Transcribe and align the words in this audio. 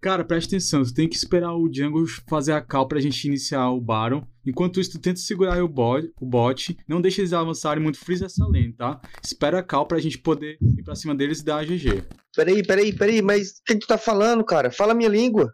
Cara, 0.00 0.24
presta 0.24 0.56
atenção, 0.56 0.82
tu 0.82 0.94
tem 0.94 1.06
que 1.06 1.14
esperar 1.14 1.52
o 1.54 1.68
Django 1.68 2.06
fazer 2.26 2.52
a 2.52 2.60
cal 2.62 2.88
pra 2.88 2.98
gente 3.00 3.22
iniciar 3.26 3.68
o 3.70 3.78
Baron. 3.78 4.22
Enquanto 4.46 4.80
isso, 4.80 4.92
tu 4.92 4.98
tenta 4.98 5.20
segurar 5.20 5.62
o 5.62 5.68
bot, 5.68 6.10
o 6.18 6.24
bot 6.24 6.74
não 6.88 7.02
deixa 7.02 7.20
eles 7.20 7.34
avançarem 7.34 7.82
muito 7.82 7.98
freeze 7.98 8.24
essa 8.24 8.46
lane, 8.46 8.72
tá? 8.72 8.98
Espera 9.22 9.58
a 9.58 9.62
cal 9.62 9.84
pra 9.84 9.98
gente 9.98 10.16
poder 10.16 10.56
ir 10.62 10.82
pra 10.82 10.94
cima 10.94 11.14
deles 11.14 11.40
e 11.40 11.44
dar 11.44 11.58
a 11.58 11.64
GG. 11.64 12.02
Peraí, 12.34 12.62
peraí, 12.62 12.92
peraí, 12.94 13.20
mas 13.20 13.50
o 13.50 13.64
que, 13.66 13.76
tu 13.76 13.86
tá 13.86 13.98
falando, 13.98 14.42
cara? 14.42 14.70
Fala 14.70 14.94
minha 14.94 15.10
língua. 15.10 15.52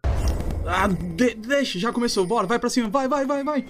Ah, 0.64 0.86
de 0.86 1.34
deixa, 1.34 1.80
já 1.80 1.92
começou, 1.92 2.24
bora, 2.24 2.46
vai 2.46 2.60
pra 2.60 2.70
cima, 2.70 2.88
vai, 2.88 3.08
vai, 3.08 3.26
vai, 3.26 3.42
vai. 3.42 3.64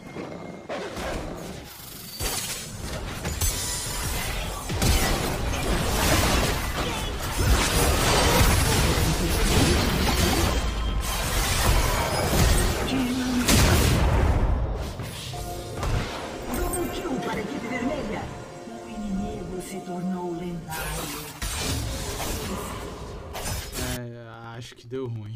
Que 24.87 24.91
deu 24.91 25.09
ruim. 25.09 25.35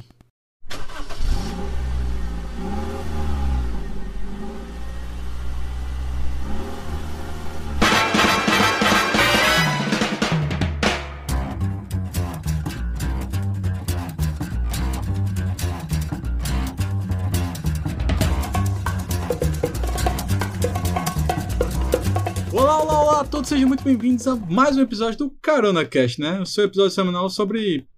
Olá, 22.53 22.83
olá, 22.83 23.01
olá 23.01 23.25
todos, 23.25 23.49
sejam 23.49 23.67
muito 23.67 23.83
bem-vindos 23.83 24.27
a 24.29 24.37
mais 24.37 24.77
um 24.77 24.83
episódio 24.83 25.19
do 25.19 25.31
Carona 25.43 25.85
Cast, 25.85 26.21
né? 26.21 26.41
O 26.41 26.47
seu 26.47 26.65
episódio 26.65 26.93
semanal 26.93 27.29
sobre 27.29 27.90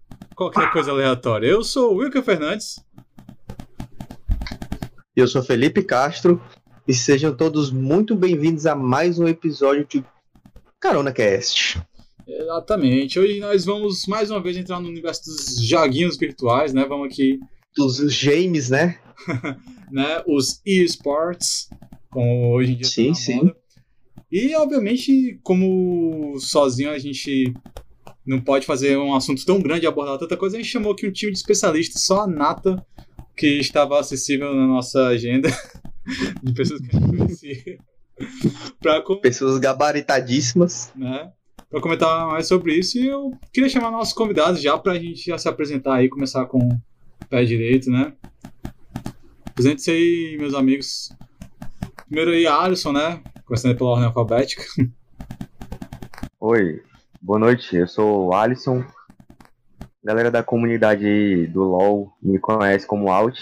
qualquer 0.50 0.72
coisa 0.72 0.90
aleatória. 0.90 1.46
Eu 1.46 1.62
sou 1.62 1.92
o 1.92 1.96
Wilker 1.98 2.22
Fernandes. 2.22 2.80
Eu 5.14 5.28
sou 5.28 5.42
Felipe 5.42 5.84
Castro. 5.84 6.42
E 6.88 6.92
sejam 6.92 7.32
todos 7.32 7.70
muito 7.70 8.16
bem-vindos 8.16 8.66
a 8.66 8.74
mais 8.74 9.20
um 9.20 9.28
episódio 9.28 9.86
de 9.86 10.04
Carona 10.80 11.12
Cast. 11.12 11.80
Exatamente. 12.26 13.20
Hoje 13.20 13.38
nós 13.38 13.64
vamos 13.64 14.04
mais 14.06 14.32
uma 14.32 14.42
vez 14.42 14.56
entrar 14.56 14.80
no 14.80 14.88
universo 14.88 15.22
dos 15.26 15.64
joguinhos 15.64 16.16
virtuais, 16.16 16.72
né? 16.72 16.84
Vamos 16.86 17.06
aqui. 17.06 17.38
Dos 17.76 18.00
games, 18.24 18.68
né? 18.68 18.98
né? 19.92 20.24
Os 20.26 20.60
eSports, 20.66 21.70
como 22.10 22.52
hoje 22.54 22.72
em 22.72 22.76
dia. 22.76 22.84
Sim, 22.86 23.08
tá 23.10 23.14
sim. 23.14 23.52
E, 24.30 24.56
obviamente, 24.56 25.38
como 25.44 26.36
sozinho 26.40 26.90
a 26.90 26.98
gente 26.98 27.54
não 28.27 28.41
pode 28.41 28.67
fazer 28.67 28.97
um 28.97 29.15
assunto 29.15 29.45
tão 29.45 29.61
grande 29.61 29.84
e 29.84 29.89
abordar 29.89 30.19
tanta 30.19 30.37
coisa, 30.37 30.56
a 30.56 30.61
gente 30.61 30.70
chamou 30.70 30.92
aqui 30.92 31.06
um 31.06 31.12
time 31.12 31.33
de 31.33 31.39
especialistas, 31.39 32.03
só 32.03 32.23
a 32.23 32.27
nata 32.27 32.84
que 33.37 33.59
estava 33.59 33.98
acessível 33.98 34.55
na 34.55 34.67
nossa 34.67 35.09
agenda, 35.09 35.48
de 36.43 36.53
pessoas 36.53 36.81
que 36.81 36.97
a 36.97 37.00
gente 37.00 37.17
conhecia. 37.17 37.78
com... 39.05 39.17
Pessoas 39.17 39.59
gabaritadíssimas. 39.59 40.93
Né? 40.95 41.31
Para 41.69 41.81
comentar 41.81 42.27
mais 42.28 42.47
sobre 42.47 42.75
isso, 42.75 42.98
e 42.98 43.06
eu 43.06 43.33
queria 43.53 43.69
chamar 43.69 43.91
nossos 43.91 44.12
convidados 44.12 44.61
já 44.61 44.77
para 44.78 44.93
a 44.93 44.98
gente 44.98 45.25
já 45.25 45.39
se 45.39 45.48
apresentar 45.48 45.97
aí, 45.97 46.09
começar 46.09 46.45
com 46.47 46.59
o 46.59 47.27
pé 47.28 47.45
direito, 47.45 47.91
né? 47.91 48.12
Apresente-se 49.47 49.91
aí, 49.91 50.37
meus 50.39 50.55
amigos. 50.55 51.11
Primeiro 52.06 52.31
aí, 52.31 52.47
Alisson, 52.47 52.93
né? 52.93 53.23
Começando 53.47 53.77
pela 53.77 53.91
ordem 53.91 54.06
alfabética. 54.06 54.65
Oi, 56.41 56.82
Boa 57.25 57.38
noite, 57.38 57.77
eu 57.77 57.87
sou 57.87 58.27
o 58.27 58.34
Alisson. 58.34 58.84
Galera 60.03 60.28
da 60.28 60.43
comunidade 60.43 61.47
do 61.47 61.62
LoL 61.62 62.12
me 62.21 62.37
conhece 62.41 62.84
como 62.84 63.12
Alt. 63.12 63.38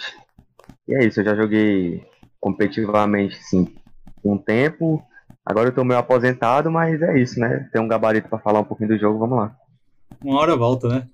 E 0.86 0.94
é 0.94 1.06
isso, 1.06 1.20
eu 1.20 1.24
já 1.24 1.34
joguei 1.34 2.06
competitivamente, 2.38 3.36
sim, 3.42 3.74
um 4.22 4.36
tempo. 4.36 5.02
Agora 5.42 5.70
eu 5.70 5.74
tô 5.74 5.82
meio 5.82 5.98
aposentado, 5.98 6.70
mas 6.70 7.00
é 7.00 7.18
isso, 7.18 7.40
né? 7.40 7.70
Tem 7.72 7.80
um 7.80 7.88
gabarito 7.88 8.28
para 8.28 8.38
falar 8.38 8.60
um 8.60 8.64
pouquinho 8.64 8.90
do 8.90 8.98
jogo, 8.98 9.18
vamos 9.18 9.38
lá. 9.38 9.56
Uma 10.22 10.40
hora 10.40 10.54
volta, 10.56 10.86
né? 10.86 11.08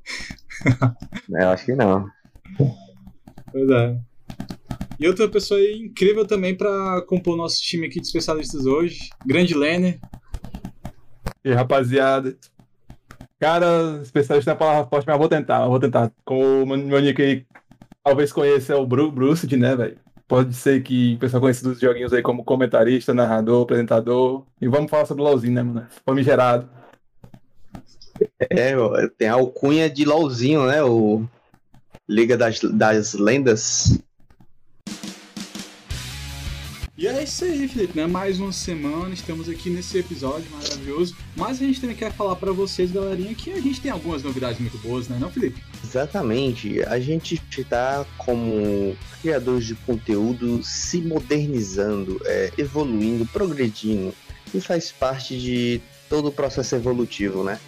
é, 1.36 1.44
eu 1.44 1.50
acho 1.50 1.66
que 1.66 1.74
não. 1.76 2.08
Pois 3.52 3.70
é. 3.70 3.96
E 4.98 5.06
outra 5.06 5.28
pessoa 5.28 5.60
incrível 5.60 6.26
também 6.26 6.56
para 6.56 7.00
compor 7.02 7.34
o 7.34 7.38
nosso 7.38 7.62
time 7.62 7.86
aqui 7.86 8.00
de 8.00 8.08
especialistas 8.08 8.66
hoje, 8.66 9.08
Grande 9.24 9.54
Lenner. 9.54 10.00
E 11.44 11.50
aí, 11.50 11.54
rapaziada, 11.54 12.36
Cara, 13.38 14.00
especialista 14.02 14.52
na 14.52 14.56
palavra 14.56 14.88
forte, 14.88 15.06
mas 15.06 15.18
vou 15.18 15.28
tentar, 15.28 15.66
vou 15.66 15.78
tentar. 15.78 16.10
Com 16.24 16.62
o 16.62 16.66
meu 16.66 17.00
nick 17.00 17.20
aí, 17.20 17.46
talvez 18.02 18.32
conheça 18.32 18.76
o 18.76 18.86
Bruce, 18.86 19.56
né, 19.56 19.76
velho? 19.76 19.98
Pode 20.26 20.54
ser 20.54 20.82
que 20.82 21.14
o 21.14 21.18
pessoal 21.18 21.40
conheça 21.40 21.68
dos 21.68 21.78
joguinhos 21.78 22.12
aí 22.12 22.22
como 22.22 22.44
comentarista, 22.44 23.14
narrador, 23.14 23.62
apresentador. 23.62 24.44
E 24.60 24.66
vamos 24.66 24.90
falar 24.90 25.06
sobre 25.06 25.22
LOLzinho, 25.22 25.54
né, 25.54 25.62
mano? 25.62 25.86
Famigerado. 26.04 26.68
É, 28.50 28.74
tem 29.18 29.28
a 29.28 29.34
alcunha 29.34 29.88
de 29.88 30.04
LOLzinho, 30.04 30.66
né? 30.66 30.82
O 30.82 31.24
Liga 32.08 32.36
das, 32.36 32.60
das 32.60 33.14
Lendas. 33.14 33.98
E 36.98 37.06
é 37.06 37.22
isso 37.22 37.44
aí, 37.44 37.68
Felipe, 37.68 37.94
né? 37.94 38.06
Mais 38.06 38.40
uma 38.40 38.52
semana, 38.52 39.12
estamos 39.12 39.50
aqui 39.50 39.68
nesse 39.68 39.98
episódio 39.98 40.50
maravilhoso. 40.50 41.14
Mas 41.36 41.60
a 41.60 41.66
gente 41.66 41.78
também 41.78 41.94
quer 41.94 42.10
falar 42.10 42.36
para 42.36 42.50
vocês, 42.52 42.90
galerinha, 42.90 43.34
que 43.34 43.52
a 43.52 43.60
gente 43.60 43.82
tem 43.82 43.90
algumas 43.90 44.22
novidades 44.22 44.58
muito 44.58 44.78
boas, 44.78 45.06
né, 45.06 45.18
não, 45.20 45.30
Felipe? 45.30 45.62
Exatamente. 45.84 46.82
A 46.84 46.98
gente 46.98 47.38
está 47.58 48.06
como 48.16 48.96
criadores 49.20 49.66
de 49.66 49.74
conteúdo 49.74 50.62
se 50.62 51.02
modernizando, 51.02 52.18
é, 52.24 52.50
evoluindo, 52.56 53.26
progredindo. 53.26 54.14
E 54.54 54.58
faz 54.58 54.90
parte 54.90 55.38
de 55.38 55.82
todo 56.08 56.28
o 56.28 56.32
processo 56.32 56.76
evolutivo, 56.76 57.44
né? 57.44 57.60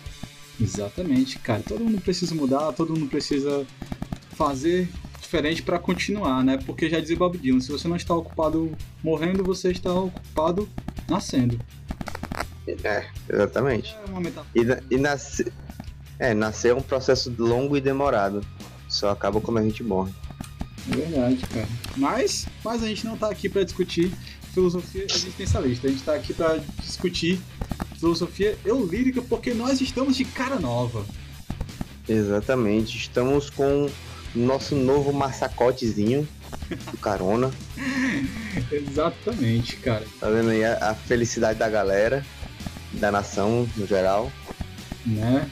Exatamente, 0.58 1.38
cara. 1.38 1.62
Todo 1.62 1.84
mundo 1.84 2.00
precisa 2.00 2.34
mudar, 2.34 2.72
todo 2.72 2.94
mundo 2.94 3.10
precisa 3.10 3.66
fazer 4.30 4.88
diferente 5.28 5.62
para 5.62 5.78
continuar, 5.78 6.42
né? 6.42 6.58
Porque 6.64 6.88
já 6.88 6.98
dizia 6.98 7.16
Bob 7.16 7.36
Dylan, 7.36 7.60
se 7.60 7.70
você 7.70 7.86
não 7.86 7.96
está 7.96 8.14
ocupado 8.14 8.74
morrendo, 9.04 9.44
você 9.44 9.70
está 9.70 9.92
ocupado 9.92 10.66
nascendo. 11.06 11.60
É, 12.82 13.04
exatamente. 13.28 13.94
É 13.94 14.58
e, 14.58 14.94
e 14.94 14.98
nascer, 14.98 15.52
é, 16.18 16.32
nascer 16.32 16.70
é 16.70 16.74
um 16.74 16.80
processo 16.80 17.32
longo 17.38 17.76
e 17.76 17.80
demorado. 17.80 18.40
Só 18.88 19.10
acaba 19.10 19.38
como 19.38 19.58
a 19.58 19.62
gente 19.62 19.82
morre. 19.82 20.12
É 20.90 20.96
verdade, 20.96 21.46
cara. 21.46 21.68
Mas, 21.94 22.46
mas 22.64 22.82
a 22.82 22.86
gente 22.86 23.04
não 23.04 23.14
tá 23.14 23.28
aqui 23.28 23.50
para 23.50 23.64
discutir 23.64 24.10
filosofia 24.54 25.04
existencialista. 25.04 25.88
A 25.88 25.90
gente 25.90 26.02
tá 26.04 26.14
aqui 26.14 26.32
para 26.32 26.58
discutir 26.80 27.38
filosofia 27.98 28.56
eulírica 28.64 29.20
porque 29.20 29.52
nós 29.52 29.82
estamos 29.82 30.16
de 30.16 30.24
cara 30.24 30.58
nova. 30.58 31.04
Exatamente. 32.08 32.96
Estamos 32.96 33.50
com 33.50 33.90
nosso 34.34 34.74
novo 34.74 35.12
massacotezinho 35.12 36.28
do 36.90 36.98
carona. 36.98 37.50
Exatamente, 38.70 39.76
cara. 39.76 40.04
Tá 40.20 40.28
vendo 40.28 40.50
aí 40.50 40.64
a, 40.64 40.90
a, 40.90 40.94
felicidade 40.94 41.58
da 41.58 41.68
galera, 41.68 42.24
da 42.94 43.10
nação 43.10 43.68
no 43.76 43.86
geral. 43.86 44.30
Né? 45.06 45.48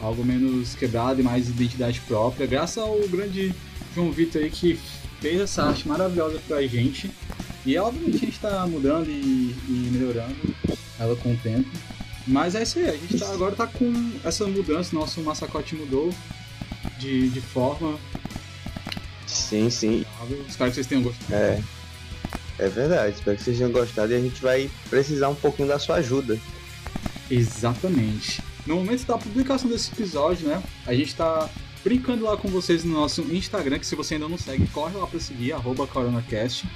Algo 0.00 0.24
menos 0.24 0.74
quebrado 0.74 1.20
e 1.20 1.24
mais 1.24 1.48
identidade 1.48 2.00
própria. 2.00 2.46
Graças 2.46 2.78
ao 2.78 2.98
grande 3.08 3.54
João 3.94 4.10
Vitor 4.10 4.42
aí 4.42 4.50
que 4.50 4.78
fez 5.20 5.40
essa 5.40 5.64
arte 5.64 5.88
maravilhosa 5.88 6.40
pra 6.46 6.62
gente. 6.66 7.10
E 7.64 7.76
obviamente 7.78 8.16
a 8.16 8.20
gente 8.20 8.38
tá 8.38 8.66
mudando 8.66 9.08
e, 9.08 9.54
e 9.68 9.88
melhorando 9.92 10.36
ela 10.98 11.16
com 11.16 11.32
o 11.32 11.36
tempo. 11.36 11.68
Mas 12.26 12.54
é 12.54 12.62
isso 12.62 12.78
aí, 12.78 12.88
a 12.88 12.92
gente 12.92 13.18
tá, 13.18 13.28
agora 13.32 13.54
tá 13.54 13.66
com 13.66 14.12
essa 14.24 14.46
mudança, 14.46 14.94
nosso 14.94 15.20
massacote 15.20 15.76
mudou 15.76 16.12
de, 16.98 17.28
de 17.28 17.40
forma. 17.40 17.98
Sim, 19.26 19.70
sim. 19.70 20.04
Espero 20.48 20.70
que 20.70 20.74
vocês 20.76 20.86
tenham 20.86 21.02
gostado. 21.02 21.34
É. 21.34 21.62
É 22.58 22.68
verdade, 22.68 23.16
espero 23.16 23.36
que 23.36 23.42
vocês 23.42 23.58
tenham 23.58 23.70
gostado 23.70 24.12
e 24.12 24.16
a 24.16 24.20
gente 24.20 24.40
vai 24.40 24.70
precisar 24.88 25.28
um 25.28 25.34
pouquinho 25.34 25.68
da 25.68 25.78
sua 25.78 25.96
ajuda. 25.96 26.38
Exatamente. 27.30 28.42
No 28.66 28.76
momento 28.76 29.04
da 29.04 29.18
publicação 29.18 29.68
desse 29.68 29.92
episódio, 29.92 30.48
né? 30.48 30.62
A 30.86 30.94
gente 30.94 31.14
tá 31.14 31.50
brincando 31.84 32.24
lá 32.24 32.36
com 32.36 32.48
vocês 32.48 32.82
no 32.82 32.94
nosso 32.94 33.20
Instagram, 33.22 33.78
que 33.78 33.86
se 33.86 33.94
você 33.94 34.14
ainda 34.14 34.28
não 34.28 34.38
segue, 34.38 34.66
corre 34.68 34.96
lá 34.96 35.06
pra 35.06 35.20
seguir, 35.20 35.52
arroba 35.52 35.86
CoronaCast. 35.86 36.66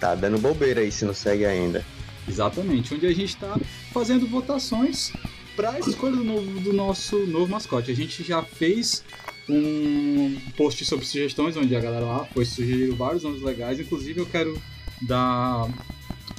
Tá 0.00 0.14
dando 0.14 0.38
bobeira 0.38 0.80
aí 0.80 0.90
se 0.90 1.04
não 1.04 1.14
segue 1.14 1.46
ainda. 1.46 1.84
Exatamente, 2.28 2.92
onde 2.92 3.06
a 3.06 3.14
gente 3.14 3.36
tá 3.36 3.56
fazendo 3.92 4.26
votações 4.26 5.12
para 5.58 5.72
a 5.72 5.80
escolha 5.80 6.14
do, 6.14 6.22
novo, 6.22 6.60
do 6.60 6.72
nosso 6.72 7.18
novo 7.26 7.50
mascote. 7.50 7.90
A 7.90 7.94
gente 7.94 8.22
já 8.22 8.44
fez 8.44 9.02
um 9.48 10.38
post 10.56 10.84
sobre 10.84 11.04
sugestões, 11.04 11.56
onde 11.56 11.74
a 11.74 11.80
galera 11.80 12.06
lá 12.06 12.24
foi 12.26 12.44
sugerir 12.44 12.92
vários 12.92 13.24
nomes 13.24 13.42
legais. 13.42 13.80
Inclusive, 13.80 14.20
eu 14.20 14.26
quero 14.26 14.56
dar 15.02 15.68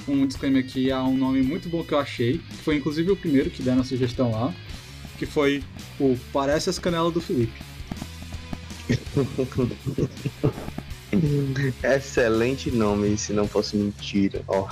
um 0.08 0.26
disclaimer 0.26 0.64
aqui 0.64 0.90
a 0.90 1.04
um 1.04 1.18
nome 1.18 1.42
muito 1.42 1.68
bom 1.68 1.84
que 1.84 1.92
eu 1.92 1.98
achei, 1.98 2.38
que 2.38 2.56
foi 2.64 2.76
inclusive 2.76 3.10
o 3.10 3.16
primeiro 3.16 3.50
que 3.50 3.62
deram 3.62 3.82
a 3.82 3.84
sugestão 3.84 4.30
lá, 4.30 4.54
que 5.18 5.26
foi 5.26 5.62
o 5.98 6.16
Parece 6.32 6.70
as 6.70 6.78
Canelas 6.78 7.12
do 7.12 7.20
Felipe. 7.20 7.60
Excelente 11.84 12.70
nome, 12.70 13.18
se 13.18 13.34
não 13.34 13.46
fosse 13.46 13.76
mentira. 13.76 14.42
Ó. 14.48 14.66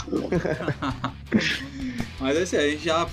Mas 2.19 2.39
é 2.39 2.43
assim, 2.43 2.57
a 2.57 2.71
gente 2.71 2.85
já 2.85 3.07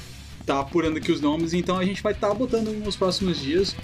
tá 0.46 0.60
apurando 0.60 0.98
aqui 0.98 1.12
os 1.12 1.22
nomes, 1.22 1.54
então 1.54 1.78
a 1.78 1.86
gente 1.86 2.02
vai 2.02 2.14
estar 2.14 2.30
tá 2.30 2.34
botando 2.34 2.68
nos 2.72 2.96
próximos 2.96 3.40
dias 3.40 3.76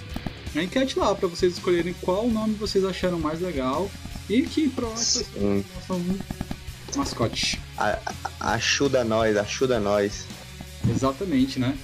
a 0.54 0.62
enquete 0.62 0.98
lá 0.98 1.14
para 1.14 1.28
vocês 1.28 1.54
escolherem 1.54 1.94
qual 2.02 2.28
nome 2.28 2.54
vocês 2.54 2.84
acharam 2.84 3.18
mais 3.18 3.40
legal 3.40 3.90
e 4.28 4.42
que 4.42 4.68
próximo 4.68 5.64
nosso 5.76 6.98
mascote. 6.98 7.60
Ajuda 8.38 9.02
nós, 9.02 9.36
ajuda 9.36 9.80
nós. 9.80 10.26
Exatamente, 10.88 11.58
né? 11.58 11.76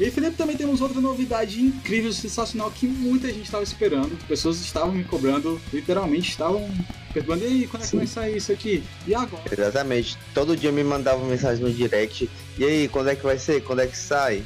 E 0.00 0.10
Felipe, 0.10 0.34
também 0.34 0.56
temos 0.56 0.80
outra 0.80 0.98
novidade 0.98 1.60
incrível, 1.60 2.10
sensacional, 2.10 2.70
que 2.70 2.86
muita 2.86 3.28
gente 3.28 3.44
estava 3.44 3.62
esperando. 3.62 4.16
Pessoas 4.26 4.58
estavam 4.58 4.92
me 4.92 5.04
cobrando, 5.04 5.60
literalmente 5.70 6.30
estavam 6.30 6.66
perguntando, 7.12 7.44
e 7.44 7.46
aí, 7.48 7.66
quando 7.66 7.84
é 7.84 7.86
que 7.86 7.96
vai 7.96 8.06
sair 8.06 8.36
isso 8.38 8.50
aqui? 8.50 8.82
E 9.06 9.14
agora? 9.14 9.42
Exatamente. 9.52 10.16
Todo 10.32 10.56
dia 10.56 10.72
me 10.72 10.82
mandavam 10.82 11.26
mensagem 11.26 11.62
no 11.62 11.70
direct. 11.70 12.30
E 12.56 12.64
aí, 12.64 12.88
quando 12.88 13.10
é 13.10 13.14
que 13.14 13.22
vai 13.22 13.38
ser? 13.38 13.62
Quando 13.62 13.80
é 13.80 13.86
que 13.86 13.96
sai? 13.96 14.42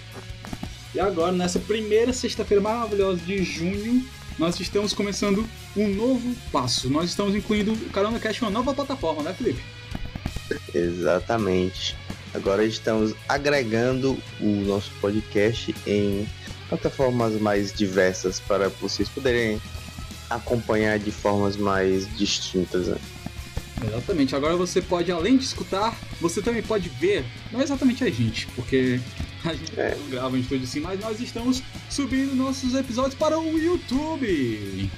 E 0.93 0.99
agora, 0.99 1.31
nessa 1.31 1.61
primeira 1.61 2.13
sexta-feira 2.13 2.61
maravilhosa 2.61 3.21
de 3.21 3.45
junho, 3.45 4.05
nós 4.37 4.59
estamos 4.59 4.93
começando 4.93 5.47
um 5.77 5.87
novo 5.87 6.35
passo. 6.51 6.91
Nós 6.91 7.11
estamos 7.11 7.33
incluindo 7.33 7.73
o 7.75 7.91
Carona 7.91 8.19
Cash 8.19 8.43
uma 8.43 8.51
nova 8.51 8.75
plataforma, 8.75 9.23
né, 9.23 9.33
Felipe? 9.33 9.63
Exatamente. 10.75 11.97
Agora 12.35 12.65
estamos 12.65 13.15
agregando 13.29 14.19
o 14.41 14.47
nosso 14.67 14.91
podcast 15.01 15.75
em 15.87 16.29
plataformas 16.69 17.41
mais 17.41 17.73
diversas 17.73 18.41
para 18.41 18.69
vocês 18.69 19.09
poderem 19.09 19.63
acompanhar 20.29 20.99
de 20.99 21.13
formas 21.13 21.57
mais 21.57 22.13
distintas. 22.17 22.89
Né? 22.89 22.97
Exatamente. 23.87 24.35
Agora 24.35 24.57
você 24.57 24.83
pode, 24.83 25.13
além 25.13 25.37
de 25.37 25.45
escutar, 25.45 25.97
você 26.21 26.43
também 26.43 26.63
pode 26.63 26.89
ver, 26.89 27.25
não 27.53 27.63
exatamente 27.63 28.03
a 28.03 28.11
gente, 28.11 28.49
porque 28.49 29.01
a 29.45 29.55
gente 29.55 29.79
é. 29.79 29.97
não 29.97 30.09
grava 30.09 30.37
em 30.37 30.41
estúdio 30.41 30.65
assim, 30.65 30.81
mas 30.81 30.99
nós 30.99 31.21
estamos 31.21 31.63
subindo 31.89 32.35
nossos 32.35 32.75
episódios 32.75 33.15
para 33.15 33.39
o 33.39 33.59
YouTube. 33.59 34.91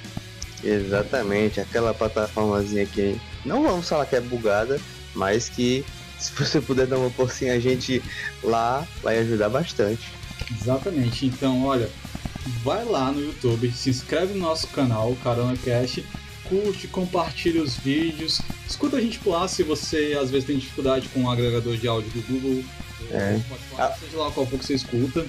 Exatamente, 0.63 1.59
aquela 1.59 1.93
plataformazinha 1.93 2.85
que 2.87 3.15
não 3.45 3.61
vamos 3.61 3.87
falar 3.87 4.07
que 4.07 4.15
é 4.15 4.21
bugada, 4.21 4.81
mas 5.13 5.49
que 5.49 5.85
se 6.19 6.31
você 6.33 6.59
puder 6.59 6.87
dar 6.87 6.97
uma 6.97 7.09
porcinha 7.09 7.53
a 7.53 7.59
gente 7.59 8.01
lá, 8.43 8.87
vai 9.01 9.19
ajudar 9.19 9.49
bastante. 9.49 10.11
Exatamente. 10.51 11.25
Então, 11.25 11.65
olha, 11.65 11.89
vai 12.63 12.83
lá 12.85 13.11
no 13.11 13.21
YouTube, 13.21 13.71
se 13.71 13.89
inscreve 13.89 14.33
no 14.33 14.39
nosso 14.39 14.67
canal, 14.67 15.15
Carona 15.23 15.57
Cast, 15.57 16.03
curte, 16.45 16.87
compartilha 16.87 17.61
os 17.61 17.75
vídeos, 17.75 18.41
escuta 18.67 18.97
a 18.97 19.01
gente 19.01 19.19
por 19.19 19.31
lá 19.31 19.47
se 19.47 19.63
você 19.63 20.17
às 20.19 20.31
vezes 20.31 20.47
tem 20.47 20.57
dificuldade 20.57 21.09
com 21.09 21.23
o 21.23 21.29
agregador 21.29 21.75
de 21.75 21.87
áudio 21.87 22.09
do 22.11 22.21
Google, 22.27 22.63
é. 23.11 23.39
Spotify, 23.39 23.99
seja 23.99 24.17
lá 24.17 24.31
qual 24.31 24.45
for 24.45 24.57
que 24.57 24.65
você 24.65 24.75
escuta. 24.75 25.25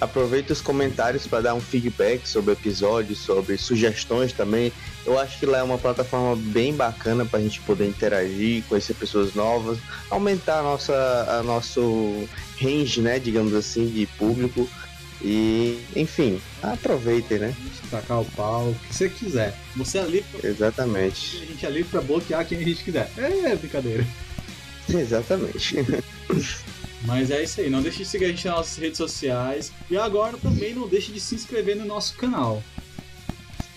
Aproveita 0.00 0.52
os 0.52 0.60
comentários 0.60 1.26
para 1.26 1.40
dar 1.40 1.54
um 1.54 1.60
feedback 1.60 2.28
sobre 2.28 2.52
o 2.52 2.52
episódio, 2.52 3.16
sobre 3.16 3.56
sugestões 3.58 4.32
também. 4.32 4.72
Eu 5.08 5.18
acho 5.18 5.38
que 5.38 5.46
lá 5.46 5.56
é 5.56 5.62
uma 5.62 5.78
plataforma 5.78 6.36
bem 6.36 6.74
bacana 6.74 7.24
para 7.24 7.38
a 7.38 7.42
gente 7.42 7.62
poder 7.62 7.88
interagir, 7.88 8.62
conhecer 8.68 8.92
pessoas 8.92 9.32
novas, 9.32 9.78
aumentar 10.10 10.58
a 10.58 10.62
nossa, 10.62 11.26
a 11.30 11.42
nosso 11.42 12.28
range, 12.60 13.00
né, 13.00 13.18
digamos 13.18 13.54
assim, 13.54 13.88
de 13.88 14.04
público. 14.04 14.68
E, 15.22 15.82
enfim, 15.96 16.38
aproveitem, 16.62 17.38
né? 17.38 17.56
Tacar 17.90 18.20
o 18.20 18.24
pau, 18.26 18.68
o 18.68 18.74
que 18.74 18.94
você 18.94 19.08
quiser. 19.08 19.58
Você 19.76 19.96
é 19.96 20.04
livre 20.04 20.26
pra... 20.30 20.50
Exatamente. 20.50 21.42
A 21.42 21.46
gente 21.46 21.64
é 21.64 21.70
livre 21.70 21.90
para 21.90 22.02
bloquear 22.02 22.46
quem 22.46 22.58
a 22.58 22.62
gente 22.62 22.84
quiser. 22.84 23.10
É 23.16 23.56
brincadeira. 23.56 24.06
Exatamente. 24.90 25.74
Mas 27.06 27.30
é 27.30 27.42
isso 27.42 27.62
aí, 27.62 27.70
não 27.70 27.80
deixe 27.80 28.00
de 28.00 28.04
seguir 28.04 28.26
a 28.26 28.28
gente 28.28 28.46
nas 28.46 28.56
nossas 28.56 28.76
redes 28.76 28.98
sociais. 28.98 29.72
E 29.90 29.96
agora 29.96 30.36
também 30.36 30.74
não 30.74 30.86
deixe 30.86 31.10
de 31.12 31.18
se 31.18 31.34
inscrever 31.34 31.76
no 31.76 31.86
nosso 31.86 32.14
canal. 32.18 32.62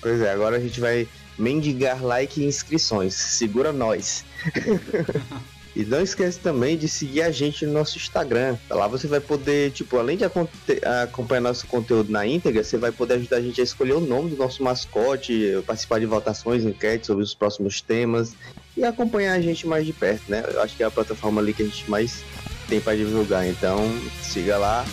Pois 0.02 0.20
é, 0.20 0.32
agora 0.32 0.58
a 0.58 0.60
gente 0.60 0.82
vai 0.82 1.08
mendigar 1.38 2.04
like 2.04 2.42
e 2.42 2.46
inscrições. 2.46 3.14
Segura 3.14 3.72
nós. 3.72 4.24
e 5.76 5.84
não 5.84 6.02
esquece 6.02 6.40
também 6.40 6.78
de 6.78 6.88
seguir 6.88 7.22
a 7.22 7.32
gente 7.32 7.66
no 7.66 7.74
nosso 7.74 7.98
Instagram. 7.98 8.58
Lá 8.70 8.88
você 8.88 9.08
vai 9.08 9.20
poder, 9.20 9.72
tipo, 9.72 9.98
além 9.98 10.18
de 10.18 10.26
acompanhar 10.26 11.42
nosso 11.42 11.66
conteúdo 11.68 12.12
na 12.12 12.26
íntegra, 12.26 12.64
você 12.64 12.78
vai 12.78 12.92
poder 12.92 13.16
ajudar 13.16 13.38
a 13.38 13.42
gente 13.42 13.62
a 13.62 13.64
escolher 13.64 13.94
o 13.94 14.02
nome 14.02 14.32
do 14.32 14.38
nosso 14.38 14.64
mascote, 14.64 15.62
participar 15.66 16.00
de 16.00 16.06
votações, 16.06 16.64
enquetes 16.64 17.08
sobre 17.08 17.24
os 17.24 17.34
próximos 17.34 17.82
temas 17.82 18.34
e 18.76 18.84
acompanhar 18.84 19.34
a 19.34 19.42
gente 19.42 19.66
mais 19.68 19.86
de 19.86 19.94
perto, 19.94 20.24
né? 20.30 20.44
Eu 20.54 20.62
acho 20.62 20.76
que 20.76 20.84
é 20.84 20.86
a 20.86 20.92
plataforma 20.92 21.42
ali 21.42 21.54
que 21.54 21.64
a 21.64 21.66
gente 21.66 21.90
mais 21.90 22.24
tem 22.68 22.80
para 22.80 22.96
divulgar. 22.96 23.48
Então 23.48 23.78
siga 24.22 24.58
lá, 24.58 24.86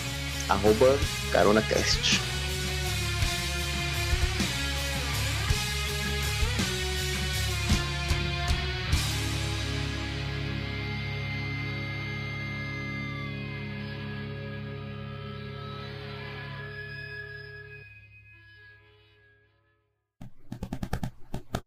arroba 0.49 0.99
CaronaCast. 1.33 2.38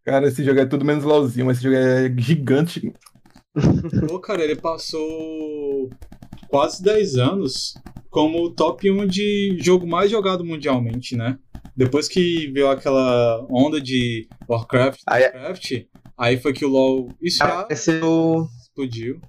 Cara, 0.05 0.27
esse 0.27 0.43
jogo 0.43 0.59
é 0.59 0.65
tudo 0.65 0.83
menos 0.83 1.03
LOLzinho, 1.03 1.45
mas 1.45 1.57
esse 1.57 1.63
jogo 1.63 1.75
é 1.75 2.13
gigante. 2.17 2.91
Pô, 4.07 4.19
cara, 4.19 4.43
ele 4.43 4.55
passou 4.55 5.89
quase 6.47 6.81
10 6.83 7.15
anos 7.17 7.73
como 8.09 8.43
o 8.43 8.51
top 8.51 8.89
1 8.89 9.07
de 9.07 9.57
jogo 9.59 9.87
mais 9.87 10.09
jogado 10.09 10.43
mundialmente, 10.43 11.15
né? 11.15 11.37
Depois 11.75 12.07
que 12.07 12.51
veio 12.51 12.69
aquela 12.69 13.45
onda 13.49 13.79
de 13.79 14.27
Warcraft, 14.47 15.01
aí, 15.07 15.23
Warcraft, 15.23 15.85
aí 16.17 16.37
foi 16.37 16.51
que 16.51 16.65
o 16.65 16.69
LoL. 16.69 17.09
Isso 17.21 17.37
já 17.37 17.61
apareceu... 17.61 18.47
explodiu. 18.61 19.21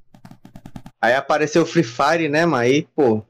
Aí 1.01 1.15
apareceu 1.15 1.63
o 1.63 1.67
Free 1.67 1.83
Fire, 1.83 2.29
né, 2.29 2.47
mas 2.47 2.63
aí, 2.63 2.89
pô. 2.95 3.25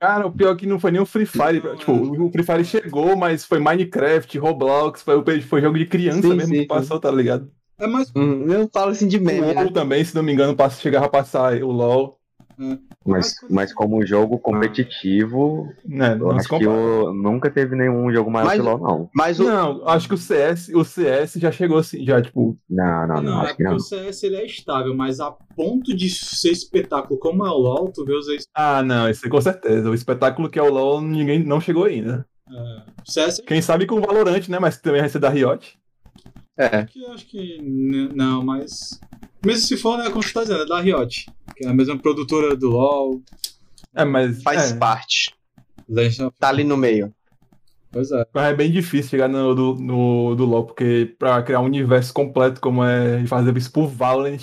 Cara, 0.00 0.26
o 0.26 0.32
pior 0.32 0.54
é 0.54 0.56
que 0.56 0.66
não 0.66 0.80
foi 0.80 0.90
nem 0.90 1.00
o 1.00 1.04
Free 1.04 1.26
Fire. 1.26 1.62
Não, 1.62 1.76
tipo, 1.76 1.92
não. 1.92 2.26
o 2.26 2.32
Free 2.32 2.42
Fire 2.42 2.64
chegou, 2.64 3.14
mas 3.16 3.44
foi 3.44 3.58
Minecraft, 3.60 4.38
Roblox, 4.38 5.02
foi, 5.02 5.40
foi 5.42 5.60
jogo 5.60 5.76
de 5.76 5.84
criança 5.84 6.22
sim, 6.22 6.34
mesmo 6.34 6.54
sim, 6.54 6.60
que 6.62 6.66
passou, 6.66 6.98
tá 6.98 7.10
ligado? 7.10 7.50
É 7.78 7.86
mais. 7.86 8.10
Hum, 8.16 8.46
eu 8.50 8.68
falo 8.72 8.92
assim 8.92 9.06
de 9.06 9.18
meme. 9.18 9.40
O 9.40 9.54
LoL 9.54 9.64
né? 9.64 9.70
também, 9.72 10.02
se 10.02 10.14
não 10.14 10.22
me 10.22 10.32
engano, 10.32 10.56
passa, 10.56 10.80
chegava 10.80 11.04
a 11.04 11.10
passar 11.10 11.62
o 11.62 11.70
LoL. 11.70 12.19
É. 12.60 12.78
Mas, 13.06 13.34
mas 13.48 13.72
como 13.72 14.04
jogo 14.04 14.38
competitivo, 14.38 15.66
né, 15.82 16.18
acho 16.34 16.48
que 16.48 16.64
eu 16.64 17.14
nunca 17.14 17.50
teve 17.50 17.74
nenhum 17.74 18.12
jogo 18.12 18.30
maior 18.30 18.52
que 18.52 18.58
LoL, 18.58 18.78
não. 18.78 19.10
Mas 19.14 19.40
o... 19.40 19.44
Não, 19.44 19.88
acho 19.88 20.06
que 20.06 20.14
o 20.14 20.18
CS, 20.18 20.68
o 20.68 20.84
CS 20.84 21.34
já 21.36 21.50
chegou 21.50 21.78
assim, 21.78 22.04
já, 22.04 22.20
tipo. 22.20 22.58
Não, 22.68 23.06
não, 23.06 23.14
não. 23.14 23.22
não 23.22 23.40
acho 23.40 23.52
é 23.52 23.54
que 23.54 23.62
não. 23.62 23.76
o 23.76 23.80
CS 23.80 24.22
ele 24.24 24.36
é 24.36 24.44
estável, 24.44 24.94
mas 24.94 25.20
a 25.20 25.30
ponto 25.56 25.96
de 25.96 26.10
ser 26.10 26.50
espetáculo 26.50 27.18
como 27.18 27.46
é 27.46 27.50
o 27.50 27.56
LoL, 27.56 27.90
tu 27.90 28.04
vê 28.04 28.12
os 28.12 28.26
Ah, 28.54 28.82
não, 28.82 29.08
isso 29.08 29.28
com 29.28 29.40
certeza. 29.40 29.88
O 29.88 29.94
espetáculo 29.94 30.50
que 30.50 30.58
é 30.58 30.62
o 30.62 30.70
LoL, 30.70 31.00
ninguém 31.00 31.42
não 31.42 31.60
chegou 31.60 31.84
ainda. 31.84 32.26
É. 32.52 32.82
CS... 33.06 33.40
Quem 33.46 33.62
sabe 33.62 33.86
com 33.86 33.96
o 33.96 34.00
Valorant, 34.00 34.48
né? 34.48 34.58
Mas 34.58 34.78
também 34.78 35.00
vai 35.00 35.08
ser 35.08 35.18
da 35.18 35.30
Riot. 35.30 35.78
É. 36.58 36.84
Que 36.84 37.02
eu 37.02 37.12
acho 37.12 37.26
que. 37.26 37.58
Não, 38.14 38.44
mas. 38.44 39.00
Mesmo 39.44 39.66
se 39.66 39.76
for, 39.76 39.98
né, 39.98 40.10
como 40.10 40.22
você 40.22 40.32
tá 40.32 40.42
dizendo, 40.42 40.62
é 40.62 40.66
da 40.66 40.80
Riot. 40.80 41.26
Que 41.56 41.66
é 41.66 41.68
a 41.68 41.74
mesma 41.74 41.98
produtora 41.98 42.56
do 42.56 42.70
LoL. 42.70 43.22
É, 43.94 44.04
mas. 44.04 44.42
Faz 44.42 44.72
é. 44.72 44.76
parte. 44.76 45.34
Tá 46.38 46.48
ali 46.48 46.62
no 46.62 46.76
meio. 46.76 47.12
Pois 47.90 48.12
é. 48.12 48.24
Mas 48.32 48.52
é 48.52 48.54
bem 48.54 48.70
difícil 48.70 49.10
chegar 49.10 49.28
no 49.28 49.54
do, 49.54 49.74
no, 49.74 50.34
do 50.36 50.44
LoL, 50.44 50.64
porque 50.64 51.14
pra 51.18 51.42
criar 51.42 51.60
um 51.60 51.64
universo 51.64 52.12
completo 52.12 52.60
como 52.60 52.84
é 52.84 53.26
fazer 53.26 53.56
isso 53.56 53.72
por 53.72 53.88
Valorant, 53.88 54.42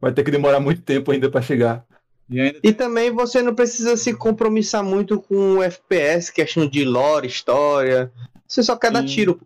vai 0.00 0.12
ter 0.12 0.22
que 0.22 0.30
demorar 0.30 0.60
muito 0.60 0.82
tempo 0.82 1.10
ainda 1.10 1.28
pra 1.28 1.42
chegar. 1.42 1.84
E, 2.30 2.40
ainda... 2.40 2.58
e 2.62 2.72
também 2.72 3.10
você 3.10 3.42
não 3.42 3.54
precisa 3.54 3.96
se 3.96 4.14
compromissar 4.14 4.84
muito 4.84 5.20
com 5.20 5.54
o 5.54 5.62
FPS, 5.62 6.32
questão 6.32 6.68
de 6.68 6.84
lore, 6.84 7.26
história. 7.26 8.12
Você 8.46 8.62
só 8.62 8.76
quer 8.76 8.88
Sim. 8.88 8.92
dar 8.92 9.04
tiro. 9.04 9.40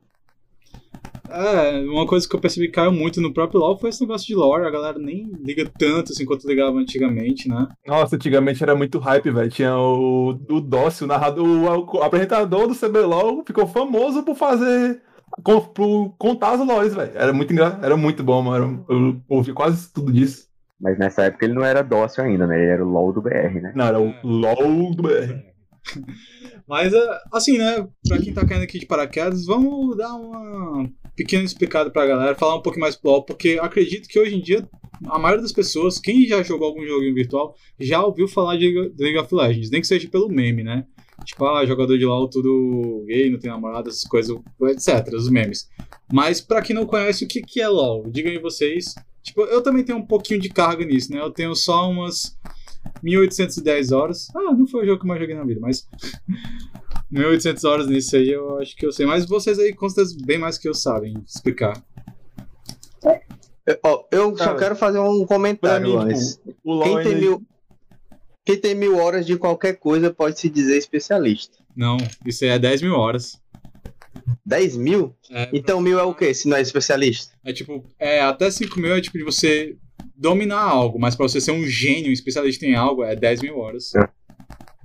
É, 1.31 1.81
uma 1.83 2.07
coisa 2.07 2.29
que 2.29 2.35
eu 2.35 2.41
percebi 2.41 2.67
que 2.67 2.73
caiu 2.75 2.93
muito 2.93 3.21
no 3.21 3.33
próprio 3.33 3.61
LoL 3.61 3.79
foi 3.79 3.91
esse 3.91 4.01
negócio 4.01 4.27
de 4.27 4.35
lore. 4.35 4.67
A 4.67 4.71
galera 4.71 4.99
nem 4.99 5.31
liga 5.43 5.71
tanto 5.79 6.13
assim 6.13 6.25
quanto 6.25 6.47
ligava 6.49 6.77
antigamente, 6.79 7.49
né? 7.49 7.69
Nossa, 7.87 8.17
antigamente 8.17 8.63
era 8.63 8.75
muito 8.75 8.99
hype, 8.99 9.31
velho. 9.31 9.51
Tinha 9.51 9.77
o, 9.77 10.31
o 10.49 10.61
Dócio, 10.61 11.05
o 11.05 11.09
narrador, 11.09 11.47
o, 11.47 11.99
o 11.99 12.03
apresentador 12.03 12.67
do 12.67 12.75
CBLOL 12.75 13.45
ficou 13.47 13.67
famoso 13.67 14.23
por 14.23 14.35
fazer. 14.37 15.01
com- 15.45 15.61
por 15.61 16.15
contar 16.19 16.53
as 16.55 16.67
lores, 16.67 16.95
velho. 16.95 17.13
Era 17.15 17.33
muito 17.33 17.53
engraçado, 17.53 17.85
era 17.85 17.97
muito 17.97 18.23
bom, 18.25 18.43
mano. 18.43 18.85
Eu 18.89 19.21
ouvi 19.29 19.53
quase 19.53 19.93
tudo 19.93 20.13
disso. 20.13 20.49
Mas 20.81 20.99
nessa 20.99 21.25
época 21.25 21.45
ele 21.45 21.55
não 21.55 21.65
era 21.65 21.83
dócil 21.83 22.25
ainda, 22.25 22.47
né? 22.47 22.57
Ele 22.61 22.71
era 22.73 22.85
o 22.85 22.89
LOL 22.91 23.13
do 23.13 23.21
BR, 23.23 23.61
né? 23.61 23.73
Não, 23.77 23.85
era 23.85 24.01
o 24.01 24.13
LOL 24.25 24.95
do 24.95 25.03
BR. 25.03 25.51
Mas, 26.69 26.93
é, 26.93 27.19
assim, 27.33 27.59
né, 27.59 27.87
pra 28.07 28.19
quem 28.19 28.33
tá 28.33 28.47
caindo 28.47 28.63
aqui 28.63 28.79
de 28.79 28.87
paraquedas, 28.87 29.45
vamos 29.45 29.97
dar 29.97 30.15
uma 30.15 30.89
pequena 31.21 31.45
explicada 31.45 31.91
pra 31.91 32.07
galera, 32.07 32.35
falar 32.35 32.57
um 32.57 32.63
pouco 32.63 32.81
mais 32.81 32.97
pro 32.97 33.11
LoL, 33.11 33.23
porque 33.23 33.59
acredito 33.61 34.09
que 34.09 34.19
hoje 34.19 34.37
em 34.37 34.41
dia 34.41 34.67
a 35.07 35.19
maioria 35.19 35.43
das 35.43 35.53
pessoas, 35.53 35.99
quem 35.99 36.27
já 36.27 36.43
jogou 36.43 36.69
algum 36.69 36.87
joguinho 36.87 37.15
virtual, 37.15 37.55
já 37.79 38.03
ouviu 38.03 38.27
falar 38.27 38.57
de 38.57 38.71
League 38.99 39.19
of 39.19 39.35
Legends, 39.35 39.71
nem 39.71 39.83
que 39.83 39.87
seja 39.87 40.09
pelo 40.09 40.31
meme, 40.31 40.65
né? 40.65 40.87
Tipo, 41.27 41.45
ah, 41.47 41.67
jogador 41.67 41.99
de 41.99 42.07
LoL 42.07 42.27
tudo 42.29 43.05
gay, 43.07 43.29
não 43.29 43.39
tem 43.39 43.51
namorada, 43.51 43.91
essas 43.91 44.05
coisas, 44.05 44.35
etc, 44.63 45.13
os 45.13 45.29
memes. 45.29 45.69
Mas 46.11 46.41
pra 46.41 46.63
quem 46.63 46.75
não 46.75 46.87
conhece, 46.87 47.25
o 47.25 47.29
que, 47.29 47.43
que 47.43 47.61
é 47.61 47.69
LoL? 47.69 48.09
Digam 48.11 48.33
aí 48.33 48.39
vocês. 48.39 48.95
Tipo, 49.23 49.43
eu 49.43 49.63
também 49.63 49.85
tenho 49.85 49.99
um 49.99 50.07
pouquinho 50.07 50.41
de 50.41 50.49
carga 50.49 50.87
nisso, 50.87 51.13
né? 51.13 51.21
Eu 51.21 51.31
tenho 51.31 51.55
só 51.55 51.91
umas 51.91 52.35
1810 53.03 53.93
horas. 53.93 54.29
Ah, 54.35 54.55
não 54.55 54.67
foi 54.67 54.85
o 54.85 54.87
jogo 54.87 55.01
que 55.01 55.05
eu 55.05 55.09
mais 55.09 55.21
joguei 55.21 55.37
na 55.37 55.45
vida, 55.45 55.61
mas 55.61 55.87
1800 57.11 57.65
horas 57.65 57.87
nisso 57.89 58.17
aí 58.17 58.31
eu 58.31 58.59
acho 58.59 58.77
que 58.77 58.87
eu 58.87 58.93
sei. 58.93 59.05
Mas 59.07 59.27
vocês 59.27 59.59
aí, 59.59 59.75
com 59.75 59.89
certeza, 59.89 60.17
bem 60.25 60.39
mais 60.39 60.57
que 60.59 60.69
eu 60.69 60.75
sabem 60.75 61.15
explicar. 61.27 61.83
Eu, 63.67 63.79
ó, 63.85 64.05
eu 64.11 64.31
só 64.37 64.45
Cara, 64.45 64.59
quero 64.59 64.77
fazer 64.77 64.99
um 64.99 65.19
Pra 65.27 65.37
comentário 65.37 65.87
mim, 65.89 65.97
antes. 65.97 66.37
tipo, 66.37 66.55
o 66.65 66.83
Quem 66.83 67.03
tem, 67.03 67.15
mil, 67.17 67.43
quem 68.45 68.57
tem 68.61 68.75
mil 68.75 68.97
horas 68.97 69.27
de 69.27 69.37
qualquer 69.37 69.75
coisa 69.75 70.13
pode 70.13 70.39
se 70.41 70.49
dizer 70.49 70.77
especialista. 70.77 71.59
Não, 71.77 71.97
isso 72.27 72.45
aí 72.45 72.51
é 72.51 72.59
10 72.59 72.83
mil 72.83 72.95
horas. 72.95 73.41
10 74.45 74.77
mil? 74.77 75.15
É, 75.31 75.49
Então 75.53 75.81
mil 75.81 75.99
é 75.99 76.03
o 76.03 76.15
quê, 76.15 76.35
se 76.35 76.49
não 76.49 76.57
é 76.57 76.61
especialista? 76.61 77.35
é 77.45 77.53
tipo, 77.53 77.85
é, 77.99 78.21
até 78.21 78.51
5 78.51 78.79
mil 78.81 78.95
é 78.95 79.01
tipo 79.01 79.19
de 79.19 79.25
você 79.25 79.77
dominar 80.17 80.61
algo, 80.61 80.99
mas 80.99 81.15
pra 81.15 81.29
você 81.29 81.41
ser 81.41 81.53
um 81.53 81.65
gênio, 81.65 82.11
um 82.11 82.13
especialista 82.13 82.67
em 82.67 82.75
algo, 82.75 83.05
é 83.05 83.15
10 83.15 83.43
mil 83.43 83.57
horas. 83.59 83.93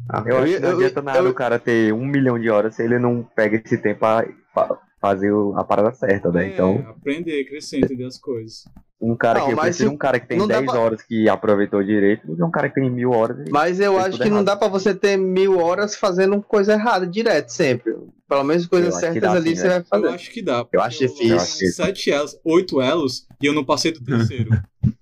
Ah, 0.10 0.24
Eu 0.26 0.38
acho 0.38 0.54
que 0.54 0.60
não 0.60 0.70
eu- 0.70 0.76
adianta 0.78 1.02
nada 1.02 1.20
eu- 1.20 1.30
o 1.30 1.34
cara 1.34 1.58
ter 1.60 1.94
um 1.94 2.06
milhão 2.06 2.40
de 2.40 2.50
horas 2.50 2.76
se 2.76 2.84
ele 2.84 3.00
não 3.00 3.24
pega 3.36 3.62
esse 3.64 3.78
tempo 3.78 4.02
pra, 4.02 4.26
pra 4.54 4.78
fazer 5.02 5.32
a 5.56 5.64
parada 5.64 5.92
certa, 5.94 6.32
né? 6.32 6.46
É, 6.50 6.54
Então, 6.54 6.86
aprender, 6.90 7.44
crescer, 7.46 7.78
entender 7.78 8.06
as 8.06 8.18
coisas. 8.18 8.66
um 9.02 9.16
cara 9.16 9.40
Não, 9.40 9.48
que 9.48 9.54
eu 9.54 9.58
prefiro 9.58 9.92
um 9.92 9.98
cara 9.98 10.20
que 10.20 10.28
tem 10.28 10.38
não 10.38 10.48
dá 10.48 10.60
10 10.60 10.72
pra- 10.72 10.80
horas 10.80 11.02
que 11.02 11.28
aproveitou 11.30 11.84
direito 11.84 12.26
do 12.26 12.36
que 12.36 12.44
um 12.44 12.50
cara 12.52 12.70
que 12.70 12.76
tem 12.76 12.90
mil 12.90 13.12
horas. 13.12 13.38
Mas 13.50 13.80
eu 13.80 13.98
acho 14.00 14.18
que 14.18 14.30
não 14.30 14.38
errado. 14.38 14.46
dá 14.46 14.56
pra 14.56 14.68
você 14.68 14.96
ter 14.96 15.18
mil 15.18 15.60
horas 15.60 15.96
fazendo 15.96 16.42
coisa 16.42 16.74
errada 16.74 17.06
direto, 17.06 17.50
sempre. 17.50 17.94
Pelo 18.28 18.44
menos 18.44 18.66
coisas 18.66 18.94
Eu 18.96 19.00
certas 19.00 19.22
dá, 19.22 19.32
ali 19.34 19.50
sim, 19.50 19.56
você 19.58 19.64
né? 19.68 19.70
vai 19.70 19.80
Eu 19.80 19.86
fazer. 19.86 20.08
acho 20.16 20.32
que 20.32 20.42
dá. 20.42 20.66
Eu 20.72 20.82
acho 20.82 21.00
difícil. 21.00 21.68
Eu. 21.68 21.74
7 21.74 22.10
elos, 22.12 22.40
8 22.44 22.82
elos, 22.82 23.28
e 23.42 23.46
eu 23.46 23.54
não 23.54 23.64
passei 23.66 23.92
do 23.92 24.04
terceiro. 24.04 24.50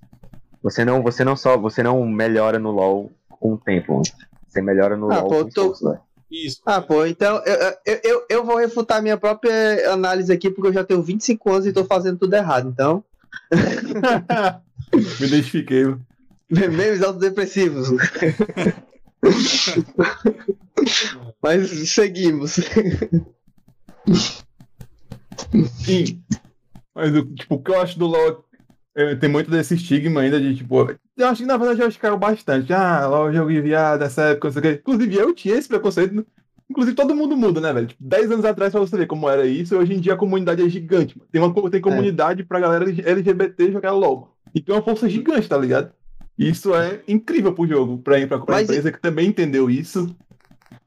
Você 0.62 0.86
não, 0.86 1.04
você 1.04 1.26
não 1.26 1.36
só, 1.36 1.58
você 1.58 1.84
não 1.84 2.06
melhora 2.08 2.58
no 2.58 2.72
LoL 2.72 3.12
com 3.30 3.54
o 3.54 3.58
tempo. 3.58 4.02
Você 4.54 4.62
melhora 4.62 4.96
no 4.96 5.12
Ah, 5.12 5.22
LoL 5.22 5.30
pô, 5.30 5.46
tô- 5.46 5.90
né? 5.90 6.00
Isso. 6.32 6.62
Ah, 6.66 6.80
pô, 6.82 7.06
então 7.06 7.42
eu, 7.46 7.56
eu, 7.86 8.00
eu, 8.04 8.26
eu 8.30 8.46
vou 8.46 8.58
refutar 8.58 9.02
minha 9.02 9.18
própria 9.18 9.92
análise 9.92 10.32
aqui, 10.32 10.50
porque 10.50 10.68
eu 10.70 10.74
já 10.74 10.84
tenho 10.84 11.02
25 11.02 11.52
anos 11.52 11.66
e 11.66 11.74
tô 11.74 11.84
fazendo 11.86 12.20
tudo 12.20 12.34
errado. 12.36 12.70
Então, 12.70 13.04
Me 14.94 15.26
identifiquei. 15.28 15.86
memes 16.50 17.02
autodepressivos. 17.02 17.88
Mas 21.42 21.90
seguimos. 21.90 22.60
Sim. 25.84 26.22
Mas 26.96 27.16
o- 27.16 27.26
tipo, 27.34 27.56
o 27.56 27.62
que 27.62 27.72
eu 27.72 27.82
acho 27.82 27.98
do 27.98 28.06
LoL 28.08 28.44
tem 29.20 29.30
muito 29.30 29.50
desse 29.50 29.76
estigma 29.76 30.22
ainda 30.22 30.40
de 30.40 30.56
tipo. 30.56 30.90
Eu 31.18 31.28
acho 31.28 31.42
que 31.42 31.48
na 31.48 31.58
verdade 31.58 31.82
eu 31.82 31.88
acho 31.88 31.98
que 31.98 32.02
caiu 32.02 32.18
bastante. 32.18 32.72
Ah, 32.74 33.08
LoL 33.08 33.30
é 33.30 33.34
jogo 33.34 33.52
de 33.52 33.62
viado, 33.62 34.04
essa 34.04 34.22
época, 34.24 34.48
não 34.48 34.54
sei 34.54 34.60
o 34.60 34.64
quê. 34.64 34.80
Inclusive 34.82 35.16
eu 35.16 35.34
tinha 35.34 35.56
esse 35.56 35.68
preconceito. 35.68 36.26
Inclusive 36.70 36.96
todo 36.96 37.14
mundo 37.16 37.36
muda, 37.36 37.60
né, 37.60 37.74
velho? 37.74 37.88
Tipo, 37.88 38.04
10 38.04 38.32
anos 38.32 38.46
atrás 38.46 38.72
pra 38.72 38.80
você 38.82 38.98
ver 38.98 39.06
como 39.06 39.30
era 39.30 39.46
isso, 39.46 39.78
hoje 39.78 39.94
em 39.94 40.00
dia 40.00 40.14
a 40.14 40.18
comunidade 40.18 40.64
é 40.64 40.70
gigante. 40.70 41.18
Mano. 41.18 41.30
Tem, 41.32 41.42
uma, 41.42 41.70
tem 41.70 41.82
comunidade 41.82 42.44
pra 42.44 42.60
galera 42.60 42.86
LGBT 42.90 43.72
jogar 43.72 43.92
LoL. 43.92 44.16
Mano. 44.22 44.28
E 44.56 44.62
tem 44.62 44.74
uma 44.74 44.82
força 44.84 45.10
gigante, 45.10 45.50
tá 45.50 45.58
ligado? 45.58 45.92
Isso 46.38 46.74
é 46.74 47.02
incrível 47.08 47.54
pro 47.54 47.68
jogo, 47.68 47.98
pra, 48.00 48.16
pra, 48.28 48.40
pra 48.40 48.56
Mas- 48.56 48.64
empresa 48.64 48.92
que 48.92 49.00
também 49.02 49.28
entendeu 49.28 49.70
isso. 49.70 50.16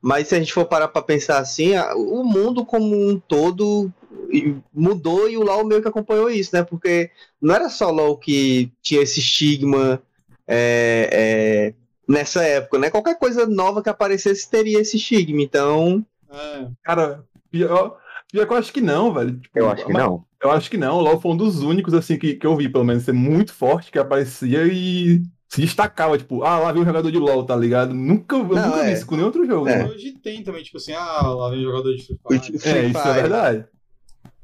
Mas 0.01 0.29
se 0.29 0.35
a 0.35 0.39
gente 0.39 0.53
for 0.53 0.65
parar 0.65 0.89
pra 0.89 1.03
pensar 1.03 1.39
assim, 1.39 1.73
o 1.97 2.23
mundo 2.25 2.65
como 2.65 2.95
um 2.95 3.19
todo 3.19 3.91
e- 4.31 4.57
mudou 4.73 5.29
e 5.29 5.37
o 5.37 5.43
LoL 5.43 5.65
meio 5.67 5.83
que 5.83 5.89
acompanhou 5.89 6.31
isso, 6.31 6.55
né? 6.55 6.63
Porque 6.63 7.11
não 7.41 7.55
era 7.55 7.69
só 7.69 7.91
LoL 7.91 8.17
que 8.19 8.71
tinha 8.83 9.03
esse 9.03 9.21
estigma 9.21 10.01
é, 10.47 11.09
é, 11.13 11.75
nessa 12.09 12.43
época, 12.45 12.79
né? 12.79 12.91
Qualquer 12.91 13.19
coisa 13.19 13.47
nova 13.47 13.83
que 13.83 13.89
aparecesse 13.89 14.51
teria 14.51 14.81
esse 14.81 14.97
estigma. 14.97 15.43
Então, 15.43 16.05
É, 16.31 16.67
Cara, 16.83 17.25
pior, 17.51 17.99
pior 18.31 18.47
que 18.47 18.53
eu 18.53 18.57
acho 18.57 18.73
que 18.73 18.81
não, 18.81 19.13
velho. 19.15 19.39
Tipo, 19.39 19.59
Eu 19.59 19.71
acho 19.71 19.87
que 19.87 19.93
mas- 19.93 20.03
não. 20.03 20.25
Eu 20.43 20.51
acho 20.51 20.71
que 20.71 20.77
não. 20.77 20.97
O 20.97 21.01
LoL 21.01 21.21
foi 21.21 21.33
um 21.33 21.37
dos 21.37 21.63
únicos, 21.63 21.95
assim, 21.95 22.19
que, 22.19 22.35
que 22.35 22.47
eu 22.47 22.55
vi, 22.57 22.69
pelo 22.69 22.85
menos, 22.85 23.05
ser 23.05 23.13
muito 23.13 23.53
forte, 23.55 23.91
que 23.91 23.99
aparecia 23.99 24.65
e 24.67 25.23
se 25.49 25.61
destacava. 25.63 26.19
Tipo, 26.19 26.43
ah, 26.45 26.59
lá 26.59 26.73
vem 26.73 26.83
um 26.83 26.85
jogador 26.85 27.11
de 27.11 27.19
LoL, 27.19 27.45
tá 27.45 27.57
ligado? 27.57 27.95
Nunca, 27.95 28.37
eu 28.37 28.45
Não, 28.45 28.49
nunca 28.69 28.83
vi 28.83 28.91
é. 28.91 28.93
isso 28.93 29.07
com 29.07 29.15
nenhum 29.15 29.27
outro 29.29 29.47
jogo. 29.47 29.67
É. 29.69 29.79
mano. 29.79 29.91
Hoje 29.95 30.13
tem 30.23 30.43
também, 30.45 30.63
tipo 30.63 30.77
assim, 30.77 30.93
ah, 30.93 31.23
lá 31.23 31.49
vem 31.51 31.63
jogador 31.63 31.95
de 31.95 32.03
Free 32.05 32.19
Fire. 32.59 32.69
É, 32.69 32.87
isso 32.89 32.99
é 33.09 33.13
verdade. 33.15 33.65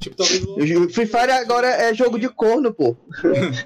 Tipo, 0.02 0.16
talvez 0.16 0.42
o 0.42 0.84
O 0.84 0.88
Free 0.90 1.06
Fire 1.06 1.30
agora 1.32 1.66
é 1.68 1.94
jogo 1.94 2.18
de 2.18 2.28
corno, 2.28 2.72
pô. 2.74 2.96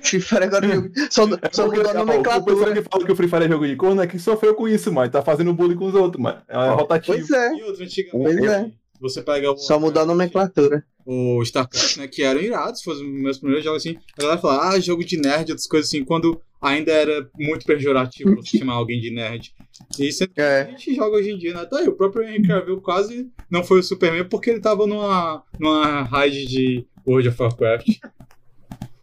Free 0.02 0.20
Fire 0.20 0.44
agora 0.44 0.66
é 0.66 0.74
jogo... 0.74 0.90
só, 1.10 1.26
só 1.50 1.64
Porque, 1.64 1.78
mudou 1.78 1.90
a 1.90 2.00
ó, 2.00 2.02
O 2.02 2.06
pessoal 2.06 2.06
nomenclatura. 2.06 2.72
que 2.74 2.88
fala 2.90 3.04
que 3.04 3.12
o 3.12 3.16
Free 3.16 3.28
Fire 3.28 3.44
é 3.44 3.48
jogo 3.48 3.66
de 3.66 3.76
corno 3.76 4.02
é 4.02 4.06
que 4.06 4.18
sofreu 4.18 4.54
com 4.54 4.68
isso, 4.68 4.92
mano. 4.92 5.10
Tá 5.10 5.22
fazendo 5.22 5.52
bullying 5.54 5.76
com 5.76 5.86
os 5.86 5.94
outros, 5.94 6.22
mano. 6.22 6.38
É 6.48 6.68
rotativo. 6.70 7.16
Pois 7.16 7.30
é, 7.30 7.54
E 7.54 7.62
outra, 7.64 7.84
antigamente, 7.84 8.38
Pois 8.38 8.50
é. 8.50 8.70
você 9.00 9.22
pega 9.22 9.50
o. 9.52 9.56
só 9.56 9.78
mudou 9.80 10.02
a 10.02 10.06
nomenclatura. 10.06 10.84
O 11.06 11.40
StarCraft, 11.42 11.98
né, 11.98 12.08
que 12.08 12.22
eram 12.22 12.40
irados, 12.40 12.82
foram 12.82 12.98
os 13.00 13.06
meus 13.06 13.38
primeiros 13.38 13.64
jogos 13.64 13.82
assim. 13.86 13.96
A 14.18 14.22
galera 14.22 14.40
fala, 14.40 14.70
ah, 14.70 14.80
jogo 14.80 15.04
de 15.04 15.16
nerd, 15.16 15.50
outras 15.52 15.66
coisas 15.66 15.88
assim, 15.88 16.04
quando 16.04 16.40
ainda 16.60 16.90
era 16.90 17.28
muito 17.38 17.64
pejorativo 17.64 18.34
você 18.36 18.58
chamar 18.58 18.74
alguém 18.74 19.00
de 19.00 19.10
nerd. 19.12 19.54
E 19.98 20.08
isso 20.08 20.24
é 20.24 20.28
É. 20.36 20.60
a 20.62 20.64
gente 20.70 20.94
joga 20.94 21.16
hoje 21.16 21.30
em 21.30 21.38
dia, 21.38 21.54
né? 21.54 21.64
Tá 21.64 21.78
aí, 21.78 21.86
o 21.88 21.92
próprio 21.96 22.24
Henry 22.28 22.42
Cavill 22.42 22.80
quase 22.80 23.30
não 23.50 23.62
foi 23.62 23.78
o 23.80 23.82
Superman 23.84 24.24
porque 24.28 24.50
ele 24.50 24.60
tava 24.60 24.86
numa, 24.86 25.44
numa 25.60 26.02
raid 26.02 26.46
de 26.46 26.86
World 27.06 27.28
of 27.28 27.40
Warcraft. 27.40 27.86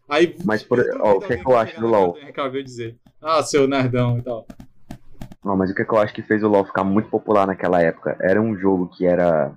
Aí, 0.10 0.36
Mas, 0.44 0.62
por- 0.62 0.80
ó, 1.00 1.14
o 1.14 1.20
que 1.22 1.34
é 1.34 1.38
que 1.38 1.48
eu 1.50 1.58
acho 1.58 1.80
do 1.80 1.88
LoL? 1.88 2.18
Henry 2.18 2.64
dizer, 2.64 2.98
ah, 3.22 3.42
seu 3.42 3.68
nerdão 3.68 4.18
e 4.18 4.22
tal. 4.22 4.46
Não, 5.44 5.58
mas 5.58 5.72
o 5.72 5.76
que, 5.76 5.84
que 5.84 5.92
eu 5.94 5.98
acho 5.98 6.14
que 6.14 6.22
fez 6.22 6.44
o 6.44 6.48
LoL 6.48 6.66
ficar 6.66 6.84
muito 6.84 7.10
popular 7.10 7.48
naquela 7.48 7.82
época? 7.82 8.18
Era 8.22 8.42
um 8.42 8.56
jogo 8.58 8.88
que 8.90 9.06
era. 9.06 9.54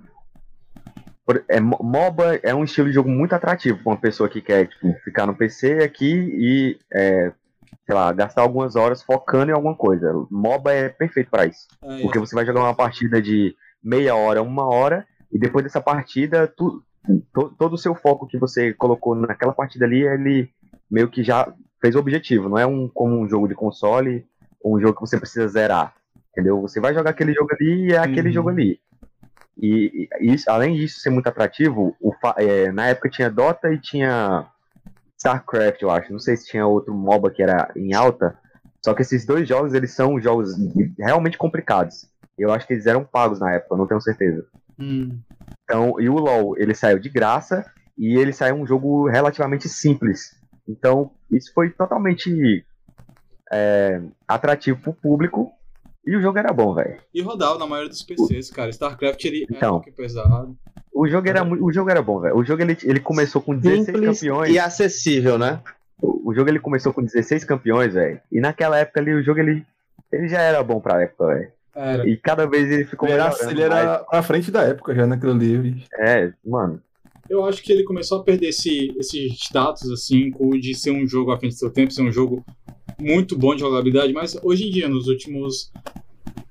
É, 1.48 1.58
mo- 1.60 1.78
MOBA 1.82 2.38
é 2.42 2.54
um 2.54 2.62
estilo 2.64 2.88
de 2.88 2.94
jogo 2.94 3.08
muito 3.08 3.34
atrativo 3.34 3.78
pra 3.82 3.92
uma 3.92 4.00
pessoa 4.00 4.28
que 4.28 4.40
quer 4.40 4.68
tipo, 4.68 4.92
ficar 5.04 5.26
no 5.26 5.34
PC 5.34 5.82
aqui 5.82 6.06
e, 6.12 6.78
é, 6.92 7.32
sei 7.84 7.94
lá, 7.94 8.12
gastar 8.12 8.42
algumas 8.42 8.76
horas 8.76 9.02
focando 9.02 9.50
em 9.50 9.54
alguma 9.54 9.74
coisa. 9.74 10.12
MOBA 10.30 10.72
é 10.72 10.88
perfeito 10.88 11.30
pra 11.30 11.46
isso. 11.46 11.66
É, 11.82 12.00
Porque 12.02 12.18
você 12.18 12.34
vai 12.34 12.46
jogar 12.46 12.60
uma 12.60 12.74
partida 12.74 13.20
de 13.20 13.54
meia 13.82 14.14
hora, 14.14 14.42
uma 14.42 14.66
hora, 14.66 15.04
e 15.32 15.38
depois 15.38 15.64
dessa 15.64 15.80
partida, 15.80 16.46
tu, 16.46 16.82
to- 17.34 17.52
todo 17.58 17.72
o 17.74 17.78
seu 17.78 17.94
foco 17.94 18.26
que 18.26 18.38
você 18.38 18.72
colocou 18.72 19.14
naquela 19.16 19.52
partida 19.52 19.84
ali, 19.84 20.02
ele 20.06 20.48
meio 20.88 21.08
que 21.08 21.24
já 21.24 21.52
fez 21.80 21.96
o 21.96 21.98
objetivo. 21.98 22.48
Não 22.48 22.58
é 22.58 22.66
um, 22.66 22.88
como 22.88 23.18
um 23.20 23.28
jogo 23.28 23.48
de 23.48 23.54
console, 23.54 24.24
ou 24.62 24.76
um 24.76 24.80
jogo 24.80 24.94
que 24.94 25.00
você 25.00 25.18
precisa 25.18 25.48
zerar. 25.48 25.92
Entendeu? 26.30 26.60
Você 26.60 26.80
vai 26.80 26.94
jogar 26.94 27.10
aquele 27.10 27.32
jogo 27.32 27.48
ali 27.58 27.86
e 27.88 27.92
é 27.94 27.98
aquele 27.98 28.28
Uhum. 28.28 28.34
jogo 28.34 28.48
ali. 28.50 28.78
E, 29.58 30.08
e 30.20 30.34
isso, 30.34 30.50
além 30.50 30.76
disso 30.76 31.00
ser 31.00 31.10
muito 31.10 31.28
atrativo, 31.28 31.96
o 32.00 32.12
é, 32.36 32.70
na 32.72 32.88
época 32.88 33.08
tinha 33.08 33.30
Dota 33.30 33.72
e 33.72 33.78
tinha 33.78 34.46
StarCraft, 35.16 35.80
eu 35.82 35.90
acho. 35.90 36.12
Não 36.12 36.18
sei 36.18 36.36
se 36.36 36.46
tinha 36.46 36.66
outro 36.66 36.94
MOBA 36.94 37.30
que 37.30 37.42
era 37.42 37.70
em 37.74 37.94
alta. 37.94 38.38
Só 38.84 38.94
que 38.94 39.02
esses 39.02 39.24
dois 39.24 39.48
jogos, 39.48 39.74
eles 39.74 39.92
são 39.92 40.20
jogos 40.20 40.50
realmente 40.98 41.38
complicados. 41.38 42.08
Eu 42.38 42.52
acho 42.52 42.66
que 42.66 42.74
eles 42.74 42.86
eram 42.86 43.04
pagos 43.04 43.40
na 43.40 43.52
época, 43.52 43.76
não 43.76 43.86
tenho 43.86 44.00
certeza. 44.00 44.46
Hum. 44.78 45.18
Então, 45.64 45.98
e 46.00 46.08
o 46.08 46.14
LoL, 46.14 46.56
ele 46.58 46.74
saiu 46.74 46.98
de 46.98 47.08
graça 47.08 47.64
e 47.96 48.16
ele 48.16 48.32
saiu 48.32 48.56
um 48.56 48.66
jogo 48.66 49.08
relativamente 49.08 49.68
simples. 49.68 50.36
Então, 50.68 51.10
isso 51.30 51.52
foi 51.54 51.70
totalmente 51.70 52.64
é, 53.50 54.02
atrativo 54.28 54.78
para 54.80 54.90
o 54.90 54.94
público 54.94 55.50
E 56.06 56.16
o 56.16 56.20
jogo 56.20 56.38
era 56.38 56.52
bom, 56.52 56.72
velho. 56.74 56.96
E 57.12 57.20
rodava 57.20 57.58
na 57.58 57.66
maioria 57.66 57.88
dos 57.90 58.02
PCs, 58.02 58.50
cara. 58.50 58.70
StarCraft 58.70 59.24
ele 59.24 59.44
era 59.48 59.56
Então. 59.56 59.70
um 59.70 59.72
pouquinho 59.74 59.96
pesado. 59.96 60.56
O 60.94 61.06
jogo 61.08 61.28
era, 61.28 61.44
mu- 61.44 61.62
o 61.64 61.72
jogo 61.72 61.90
era 61.90 62.00
bom, 62.00 62.20
velho. 62.20 62.36
O 62.36 62.44
jogo 62.44 62.62
ele, 62.62 62.76
ele 62.84 63.00
começou 63.00 63.42
com 63.42 63.54
16 63.56 63.86
Simples 63.86 64.20
campeões. 64.20 64.50
e 64.54 64.58
acessível, 64.58 65.36
né? 65.38 65.60
O 66.00 66.16
o 66.30 66.34
jogo 66.34 66.50
ele 66.50 66.58
começou 66.58 66.92
com 66.92 67.02
16 67.04 67.44
campeões, 67.44 67.94
velho. 67.94 68.20
E 68.32 68.40
naquela 68.40 68.78
época 68.78 68.98
ali, 69.00 69.12
o 69.12 69.22
jogo 69.22 69.38
ele, 69.40 69.64
ele 70.12 70.26
já 70.28 70.40
era 70.40 70.60
bom 70.62 70.80
pra 70.80 71.02
época, 71.02 71.26
velho. 71.26 71.48
Era. 71.74 72.08
E 72.08 72.16
cada 72.16 72.46
vez 72.46 72.68
ele 72.70 72.84
ficou 72.84 73.08
Ele 73.08 73.14
era, 73.18 73.24
melhorando 73.30 73.50
ele 73.52 73.62
era 73.62 74.06
à 74.10 74.22
frente 74.22 74.50
da 74.50 74.62
época 74.62 74.94
já 74.94 75.06
bicho. 75.06 75.86
mais. 75.98 76.10
É, 76.10 76.32
mano. 76.44 76.80
Eu 77.28 77.44
acho 77.44 77.62
que 77.62 77.72
ele 77.72 77.84
começou 77.84 78.20
a 78.20 78.24
perder 78.24 78.48
esse, 78.48 78.92
esse 78.98 79.26
status, 79.34 79.90
assim, 79.90 80.30
de 80.60 80.74
ser 80.74 80.90
um 80.92 81.06
jogo 81.06 81.30
à 81.32 81.38
frente 81.38 81.52
do 81.54 81.58
seu 81.58 81.70
tempo, 81.70 81.92
ser 81.92 82.02
um 82.02 82.10
jogo 82.12 82.44
muito 82.98 83.36
bom 83.36 83.54
de 83.54 83.60
jogabilidade, 83.60 84.12
mas 84.12 84.36
hoje 84.42 84.66
em 84.66 84.70
dia, 84.70 84.88
nos 84.88 85.06
últimos 85.08 85.70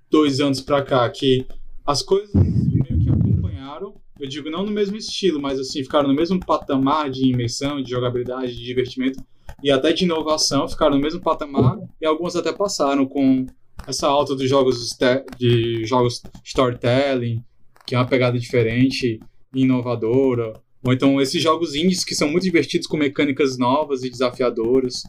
dois 0.10 0.40
anos 0.40 0.62
pra 0.62 0.82
cá, 0.82 1.10
que 1.10 1.46
as 1.86 2.02
coisas 2.02 2.34
meio 2.34 3.00
que 3.00 3.10
acompanharam, 3.10 3.96
eu 4.20 4.28
digo 4.28 4.50
não 4.50 4.64
no 4.64 4.72
mesmo 4.72 4.96
estilo, 4.96 5.42
mas 5.42 5.60
assim, 5.60 5.84
ficaram 5.84 6.08
no 6.08 6.16
mesmo 6.16 6.40
patamar 6.40 7.10
de 7.10 7.30
imersão, 7.30 7.82
de 7.82 7.90
jogabilidade, 7.90 8.56
de 8.56 8.64
divertimento 8.64 9.24
e 9.64 9.72
até 9.72 9.92
de 9.92 10.04
inovação, 10.04 10.68
ficaram 10.68 10.96
no 10.96 11.02
mesmo 11.02 11.22
patamar 11.22 11.78
e 12.02 12.06
algumas 12.06 12.36
até 12.36 12.52
passaram 12.52 13.06
com 13.06 13.46
essa 13.88 14.08
alta 14.08 14.36
dos 14.36 14.50
jogos 14.50 14.98
de 15.38 15.86
jogos 15.86 16.24
storytelling, 16.44 17.44
que 17.86 17.94
é 17.94 17.98
uma 17.98 18.08
pegada 18.08 18.38
diferente 18.40 19.20
e 19.54 19.62
inovadora, 19.62 20.54
ou 20.84 20.94
então 20.94 21.20
esses 21.22 21.42
jogos 21.42 21.76
indies 21.76 22.04
que 22.04 22.16
são 22.16 22.30
muito 22.30 22.44
divertidos 22.44 22.88
com 22.88 22.98
mecânicas 22.98 23.58
novas 23.58 24.04
e 24.04 24.10
desafiadoras. 24.10 25.04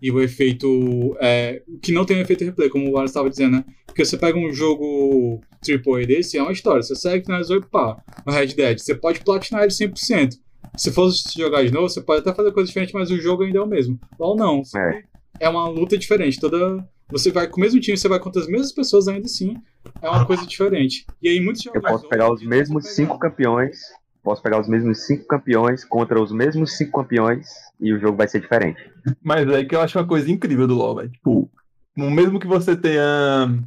E 0.00 0.10
o 0.10 0.20
efeito. 0.20 1.16
É, 1.20 1.62
que 1.82 1.92
não 1.92 2.04
tem 2.04 2.16
um 2.16 2.20
efeito 2.20 2.44
replay, 2.44 2.68
como 2.68 2.88
o 2.88 2.92
Wallace 2.92 3.10
estava 3.10 3.28
dizendo, 3.28 3.56
né? 3.56 3.64
Porque 3.86 4.04
você 4.04 4.16
pega 4.16 4.38
um 4.38 4.52
jogo 4.52 5.40
AAA 5.68 6.06
desse, 6.06 6.38
é 6.38 6.42
uma 6.42 6.52
história. 6.52 6.82
Você 6.82 6.94
segue, 6.94 7.24
finalizou 7.24 7.56
e 7.56 7.62
pá. 7.62 7.96
O 8.24 8.30
Red 8.30 8.48
Dead, 8.48 8.78
você 8.78 8.94
pode 8.94 9.20
platinar 9.20 9.62
ele 9.62 9.72
100%. 9.72 10.36
Se 10.76 10.92
fosse 10.92 11.36
jogar 11.36 11.64
de 11.64 11.72
novo, 11.72 11.88
você 11.88 12.00
pode 12.00 12.20
até 12.20 12.32
fazer 12.32 12.52
coisa 12.52 12.68
diferente, 12.68 12.94
mas 12.94 13.10
o 13.10 13.20
jogo 13.20 13.42
ainda 13.42 13.58
é 13.58 13.62
o 13.62 13.66
mesmo. 13.66 13.98
Ou 14.18 14.36
não. 14.36 14.62
É. 14.76 15.02
É 15.40 15.48
uma 15.48 15.68
luta 15.68 15.98
diferente. 15.98 16.38
Toda. 16.38 16.86
Você 17.10 17.32
vai 17.32 17.48
com 17.48 17.56
o 17.56 17.60
mesmo 17.60 17.80
time, 17.80 17.96
você 17.96 18.08
vai 18.08 18.20
contra 18.20 18.40
as 18.40 18.46
mesmas 18.46 18.70
pessoas 18.70 19.08
ainda 19.08 19.26
assim. 19.26 19.56
É 20.00 20.08
uma 20.08 20.24
coisa 20.26 20.46
diferente. 20.46 21.06
E 21.22 21.28
aí 21.28 21.40
muitos 21.40 21.64
Eu 21.66 21.72
jogos. 21.74 21.90
posso 21.90 22.08
pegar 22.08 22.32
os 22.32 22.42
mesmos 22.44 22.88
cinco 22.94 23.18
campeões. 23.18 23.78
Posso 24.22 24.42
pegar 24.42 24.60
os 24.60 24.68
mesmos 24.68 25.06
cinco 25.06 25.26
campeões 25.26 25.84
contra 25.84 26.20
os 26.20 26.30
mesmos 26.30 26.76
cinco 26.76 27.00
campeões 27.00 27.48
e 27.80 27.92
o 27.92 27.98
jogo 27.98 28.16
vai 28.16 28.28
ser 28.28 28.40
diferente. 28.40 28.80
Mas 29.22 29.48
é 29.48 29.64
que 29.64 29.74
eu 29.74 29.80
acho 29.80 29.98
uma 29.98 30.06
coisa 30.06 30.30
incrível 30.30 30.66
do 30.66 30.74
LoL, 30.74 30.96
velho. 30.96 31.10
Tipo, 31.10 31.50
mesmo 31.96 32.38
que 32.38 32.46
você 32.46 32.76
tenha 32.76 33.62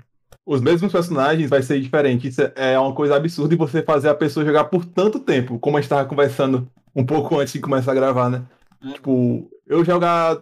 os 0.46 0.62
mesmos 0.62 0.91
personagens, 0.91 1.50
vai 1.50 1.62
ser 1.62 1.80
diferente. 1.80 2.27
Isso 2.27 2.41
é 2.56 2.77
uma 2.77 2.94
coisa 2.94 3.15
absurda 3.15 3.53
e 3.53 3.58
você 3.58 3.82
fazer 3.82 4.10
a 4.10 4.15
pessoa 4.15 4.46
jogar 4.46 4.65
por 4.65 4.86
tanto 4.86 5.20
tempo, 5.20 5.60
como 5.60 5.77
a 5.77 5.82
gente 5.82 5.89
tava 5.89 6.08
conversando 6.08 6.68
um 6.96 7.06
pouco 7.06 7.39
antes 7.39 7.53
de 7.53 7.60
começar 7.60 7.91
a 7.91 7.96
gravar, 7.96 8.30
né? 8.30 8.44
É. 8.84 8.94
Tipo, 8.94 9.50
eu 9.68 9.86
jogar 9.86 10.41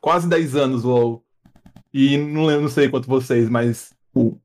quase 0.00 0.28
10 0.28 0.56
anos 0.56 0.84
LoL. 0.84 1.22
E 1.92 2.18
não 2.18 2.44
lembro, 2.44 2.62
não 2.62 2.68
sei 2.68 2.88
quanto 2.88 3.08
vocês, 3.08 3.48
mas 3.48 3.94
tipo, 4.06 4.38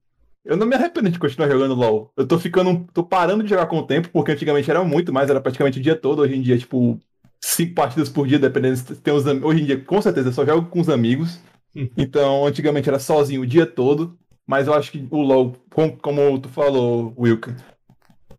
eu 0.45 0.55
não 0.55 0.65
me 0.65 0.75
arrependo 0.75 1.09
de 1.09 1.19
continuar 1.19 1.49
jogando 1.49 1.75
LoL. 1.75 2.11
Eu 2.15 2.25
tô 2.25 2.39
ficando, 2.39 2.87
tô 2.93 3.03
parando 3.03 3.43
de 3.43 3.49
jogar 3.49 3.67
com 3.67 3.79
o 3.79 3.85
tempo, 3.85 4.09
porque 4.09 4.31
antigamente 4.31 4.69
era 4.69 4.83
muito 4.83 5.11
mais, 5.11 5.29
era 5.29 5.41
praticamente 5.41 5.79
o 5.79 5.81
dia 5.81 5.95
todo. 5.95 6.21
Hoje 6.21 6.35
em 6.35 6.41
dia, 6.41 6.57
tipo, 6.57 6.99
cinco 7.43 7.73
partidas 7.75 8.09
por 8.09 8.27
dia, 8.27 8.39
dependendo 8.39 8.77
se 8.77 8.95
tem 8.95 9.13
os 9.13 9.25
Hoje 9.25 9.61
em 9.61 9.65
dia, 9.65 9.81
com 9.83 10.01
certeza, 10.01 10.29
eu 10.29 10.33
só 10.33 10.45
jogo 10.45 10.69
com 10.69 10.79
os 10.79 10.89
amigos. 10.89 11.39
Hum. 11.75 11.89
Então, 11.97 12.45
antigamente 12.45 12.89
era 12.89 12.99
sozinho 12.99 13.41
o 13.41 13.47
dia 13.47 13.65
todo. 13.65 14.17
Mas 14.45 14.67
eu 14.67 14.73
acho 14.73 14.91
que 14.91 15.07
o 15.09 15.21
LoL, 15.21 15.55
com- 15.73 15.95
como 15.97 16.37
tu 16.39 16.49
falou, 16.49 17.13
Wilker, 17.17 17.55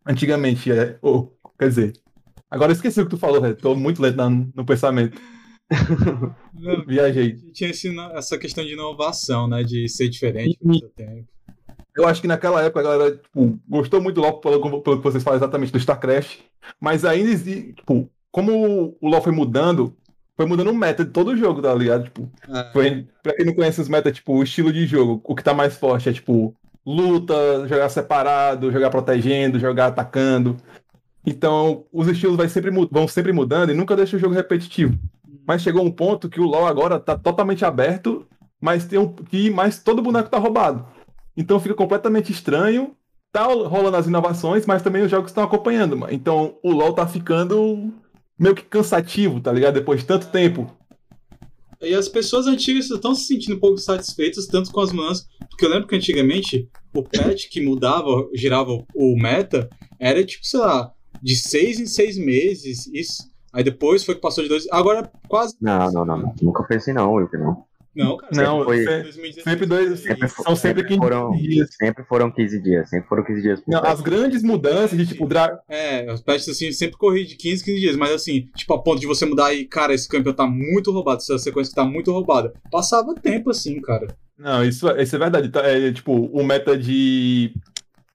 antigamente 0.05 0.71
é. 0.71 0.99
oh, 1.01 1.29
quer 1.59 1.69
dizer. 1.69 1.93
Agora 2.51 2.71
eu 2.71 2.75
esqueci 2.75 3.01
o 3.01 3.05
que 3.05 3.11
tu 3.11 3.17
falou. 3.17 3.55
Tô 3.55 3.75
muito 3.75 4.03
lento 4.03 4.17
na- 4.17 4.29
no 4.29 4.65
pensamento. 4.67 5.19
Não, 6.55 6.85
Viajei. 6.87 7.37
Tinha 7.53 7.71
esse 7.71 7.89
essa 8.15 8.37
questão 8.37 8.65
de 8.65 8.73
inovação, 8.75 9.49
né? 9.49 9.63
De 9.63 9.89
ser 9.89 10.09
diferente 10.09 10.59
ao 10.67 10.75
seu 10.75 10.89
tempo. 10.91 11.29
Eu 11.97 12.07
acho 12.07 12.21
que 12.21 12.29
naquela 12.29 12.63
época 12.63 12.81
a 12.81 12.83
galera 12.83 13.17
tipo, 13.17 13.59
gostou 13.69 14.01
muito 14.03 14.17
do 14.17 14.23
LoL 14.23 14.41
pelo, 14.41 14.83
pelo 14.83 14.99
que 14.99 15.05
vocês 15.05 15.23
falam 15.23 15.39
exatamente 15.39 15.73
do 15.73 15.79
StarCraft. 15.79 16.41
Mas 16.81 17.05
ainda 17.05 17.31
existe. 17.31 17.73
Tipo, 17.75 18.11
como 18.33 18.97
o 19.01 19.09
LoL 19.09 19.23
foi 19.23 19.33
mudando, 19.33 19.95
foi 20.37 20.47
mudando 20.47 20.71
o 20.71 20.75
meta 20.75 21.05
de 21.05 21.11
todo 21.13 21.29
o 21.29 21.37
jogo, 21.37 21.63
tá 21.63 21.73
ligado? 21.75 22.05
Tipo, 22.05 22.29
É, 22.49 22.73
Foi, 22.73 23.07
pra 23.23 23.35
quem 23.35 23.47
não 23.47 23.55
conhece 23.55 23.81
os 23.81 23.89
metas, 23.89 24.15
tipo, 24.15 24.33
o 24.33 24.43
estilo 24.43 24.73
de 24.73 24.87
jogo, 24.87 25.21
o 25.23 25.35
que 25.37 25.45
tá 25.45 25.55
mais 25.55 25.77
forte 25.77 26.09
é, 26.09 26.13
tipo, 26.13 26.57
luta, 26.85 27.35
jogar 27.69 27.89
separado, 27.91 28.73
jogar 28.73 28.91
protegendo, 28.91 29.61
jogar 29.61 29.89
atacando. 29.89 30.57
Então, 31.25 31.85
os 31.93 32.09
estilos 32.09 32.37
vai 32.37 32.49
sempre, 32.49 32.71
vão 32.91 33.07
sempre 33.07 33.33
mudando 33.33 33.71
e 33.71 33.75
nunca 33.75 33.95
deixa 33.95 34.17
o 34.17 34.19
jogo 34.19 34.35
repetitivo. 34.35 34.99
Mas 35.47 35.63
chegou 35.63 35.85
um 35.85 35.91
ponto 35.91 36.29
que 36.29 36.41
o 36.41 36.47
LoL 36.47 36.67
agora 36.67 36.99
tá 36.99 37.17
totalmente 37.17 37.65
aberto, 37.65 38.27
mas 38.61 38.87
tem 38.87 38.99
um 38.99 39.13
que 39.13 39.51
mais 39.51 39.83
todo 39.83 40.03
boneco 40.03 40.31
tá 40.31 40.39
roubado. 40.39 40.87
Então 41.37 41.61
fica 41.61 41.75
completamente 41.75 42.33
estranho. 42.33 42.97
Tá 43.31 43.45
rolando 43.45 43.97
as 43.97 44.07
inovações, 44.07 44.67
mas 44.67 44.83
também 44.83 45.03
os 45.03 45.11
jogos 45.11 45.31
estão 45.31 45.43
acompanhando. 45.43 45.99
Então 46.11 46.57
o 46.63 46.71
LoL 46.71 46.93
tá 46.93 47.07
ficando 47.07 47.93
meio 48.39 48.55
que 48.55 48.63
cansativo, 48.63 49.41
tá 49.41 49.53
ligado? 49.53 49.75
Depois 49.75 50.01
de 50.01 50.07
tanto 50.07 50.29
tempo. 50.29 50.71
E 51.81 51.95
as 51.95 52.09
pessoas 52.09 52.47
antigas 52.47 52.89
estão 52.89 53.15
se 53.15 53.27
sentindo 53.27 53.57
um 53.57 53.61
pouco 53.61 53.79
satisfeitas, 53.79 54.47
tanto 54.47 54.71
com 54.71 54.81
as 54.81 54.93
mudanças. 54.93 55.27
Porque 55.51 55.65
eu 55.65 55.71
lembro 55.71 55.89
que 55.89 55.97
antigamente 55.97 56.69
o 56.95 57.03
patch 57.03 57.49
que 57.51 57.61
mudava, 57.61 58.29
girava 58.35 58.71
o 58.95 59.17
meta, 59.17 59.69
era 59.99 60.25
tipo, 60.25 60.47
sei 60.47 60.61
lá, 60.61 60.93
de 61.21 61.35
seis 61.35 61.81
em 61.81 61.87
seis 61.87 62.17
meses. 62.17 62.87
Isso. 62.87 63.31
Aí 63.53 63.65
depois 63.65 64.05
foi 64.05 64.15
que 64.15 64.21
passou 64.21 64.45
de 64.45 64.49
dois. 64.49 64.67
Agora 64.71 65.11
quase. 65.29 65.57
Não, 65.61 65.91
não, 65.91 66.05
não, 66.05 66.19
não. 66.19 66.35
Nunca 66.41 66.63
pensei 66.63 66.95
não, 66.95 67.19
eu 67.19 67.29
que 67.29 67.37
não. 67.37 67.65
Não, 67.95 68.17
cara. 68.17 68.33
Não, 68.35 68.65
foi- 68.65 68.79
se- 68.79 69.03
2016, 69.03 69.45
sempre 69.45 69.67
dois- 69.67 70.01
Sempre. 70.01 70.29
São 70.29 70.57
sempre 70.57 70.85
15 70.85 70.99
foram, 70.99 71.31
dias. 71.33 71.69
sempre 71.79 72.05
foram 72.05 72.31
15 72.31 72.63
dias, 72.63 72.89
sempre 72.89 73.09
foram 73.09 73.23
15 73.25 73.43
dias. 73.43 73.63
Não, 73.69 73.85
as 73.85 74.01
grandes 74.01 74.43
mudanças 74.43 74.97
de 74.97 75.07
tipo 75.07 75.27
dra... 75.27 75.61
É, 75.69 76.11
os 76.13 76.21
patches 76.23 76.49
assim 76.49 76.73
sempre 76.73 76.97
corri 76.97 77.27
de 77.27 77.37
15, 77.37 77.63
15 77.65 77.81
dias, 77.81 77.97
mas 77.97 78.11
assim, 78.13 78.49
tipo, 78.57 78.73
a 78.75 78.83
ponto 78.83 79.01
de 79.01 79.07
você 79.07 79.27
mudar 79.27 79.53
e, 79.53 79.65
cara, 79.67 79.93
esse 79.93 80.09
campeão 80.09 80.33
tá 80.33 80.47
muito 80.47 80.91
roubado, 80.91 81.19
essa 81.19 81.39
sequência 81.39 81.75
tá 81.75 81.85
muito 81.85 82.11
roubada. 82.13 82.53
Passava 82.71 83.15
tempo 83.15 83.51
assim, 83.51 83.81
cara. 83.81 84.09
Não, 84.39 84.65
isso, 84.65 84.89
isso 84.99 85.15
é 85.15 85.19
verdade. 85.19 85.49
Tá, 85.51 85.61
É, 85.67 85.93
tipo, 85.93 86.13
o 86.13 86.43
meta 86.43 86.77
de 86.77 87.53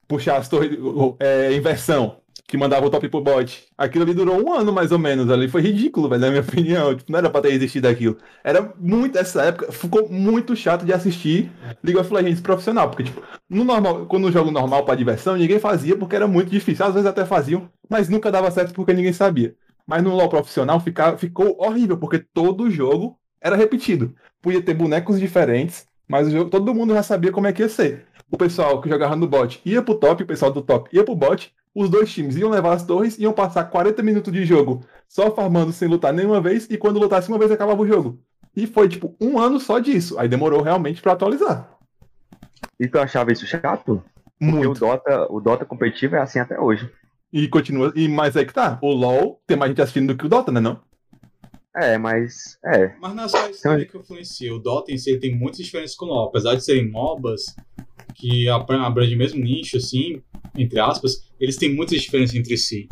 puxar 0.07 0.37
as 0.37 0.49
torres. 0.49 0.71
É, 1.19 1.53
inversão, 1.53 2.17
que 2.47 2.57
mandava 2.57 2.85
o 2.85 2.89
top 2.89 3.09
pro 3.09 3.19
bot. 3.19 3.67
Aquilo 3.77 4.05
ali 4.05 4.13
durou 4.13 4.41
um 4.41 4.53
ano, 4.53 4.71
mais 4.71 4.93
ou 4.93 4.97
menos. 4.97 5.29
Ali 5.29 5.49
foi 5.49 5.61
ridículo, 5.61 6.07
velho, 6.07 6.21
na 6.21 6.29
minha 6.29 6.41
opinião. 6.47 6.95
Tipo, 6.95 7.11
não 7.11 7.19
era 7.19 7.29
pra 7.29 7.41
ter 7.41 7.51
existido 7.51 7.87
aquilo. 7.89 8.17
Era 8.41 8.73
muito. 8.79 9.17
Essa 9.17 9.43
época 9.43 9.69
ficou 9.71 10.09
muito 10.09 10.55
chato 10.55 10.85
de 10.85 10.93
assistir 10.93 11.51
League 11.83 11.99
of 11.99 12.11
Legends 12.13 12.39
profissional. 12.39 12.89
Porque, 12.89 13.03
tipo, 13.03 13.21
no 13.49 13.65
normal, 13.65 14.05
quando 14.05 14.23
no 14.23 14.31
jogo 14.31 14.49
normal 14.49 14.85
pra 14.85 14.95
diversão, 14.95 15.35
ninguém 15.35 15.59
fazia 15.59 15.97
porque 15.97 16.15
era 16.15 16.27
muito 16.27 16.49
difícil. 16.49 16.85
Às 16.85 16.93
vezes 16.93 17.07
até 17.07 17.25
faziam, 17.25 17.69
mas 17.89 18.07
nunca 18.07 18.31
dava 18.31 18.49
certo 18.49 18.73
porque 18.73 18.93
ninguém 18.93 19.11
sabia. 19.11 19.53
Mas 19.85 20.01
no 20.01 20.15
LoL 20.15 20.29
profissional 20.29 20.79
fica, 20.79 21.17
ficou 21.17 21.57
horrível, 21.59 21.97
porque 21.97 22.19
todo 22.19 22.71
jogo 22.71 23.17
era 23.41 23.55
repetido. 23.55 24.15
Podia 24.41 24.61
ter 24.61 24.73
bonecos 24.73 25.19
diferentes, 25.19 25.85
mas 26.07 26.27
o 26.27 26.31
jogo, 26.31 26.49
todo 26.49 26.73
mundo 26.73 26.93
já 26.93 27.03
sabia 27.03 27.31
como 27.31 27.47
é 27.47 27.53
que 27.53 27.61
ia 27.61 27.69
ser. 27.69 28.05
O 28.29 28.37
pessoal 28.37 28.81
que 28.81 28.89
jogava 28.89 29.15
no 29.15 29.27
bot 29.27 29.61
ia 29.65 29.81
pro 29.81 29.95
top, 29.95 30.23
o 30.23 30.27
pessoal 30.27 30.51
do 30.51 30.61
top 30.61 30.89
ia 30.93 31.03
pro 31.03 31.15
bot, 31.15 31.53
os 31.79 31.89
dois 31.89 32.11
times 32.11 32.35
iam 32.35 32.49
levar 32.49 32.73
as 32.73 32.83
torres, 32.85 33.19
iam 33.19 33.31
passar 33.33 33.65
40 33.65 34.01
minutos 34.01 34.33
de 34.33 34.43
jogo 34.45 34.83
só 35.07 35.29
farmando 35.33 35.71
sem 35.71 35.87
lutar 35.87 36.11
nenhuma 36.11 36.41
vez, 36.41 36.67
e 36.69 36.77
quando 36.77 36.99
lutasse 36.99 37.29
uma 37.29 37.37
vez 37.37 37.51
acabava 37.51 37.81
o 37.81 37.87
jogo. 37.87 38.19
E 38.55 38.65
foi 38.65 38.89
tipo 38.89 39.15
um 39.21 39.37
ano 39.37 39.59
só 39.59 39.77
disso. 39.77 40.17
Aí 40.17 40.27
demorou 40.27 40.63
realmente 40.63 41.01
pra 41.01 41.13
atualizar. 41.13 41.77
E 42.79 42.87
tu 42.87 42.97
achava 42.97 43.31
isso 43.31 43.45
chato? 43.45 44.03
Porque 44.39 44.55
o 44.55 44.65
Muito. 44.65 44.79
Dota, 44.79 45.27
o 45.31 45.39
Dota 45.39 45.65
competitivo 45.65 46.15
é 46.15 46.19
assim 46.19 46.39
até 46.39 46.59
hoje. 46.59 46.89
E 47.31 47.47
continua. 47.47 47.91
E 47.95 48.07
mais 48.07 48.35
é 48.35 48.43
que 48.43 48.53
tá. 48.53 48.79
O 48.81 48.91
LoL 48.93 49.39
tem 49.45 49.55
mais 49.57 49.69
gente 49.69 49.81
assistindo 49.81 50.13
do 50.13 50.17
que 50.17 50.25
o 50.25 50.29
Dota, 50.29 50.51
né? 50.51 50.59
Não? 50.59 50.79
É, 51.75 51.97
mas. 51.97 52.57
É. 52.65 52.95
Mas 52.99 53.13
não 53.13 53.23
é 53.25 53.27
só 53.27 53.49
isso 53.49 53.61
também 53.61 53.85
que 53.85 53.97
influencia. 53.97 54.53
O 54.53 54.59
Dota 54.59 54.91
em 54.91 54.97
si 54.97 55.17
tem 55.19 55.35
muitas 55.35 55.59
diferenças 55.59 55.95
com 55.95 56.05
o 56.05 56.09
LoL. 56.09 56.29
Apesar 56.29 56.55
de 56.55 56.63
serem 56.63 56.89
MOBAs, 56.89 57.55
que 58.15 58.49
abra- 58.49 58.81
abrangem 58.81 59.15
o 59.15 59.19
mesmo 59.19 59.39
nicho, 59.43 59.77
assim, 59.77 60.21
entre 60.57 60.79
aspas, 60.79 61.29
eles 61.39 61.57
têm 61.57 61.75
muitas 61.75 62.01
diferenças 62.01 62.35
entre 62.35 62.57
si. 62.57 62.87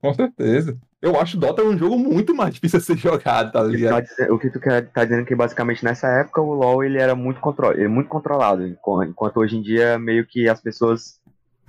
Com 0.00 0.12
certeza. 0.14 0.76
Eu 1.00 1.18
acho 1.20 1.36
o 1.36 1.40
Dota 1.40 1.62
um 1.62 1.76
jogo 1.76 1.98
muito 1.98 2.34
mais 2.34 2.54
difícil 2.54 2.78
de 2.78 2.84
ser 2.86 2.96
jogado, 2.96 3.52
tá 3.52 3.62
O 3.62 3.64
que 3.64 3.70
tu 3.72 3.76
ligado? 3.76 4.06
O 4.30 4.38
que 4.38 4.50
tu 4.50 4.60
quer, 4.60 4.90
tá 4.90 5.04
dizendo 5.04 5.26
que 5.26 5.34
basicamente 5.34 5.84
nessa 5.84 6.08
época 6.08 6.40
o 6.40 6.54
LoL 6.54 6.82
ele 6.82 6.98
era 6.98 7.14
muito, 7.14 7.40
contro 7.40 7.72
ele 7.72 7.84
é 7.84 7.88
muito 7.88 8.08
controlado, 8.08 8.66
enqu- 8.66 9.04
enquanto 9.04 9.36
hoje 9.38 9.56
em 9.56 9.62
dia 9.62 9.98
meio 9.98 10.26
que 10.26 10.48
as 10.48 10.60
pessoas 10.60 11.20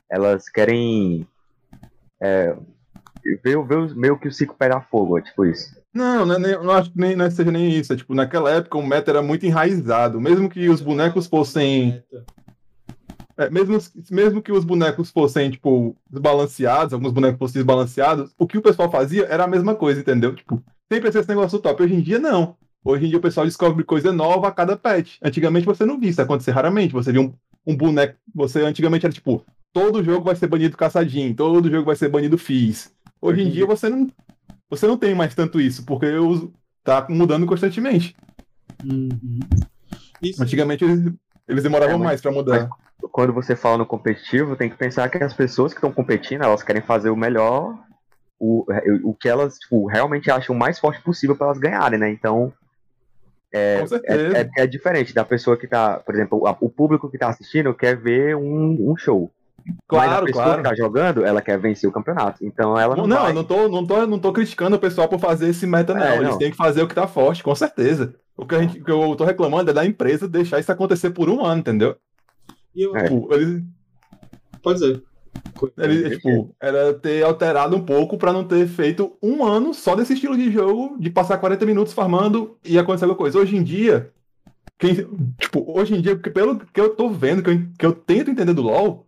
elas 0.09 0.47
querem 0.47 1.27
é, 2.21 2.55
veio, 3.43 3.65
veio 3.65 3.95
meio 3.95 4.19
que 4.19 4.27
o 4.27 4.31
ciclo 4.31 4.55
pegar 4.57 4.81
fogo, 4.89 5.17
é 5.17 5.21
tipo 5.21 5.45
isso. 5.45 5.75
Não, 5.93 6.25
não, 6.25 6.35
é 6.35 6.39
nem, 6.39 6.51
não 6.63 6.71
acho 6.71 6.91
que 6.91 6.97
nem, 6.99 7.15
não 7.15 7.29
seja 7.31 7.51
nem 7.51 7.69
isso. 7.69 7.93
É, 7.93 7.95
tipo, 7.95 8.13
naquela 8.13 8.51
época 8.51 8.77
o 8.77 8.85
meta 8.85 9.11
era 9.11 9.21
muito 9.21 9.45
enraizado. 9.45 10.19
Mesmo 10.19 10.49
que 10.49 10.67
os 10.67 10.81
bonecos 10.81 11.25
fossem. 11.25 12.03
É, 13.37 13.49
mesmo, 13.49 13.77
mesmo 14.09 14.41
que 14.41 14.51
os 14.51 14.63
bonecos 14.63 15.11
fossem, 15.11 15.51
tipo, 15.51 15.95
desbalanceados, 16.09 16.93
alguns 16.93 17.11
bonecos 17.11 17.37
fossem 17.37 17.59
desbalanceados, 17.61 18.33
o 18.37 18.47
que 18.47 18.57
o 18.57 18.61
pessoal 18.61 18.89
fazia 18.89 19.25
era 19.25 19.43
a 19.43 19.47
mesma 19.47 19.75
coisa, 19.75 19.99
entendeu? 19.99 20.33
Tipo, 20.33 20.63
sempre 20.91 21.09
esse 21.09 21.27
negócio 21.27 21.59
top. 21.59 21.83
Hoje 21.83 21.95
em 21.95 22.01
dia, 22.01 22.17
não. 22.17 22.55
Hoje 22.83 23.05
em 23.05 23.09
dia 23.09 23.17
o 23.17 23.21
pessoal 23.21 23.45
descobre 23.45 23.83
coisa 23.83 24.13
nova 24.13 24.47
a 24.47 24.51
cada 24.51 24.77
patch. 24.77 25.17
Antigamente 25.21 25.65
você 25.65 25.85
não 25.85 25.99
via 25.99 26.11
isso 26.11 26.21
acontecer 26.21 26.51
raramente. 26.51 26.93
Você 26.93 27.11
via 27.11 27.21
um, 27.21 27.33
um 27.65 27.75
boneco. 27.75 28.15
Você 28.33 28.61
antigamente 28.61 29.05
era 29.05 29.13
tipo, 29.13 29.43
todo 29.73 30.03
jogo 30.03 30.23
vai 30.23 30.35
ser 30.35 30.47
banido 30.47 30.77
caçadinho, 30.77 31.35
todo 31.35 31.69
jogo 31.69 31.85
vai 31.85 31.95
ser 31.95 32.09
banido 32.09 32.37
Fizz. 32.37 32.93
Hoje 33.19 33.41
em 33.41 33.49
dia 33.49 33.65
você 33.65 33.89
não, 33.89 34.07
você 34.69 34.85
não 34.85 34.97
tem 34.97 35.15
mais 35.15 35.33
tanto 35.33 35.59
isso, 35.59 35.83
porque 35.83 36.05
eu, 36.05 36.53
tá 36.83 37.07
mudando 37.09 37.47
constantemente. 37.47 38.15
Uhum. 38.83 39.39
Antigamente 40.39 40.85
eles, 40.85 41.11
eles 41.47 41.63
demoravam 41.63 41.95
É, 41.95 42.03
mais 42.03 42.21
pra 42.21 42.31
mudar. 42.31 42.69
Quando 43.12 43.34
você 43.34 43.55
fala 43.55 43.77
no 43.77 43.86
competitivo, 43.86 44.55
tem 44.55 44.69
que 44.69 44.77
pensar 44.77 45.10
que 45.10 45.21
as 45.23 45.34
pessoas 45.34 45.73
que 45.73 45.77
estão 45.77 45.91
competindo, 45.91 46.43
elas 46.43 46.63
querem 46.63 46.81
fazer 46.81 47.10
o 47.10 47.15
melhor, 47.15 47.77
o, 48.39 48.65
o 49.03 49.13
que 49.13 49.29
elas 49.29 49.58
tipo, 49.58 49.86
realmente 49.86 50.31
acham 50.31 50.55
o 50.55 50.60
mais 50.60 50.79
forte 50.79 51.01
possível 51.01 51.36
para 51.36 51.47
elas 51.47 51.60
ganharem, 51.60 51.99
né? 51.99 52.10
Então, 52.10 52.53
certeza. 53.88 54.38
é, 54.38 54.41
é, 54.41 54.49
é 54.63 54.67
diferente 54.67 55.13
da 55.13 55.23
pessoa 55.23 55.58
que 55.58 55.67
tá, 55.67 55.97
por 55.99 56.13
exemplo, 56.15 56.45
a- 56.47 56.58
o 56.60 56.69
público 56.69 57.10
que 57.10 57.17
tá 57.17 57.29
assistindo 57.29 57.73
quer 57.73 57.95
ver 57.95 58.36
um, 58.36 58.91
um 58.91 58.97
show. 58.97 59.31
Mas 59.91 60.03
a 60.03 60.08
claro, 60.08 60.25
pessoa 60.27 60.43
claro. 60.45 60.62
que 60.63 60.69
tá 60.69 60.75
jogando, 60.75 61.25
ela 61.25 61.41
quer 61.41 61.58
vencer 61.58 61.89
o 61.89 61.93
campeonato. 61.93 62.45
Então 62.45 62.77
ela 62.77 62.95
não, 62.95 63.08
Não, 63.08 63.21
vai... 63.21 63.31
eu 63.31 63.36
não 63.36 63.43
tô, 63.43 63.67
não, 63.67 63.86
tô, 63.86 64.05
não 64.05 64.19
tô 64.19 64.31
criticando 64.31 64.75
o 64.75 64.79
pessoal 64.79 65.08
por 65.08 65.19
fazer 65.19 65.49
esse 65.49 65.65
meta, 65.65 65.93
não. 65.93 66.03
É, 66.03 66.17
Eles 66.17 66.29
não. 66.29 66.38
têm 66.38 66.51
que 66.51 66.58
fazer 66.58 66.84
o 66.84 66.88
que 66.88 66.93
tá 66.93 67.08
forte, 67.08 67.41
com 67.41 67.55
certeza. 67.55 68.13
O 68.38 68.45
que, 68.45 68.53
a 68.53 68.62
gente, 68.62 68.79
o 68.79 68.84
que 68.84 68.91
eu 68.91 69.15
tô 69.15 69.23
reclamando 69.23 69.71
é 69.71 69.73
da 69.73 69.86
empresa 69.86 70.27
deixar 70.27 70.60
isso 70.60 70.71
acontecer 70.71 71.12
por 71.12 71.29
um 71.29 71.43
ano, 71.43 71.62
entendeu? 71.62 71.95
E 72.75 72.83
eu, 72.83 72.95
É. 72.95 73.03
Tipo, 73.03 73.33
eles, 73.33 73.63
Pode 74.61 74.79
dizer. 74.79 75.03
eles, 75.77 76.17
tipo, 76.17 76.55
era 76.59 76.93
ter 76.93 77.23
alterado 77.23 77.75
um 77.75 77.81
pouco 77.83 78.17
pra 78.17 78.33
não 78.33 78.43
ter 78.43 78.67
feito 78.67 79.15
um 79.21 79.45
ano 79.45 79.73
só 79.73 79.95
desse 79.95 80.13
estilo 80.13 80.35
de 80.35 80.51
jogo, 80.51 80.97
de 80.99 81.09
passar 81.09 81.38
40 81.38 81.65
minutos 81.65 81.93
farmando 81.93 82.57
e 82.63 82.77
acontecer 82.77 83.05
alguma 83.05 83.17
coisa. 83.17 83.39
Hoje 83.39 83.55
em 83.55 83.63
dia, 83.63 84.11
quem, 84.77 84.95
tipo, 85.39 85.63
hoje 85.67 85.95
em 85.95 86.01
dia, 86.01 86.15
porque 86.15 86.29
pelo 86.29 86.57
que 86.57 86.81
eu 86.81 86.89
tô 86.95 87.09
vendo, 87.09 87.41
que 87.43 87.49
eu, 87.49 87.61
que 87.77 87.85
eu 87.85 87.93
tento 87.93 88.31
entender 88.31 88.53
do 88.53 88.63
LoL, 88.63 89.05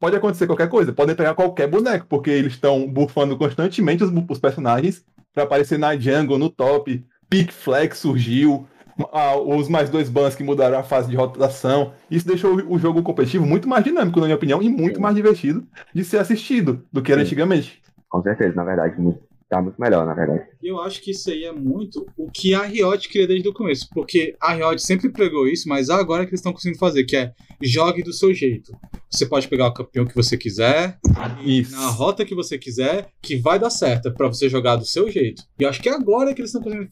pode 0.00 0.16
acontecer 0.16 0.46
qualquer 0.46 0.68
coisa. 0.68 0.92
Podem 0.92 1.14
pegar 1.14 1.34
qualquer 1.34 1.68
boneco, 1.68 2.06
porque 2.08 2.30
eles 2.30 2.54
estão 2.54 2.88
bufando 2.88 3.36
constantemente 3.36 4.02
os, 4.02 4.10
os 4.28 4.38
personagens 4.38 5.04
pra 5.34 5.44
aparecer 5.44 5.78
na 5.78 5.96
jungle, 5.96 6.38
no 6.38 6.48
top. 6.48 7.04
Pick 7.28 7.52
Flex 7.52 7.98
surgiu. 7.98 8.66
Ah, 9.12 9.36
os 9.36 9.68
mais 9.68 9.88
dois 9.90 10.08
bans 10.08 10.34
que 10.34 10.42
mudaram 10.44 10.78
a 10.78 10.82
fase 10.82 11.08
de 11.08 11.16
rotação. 11.16 11.92
Isso 12.10 12.26
deixou 12.26 12.54
o 12.68 12.78
jogo 12.78 13.02
competitivo 13.02 13.46
muito 13.46 13.68
mais 13.68 13.84
dinâmico, 13.84 14.18
na 14.20 14.26
minha 14.26 14.36
opinião, 14.36 14.62
e 14.62 14.68
muito 14.68 14.96
Sim. 14.96 15.02
mais 15.02 15.14
divertido 15.14 15.66
de 15.94 16.04
ser 16.04 16.18
assistido 16.18 16.84
do 16.92 17.02
que 17.02 17.10
era 17.12 17.20
Sim. 17.22 17.26
antigamente. 17.26 17.82
Com 18.08 18.22
certeza, 18.22 18.54
na 18.54 18.64
verdade. 18.64 19.00
muito- 19.00 19.20
Tá 19.52 19.60
muito 19.60 19.78
melhor, 19.78 20.06
na 20.06 20.14
verdade. 20.14 20.46
E 20.62 20.68
eu 20.68 20.80
acho 20.80 21.02
que 21.02 21.10
isso 21.10 21.28
aí 21.28 21.44
é 21.44 21.52
muito 21.52 22.06
o 22.16 22.30
que 22.30 22.54
a 22.54 22.62
Riot 22.62 23.06
queria 23.06 23.26
desde 23.26 23.46
o 23.46 23.52
começo. 23.52 23.86
Porque 23.92 24.34
a 24.40 24.54
Riot 24.54 24.80
sempre 24.80 25.10
pregou 25.10 25.46
isso, 25.46 25.68
mas 25.68 25.90
agora 25.90 26.22
é 26.22 26.24
que 26.24 26.30
eles 26.30 26.40
estão 26.40 26.54
conseguindo 26.54 26.78
fazer, 26.78 27.04
que 27.04 27.14
é 27.14 27.34
jogue 27.60 28.02
do 28.02 28.14
seu 28.14 28.32
jeito. 28.32 28.72
Você 29.10 29.26
pode 29.26 29.46
pegar 29.48 29.66
o 29.66 29.74
campeão 29.74 30.06
que 30.06 30.14
você 30.14 30.38
quiser, 30.38 30.98
e 31.44 31.60
Isso. 31.60 31.76
na 31.76 31.88
rota 31.88 32.24
que 32.24 32.34
você 32.34 32.56
quiser, 32.56 33.10
que 33.20 33.36
vai 33.36 33.58
dar 33.58 33.68
certo, 33.68 34.08
é 34.08 34.10
pra 34.10 34.26
você 34.26 34.48
jogar 34.48 34.76
do 34.76 34.86
seu 34.86 35.10
jeito. 35.10 35.42
E 35.58 35.64
eu 35.64 35.68
acho 35.68 35.82
que 35.82 35.88
é 35.90 35.92
agora 35.92 36.32
que 36.32 36.40
eles 36.40 36.54
estão 36.54 36.62
conseguindo 36.62 36.90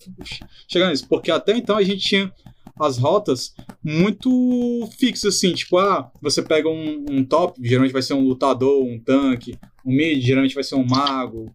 chegar 0.68 0.90
nisso. 0.90 1.08
Porque 1.08 1.30
até 1.30 1.56
então 1.56 1.78
a 1.78 1.82
gente 1.82 2.06
tinha 2.06 2.30
as 2.78 2.98
rotas 2.98 3.54
muito 3.82 4.86
fixas, 4.98 5.34
assim, 5.34 5.54
tipo, 5.54 5.78
ah, 5.78 6.10
você 6.20 6.42
pega 6.42 6.68
um, 6.68 7.06
um 7.10 7.24
top, 7.24 7.58
geralmente 7.62 7.92
vai 7.92 8.02
ser 8.02 8.12
um 8.12 8.22
lutador, 8.22 8.84
um 8.84 8.98
tanque, 8.98 9.56
um 9.84 9.92
mid, 9.92 10.20
geralmente 10.22 10.54
vai 10.54 10.64
ser 10.64 10.74
um 10.74 10.86
mago. 10.86 11.52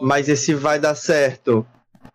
Mas 0.00 0.28
esse 0.28 0.54
vai 0.54 0.78
dar 0.78 0.94
certo. 0.94 1.66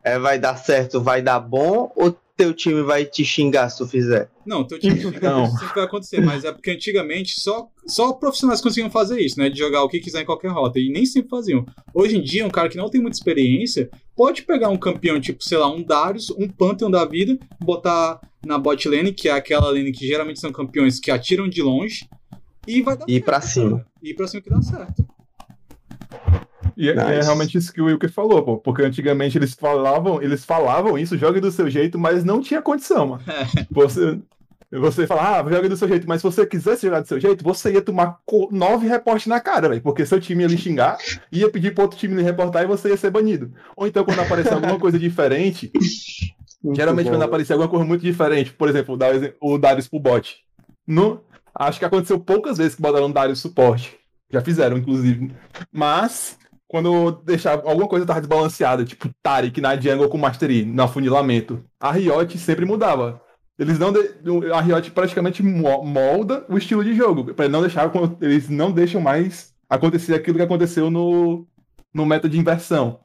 É, 0.03 0.17
vai 0.19 0.37
dar 0.39 0.55
certo, 0.55 1.01
vai 1.01 1.21
dar 1.21 1.39
bom 1.39 1.91
ou 1.95 2.15
teu 2.37 2.53
time 2.53 2.81
vai 2.83 3.05
te 3.05 3.23
xingar 3.23 3.69
se 3.69 3.77
tu 3.77 3.87
fizer? 3.87 4.29
Não, 4.45 4.63
teu 4.63 4.77
time 4.77 4.93
Não. 5.21 5.45
isso 5.45 5.65
vai 5.73 5.85
acontecer, 5.85 6.19
mas 6.21 6.43
é 6.43 6.51
porque 6.51 6.69
antigamente 6.71 7.39
só, 7.39 7.67
só 7.87 8.11
profissionais 8.13 8.61
conseguiam 8.61 8.91
fazer 8.91 9.19
isso, 9.21 9.39
né? 9.39 9.49
De 9.49 9.57
jogar 9.57 9.83
o 9.83 9.89
que 9.89 9.99
quiser 9.99 10.21
em 10.21 10.25
qualquer 10.25 10.51
rota. 10.51 10.79
E 10.79 10.89
nem 10.91 11.05
sempre 11.05 11.29
faziam. 11.29 11.65
Hoje 11.93 12.17
em 12.17 12.21
dia, 12.21 12.45
um 12.45 12.49
cara 12.49 12.67
que 12.69 12.77
não 12.77 12.89
tem 12.89 13.01
muita 13.01 13.17
experiência 13.17 13.89
pode 14.15 14.43
pegar 14.43 14.69
um 14.69 14.77
campeão, 14.77 15.19
tipo, 15.19 15.43
sei 15.43 15.57
lá, 15.57 15.71
um 15.71 15.81
Darius, 15.81 16.29
um 16.31 16.47
Pantheon 16.47 16.91
da 16.91 17.05
vida, 17.05 17.37
botar 17.63 18.19
na 18.45 18.57
bot 18.59 18.87
lane, 18.87 19.13
que 19.13 19.29
é 19.29 19.31
aquela 19.31 19.69
lane 19.71 19.91
que 19.91 20.05
geralmente 20.05 20.39
são 20.39 20.51
campeões 20.51 20.99
que 20.99 21.09
atiram 21.09 21.47
de 21.47 21.61
longe, 21.63 22.07
e 22.67 22.81
vai 22.81 22.97
dar 22.97 23.05
E 23.07 23.15
ir 23.15 23.23
pra 23.23 23.39
certo, 23.41 23.53
cima. 23.53 23.77
cara. 23.77 23.87
E 24.03 24.09
ir 24.09 24.13
pra 24.13 24.27
cima 24.27 24.41
que 24.43 24.49
dá 24.49 24.61
certo. 24.61 25.05
E 26.77 26.89
é- 26.89 26.93
é 26.93 26.95
Nice. 27.15 27.23
realmente 27.25 27.57
isso 27.57 27.71
que 27.73 27.81
o 27.81 27.85
Wilker 27.85 28.11
falou, 28.11 28.43
pô. 28.43 28.57
Porque 28.57 28.81
antigamente 28.83 29.37
eles 29.37 29.53
falavam, 29.53 30.21
eles 30.21 30.43
falavam 30.43 30.97
isso, 30.97 31.17
jogue 31.17 31.39
do 31.39 31.51
seu 31.51 31.69
jeito, 31.69 31.97
mas 31.97 32.23
não 32.23 32.41
tinha 32.41 32.61
condição, 32.61 33.07
mano. 33.07 33.23
Você, 33.71 34.19
você 34.71 35.07
fala, 35.07 35.39
ah, 35.39 35.49
jogue 35.49 35.69
do 35.69 35.77
seu 35.77 35.87
jeito, 35.87 36.05
mas 36.07 36.19
se 36.21 36.27
você 36.27 36.45
quisesse 36.45 36.81
jogar 36.85 36.99
do 36.99 37.07
seu 37.07 37.19
jeito, 37.19 37.43
você 37.43 37.71
ia 37.71 37.81
tomar 37.81 38.17
nove 38.51 38.87
reportes 38.87 39.27
na 39.27 39.39
cara, 39.39 39.69
velho. 39.69 39.81
Porque 39.81 40.05
seu 40.05 40.19
time 40.19 40.43
ia 40.43 40.49
lhe 40.49 40.57
xingar, 40.57 40.97
ia 41.31 41.49
pedir 41.49 41.73
pro 41.73 41.83
outro 41.83 41.97
time 41.97 42.15
lhe 42.15 42.23
reportar 42.23 42.63
e 42.63 42.67
você 42.67 42.89
ia 42.89 42.97
ser 42.97 43.09
banido. 43.11 43.53
Ou 43.77 43.87
então, 43.87 44.03
quando 44.03 44.19
aparecer 44.19 44.53
alguma 44.53 44.77
coisa 44.77 44.99
diferente, 44.99 45.71
geralmente 46.73 47.09
quando 47.09 47.21
aparecer 47.21 47.53
alguma 47.53 47.69
coisa 47.69 47.85
muito 47.85 48.01
diferente, 48.01 48.51
por 48.51 48.67
exemplo, 48.67 48.97
o 49.41 49.57
Darius 49.57 49.87
pro 49.87 49.99
bot. 49.99 50.37
No, 50.85 51.21
acho 51.53 51.79
que 51.79 51.85
aconteceu 51.85 52.19
poucas 52.19 52.57
vezes 52.57 52.75
que 52.75 52.81
botaram 52.81 53.09
Darius 53.11 53.39
suporte. 53.39 53.97
Já 54.31 54.41
fizeram, 54.41 54.77
inclusive. 54.77 55.31
Mas, 55.71 56.37
quando 56.67 57.11
deixava 57.23 57.67
alguma 57.69 57.87
coisa 57.87 58.05
tava 58.05 58.21
desbalanceada, 58.21 58.83
tipo 58.85 59.09
Tarik 59.21 59.61
na 59.61 59.75
jungle 59.75 60.09
com 60.09 60.17
Mastery, 60.17 60.65
no 60.65 60.83
afunilamento, 60.83 61.63
a 61.79 61.91
Riot 61.91 62.37
sempre 62.37 62.65
mudava. 62.65 63.21
Eles 63.57 63.79
não 63.79 63.93
de- 63.93 64.11
a 64.53 64.59
Riot 64.59 64.91
praticamente 64.91 65.41
mo- 65.41 65.83
molda 65.83 66.45
o 66.49 66.57
estilo 66.57 66.83
de 66.83 66.93
jogo, 66.93 67.33
para 67.33 67.47
não 67.47 67.61
deixar 67.61 67.89
eles 68.19 68.49
não 68.49 68.71
deixam 68.71 68.99
mais 68.99 69.53
acontecer 69.69 70.13
aquilo 70.13 70.37
que 70.37 70.43
aconteceu 70.43 70.89
no 70.89 71.47
no 71.93 72.05
meta 72.05 72.27
de 72.27 72.37
inversão. 72.37 72.99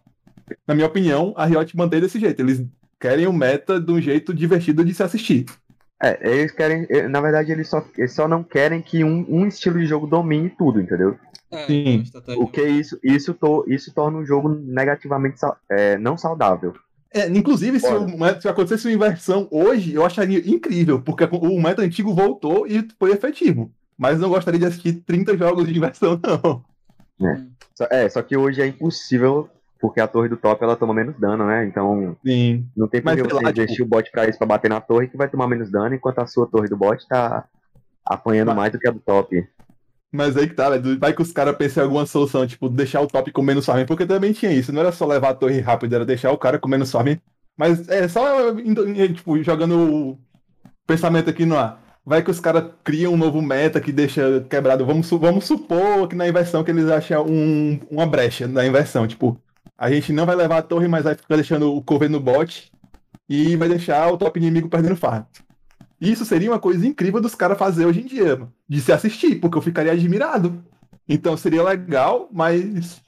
Na 0.67 0.75
minha 0.75 0.87
opinião, 0.89 1.33
a 1.37 1.47
Riot 1.47 1.77
mantém 1.77 2.01
desse 2.01 2.19
jeito. 2.19 2.41
Eles 2.43 2.65
querem 2.99 3.29
o 3.29 3.33
meta 3.33 3.81
de 3.81 3.93
um 3.93 4.01
jeito 4.01 4.35
divertido 4.35 4.85
de 4.85 4.93
se 4.93 5.03
assistir. 5.03 5.45
É, 6.03 6.19
eles 6.29 6.51
querem. 6.51 6.87
eh, 6.91 7.07
Na 7.07 7.21
verdade, 7.21 7.53
eles 7.53 7.69
só, 7.69 7.85
eles 7.97 8.13
só 8.13 8.27
não 8.27 8.43
querem 8.43 8.83
que 8.83 9.05
um, 9.05 9.25
um 9.29 9.47
estilo 9.47 9.79
de 9.79 9.87
jogo 9.87 10.09
domine 10.09 10.51
tudo, 10.51 10.81
entendeu? 10.81 11.17
É, 11.53 11.67
Sim. 11.67 12.05
O 12.37 12.47
que 12.47 12.63
isso, 12.63 12.99
isso, 13.03 13.35
to, 13.35 13.65
isso 13.67 13.93
torna 13.93 14.19
o 14.19 14.25
jogo 14.25 14.49
negativamente 14.49 15.37
é, 15.69 15.99
não 15.99 16.17
saudável. 16.17 16.73
É, 17.13 17.27
inclusive, 17.29 17.81
se, 17.81 17.93
o 17.93 18.07
meta- 18.19 18.41
se 18.41 18.49
acontecesse 18.49 18.87
uma 18.87 18.95
inversão 18.95 19.49
hoje, 19.51 19.93
eu 19.95 20.05
acharia 20.07 20.39
incrível, 20.49 21.01
porque 21.03 21.25
o 21.33 21.61
meta 21.61 21.83
antigo 21.83 22.15
voltou 22.15 22.67
e 22.69 22.87
foi 22.99 23.11
efetivo. 23.11 23.71
Mas 23.99 24.21
não 24.21 24.29
gostaria 24.29 24.61
de 24.61 24.67
assistir 24.67 24.93
30 25.05 25.37
jogos 25.37 25.67
de 25.67 25.77
inversão, 25.77 26.19
não. 26.23 26.65
Só- 27.75 27.89
é, 27.91 28.09
só 28.09 28.23
que 28.23 28.37
hoje 28.37 28.63
é 28.63 28.67
impossível, 28.69 29.49
porque 29.81 30.01
a 30.01 30.07
torre 30.07 30.29
do 30.29 30.37
top 30.37 30.63
ela 30.63 30.77
toma 30.77 30.95
menos 30.95 31.19
dano, 31.19 31.45
né? 31.47 31.67
Então 31.67 32.17
Sim. 32.25 32.65
não 32.77 32.87
tem 32.87 33.03
por 33.03 33.17
que 33.17 33.23
você 33.25 33.35
lá, 33.35 33.51
investir 33.51 33.77
tipo- 33.77 33.87
o 33.87 33.89
bot 33.89 34.09
pra 34.13 34.29
isso, 34.29 34.39
pra 34.39 34.47
bater 34.47 34.69
na 34.71 34.81
torre, 34.81 35.09
que 35.09 35.17
vai 35.17 35.29
tomar 35.29 35.49
menos 35.49 35.69
dano, 35.69 35.95
enquanto 35.97 36.21
a 36.21 36.27
sua 36.29 36.47
torre 36.47 36.69
do 36.69 36.77
bot 36.77 37.05
tá 37.09 37.45
apanhando 38.07 38.49
Mas- 38.49 38.57
mais 38.57 38.73
do 38.73 38.79
que 38.79 38.87
a 38.89 38.93
do 38.93 39.01
top. 39.01 39.45
Mas 40.13 40.37
aí 40.37 40.49
que 40.49 40.55
tá. 40.55 40.69
Vai 40.99 41.13
que 41.13 41.23
os 41.23 41.33
caras 41.33 41.57
pensam 41.57 41.83
em 41.83 41.87
alguma 41.87 42.05
solução, 42.07 42.47
tipo, 42.47 42.69
deixar 42.69 43.01
o 43.01 43.07
top 43.07 43.31
com 43.31 43.43
menos 43.43 43.65
farm, 43.65 43.85
porque 43.87 44.05
também 44.07 44.33
tinha 44.33 44.53
isso. 44.53 44.73
Não 44.73 44.81
era 44.81 44.91
só 44.93 45.07
levar 45.07 45.31
a 45.31 45.35
torre 45.35 45.61
rápido, 45.61 45.95
era 45.95 46.05
deixar 46.05 46.33
o 46.33 46.39
cara 46.39 46.59
com 46.59 46.69
menos 46.69 46.91
farm. 46.91 47.15
Mas 47.57 47.89
é 47.89 48.09
só, 48.09 48.51
indo- 48.59 48.93
tipo, 49.15 49.41
jogando 49.43 49.77
o 50.13 50.19
pensamento 50.87 51.31
aqui 51.31 51.45
no 51.47 51.57
ar. 51.57 51.81
Vai 52.05 52.23
que 52.23 52.31
os 52.31 52.41
caras 52.41 52.65
criam 52.83 53.13
um 53.13 53.17
novo 53.17 53.41
meta 53.43 53.81
que 53.81 53.93
deixa 53.93 54.45
quebrado. 54.49 54.85
Vamos, 54.87 55.09
vamos 55.11 55.45
supor 55.45 56.09
que 56.09 56.17
na 56.17 56.27
inversão 56.27 56.65
que 56.65 56.71
eles 56.71 56.89
acham 56.89 57.27
um- 57.27 57.79
uma 57.91 58.07
brecha 58.07 58.49
na 58.49 58.67
inversão. 58.67 59.07
Tipo, 59.07 59.41
a 59.79 59.91
gente 59.91 60.13
não 60.13 60.27
vai 60.27 60.35
levar 60.35 60.59
a 60.59 60.63
torre, 60.63 60.89
mas 60.89 61.05
vai 61.05 61.15
ficar 61.15 61.37
deixando 61.37 61.73
o 61.75 61.83
cover 61.83 62.11
no 62.11 62.19
bot 62.19 62.73
e 63.29 63.55
vai 63.57 63.69
deixar 63.69 64.11
o 64.13 64.17
top 64.19 64.41
inimigo 64.41 64.69
perdendo 64.69 64.97
farm. 64.97 65.23
Isso 66.01 66.25
seria 66.25 66.51
uma 66.51 66.59
coisa 66.59 66.87
incrível 66.87 67.21
dos 67.21 67.35
caras 67.35 67.59
fazer 67.59 67.85
hoje 67.85 68.01
em 68.01 68.07
dia, 68.07 68.37
mano, 68.37 68.53
de 68.69 68.81
se 68.81 68.91
assistir, 68.93 69.37
porque 69.37 69.59
eu 69.59 69.63
ficaria 69.63 69.93
admirado. 69.93 70.65
Então 71.09 71.37
seria 71.37 71.63
legal, 71.63 72.29
mas. 72.33 73.01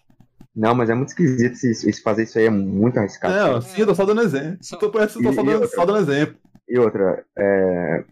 Não, 0.55 0.75
mas 0.75 0.91
é 0.91 0.95
muito 0.95 1.09
esquisito 1.09 1.55
se, 1.57 1.73
se 1.75 2.03
fazer 2.03 2.25
isso 2.25 2.39
aí, 2.39 2.47
é 2.47 2.51
muito 2.51 2.99
arriscado. 2.99 3.35
Não, 3.35 3.61
sim, 3.63 3.81
eu 3.81 3.87
tô 3.87 3.95
só 3.95 4.05
dando 4.05 4.21
exemplo. 4.21 4.59
Só- 4.61 4.77
Tô, 4.77 4.91
tô 4.91 5.09
só, 5.09 5.21
E- 5.21 5.23
e 5.23 5.35
dando, 5.37 5.51
outra? 5.53 5.69
só 5.69 5.87
dando 5.87 5.99
exemplo. 6.01 6.37
E 6.69 6.79
outra, 6.79 7.25
é, 7.39 8.05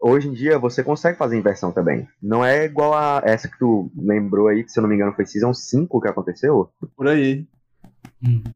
hoje 0.00 0.28
em 0.28 0.32
dia 0.32 0.58
você 0.58 0.84
consegue 0.84 1.18
fazer 1.18 1.36
inversão 1.36 1.72
também. 1.72 2.06
Não 2.22 2.44
é 2.44 2.64
igual 2.64 2.94
a 2.94 3.20
essa 3.24 3.48
que 3.48 3.58
tu 3.58 3.90
lembrou 3.96 4.46
aí, 4.46 4.62
que 4.62 4.70
se 4.70 4.78
eu 4.78 4.82
não 4.82 4.88
me 4.88 4.94
engano 4.94 5.12
foi 5.14 5.26
Season 5.26 5.52
5 5.52 6.00
que 6.00 6.08
aconteceu. 6.08 6.70
Por 6.96 7.08
aí. 7.08 7.44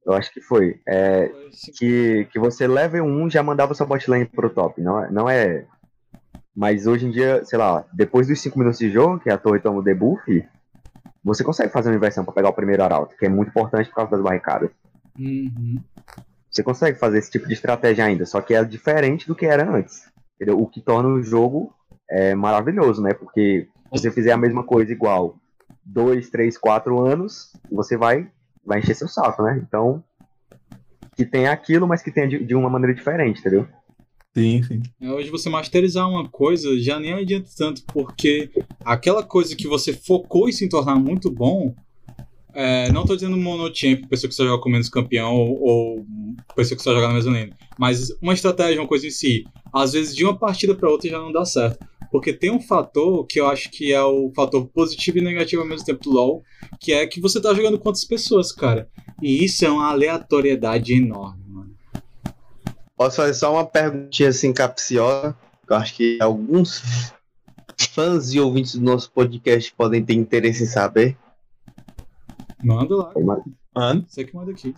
Eu 0.05 0.13
acho 0.13 0.33
que 0.33 0.41
foi. 0.41 0.81
É, 0.87 1.31
que, 1.79 2.27
que 2.33 2.39
você 2.39 2.67
level 2.67 3.05
1 3.05 3.31
já 3.31 3.43
mandava 3.43 3.75
sua 3.75 3.87
botlane 3.87 4.25
pro 4.25 4.51
top. 4.51 4.81
Não 4.81 5.05
é, 5.05 5.11
não 5.11 5.29
é. 5.29 5.65
Mas 6.55 6.87
hoje 6.87 7.07
em 7.07 7.11
dia, 7.11 7.45
sei 7.45 7.59
lá, 7.59 7.85
depois 7.93 8.27
dos 8.27 8.41
5 8.41 8.59
minutos 8.59 8.79
de 8.79 8.91
jogo, 8.91 9.21
que 9.21 9.31
a 9.31 9.39
torre 9.39 9.61
toma 9.61 9.79
o 9.79 9.83
debuff, 9.83 10.45
você 11.25 11.45
consegue 11.45 11.73
fazer 11.73 11.89
uma 11.89 11.97
inversão 11.97 12.25
pra 12.25 12.35
pegar 12.35 12.51
o 12.51 12.55
primeiro 12.55 12.83
arauto, 12.83 13.17
que 13.17 13.25
é 13.25 13.29
muito 13.29 13.49
importante 13.49 13.89
por 13.89 13.97
causa 13.97 14.11
das 14.11 14.21
barricadas. 14.21 14.71
Uhum. 15.19 15.81
Você 16.51 16.63
consegue 16.63 16.99
fazer 16.99 17.19
esse 17.19 17.31
tipo 17.31 17.47
de 17.47 17.55
estratégia 17.55 18.05
ainda, 18.05 18.27
só 18.27 18.41
que 18.43 18.55
é 18.55 18.63
diferente 18.65 19.27
do 19.27 19.35
que 19.35 19.47
era 19.47 19.69
antes. 19.71 20.11
Entendeu? 20.35 20.61
O 20.61 20.67
que 20.67 20.83
torna 20.83 21.09
o 21.09 21.23
jogo 21.23 21.73
é, 22.11 22.35
maravilhoso, 22.35 23.01
né? 23.01 23.15
Porque 23.15 23.69
se 23.85 24.03
você 24.03 24.11
fizer 24.11 24.33
a 24.33 24.37
mesma 24.37 24.65
coisa 24.65 24.93
igual 24.93 25.37
dois, 25.85 26.29
três, 26.29 26.59
quatro 26.59 27.01
anos, 27.01 27.53
você 27.71 27.97
vai, 27.97 28.29
vai 28.65 28.79
encher 28.79 28.95
seu 28.95 29.09
saco, 29.09 29.43
né? 29.43 29.63
Então, 29.67 30.03
que 31.17 31.25
tenha 31.25 31.53
aquilo, 31.53 31.87
mas 31.87 32.03
que 32.03 32.11
tenha 32.11 32.29
de, 32.29 32.45
de 32.45 32.55
uma 32.55 32.71
maneira 32.71 32.95
diferente, 32.95 33.41
entendeu? 33.41 33.67
Sim, 34.35 34.63
sim. 34.63 34.83
Hoje 35.01 35.31
você 35.31 35.51
masterizar 35.51 36.09
uma 36.09 36.27
coisa 36.29 36.79
já 36.81 36.99
nem 36.99 37.13
adianta 37.13 37.51
tanto, 37.57 37.83
porque 37.93 38.51
aquela 38.83 39.23
coisa 39.23 39.55
que 39.55 39.69
você 39.69 39.93
focou 39.93 40.49
em 40.49 40.53
se 40.53 40.69
tornar 40.69 40.97
muito 40.97 41.31
bom, 41.31 41.75
é, 42.55 42.91
não 42.93 43.05
tô 43.05 43.15
dizendo 43.15 43.37
monochamp, 43.37 44.07
pessoa 44.09 44.29
que 44.29 44.35
só 44.35 44.45
joga 44.45 44.63
com 44.63 44.71
menos 44.71 44.89
campeão, 44.89 45.35
ou, 45.35 45.63
ou 45.63 46.07
pessoa 46.57 46.77
que 46.77 46.83
só 46.83 46.95
joga 46.95 47.09
na 47.09 47.15
mesma 47.15 47.33
lane, 47.33 47.53
mas 47.79 48.11
uma 48.23 48.33
estratégia, 48.33 48.81
uma 48.81 48.89
coisa 48.89 49.07
em 49.07 49.11
si, 49.11 49.45
às 49.73 49.93
vezes 49.93 50.17
de 50.17 50.25
uma 50.25 50.37
partida 50.37 50.75
para 50.75 50.89
outra 50.89 51.11
já 51.11 51.19
não 51.19 51.33
dá 51.33 51.45
certo. 51.45 51.87
Porque 52.13 52.31
tem 52.31 52.51
um 52.51 52.61
fator 52.61 53.27
que 53.27 53.41
eu 53.41 53.49
acho 53.49 53.71
que 53.71 53.91
é 53.91 54.03
o 54.03 54.31
fator 54.37 54.67
positivo 54.67 55.17
e 55.17 55.23
negativo 55.23 55.63
ao 55.63 55.69
mesmo 55.69 55.87
tempo 55.87 56.05
do 56.05 56.11
LoL, 56.11 56.43
que 56.79 56.93
é 56.93 57.07
que 57.07 57.19
você 57.19 57.41
tá 57.41 57.55
jogando 57.55 57.79
com 57.79 57.89
outras 57.89 58.05
pessoas, 58.05 58.53
cara. 58.53 58.87
E 59.23 59.43
isso 59.43 59.65
é 59.65 59.71
uma 59.71 59.89
aleatoriedade 59.89 60.93
enorme, 60.93 61.43
mano. 61.49 61.75
Posso 62.95 63.17
fazer 63.17 63.33
só 63.33 63.55
uma 63.55 63.65
perguntinha 63.65 64.29
assim 64.29 64.53
capciosa? 64.53 65.35
que 65.67 65.73
Eu 65.73 65.77
acho 65.77 65.95
que 65.95 66.19
alguns 66.21 66.83
fãs 67.95 68.35
e 68.35 68.39
ouvintes 68.39 68.75
do 68.75 68.85
nosso 68.85 69.11
podcast 69.11 69.73
podem 69.75 70.05
ter 70.05 70.13
interesse 70.13 70.65
em 70.65 70.67
saber. 70.67 71.17
Manda 72.63 72.95
lá, 72.95 73.13
Mano, 73.75 74.05
você 74.07 74.23
que 74.23 74.37
manda 74.37 74.53
aqui. 74.53 74.75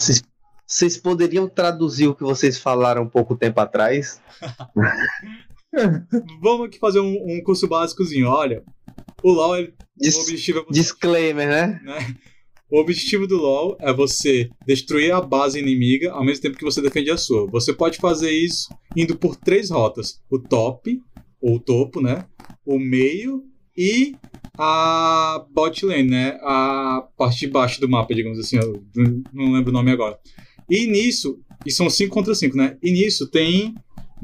Vocês 0.65 0.97
poderiam 0.97 1.49
traduzir 1.49 2.07
o 2.07 2.15
que 2.15 2.23
vocês 2.23 2.57
falaram 2.59 3.03
um 3.03 3.09
pouco 3.09 3.35
tempo 3.35 3.61
atrás? 3.61 4.23
Vamos 6.43 6.67
aqui 6.67 6.79
fazer 6.79 7.01
um, 7.01 7.15
um 7.37 7.43
curso 7.43 7.67
básicozinho. 7.69 8.29
Olha, 8.29 8.63
o 9.23 9.31
LoL, 9.33 9.57
ele- 9.59 9.75
Dis- 9.97 10.17
o 10.17 10.21
objetivo 10.23 10.59
é 10.61 10.63
você 10.65 10.73
Disclaimer, 10.81 11.49
né? 11.49 11.81
né? 11.85 12.17
O 12.71 12.81
objetivo 12.81 13.27
do 13.27 13.37
LoL 13.37 13.77
é 13.81 13.93
você 13.93 14.49
destruir 14.67 15.13
a 15.13 15.21
base 15.21 15.59
inimiga 15.59 16.11
ao 16.13 16.25
mesmo 16.25 16.43
tempo 16.43 16.57
que 16.59 16.65
você 16.65 16.81
defende 16.83 17.11
a 17.11 17.17
sua. 17.17 17.47
Você 17.51 17.73
pode 17.73 17.99
fazer 17.99 18.31
isso 18.33 18.69
indo 18.97 19.17
por 19.17 19.37
três 19.37 19.71
rotas: 19.71 20.21
o 20.31 20.39
top, 20.39 20.99
ou 21.41 21.57
o 21.57 21.61
topo, 21.61 22.01
né? 22.01 22.27
O 22.67 22.79
meio 22.79 23.45
e 23.77 24.15
a 24.59 25.45
bot 25.53 25.85
lane, 25.85 26.09
né? 26.11 26.39
A 26.43 27.07
parte 27.17 27.41
de 27.41 27.49
baixo 27.49 27.81
do 27.81 27.89
mapa, 27.89 28.15
digamos 28.15 28.39
assim. 28.39 28.57
Eu 28.57 28.83
não 29.33 29.53
lembro 29.53 29.71
o 29.71 29.73
nome 29.75 29.91
agora. 29.91 30.19
E 30.69 30.87
nisso, 30.87 31.39
e 31.67 31.71
são 31.71 31.89
5 31.91 32.13
contra 32.13 32.35
5, 32.35 32.57
né? 32.57 32.77
E 32.83 32.91
nisso 32.91 33.29
tem 33.31 33.75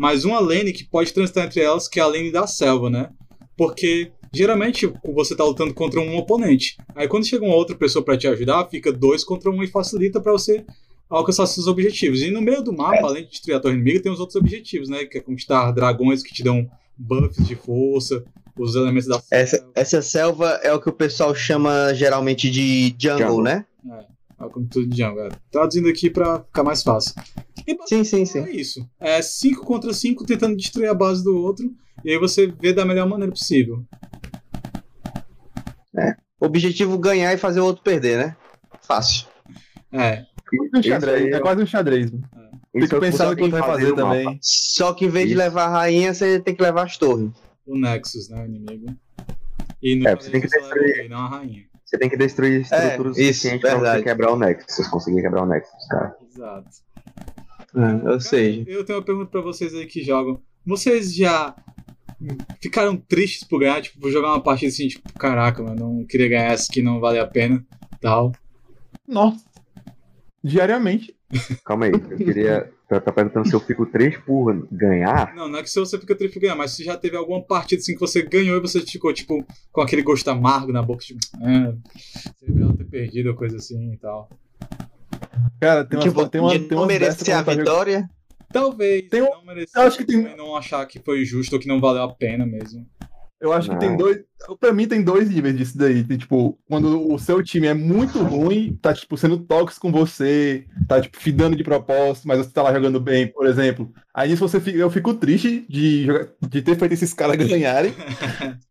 mais 0.00 0.24
uma 0.24 0.40
lane 0.40 0.72
que 0.72 0.82
pode 0.82 1.12
transitar 1.12 1.44
entre 1.44 1.60
elas, 1.60 1.86
que 1.86 2.00
é 2.00 2.02
a 2.02 2.06
lane 2.06 2.32
da 2.32 2.46
selva, 2.46 2.88
né? 2.88 3.10
Porque 3.54 4.10
geralmente 4.32 4.90
você 5.04 5.36
tá 5.36 5.44
lutando 5.44 5.74
contra 5.74 6.00
um 6.00 6.16
oponente. 6.16 6.78
Aí 6.94 7.06
quando 7.06 7.26
chega 7.26 7.44
uma 7.44 7.54
outra 7.54 7.76
pessoa 7.76 8.02
pra 8.02 8.16
te 8.16 8.26
ajudar, 8.26 8.66
fica 8.70 8.90
dois 8.90 9.22
contra 9.22 9.50
um 9.50 9.62
e 9.62 9.66
facilita 9.66 10.18
pra 10.18 10.32
você 10.32 10.64
alcançar 11.06 11.44
seus 11.44 11.66
objetivos. 11.66 12.22
E 12.22 12.30
no 12.30 12.40
meio 12.40 12.62
do 12.62 12.72
mapa, 12.72 13.06
além 13.06 13.24
de 13.24 13.30
destruir 13.32 13.56
a 13.56 13.60
torre 13.60 13.74
inimiga, 13.74 14.00
tem 14.00 14.10
os 14.10 14.20
outros 14.20 14.36
objetivos, 14.36 14.88
né? 14.88 15.04
Que 15.04 15.18
é 15.18 15.20
conquistar 15.20 15.70
dragões 15.72 16.22
que 16.22 16.32
te 16.32 16.42
dão 16.42 16.66
buffs 16.96 17.46
de 17.46 17.54
força, 17.54 18.24
os 18.58 18.74
elementos 18.74 19.06
da 19.06 19.22
Essa, 19.30 19.68
essa 19.74 20.00
selva 20.00 20.60
é 20.62 20.72
o 20.72 20.80
que 20.80 20.88
o 20.88 20.94
pessoal 20.94 21.34
chama 21.34 21.92
geralmente 21.92 22.50
de 22.50 22.96
jungle, 22.98 23.26
Jungle. 23.26 23.42
né? 23.42 23.66
É 23.86 24.19
como 24.48 24.66
tudo 24.66 24.86
de 24.88 25.02
é. 25.02 25.28
Traduzindo 25.50 25.88
aqui 25.88 26.08
pra 26.08 26.40
ficar 26.44 26.62
mais 26.64 26.82
fácil. 26.82 27.14
E 27.66 27.76
Sim, 27.86 28.04
sim, 28.04 28.24
sim. 28.24 28.38
É 28.40 28.50
isso. 28.50 28.88
É 28.98 29.20
5 29.20 29.64
contra 29.66 29.92
5 29.92 30.24
tentando 30.24 30.56
destruir 30.56 30.88
a 30.88 30.94
base 30.94 31.22
do 31.22 31.36
outro. 31.36 31.70
E 32.04 32.10
aí 32.12 32.18
você 32.18 32.46
vê 32.46 32.72
da 32.72 32.84
melhor 32.84 33.06
maneira 33.08 33.30
possível. 33.32 33.84
Objetivo 36.40 36.96
ganhar 36.98 37.34
e 37.34 37.36
fazer 37.36 37.60
o 37.60 37.66
outro 37.66 37.82
perder, 37.82 38.16
né? 38.16 38.36
Fácil. 38.80 39.26
É. 39.92 40.24
um 40.74 40.82
xadrez, 40.82 41.22
aí 41.26 41.32
é 41.32 41.38
quase 41.40 41.62
um 41.62 41.66
xadrez. 41.66 42.10
Fica 42.10 42.26
é 42.74 42.84
o 42.84 42.88
que 42.88 43.00
pensando 43.00 43.28
você 43.28 43.32
o 43.34 43.36
que 43.36 43.42
ele 43.42 43.50
vai 43.50 43.62
fazer 43.62 43.88
no 43.90 43.96
mapa. 43.96 44.08
também. 44.18 44.38
Só 44.40 44.94
que 44.94 45.04
em 45.04 45.08
vez 45.10 45.26
de 45.26 45.34
Isso. 45.34 45.42
levar 45.42 45.64
a 45.64 45.68
rainha, 45.68 46.14
você 46.14 46.40
tem 46.40 46.54
que 46.54 46.62
levar 46.62 46.84
as 46.84 46.96
torres. 46.96 47.30
O 47.66 47.76
Nexus, 47.76 48.30
né? 48.30 48.42
O 48.42 48.46
inimigo. 48.46 48.86
E 49.82 49.96
no 49.96 50.08
É, 50.08 50.16
você 50.16 50.30
tem 50.30 50.40
que 50.40 50.46
o 50.46 50.50
destruir- 50.50 51.10
não 51.10 51.18
a 51.18 51.28
rainha. 51.28 51.64
Você 51.90 51.98
tem 51.98 52.08
que 52.08 52.16
destruir 52.16 52.60
estruturas 52.60 53.18
É, 53.18 53.22
isso, 53.22 53.32
suficientes 53.40 53.60
pra 53.62 53.70
verdade. 53.74 53.98
você 53.98 54.04
quebrar 54.04 54.30
o 54.32 54.38
Nexus. 54.38 54.72
Se 54.76 54.84
você 54.84 54.90
conseguir 54.90 55.22
quebrar 55.22 55.42
o 55.42 55.46
Nexus, 55.46 55.86
cara. 55.88 56.16
Exato. 56.24 56.70
ou 58.08 58.20
seja, 58.20 58.64
Eu 58.70 58.84
tenho 58.84 59.00
uma 59.00 59.04
pergunta 59.04 59.28
pra 59.28 59.40
vocês 59.40 59.74
aí 59.74 59.86
que 59.86 60.00
jogam. 60.04 60.40
Vocês 60.64 61.12
já 61.12 61.52
ficaram 62.62 62.96
tristes 62.96 63.42
por 63.42 63.58
ganhar? 63.58 63.82
Tipo, 63.82 63.98
vou 64.00 64.10
jogar 64.12 64.28
uma 64.28 64.40
partida 64.40 64.68
assim, 64.70 64.86
tipo, 64.86 65.12
caraca, 65.14 65.62
mano, 65.64 65.94
não 65.98 66.04
queria 66.06 66.28
ganhar 66.28 66.52
essa 66.52 66.68
que 66.72 66.80
não 66.80 67.00
vale 67.00 67.18
a 67.18 67.26
pena. 67.26 67.64
Tal. 68.00 68.30
Nossa. 69.08 69.44
Diariamente. 70.44 71.16
Calma 71.64 71.86
aí, 71.86 71.92
eu 71.92 72.16
queria. 72.18 72.70
Tá, 72.90 73.00
tá 73.00 73.12
perguntando 73.12 73.46
se 73.48 73.54
eu 73.54 73.60
fico 73.60 73.86
3 73.86 74.16
por 74.18 74.66
ganhar. 74.68 75.32
Não, 75.36 75.48
não 75.48 75.60
é 75.60 75.62
que 75.62 75.70
se 75.70 75.78
você 75.78 75.96
fica 75.96 76.12
triste 76.12 76.34
por 76.34 76.40
ganhar, 76.40 76.56
mas 76.56 76.72
se 76.72 76.82
já 76.82 76.96
teve 76.96 77.16
alguma 77.16 77.40
partida 77.40 77.80
assim 77.80 77.94
que 77.94 78.00
você 78.00 78.20
ganhou 78.20 78.56
e 78.56 78.60
você 78.60 78.80
ficou, 78.80 79.14
tipo, 79.14 79.46
com 79.70 79.80
aquele 79.80 80.02
gosto 80.02 80.26
amargo 80.28 80.72
na 80.72 80.82
boca, 80.82 81.04
tipo, 81.04 81.20
é, 81.40 81.72
você 82.34 82.46
devia 82.48 82.72
ter 82.76 82.84
perdido 82.86 83.28
ou 83.28 83.36
coisa 83.36 83.58
assim 83.58 83.92
e 83.92 83.96
tal. 83.96 84.28
Cara, 85.60 85.84
tem 85.84 86.00
umas, 86.00 86.04
tipo, 86.08 86.28
tem 86.28 86.40
uma, 86.40 86.50
de 86.50 86.58
tem 86.66 86.76
não 86.76 86.84
merecer 86.86 87.36
a 87.36 87.42
vitória. 87.42 88.10
Talvez 88.52 89.08
Tem 89.08 89.22
um- 89.22 89.30
não 89.30 89.44
merecer, 89.44 89.80
eu 89.80 89.86
acho 89.86 89.96
que 89.96 90.04
tem- 90.04 90.36
não 90.36 90.56
achar 90.56 90.84
que 90.84 90.98
foi 90.98 91.24
justo 91.24 91.52
ou 91.52 91.60
que 91.60 91.68
não 91.68 91.80
valeu 91.80 92.02
a 92.02 92.12
pena 92.12 92.44
mesmo. 92.44 92.84
Eu 93.40 93.54
acho 93.54 93.70
que 93.70 93.78
tem 93.78 93.90
Não. 93.90 93.96
dois. 93.96 94.18
Pra 94.60 94.70
mim, 94.72 94.86
tem 94.86 95.02
dois 95.02 95.30
níveis 95.30 95.56
disso 95.56 95.78
daí. 95.78 96.04
Tem, 96.04 96.18
tipo, 96.18 96.58
quando 96.68 97.10
o 97.10 97.18
seu 97.18 97.42
time 97.42 97.66
é 97.66 97.72
muito 97.74 98.18
ruim, 98.22 98.78
tá, 98.82 98.92
tipo, 98.92 99.16
sendo 99.16 99.38
tóxico 99.38 99.80
com 99.86 99.92
você, 99.92 100.66
tá, 100.86 101.00
tipo, 101.00 101.18
fidando 101.18 101.56
de 101.56 101.64
propósito, 101.64 102.28
mas 102.28 102.38
você 102.38 102.50
tá 102.50 102.62
lá 102.62 102.72
jogando 102.72 103.00
bem, 103.00 103.26
por 103.28 103.46
exemplo. 103.46 103.90
Aí 104.12 104.28
nisso 104.28 104.46
você 104.46 104.60
fica, 104.60 104.76
eu 104.78 104.90
fico 104.90 105.14
triste 105.14 105.64
de, 105.68 106.04
jogar- 106.04 106.28
de 106.50 106.60
ter 106.62 106.76
feito 106.78 106.92
esses 106.92 107.14
caras 107.14 107.36
ganharem, 107.48 107.94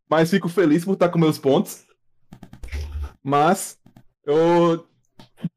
mas 0.08 0.29
fico 0.29 0.47
feliz 0.47 0.86
por 0.86 0.93
estar 0.93 1.10
com 1.10 1.17
meus 1.17 1.39
pontos. 1.39 1.84
Mas 3.23 3.77
eu 4.25 4.86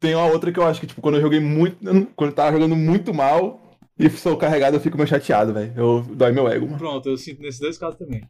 tenho 0.01 0.19
a 0.19 0.27
outra 0.27 0.51
que 0.53 0.59
eu 0.59 0.65
acho 0.67 0.81
que, 0.81 0.87
tipo, 0.87 1.01
quando 1.03 1.17
eu 1.17 1.21
joguei 1.21 1.41
muito. 1.41 1.77
Quando 2.17 2.31
eu 2.31 2.35
tava 2.35 2.53
jogando 2.53 2.77
muito 2.77 3.13
mal 3.13 3.61
e 3.99 4.09
sou 4.11 4.37
carregado, 4.37 4.77
eu 4.77 4.81
fico 4.81 4.97
meio 4.97 5.09
chateado, 5.09 5.53
velho. 5.53 5.73
Eu 5.77 6.03
dói 6.15 6.33
meu 6.33 6.49
ego, 6.49 6.67
mano. 6.67 6.79
Pronto, 6.79 7.09
eu 7.09 7.17
sinto 7.19 7.43
nesses 7.43 7.61
dois 7.61 7.77
casos 7.79 7.99
também. 7.99 8.23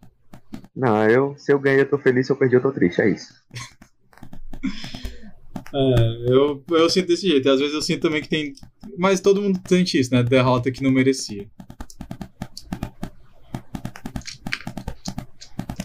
Não, 0.74 1.04
eu, 1.08 1.34
se 1.36 1.52
eu 1.52 1.58
ganhei, 1.58 1.80
eu 1.82 1.88
tô 1.90 1.98
feliz. 1.98 2.26
Se 2.26 2.32
eu 2.32 2.36
perdi, 2.36 2.56
eu 2.56 2.62
tô 2.62 2.72
triste. 2.72 3.00
É 3.00 3.08
isso. 3.10 3.32
É, 5.74 6.32
eu, 6.32 6.62
eu 6.70 6.90
sinto 6.90 7.08
desse 7.08 7.26
jeito. 7.28 7.48
Às 7.50 7.58
vezes 7.60 7.74
eu 7.74 7.82
sinto 7.82 8.02
também 8.02 8.22
que 8.22 8.28
tem. 8.28 8.52
Mas 8.98 9.20
todo 9.20 9.40
mundo 9.42 9.60
sente 9.66 9.98
isso, 9.98 10.12
né? 10.14 10.22
Derrota 10.22 10.70
que 10.70 10.82
não 10.82 10.90
merecia. 10.90 11.46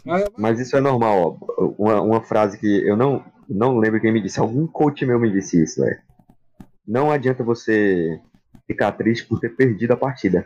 Mas- 0.06 0.25
Mas 0.38 0.60
isso 0.60 0.75
é 0.77 0.82
normal, 0.82 1.39
ó. 1.58 1.73
Uma, 1.77 2.01
uma 2.01 2.21
frase 2.23 2.58
que 2.58 2.88
eu 2.88 2.95
não, 2.95 3.23
não 3.49 3.77
lembro 3.77 3.99
quem 3.99 4.12
me 4.13 4.21
disse. 4.21 4.39
Algum 4.39 4.65
coach 4.67 5.06
meu 5.06 5.19
me 5.19 5.32
disse 5.32 5.62
isso, 5.62 5.82
velho. 5.82 5.97
Não 6.88 7.12
adianta 7.12 7.43
você 7.43 8.19
ficar 8.65 8.93
triste 8.93 9.25
por 9.27 9.39
ter 9.39 9.49
perdido 9.56 9.91
a 9.91 9.97
partida. 9.97 10.43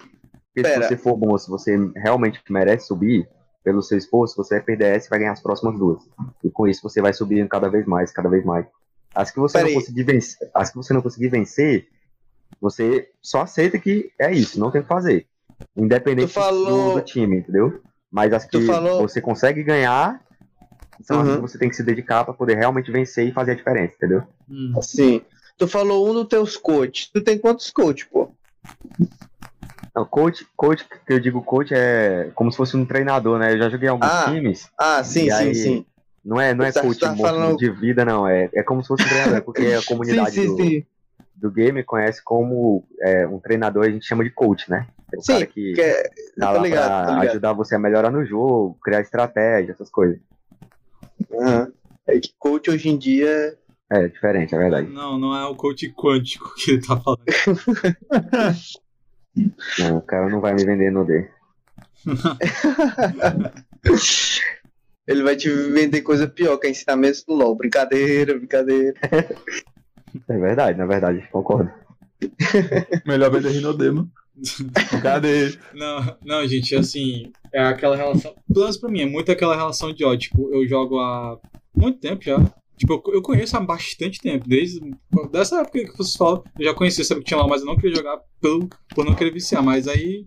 Porque 0.54 0.64
Pera. 0.68 0.84
se 0.84 0.90
você 0.90 0.98
for 0.98 1.16
bom, 1.16 1.38
se 1.38 1.50
você 1.50 1.78
realmente 1.96 2.42
merece 2.50 2.88
subir 2.88 3.28
pelo 3.64 3.82
seu 3.82 3.98
esforço, 3.98 4.36
você 4.36 4.56
vai 4.56 4.64
perder 4.64 4.96
essa 4.96 5.08
e 5.08 5.10
vai 5.10 5.20
ganhar 5.20 5.34
as 5.34 5.42
próximas 5.42 5.78
duas. 5.78 6.04
E 6.44 6.50
com 6.50 6.68
isso 6.68 6.82
você 6.82 7.02
vai 7.02 7.14
subindo 7.14 7.48
cada 7.48 7.70
vez 7.70 7.86
mais, 7.86 8.12
cada 8.12 8.30
vez 8.30 8.44
mais. 8.44 8.66
As 9.14 9.30
que 9.32 9.40
você 9.40 9.54
Pera 9.54 9.66
não 9.66 9.70
aí. 9.70 9.76
conseguir 9.76 10.04
vencer, 10.04 10.50
as 10.54 10.70
que 10.70 10.76
você 10.78 10.94
não 10.94 11.02
conseguir 11.02 11.28
vencer, 11.30 11.88
você 12.60 13.10
só 13.22 13.42
aceita 13.42 13.78
que 13.78 14.12
é 14.20 14.32
isso, 14.34 14.60
não 14.60 14.72
tem 14.72 14.82
o 14.82 14.84
que 14.84 14.88
fazer. 14.90 15.28
Independente 15.76 16.32
falou- 16.34 16.94
do, 16.94 17.00
do 17.00 17.06
time, 17.06 17.38
entendeu? 17.38 17.82
Mas 18.12 18.34
as 18.34 18.46
que 18.46 18.62
falou- 18.66 19.02
você 19.08 19.22
consegue 19.22 19.64
ganhar 19.64 20.20
são 21.04 21.20
as 21.22 21.28
Uhum. 21.28 21.36
que 21.36 21.42
você 21.42 21.58
tem 21.58 21.70
que 21.70 21.76
se 21.76 21.84
dedicar 21.84 22.24
pra 22.24 22.34
poder 22.34 22.56
realmente 22.58 22.92
vencer 22.92 23.28
e 23.28 23.32
fazer 23.32 23.52
a 23.52 23.56
diferença, 23.56 23.96
entendeu? 23.96 24.24
Hum. 24.50 24.74
Sim. 24.82 25.22
Tu 25.58 25.68
falou 25.68 26.10
um 26.10 26.14
dos 26.14 26.28
teus 26.28 26.58
coaches. 26.58 27.10
Tu 27.14 27.22
tem 27.24 27.38
quantos 27.38 27.70
coaches, 27.72 28.08
pô? 28.12 28.32
Não, 29.96 30.06
coach, 30.06 30.48
coach, 30.56 30.86
que 31.06 31.14
eu 31.14 31.20
digo 31.20 31.42
coach 31.44 31.74
é 31.74 32.32
como 32.34 32.50
se 32.52 32.58
fosse 32.58 32.78
um 32.78 32.86
treinador, 32.86 33.38
né? 33.38 33.54
Eu 33.54 33.58
já 33.58 33.70
joguei 33.70 33.88
em 33.88 33.92
alguns 33.92 34.08
Ah, 34.10 34.26
times. 34.32 34.70
Ah, 34.78 35.04
sim, 35.04 35.30
sim, 35.30 35.32
aí, 35.32 35.56
sim. 35.56 35.86
Não 36.24 36.40
é, 36.40 36.54
não 36.54 36.64
é 36.64 36.72
coach 36.72 37.00
tá 37.00 37.16
falando- 37.16 37.58
de 37.58 37.70
vida, 37.70 38.06
não. 38.06 38.28
É, 38.28 38.50
é 38.54 38.64
como 38.64 38.82
se 38.82 38.88
fosse 38.88 39.04
um 39.06 39.10
treinador, 39.10 39.42
porque 39.42 39.62
a 39.64 39.80
Sim, 39.82 39.86
comunidade 39.86 40.32
sim, 40.32 40.46
do, 40.48 40.56
sim. 40.58 40.86
do 41.36 41.52
game 41.52 41.84
conhece 41.84 42.24
como 42.24 42.86
é, 43.02 43.28
um 43.28 43.40
treinador, 43.40 43.86
a 43.86 43.90
gente 43.90 44.06
chama 44.06 44.24
de 44.24 44.30
coach, 44.30 44.70
né? 44.70 44.88
É 45.14 45.18
o 45.18 45.22
Sim, 45.22 45.34
cara 45.34 45.46
que 45.48 45.74
que 45.74 45.82
é- 45.82 46.10
tá 46.40 46.52
lá 46.52 46.62
ligado, 46.62 46.88
pra 46.88 47.06
tô 47.08 47.12
ligado. 47.20 47.30
ajudar 47.32 47.54
você 47.54 47.76
a 47.76 47.80
melhorar 47.80 48.12
no 48.12 48.24
jogo, 48.26 48.78
criar 48.82 49.02
estratégia, 49.02 49.74
essas 49.74 49.90
coisas. 49.90 50.20
Aham. 51.34 51.72
É 52.08 52.20
que 52.20 52.34
coach 52.40 52.70
hoje 52.72 52.88
em 52.88 52.98
dia. 52.98 53.58
É, 53.92 54.08
diferente, 54.08 54.56
é 54.56 54.58
verdade. 54.58 54.88
Não, 54.90 55.20
não 55.20 55.36
é 55.36 55.46
o 55.48 55.56
coach 55.56 55.92
quântico 55.94 56.54
que 56.56 56.72
ele 56.72 56.82
tá 56.82 56.96
falando. 56.98 57.24
Não, 59.80 59.98
o 59.98 60.02
cara 60.02 60.30
não 60.30 60.42
vai 60.42 60.54
me 60.54 60.66
vender 60.66 60.92
no 60.92 61.06
D. 61.06 61.30
Ele 65.08 65.24
vai 65.24 65.36
te 65.36 65.50
vender 65.50 66.02
coisa 66.02 66.28
pior 66.28 66.58
que 66.58 66.68
é 66.68 66.70
ensinamentos 66.70 67.24
do 67.24 67.34
LOL. 67.34 67.56
Brincadeira, 67.56 68.38
brincadeira. 68.38 68.94
É 70.28 70.38
verdade, 70.38 70.78
na 70.78 70.86
verdade, 70.86 71.28
concordo. 71.32 71.72
Melhor 73.06 73.32
vender 73.32 73.50
Rinodema. 73.50 74.08
Cadê? 75.02 75.58
Não, 75.74 76.18
não, 76.24 76.48
gente, 76.48 76.76
assim, 76.76 77.32
é 77.54 77.62
aquela 77.62 77.96
relação. 77.96 78.34
Pelo 78.48 78.66
menos 78.66 78.78
pra 78.78 78.90
mim, 78.90 79.02
é 79.02 79.06
muito 79.06 79.32
aquela 79.32 79.56
relação 79.56 79.94
de 79.94 80.04
ódio. 80.04 80.30
Tipo, 80.30 80.54
eu 80.54 80.68
jogo 80.68 81.00
há 81.00 81.40
muito 81.76 82.00
tempo 82.00 82.24
já. 82.24 82.38
Tipo, 82.82 83.00
eu- 83.14 83.22
conheço 83.22 83.56
há 83.56 83.60
bastante 83.60 84.20
tempo. 84.20 84.50
Desde 84.50 84.80
dessa 85.32 85.62
época 85.62 85.86
que 85.86 85.96
vocês 85.96 86.16
falam, 86.16 86.44
eu 86.58 86.66
já 86.66 86.74
conhecia, 86.74 87.04
sabe 87.06 87.22
que 87.22 87.28
tinha 87.28 87.40
lá, 87.40 87.48
mas 87.48 87.62
eu 87.62 87.68
não 87.68 87.76
queria 87.76 87.96
jogar 87.96 88.20
pelo, 88.42 88.68
por 88.96 89.06
não 89.06 89.14
querer 89.14 89.32
viciar. 89.32 89.62
Mas 89.64 89.88
aí, 89.88 90.26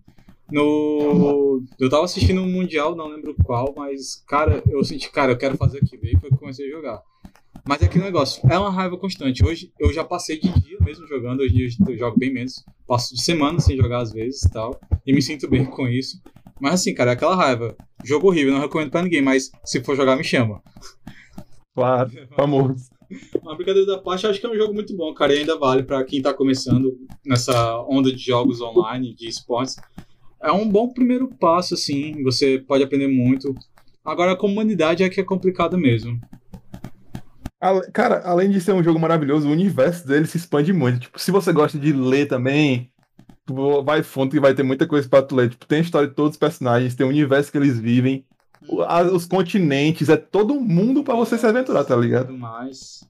no. 0.52 1.62
Eu 1.80 1.90
tava 1.90 2.04
assistindo 2.04 2.40
um 2.40 2.46
Mundial, 2.46 2.94
não 2.94 3.08
lembro 3.08 3.34
qual, 3.44 3.74
mas, 3.76 4.22
cara, 4.28 4.62
eu 4.70 4.84
senti, 4.84 5.10
cara, 5.10 5.32
eu 5.32 5.36
quero 5.36 5.56
fazer 5.56 5.78
aquilo. 5.78 6.02
Aí 6.04 6.16
foi 6.20 6.30
que 6.30 6.36
comecei 6.36 6.68
a 6.68 6.70
jogar. 6.70 7.02
Mas 7.66 7.82
é 7.82 7.86
aquele 7.86 8.04
negócio, 8.04 8.40
é 8.48 8.56
uma 8.56 8.70
raiva 8.70 8.96
constante. 8.96 9.44
Hoje 9.44 9.72
eu 9.80 9.92
já 9.92 10.04
passei 10.04 10.38
de 10.38 10.48
dia 10.60 10.76
mesmo 10.80 11.08
jogando, 11.08 11.40
hoje 11.40 11.76
eu 11.88 11.96
jogo 11.98 12.16
bem 12.16 12.32
menos. 12.32 12.64
Passo 12.86 13.14
de 13.16 13.22
semana 13.22 13.58
sem 13.58 13.76
jogar 13.76 13.98
às 14.02 14.12
vezes 14.12 14.42
e 14.42 14.50
tal. 14.52 14.78
E 15.04 15.12
me 15.12 15.20
sinto 15.20 15.48
bem 15.48 15.64
com 15.64 15.88
isso. 15.88 16.20
Mas 16.60 16.74
assim, 16.74 16.94
cara, 16.94 17.10
é 17.10 17.14
aquela 17.14 17.34
raiva. 17.34 17.74
Jogo 18.04 18.28
horrível, 18.28 18.52
não 18.52 18.60
recomendo 18.60 18.90
pra 18.90 19.02
ninguém, 19.02 19.22
mas 19.22 19.50
se 19.64 19.82
for 19.82 19.96
jogar, 19.96 20.14
me 20.14 20.22
chama. 20.22 20.62
Claro, 21.74 22.10
famoso. 22.36 22.88
Uma 23.42 23.54
brincadeira 23.56 23.86
da 23.86 23.98
parte, 23.98 24.24
eu 24.24 24.30
acho 24.30 24.40
que 24.40 24.46
é 24.46 24.50
um 24.50 24.56
jogo 24.56 24.72
muito 24.72 24.96
bom, 24.96 25.12
cara, 25.12 25.34
e 25.34 25.38
ainda 25.38 25.58
vale 25.58 25.82
pra 25.82 26.04
quem 26.04 26.22
tá 26.22 26.32
começando 26.32 26.96
nessa 27.24 27.80
onda 27.82 28.12
de 28.12 28.18
jogos 28.18 28.60
online, 28.60 29.14
de 29.14 29.28
esportes. 29.28 29.76
É 30.42 30.52
um 30.52 30.68
bom 30.68 30.88
primeiro 30.88 31.28
passo, 31.28 31.74
assim, 31.74 32.22
você 32.22 32.58
pode 32.58 32.84
aprender 32.84 33.08
muito. 33.08 33.54
Agora 34.04 34.32
a 34.32 34.36
comunidade 34.36 35.02
é 35.02 35.08
que 35.08 35.20
é 35.20 35.24
complicada 35.24 35.76
mesmo. 35.76 36.20
Cara, 37.92 38.20
além 38.24 38.50
de 38.50 38.60
ser 38.60 38.72
um 38.72 38.82
jogo 38.82 39.00
maravilhoso, 39.00 39.48
o 39.48 39.52
universo 39.52 40.06
dele 40.06 40.26
se 40.26 40.36
expande 40.36 40.72
muito. 40.72 41.00
Tipo, 41.00 41.18
se 41.18 41.30
você 41.30 41.50
gosta 41.52 41.78
de 41.78 41.92
ler 41.92 42.26
também, 42.26 42.90
tu 43.46 43.82
vai 43.82 44.02
fundo 44.02 44.32
que 44.32 44.40
vai 44.40 44.54
ter 44.54 44.62
muita 44.62 44.86
coisa 44.86 45.08
pra 45.08 45.22
tu 45.22 45.34
ler. 45.34 45.48
Tipo, 45.48 45.66
tem 45.66 45.78
a 45.78 45.82
história 45.82 46.08
de 46.08 46.14
todos 46.14 46.32
os 46.32 46.38
personagens, 46.38 46.94
tem 46.94 47.06
o 47.06 47.10
universo 47.10 47.50
que 47.50 47.56
eles 47.56 47.78
vivem, 47.78 48.24
os 49.12 49.26
continentes, 49.26 50.08
é 50.08 50.16
todo 50.16 50.60
mundo 50.60 51.02
pra 51.04 51.14
você 51.14 51.36
se 51.38 51.46
aventurar, 51.46 51.84
tá 51.84 51.94
ligado? 51.96 52.26
Tudo 52.28 52.38
mais. 52.38 53.04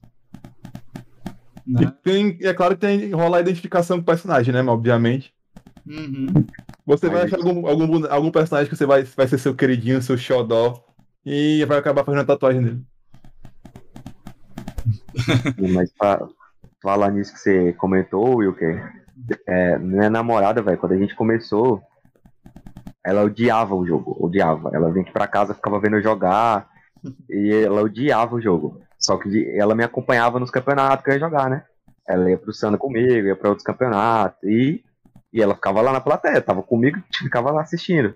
E 1.67 1.71
Né? 1.71 1.93
tem, 2.03 2.37
é 2.41 2.53
claro 2.53 2.75
que 2.75 2.81
tem 2.81 3.11
rola 3.11 3.37
a 3.37 3.41
identificação 3.41 3.97
com 3.97 4.03
o 4.03 4.05
personagem, 4.05 4.53
né? 4.53 4.61
Obviamente. 4.61 5.33
Uhum. 5.87 6.27
Você 6.85 7.07
Aí 7.07 7.11
vai 7.11 7.21
achar 7.23 7.37
algum, 7.37 7.67
algum, 7.67 8.05
algum 8.11 8.31
personagem 8.31 8.69
que 8.69 8.75
você 8.75 8.85
vai, 8.85 9.03
vai 9.03 9.27
ser 9.27 9.37
seu 9.39 9.55
queridinho, 9.55 10.01
seu 10.01 10.17
xodó, 10.17 10.83
e 11.25 11.65
vai 11.65 11.77
acabar 11.79 12.03
fazendo 12.03 12.21
a 12.21 12.25
tatuagem 12.25 12.61
dele. 12.61 12.81
Mas 15.73 15.91
fa- 15.97 16.27
falar 16.81 17.11
nisso 17.11 17.33
que 17.33 17.39
você 17.39 17.73
comentou, 17.73 18.37
Wilker, 18.37 18.93
é, 19.47 19.77
minha 19.79 20.09
namorada, 20.09 20.61
velho, 20.61 20.77
quando 20.77 20.91
a 20.91 20.97
gente 20.97 21.15
começou, 21.15 21.81
ela 23.05 23.23
odiava 23.23 23.75
o 23.75 23.85
jogo, 23.85 24.15
odiava. 24.19 24.71
Ela 24.73 24.89
vinha 24.91 25.03
aqui 25.03 25.13
pra 25.13 25.27
casa, 25.27 25.53
ficava 25.53 25.79
vendo 25.79 25.97
eu 25.97 26.01
jogar, 26.01 26.67
e 27.29 27.53
ela 27.63 27.81
odiava 27.83 28.35
o 28.35 28.41
jogo. 28.41 28.81
Só 28.99 29.17
que 29.17 29.49
ela 29.55 29.75
me 29.75 29.83
acompanhava 29.83 30.39
nos 30.39 30.49
campeonatos 30.49 31.03
que 31.03 31.11
eu 31.11 31.13
ia 31.13 31.19
jogar, 31.19 31.49
né? 31.49 31.63
Ela 32.07 32.29
ia 32.31 32.37
pro 32.37 32.53
Sana 32.53 32.77
comigo, 32.77 33.27
ia 33.27 33.35
pra 33.35 33.49
outros 33.49 33.65
campeonatos, 33.65 34.41
e, 34.43 34.83
e 35.31 35.41
ela 35.41 35.53
ficava 35.55 35.81
lá 35.81 35.91
na 35.93 36.01
plateia, 36.01 36.41
tava 36.41 36.63
comigo, 36.63 36.97
ficava 37.15 37.51
lá 37.51 37.61
assistindo. 37.61 38.15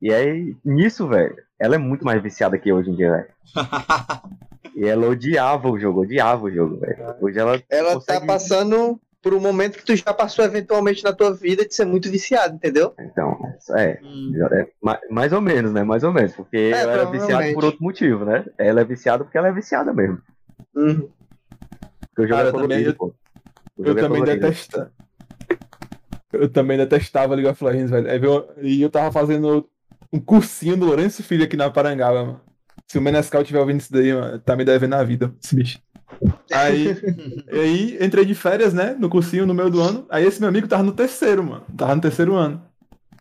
E 0.00 0.12
aí, 0.12 0.56
nisso, 0.64 1.06
velho, 1.08 1.36
ela 1.58 1.74
é 1.74 1.78
muito 1.78 2.04
mais 2.04 2.22
viciada 2.22 2.58
que 2.58 2.68
eu 2.68 2.76
hoje 2.76 2.90
em 2.90 2.94
dia, 2.94 3.10
velho. 3.10 3.28
E 4.74 4.86
ela 4.86 5.06
odiava 5.06 5.68
o 5.68 5.78
jogo, 5.78 6.00
odiava 6.00 6.44
o 6.46 6.50
jogo, 6.50 6.78
velho. 6.78 6.96
Hoje 7.20 7.38
ela. 7.38 7.62
Ela 7.68 7.92
consegue- 7.94 8.20
tá 8.20 8.26
passando 8.26 8.98
por 9.22 9.32
um 9.34 9.40
momento 9.40 9.78
que 9.78 9.84
tu 9.84 9.94
já 9.94 10.12
passou 10.12 10.44
eventualmente 10.44 11.04
na 11.04 11.12
tua 11.12 11.32
vida 11.32 11.64
de 11.64 11.72
ser 11.74 11.84
muito 11.84 12.10
viciado, 12.10 12.56
entendeu? 12.56 12.92
Então, 12.98 13.38
é, 13.76 14.00
Hum. 14.02 14.32
é, 14.52 14.68
ma- 14.82 14.98
mais 15.10 15.32
ou 15.32 15.40
menos, 15.40 15.72
né? 15.72 15.84
Mais 15.84 16.02
ou 16.02 16.12
menos. 16.12 16.32
Porque 16.34 16.56
eu 16.56 16.74
era 16.76 17.04
viciado 17.04 17.10
provavelmente. 17.26 17.54
por 17.54 17.64
outro 17.64 17.82
motivo, 17.82 18.24
né? 18.24 18.44
Ela 18.58 18.80
é 18.80 18.84
viciada 18.84 19.22
porque 19.24 19.38
ela 19.38 19.48
é 19.48 19.52
viciada 19.52 19.92
mesmo. 19.92 20.18
Uhum. 20.74 21.08
Porque 22.00 22.22
o 22.22 22.26
jogo 22.26 22.30
Cara, 22.30 22.44
é 22.44 22.48
eu 22.48 22.52
também- 22.52 22.68
colorido, 22.68 22.90
eu- 22.90 22.94
pô. 22.94 23.14
O 23.78 23.84
Eu 23.86 23.92
é 23.92 24.00
também 24.00 24.20
colorido. 24.20 24.40
detestava. 24.46 24.92
Eu 26.32 26.48
também 26.48 26.78
detestava 26.78 27.34
League 27.34 27.48
of 27.50 27.62
Legends, 27.64 27.90
velho. 27.90 28.20
Veio- 28.20 28.48
E 28.62 28.82
eu 28.82 28.90
tava 28.90 29.12
fazendo 29.12 29.68
um 30.12 30.18
cursinho 30.18 30.76
do 30.76 30.86
Lourenço 30.86 31.22
Filho 31.22 31.44
aqui 31.44 31.56
na 31.56 31.70
Parangaba, 31.70 32.24
mano. 32.24 32.40
Se 32.86 32.98
o 32.98 33.02
Menescal 33.02 33.44
tiver 33.44 33.60
ouvindo 33.60 33.80
isso 33.80 33.92
daí, 33.92 34.12
mano, 34.12 34.38
tá 34.38 34.56
me 34.56 34.64
devendo 34.64 34.94
a 34.94 35.04
vida, 35.04 35.32
esse 35.42 35.54
bicho. 35.54 35.78
Aí, 36.52 36.96
e 37.52 37.58
aí 37.58 38.04
entrei 38.04 38.24
de 38.24 38.34
férias, 38.34 38.72
né, 38.74 38.96
no 38.98 39.08
cursinho 39.08 39.46
no 39.46 39.54
meio 39.54 39.70
do 39.70 39.80
ano. 39.80 40.06
Aí 40.10 40.24
esse 40.24 40.40
meu 40.40 40.48
amigo 40.48 40.68
tava 40.68 40.82
no 40.82 40.92
terceiro, 40.92 41.42
mano. 41.42 41.62
Tava 41.76 41.94
no 41.94 42.00
terceiro 42.00 42.34
ano. 42.34 42.62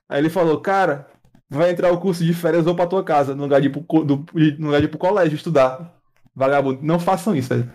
Aí 0.10 0.20
ele 0.20 0.30
falou, 0.30 0.60
cara, 0.60 1.08
vai 1.50 1.72
entrar 1.72 1.92
o 1.92 2.00
curso 2.00 2.24
de 2.24 2.34
férias, 2.34 2.66
vou 2.66 2.76
pra 2.76 2.88
tua 2.88 3.04
casa, 3.04 3.34
no 3.36 3.44
lugar 3.44 3.62
de 3.62 3.68
ir 3.68 3.72
pro, 3.72 4.04
do- 4.04 4.26
no 4.60 4.66
lugar 4.68 4.80
de 4.82 4.86
ir 4.88 4.90
pro 4.90 4.98
colégio 5.00 5.36
estudar. 5.36 5.96
Vagabundo, 6.36 6.80
não 6.82 7.00
façam 7.00 7.36
isso, 7.36 7.50
velho. 7.50 7.70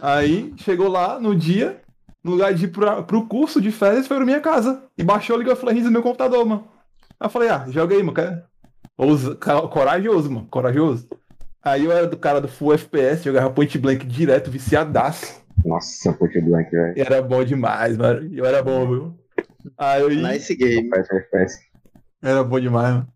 Aí 0.00 0.52
chegou 0.56 0.88
lá 0.88 1.18
no 1.20 1.34
dia, 1.34 1.80
no 2.22 2.32
lugar 2.32 2.52
de 2.54 2.64
ir 2.64 2.68
pra, 2.68 3.02
pro 3.02 3.26
curso 3.26 3.60
de 3.60 3.70
férias, 3.70 4.06
foi 4.06 4.16
pra 4.16 4.26
minha 4.26 4.40
casa. 4.40 4.82
E 4.96 5.02
baixou 5.04 5.36
o 5.36 5.38
League 5.38 5.52
of 5.52 5.64
Legends 5.64 5.86
no 5.86 5.92
meu 5.92 6.02
computador, 6.02 6.44
mano. 6.46 6.66
Aí 7.20 7.26
eu 7.26 7.30
falei, 7.30 7.48
ah, 7.50 7.66
joga 7.68 7.94
aí, 7.94 8.02
mano. 8.02 8.14
Quer? 8.14 8.44
Ousa- 8.96 9.34
Corajoso, 9.36 10.30
mano. 10.30 10.46
Corajoso. 10.50 11.06
Aí 11.64 11.84
eu 11.84 11.92
era 11.92 12.06
do 12.06 12.16
cara 12.16 12.40
do 12.40 12.48
Full 12.48 12.74
FPS, 12.74 13.24
jogava 13.24 13.48
Point 13.48 13.78
Blank 13.78 14.06
direto, 14.06 14.50
viciadaço. 14.50 15.42
Nossa, 15.64 16.12
Point 16.12 16.38
Blank, 16.42 16.70
velho. 16.70 16.98
E 16.98 17.00
era 17.00 17.22
bom 17.22 17.42
demais, 17.42 17.96
mano. 17.96 18.30
Eu 18.34 18.44
era 18.44 18.62
bom, 18.62 18.86
viu? 18.86 19.18
Aí 19.78 20.14
Nice 20.14 20.54
game. 20.54 20.90
Era 22.22 22.44
bom 22.44 22.60
demais, 22.60 22.94
mano. 22.94 23.08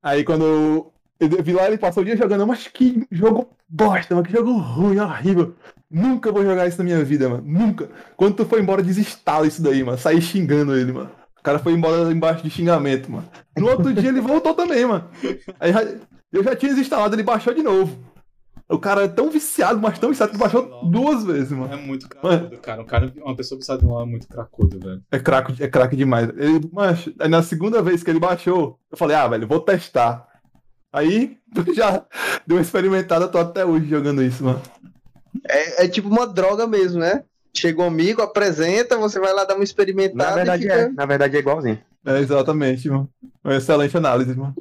Aí 0.00 0.22
quando 0.22 0.44
eu, 0.44 0.92
eu 1.18 1.42
vi 1.42 1.52
lá, 1.52 1.66
ele 1.66 1.76
passou 1.76 2.04
o 2.04 2.06
dia 2.06 2.16
jogando, 2.16 2.46
mas 2.46 2.68
que 2.68 3.04
jogo 3.10 3.50
bosta, 3.68 4.14
mano. 4.14 4.26
Que 4.26 4.32
jogo 4.32 4.52
ruim, 4.52 5.00
horrível. 5.00 5.56
Nunca 5.90 6.30
vou 6.30 6.44
jogar 6.44 6.68
isso 6.68 6.78
na 6.78 6.84
minha 6.84 7.02
vida, 7.02 7.28
mano. 7.28 7.42
Nunca. 7.44 7.88
Quando 8.16 8.36
tu 8.36 8.44
foi 8.44 8.60
embora, 8.60 8.82
desinstala 8.82 9.46
isso 9.46 9.60
daí, 9.60 9.82
mano. 9.82 9.98
Saí 9.98 10.20
xingando 10.20 10.76
ele, 10.76 10.92
mano. 10.92 11.10
O 11.48 11.50
cara 11.50 11.58
foi 11.58 11.72
embora 11.72 12.12
embaixo 12.12 12.42
de 12.44 12.50
xingamento, 12.50 13.10
mano. 13.10 13.26
No 13.56 13.68
outro 13.70 13.90
dia 13.94 14.10
ele 14.10 14.20
voltou 14.20 14.52
também, 14.52 14.84
mano. 14.84 15.08
Aí 15.58 15.72
já- 15.72 15.82
eu 16.30 16.44
já 16.44 16.54
tinha 16.54 16.72
desinstalado, 16.74 17.14
ele 17.14 17.22
baixou 17.22 17.54
de 17.54 17.62
novo. 17.62 17.98
O 18.68 18.78
cara 18.78 19.04
é 19.04 19.08
tão 19.08 19.30
viciado, 19.30 19.80
mas 19.80 19.98
tão 19.98 20.10
viciado 20.10 20.32
que 20.32 20.36
baixou 20.38 20.90
duas 20.90 21.24
vezes, 21.24 21.50
mano. 21.52 21.72
É 21.72 21.76
muito 21.76 22.06
cracudo, 22.06 22.58
cara. 22.58 22.82
Um 22.82 22.84
cara. 22.84 23.10
Uma 23.16 23.34
pessoa 23.34 23.58
viciada 23.58 23.82
em 23.82 23.88
LOL 23.88 24.02
é 24.02 24.04
muito 24.04 24.28
cracudo, 24.28 24.78
velho. 24.78 25.02
É 25.10 25.18
craque, 25.18 25.62
é 25.62 25.68
craque 25.68 25.96
demais. 25.96 26.28
Ele, 26.36 26.68
mas, 26.70 27.08
aí 27.18 27.28
na 27.30 27.42
segunda 27.42 27.80
vez 27.80 28.02
que 28.02 28.10
ele 28.10 28.20
baixou, 28.20 28.78
eu 28.92 28.98
falei, 28.98 29.16
ah, 29.16 29.26
velho, 29.26 29.48
vou 29.48 29.60
testar. 29.60 30.28
Aí, 30.92 31.38
já 31.74 32.04
deu 32.46 32.58
uma 32.58 32.62
experimentada, 32.62 33.26
tô 33.26 33.38
até 33.38 33.64
hoje 33.64 33.86
jogando 33.88 34.22
isso, 34.22 34.44
mano. 34.44 34.60
É, 35.48 35.84
é 35.86 35.88
tipo 35.88 36.08
uma 36.10 36.26
droga 36.26 36.66
mesmo, 36.66 37.00
né? 37.00 37.24
Chega 37.58 37.82
um 37.82 37.86
amigo, 37.86 38.22
apresenta, 38.22 38.96
você 38.96 39.18
vai 39.18 39.32
lá 39.32 39.44
dar 39.44 39.54
uma 39.54 39.58
Na 39.58 39.64
experimentada 39.64 40.36
verdade 40.36 40.64
e 40.64 40.68
é, 40.68 40.84
fica... 40.84 40.92
na 40.92 41.06
verdade 41.06 41.36
é 41.36 41.40
igualzinho. 41.40 41.78
É, 42.06 42.18
exatamente, 42.20 42.88
mano. 42.88 43.08
Uma 43.42 43.56
excelente 43.56 43.96
análise, 43.96 44.34
mano. 44.34 44.54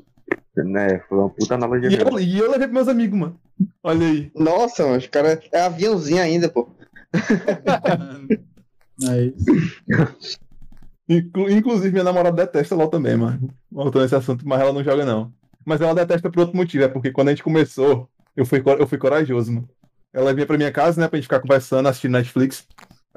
Né? 0.55 0.99
Foi 1.07 1.17
uma 1.19 1.29
puta 1.29 1.53
analogia. 1.55 1.89
E 1.89 1.95
eu, 1.95 2.19
e 2.19 2.37
eu 2.39 2.51
levei 2.51 2.67
pros 2.67 2.73
meus 2.73 2.87
amigos, 2.87 3.19
mano. 3.19 3.39
Olha 3.83 4.07
aí. 4.07 4.31
Nossa, 4.35 4.83
mano, 4.83 4.97
os 4.97 5.07
caras... 5.07 5.39
É 5.51 5.61
aviãozinho 5.61 6.21
ainda, 6.21 6.49
pô. 6.49 6.69
É 9.03 9.25
isso. 9.25 10.39
Inclu- 11.07 11.51
inclusive, 11.51 11.91
minha 11.91 12.03
namorada 12.03 12.35
detesta 12.35 12.73
LOL 12.73 12.87
também, 12.87 13.15
mano. 13.15 13.49
Voltando 13.71 14.01
nesse 14.01 14.15
assunto, 14.15 14.47
mas 14.47 14.59
ela 14.59 14.73
não 14.73 14.83
joga, 14.83 15.05
não. 15.05 15.31
Mas 15.63 15.79
ela 15.81 15.93
detesta 15.93 16.31
por 16.31 16.39
outro 16.39 16.57
motivo, 16.57 16.83
é 16.83 16.87
porque 16.87 17.11
quando 17.11 17.27
a 17.27 17.31
gente 17.31 17.43
começou, 17.43 18.09
eu 18.35 18.43
fui, 18.43 18.59
eu 18.65 18.87
fui 18.87 18.97
corajoso, 18.97 19.53
mano. 19.53 19.69
Ela 20.11 20.33
vinha 20.33 20.47
pra 20.47 20.57
minha 20.57 20.71
casa, 20.71 20.99
né, 20.99 21.07
pra 21.07 21.17
gente 21.17 21.25
ficar 21.25 21.39
conversando, 21.39 21.87
assistindo 21.87 22.13
Netflix. 22.13 22.65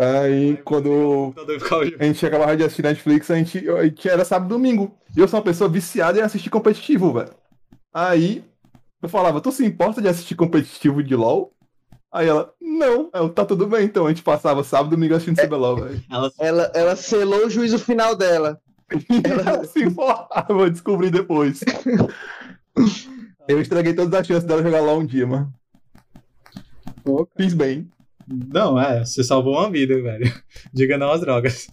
Aí, 0.01 0.57
quando 0.64 1.34
jogando. 1.36 1.96
a 1.98 2.05
gente 2.05 2.24
acabava 2.24 2.57
de 2.57 2.64
assistir 2.64 2.82
Netflix, 2.82 3.30
a 3.30 3.36
gente, 3.36 3.68
a 3.68 3.84
gente 3.84 4.09
era 4.09 4.24
sábado 4.24 4.48
e 4.48 4.57
domingo. 4.57 4.96
E 5.14 5.20
eu 5.20 5.28
sou 5.28 5.38
uma 5.38 5.44
pessoa 5.44 5.68
viciada 5.68 6.18
em 6.18 6.22
assistir 6.22 6.48
competitivo, 6.48 7.12
velho. 7.12 7.34
Aí, 7.92 8.42
eu 9.03 9.11
falava, 9.11 9.42
tu 9.42 9.53
se 9.53 9.62
importa 9.62 10.01
de 10.01 10.09
assistir 10.09 10.34
competitivo 10.34 11.03
de 11.03 11.14
LoL? 11.14 11.53
Aí 12.11 12.26
ela, 12.26 12.51
não. 12.59 13.11
Eu, 13.12 13.28
tá 13.28 13.44
tudo 13.44 13.66
bem, 13.66 13.84
então. 13.84 14.07
A 14.07 14.09
gente 14.09 14.22
passava 14.22 14.64
sábado 14.64 14.88
e 14.88 14.96
domingo 14.96 15.14
assistindo 15.14 15.36
CBLOL, 15.36 15.76
velho. 15.76 16.03
Ela 16.11 16.32
Ela, 16.38 16.72
ela 16.74 16.96
selou 16.96 17.46
o 17.46 17.51
juízo 17.51 17.78
final 17.78 18.16
dela. 18.16 18.59
E 18.90 19.20
ela 19.28 19.64
se 19.64 19.84
importava, 19.84 20.62
eu 20.62 20.70
descobri 20.70 21.11
depois. 21.11 21.61
Eu 23.48 23.61
estraguei 23.61 23.92
todas 23.92 24.14
as 24.14 24.24
chances 24.24 24.44
dela 24.44 24.62
jogar 24.62 24.80
LoL 24.80 25.01
um 25.01 25.07
dia, 25.07 25.26
mano. 25.26 25.53
Fiz 27.36 27.53
bem. 27.53 27.90
Não, 28.30 28.80
é, 28.80 29.04
você 29.04 29.24
salvou 29.24 29.54
uma 29.58 29.70
vida, 29.70 30.00
velho. 30.00 30.32
Diga 30.72 30.96
não 30.96 31.10
às 31.10 31.20
drogas. 31.20 31.68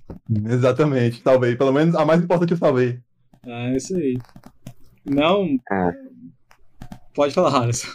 Exatamente, 0.49 1.21
salvei. 1.21 1.55
Pelo 1.55 1.71
menos 1.71 1.93
a 1.95 2.03
mais 2.03 2.21
importante 2.21 2.51
eu 2.51 2.57
salvei. 2.57 2.99
É 3.45 3.75
isso 3.75 3.95
aí. 3.95 4.17
Não. 5.05 5.47
Ah. 5.71 5.93
Pode 7.13 7.33
falar, 7.33 7.61
Alisson. 7.61 7.87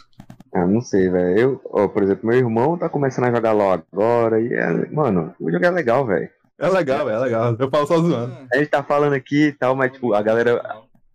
Ah, 0.55 0.67
não 0.67 0.81
sei, 0.81 1.09
velho. 1.11 1.39
Eu, 1.39 1.61
ó, 1.71 1.89
por 1.89 2.03
exemplo, 2.03 2.29
meu 2.29 2.39
irmão 2.39 2.77
tá 2.79 2.89
começando 2.89 3.25
a 3.25 3.35
jogar 3.35 3.53
LOL 3.53 3.73
agora 3.93 4.41
e 4.41 4.53
é, 4.53 4.91
mano, 4.91 5.35
o 5.41 5.51
jogo 5.51 5.65
é 5.65 5.71
legal, 5.71 6.07
velho. 6.07 6.29
É 6.59 6.69
legal, 6.69 7.09
é 7.09 7.19
legal. 7.19 7.57
Eu 7.59 7.71
falo 7.71 7.87
só 7.87 7.97
zoando. 7.99 8.37
A 8.53 8.59
gente 8.59 8.69
tá 8.69 8.83
falando 8.83 9.15
aqui 9.15 9.47
e 9.47 9.53
tal, 9.53 9.75
mas 9.75 9.93
tipo, 9.93 10.15
a 10.15 10.23
galera. 10.23 10.63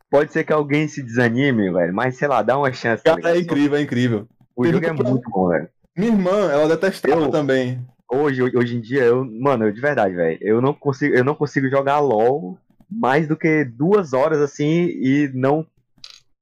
Pode 0.09 0.31
ser 0.31 0.43
que 0.43 0.53
alguém 0.53 0.87
se 0.87 1.03
desanime, 1.03 1.71
velho, 1.71 1.93
mas 1.93 2.17
sei 2.17 2.27
lá, 2.27 2.41
dá 2.41 2.57
uma 2.57 2.71
chance. 2.73 3.03
tá 3.03 3.15
Cara, 3.15 3.29
é 3.29 3.33
ligado? 3.33 3.43
incrível, 3.43 3.77
é 3.77 3.81
incrível. 3.81 4.27
O 4.55 4.65
jogo 4.65 4.85
é 4.85 4.91
muito 4.91 5.29
bom, 5.29 5.49
velho. 5.49 5.69
Minha 5.97 6.11
irmã, 6.11 6.51
ela 6.51 6.67
detestava 6.67 7.21
Eu- 7.23 7.31
também. 7.31 7.83
Hoje, 8.09 8.41
hoje 8.41 8.77
em 8.77 8.79
dia, 8.79 9.03
eu, 9.03 9.25
mano, 9.25 9.65
eu, 9.65 9.71
de 9.71 9.81
verdade, 9.81 10.13
velho, 10.15 10.37
eu 10.41 10.61
não 10.61 10.73
consigo, 10.73 11.13
eu 11.13 11.25
não 11.25 11.35
consigo 11.35 11.67
jogar 11.69 11.99
LOL 11.99 12.57
mais 12.89 13.27
do 13.27 13.35
que 13.35 13.65
duas 13.65 14.13
horas 14.13 14.39
assim 14.39 14.85
e 14.85 15.29
não 15.33 15.65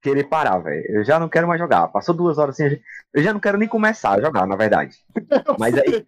querer 0.00 0.24
parar, 0.24 0.58
velho. 0.58 0.84
Eu 0.88 1.04
já 1.04 1.18
não 1.18 1.28
quero 1.28 1.48
mais 1.48 1.58
jogar. 1.60 1.88
Passou 1.88 2.14
duas 2.14 2.38
horas 2.38 2.60
assim, 2.60 2.78
eu 3.12 3.22
já 3.22 3.32
não 3.32 3.40
quero 3.40 3.58
nem 3.58 3.66
começar 3.66 4.12
a 4.12 4.20
jogar, 4.20 4.46
na 4.46 4.54
verdade. 4.54 4.94
Mas 5.58 5.74
aí. 5.76 6.06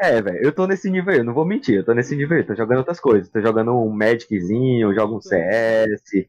É, 0.00 0.20
velho, 0.20 0.38
eu 0.42 0.50
tô 0.50 0.66
nesse 0.66 0.90
nível 0.90 1.12
aí, 1.12 1.18
eu 1.20 1.24
não 1.24 1.34
vou 1.34 1.44
mentir, 1.44 1.76
eu 1.76 1.84
tô 1.84 1.92
nesse 1.92 2.16
nível 2.16 2.36
aí, 2.36 2.42
tô 2.42 2.54
jogando 2.56 2.78
outras 2.78 2.98
coisas. 2.98 3.28
Tô 3.28 3.40
jogando 3.40 3.72
um 3.72 3.90
Magiczinho, 3.90 4.94
jogo 4.94 5.16
um 5.18 5.20
CS, 5.20 6.26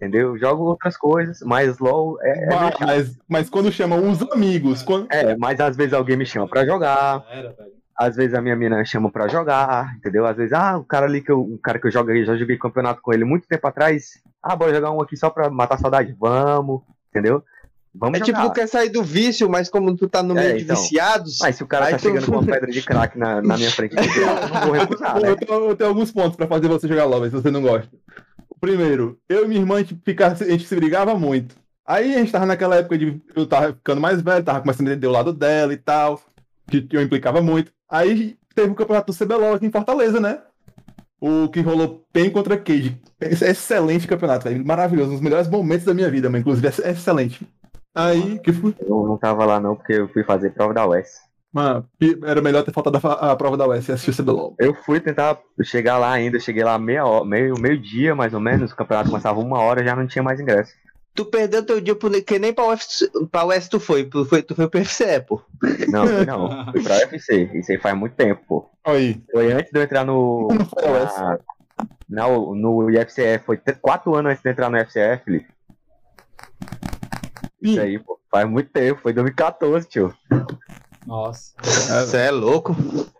entendeu? 0.00 0.38
Jogo 0.38 0.62
outras 0.64 0.96
coisas, 0.96 1.40
mas 1.42 1.78
LOL 1.78 2.16
é. 2.22 2.44
é 2.44 2.46
Mas, 2.46 2.74
mas, 2.80 3.18
mas 3.28 3.50
quando 3.50 3.70
chamam 3.72 4.08
os 4.10 4.22
amigos, 4.30 4.82
quando... 4.82 5.06
É, 5.10 5.36
mas 5.36 5.58
às 5.60 5.76
vezes 5.76 5.92
alguém 5.92 6.16
me 6.16 6.24
chama 6.24 6.48
pra 6.48 6.64
jogar, 6.64 7.24
Era, 7.30 7.50
velho. 7.52 7.72
às 7.96 8.14
vezes 8.16 8.34
a 8.34 8.40
minha 8.40 8.54
mina 8.56 8.84
chama 8.84 9.10
pra 9.10 9.26
jogar, 9.28 9.94
entendeu? 9.96 10.24
Às 10.24 10.36
vezes, 10.36 10.52
ah, 10.52 10.78
o 10.78 10.84
cara 10.84 11.06
ali 11.06 11.20
que 11.20 11.30
eu, 11.32 11.40
um 11.42 11.58
cara 11.62 11.78
que 11.80 11.86
eu 11.86 11.90
joguei, 11.90 12.24
já 12.24 12.36
joguei 12.36 12.56
campeonato 12.56 13.00
com 13.02 13.12
ele 13.12 13.24
muito 13.24 13.48
tempo 13.48 13.66
atrás. 13.66 14.04
Ah, 14.42 14.54
bora 14.54 14.72
jogar 14.74 14.92
um 14.92 15.00
aqui 15.02 15.16
só 15.16 15.28
pra 15.30 15.50
matar 15.50 15.74
a 15.74 15.78
saudade. 15.78 16.14
Vamos, 16.18 16.82
entendeu? 17.10 17.42
Vamos 17.92 18.20
É 18.20 18.24
jogar. 18.24 18.42
tipo, 18.42 18.54
quer 18.54 18.68
sair 18.68 18.90
do 18.90 19.02
vício, 19.02 19.48
mas 19.50 19.68
como 19.68 19.96
tu 19.96 20.08
tá 20.08 20.22
no 20.22 20.38
É, 20.38 20.42
meio 20.44 20.58
de 20.58 20.62
então. 20.64 20.76
viciados. 20.76 21.38
Mas 21.40 21.56
se 21.56 21.64
o 21.64 21.66
cara 21.66 21.90
tá 21.90 21.96
tu- 21.96 22.02
chegando 22.02 22.26
com 22.26 22.32
uma 22.32 22.44
pedra 22.46 22.70
de 22.70 22.82
crack 22.82 23.18
na, 23.18 23.42
na 23.42 23.56
minha 23.56 23.70
frente, 23.72 23.96
eu 23.96 24.04
não 24.54 24.60
vou 24.66 24.72
recusar, 24.72 25.20
né? 25.20 25.30
eu, 25.30 25.36
tenho, 25.36 25.70
eu 25.70 25.74
tenho 25.76 25.90
alguns 25.90 26.12
pontos 26.12 26.36
pra 26.36 26.46
fazer 26.46 26.68
você 26.68 26.86
jogar 26.86 27.06
LOL, 27.06 27.20
mas 27.20 27.30
se 27.30 27.36
você 27.42 27.50
não 27.50 27.62
gosta. 27.62 27.88
Primeiro, 28.60 29.18
eu 29.28 29.44
e 29.44 29.48
minha 29.48 29.60
irmã, 29.60 29.76
a 29.76 29.78
gente, 29.78 29.98
ficava, 30.04 30.32
a 30.32 30.48
gente 30.48 30.66
se 30.66 30.76
brigava 30.76 31.18
muito. 31.18 31.54
Aí 31.86 32.14
a 32.14 32.18
gente 32.18 32.32
tava 32.32 32.46
naquela 32.46 32.76
época 32.76 32.98
de. 32.98 33.20
Eu 33.34 33.46
tava 33.46 33.72
ficando 33.72 34.00
mais 34.00 34.20
velho, 34.20 34.44
tava 34.44 34.60
começando 34.60 34.88
a 34.88 34.90
entender 34.90 35.06
o 35.06 35.12
lado 35.12 35.32
dela 35.32 35.72
e 35.72 35.76
tal. 35.76 36.20
Que 36.70 36.86
eu 36.92 37.02
implicava 37.02 37.40
muito. 37.40 37.72
Aí 37.88 38.36
teve 38.54 38.72
o 38.72 38.74
campeonato 38.74 39.10
do 39.10 39.18
CBLOL 39.18 39.54
aqui 39.54 39.66
em 39.66 39.70
Fortaleza, 39.70 40.20
né? 40.20 40.42
O 41.20 41.48
que 41.48 41.60
rolou 41.60 42.04
PEN 42.12 42.30
contra 42.30 42.58
Cage. 42.58 43.00
Excelente 43.20 44.06
campeonato, 44.06 44.44
velho. 44.44 44.64
Maravilhoso. 44.64 45.10
Um 45.10 45.14
dos 45.14 45.22
melhores 45.22 45.48
momentos 45.48 45.86
da 45.86 45.94
minha 45.94 46.10
vida, 46.10 46.28
mas 46.28 46.42
inclusive 46.42 46.68
é 46.68 46.90
excelente. 46.90 47.46
Aí, 47.94 48.38
que 48.40 48.52
foi. 48.52 48.74
Eu 48.80 49.06
não 49.06 49.16
tava 49.16 49.44
lá 49.44 49.58
não, 49.58 49.74
porque 49.74 49.94
eu 49.94 50.08
fui 50.08 50.22
fazer 50.22 50.50
prova 50.50 50.74
da 50.74 50.86
UES. 50.86 51.27
Mano, 51.52 51.88
era 52.24 52.42
melhor 52.42 52.62
ter 52.62 52.72
faltado 52.72 52.98
a, 53.02 53.32
a 53.32 53.36
prova 53.36 53.56
da 53.56 53.66
UES 53.66 53.88
e 53.88 53.92
assistir 53.92 54.10
o 54.10 54.22
CBLOL. 54.24 54.54
Eu 54.58 54.74
fui 54.74 55.00
tentar 55.00 55.38
chegar 55.62 55.96
lá 55.98 56.12
ainda, 56.12 56.38
cheguei 56.38 56.62
lá 56.62 56.78
meia 56.78 57.06
hora, 57.06 57.24
meio, 57.24 57.54
meio 57.58 57.78
dia 57.80 58.14
mais 58.14 58.34
ou 58.34 58.40
menos, 58.40 58.70
o 58.70 58.76
campeonato 58.76 59.08
começava 59.10 59.40
uma 59.40 59.58
hora, 59.58 59.82
já 59.84 59.96
não 59.96 60.06
tinha 60.06 60.22
mais 60.22 60.38
ingresso. 60.40 60.72
Tu 61.14 61.24
perdeu 61.24 61.64
teu 61.64 61.80
dia 61.80 61.96
por, 61.96 62.12
que 62.22 62.38
nem 62.38 62.52
pra 62.52 62.66
UFC, 62.66 63.10
pra 63.32 63.44
UFC 63.46 63.70
tu 63.70 63.80
foi. 63.80 64.04
Tu 64.04 64.24
foi, 64.26 64.42
tu 64.42 64.54
foi 64.54 64.68
pro 64.68 64.78
UFC, 64.78 65.20
pô. 65.20 65.42
Não, 65.88 66.06
fui 66.06 66.26
não, 66.26 66.70
fui 66.70 66.82
pra 66.82 66.94
UFC, 66.98 67.50
isso 67.54 67.72
aí 67.72 67.78
faz 67.78 67.96
muito 67.98 68.14
tempo, 68.14 68.40
pô. 68.46 68.70
Aí. 68.84 69.20
Foi 69.32 69.50
antes 69.50 69.72
de 69.72 69.78
eu 69.78 69.82
entrar 69.82 70.04
no. 70.04 70.48
Não 70.52 70.64
foi 70.66 70.82
na- 70.82 71.38
Não, 72.08 72.54
no 72.54 72.90
IFCF, 72.90 73.44
foi 73.46 73.56
quatro 73.80 74.14
anos 74.14 74.30
antes 74.30 74.42
de 74.42 74.48
eu 74.48 74.52
entrar 74.52 74.70
no 74.70 74.76
IFCF, 74.78 75.24
Felipe. 75.24 75.46
Isso 77.60 77.80
aí, 77.80 77.98
pô, 77.98 78.20
faz 78.30 78.48
muito 78.48 78.70
tempo, 78.70 79.00
foi 79.02 79.12
2014, 79.12 79.88
tio. 79.88 80.14
Nossa. 81.08 81.54
Você 81.62 82.18
é 82.18 82.30
louco. 82.30 82.76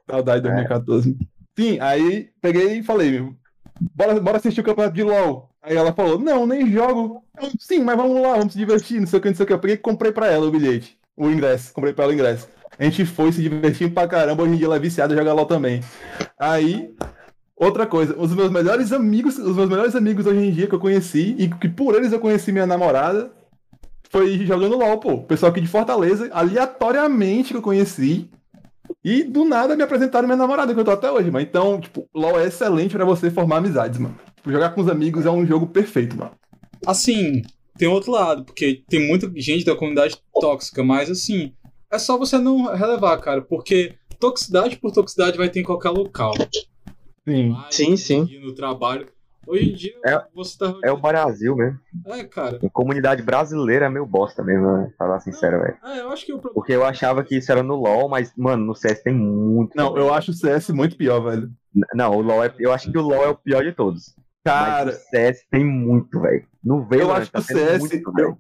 Saudade 0.09 0.43
de 0.43 0.49
2014. 0.49 1.17
Sim, 1.59 1.81
aí 1.81 2.29
peguei 2.39 2.79
e 2.79 2.83
falei, 2.83 3.27
bora, 3.95 4.21
bora 4.21 4.37
assistir 4.37 4.61
o 4.61 4.65
campeonato 4.65 4.95
de 4.95 5.03
LOL. 5.03 5.49
Aí 5.63 5.75
ela 5.75 5.95
falou, 5.95 6.19
não, 6.19 6.47
nem 6.47 6.71
jogo. 6.71 7.25
Eu, 7.41 7.51
Sim, 7.59 7.83
mas 7.83 7.97
vamos 7.97 8.21
lá, 8.21 8.35
vamos 8.35 8.53
se 8.53 8.59
divertir, 8.59 9.01
não 9.01 9.07
sei 9.07 9.19
o 9.19 9.23
que, 9.23 9.29
não 9.29 9.35
sei 9.35 9.45
o 9.45 9.47
que. 9.47 9.53
Eu 9.55 9.59
peguei 9.59 9.77
e 9.77 9.79
comprei 9.79 10.13
pra 10.13 10.29
ela 10.29 10.47
o 10.47 10.51
bilhete, 10.51 10.99
o 11.17 11.31
ingresso, 11.31 11.73
comprei 11.73 11.95
pra 11.95 12.05
ela 12.05 12.13
o 12.13 12.15
ingresso. 12.15 12.47
A 12.79 12.85
gente 12.85 13.07
foi 13.07 13.33
se 13.33 13.41
divertindo 13.41 13.95
pra 13.95 14.07
caramba, 14.07 14.43
hoje 14.43 14.53
em 14.53 14.57
dia 14.57 14.67
ela 14.67 14.77
é 14.77 14.81
viciada 14.81 15.15
e 15.15 15.17
joga 15.17 15.33
LOL 15.33 15.47
também. 15.47 15.83
Aí, 16.39 16.95
outra 17.57 17.87
coisa, 17.87 18.15
os 18.19 18.35
meus 18.35 18.51
melhores 18.51 18.93
amigos, 18.93 19.39
os 19.39 19.57
meus 19.57 19.69
melhores 19.69 19.97
amigos 19.97 20.27
hoje 20.27 20.41
em 20.41 20.53
dia 20.53 20.67
que 20.67 20.75
eu 20.75 20.79
conheci, 20.79 21.35
e 21.39 21.49
que 21.49 21.71
por 21.71 21.95
eles 21.95 22.13
eu 22.13 22.21
conheci 22.21 22.53
minha 22.53 22.67
namorada, 22.67 23.33
foi 24.11 24.47
jogando 24.47 24.77
LOL, 24.77 24.99
pô. 24.99 25.13
O 25.15 25.25
pessoal 25.25 25.51
aqui 25.51 25.61
de 25.61 25.69
Fortaleza, 25.69 26.29
aleatoriamente 26.33 27.51
que 27.51 27.57
eu 27.57 27.63
conheci. 27.63 28.29
E 29.05 29.23
do 29.23 29.45
nada 29.45 29.77
me 29.77 29.83
apresentaram 29.83 30.27
minha 30.27 30.37
namorada, 30.37 30.73
que 30.75 30.81
eu 30.81 30.85
tô 30.85 30.91
até 30.91 31.11
hoje, 31.11 31.31
mano. 31.31 31.45
Então, 31.49 31.81
tipo, 31.81 32.09
LOL 32.15 32.41
é 32.41 32.47
excelente 32.47 32.95
pra 32.95 33.05
você 33.05 33.31
formar 33.31 33.59
amizades, 33.59 33.99
mano. 33.99 34.19
Tipo, 34.37 34.51
jogar 34.51 34.71
com 34.71 34.81
os 34.81 34.89
amigos 34.89 35.27
é 35.27 35.31
um 35.31 35.47
jogo 35.47 35.67
perfeito, 35.67 36.17
mano. 36.17 36.33
Assim, 36.87 37.43
tem 37.77 37.89
outro 37.89 38.11
lado, 38.11 38.45
porque 38.45 38.83
tem 38.89 39.07
muita 39.07 39.31
gente 39.37 39.65
da 39.65 39.77
comunidade 39.77 40.17
tóxica, 40.41 40.83
mas 40.83 41.11
assim, 41.11 41.53
é 41.91 41.99
só 41.99 42.19
você 42.19 42.39
não 42.39 42.75
relevar, 42.75 43.17
cara, 43.19 43.43
porque 43.43 43.95
toxicidade 44.19 44.77
por 44.77 44.93
toxicidade 44.93 45.37
vai 45.37 45.49
ter 45.49 45.61
em 45.61 45.65
qualquer 45.65 45.91
local. 45.91 46.33
Sim. 47.27 47.53
Vai, 47.53 47.73
Sim, 47.73 47.97
sim. 47.97 48.41
No 48.41 48.55
trabalho. 48.55 49.09
Hoje 49.49 49.71
em 49.71 49.75
dia, 49.75 49.95
É- 50.05 50.23
você 50.35 50.59
tá. 50.59 50.75
É 50.85 50.93
o 50.93 50.97
Brasil 50.99 51.57
mesmo. 51.57 51.79
É, 52.07 52.25
cara. 52.25 52.59
A 52.63 52.71
comunidade 52.71 53.23
brasileira 53.23 53.87
é 53.87 53.89
meio 53.89 54.05
bosta 54.07 54.43
mesmo, 54.43 54.67
né? 54.77 54.93
Falar 54.99 55.21
sincero, 55.21 55.61
velho. 55.63 55.77
É, 55.85 56.01
eu 56.01 56.11
acho 56.11 56.27
que 56.27 56.33
o 56.33 56.37
problema. 56.39 56.55
Porque 56.55 56.73
eu 56.73 56.85
achava 56.85 57.25
que 57.25 57.37
isso 57.37 57.51
era 57.51 57.63
no 57.63 57.75
LoL, 57.77 58.09
mas, 58.09 58.33
mano, 58.37 58.65
no 58.65 58.75
CS 58.75 59.03
tem 59.03 59.15
muito. 59.15 59.75
Não, 59.77 59.97
eu 59.97 60.13
acho 60.13 60.31
o 60.31 60.35
CS 60.35 60.71
muito 60.71 60.97
pior, 60.97 61.21
velho. 61.21 61.51
Não, 61.95 62.15
o 62.17 62.21
LoL 62.21 62.45
é. 62.45 62.55
Eu 62.59 62.73
acho 62.73 62.91
que 62.91 62.99
o 62.99 63.03
LoL 63.03 63.25
é 63.25 63.29
o 63.29 63.35
pior 63.35 63.63
de 63.65 63.73
todos. 63.73 64.15
Cara, 64.45 64.87
Mas 64.87 64.97
o 64.97 65.11
CS 65.11 65.47
tem 65.51 65.65
muito, 65.65 66.21
velho. 66.21 66.45
No 66.63 66.83
Valorant 66.85 67.01
eu 67.01 67.13
acho 67.13 67.27
que 67.27 67.33
tá 67.33 67.41
o 67.41 67.45
tendo 67.45 67.59
CS. 67.59 67.79
muito, 67.81 68.13
velho. 68.13 68.39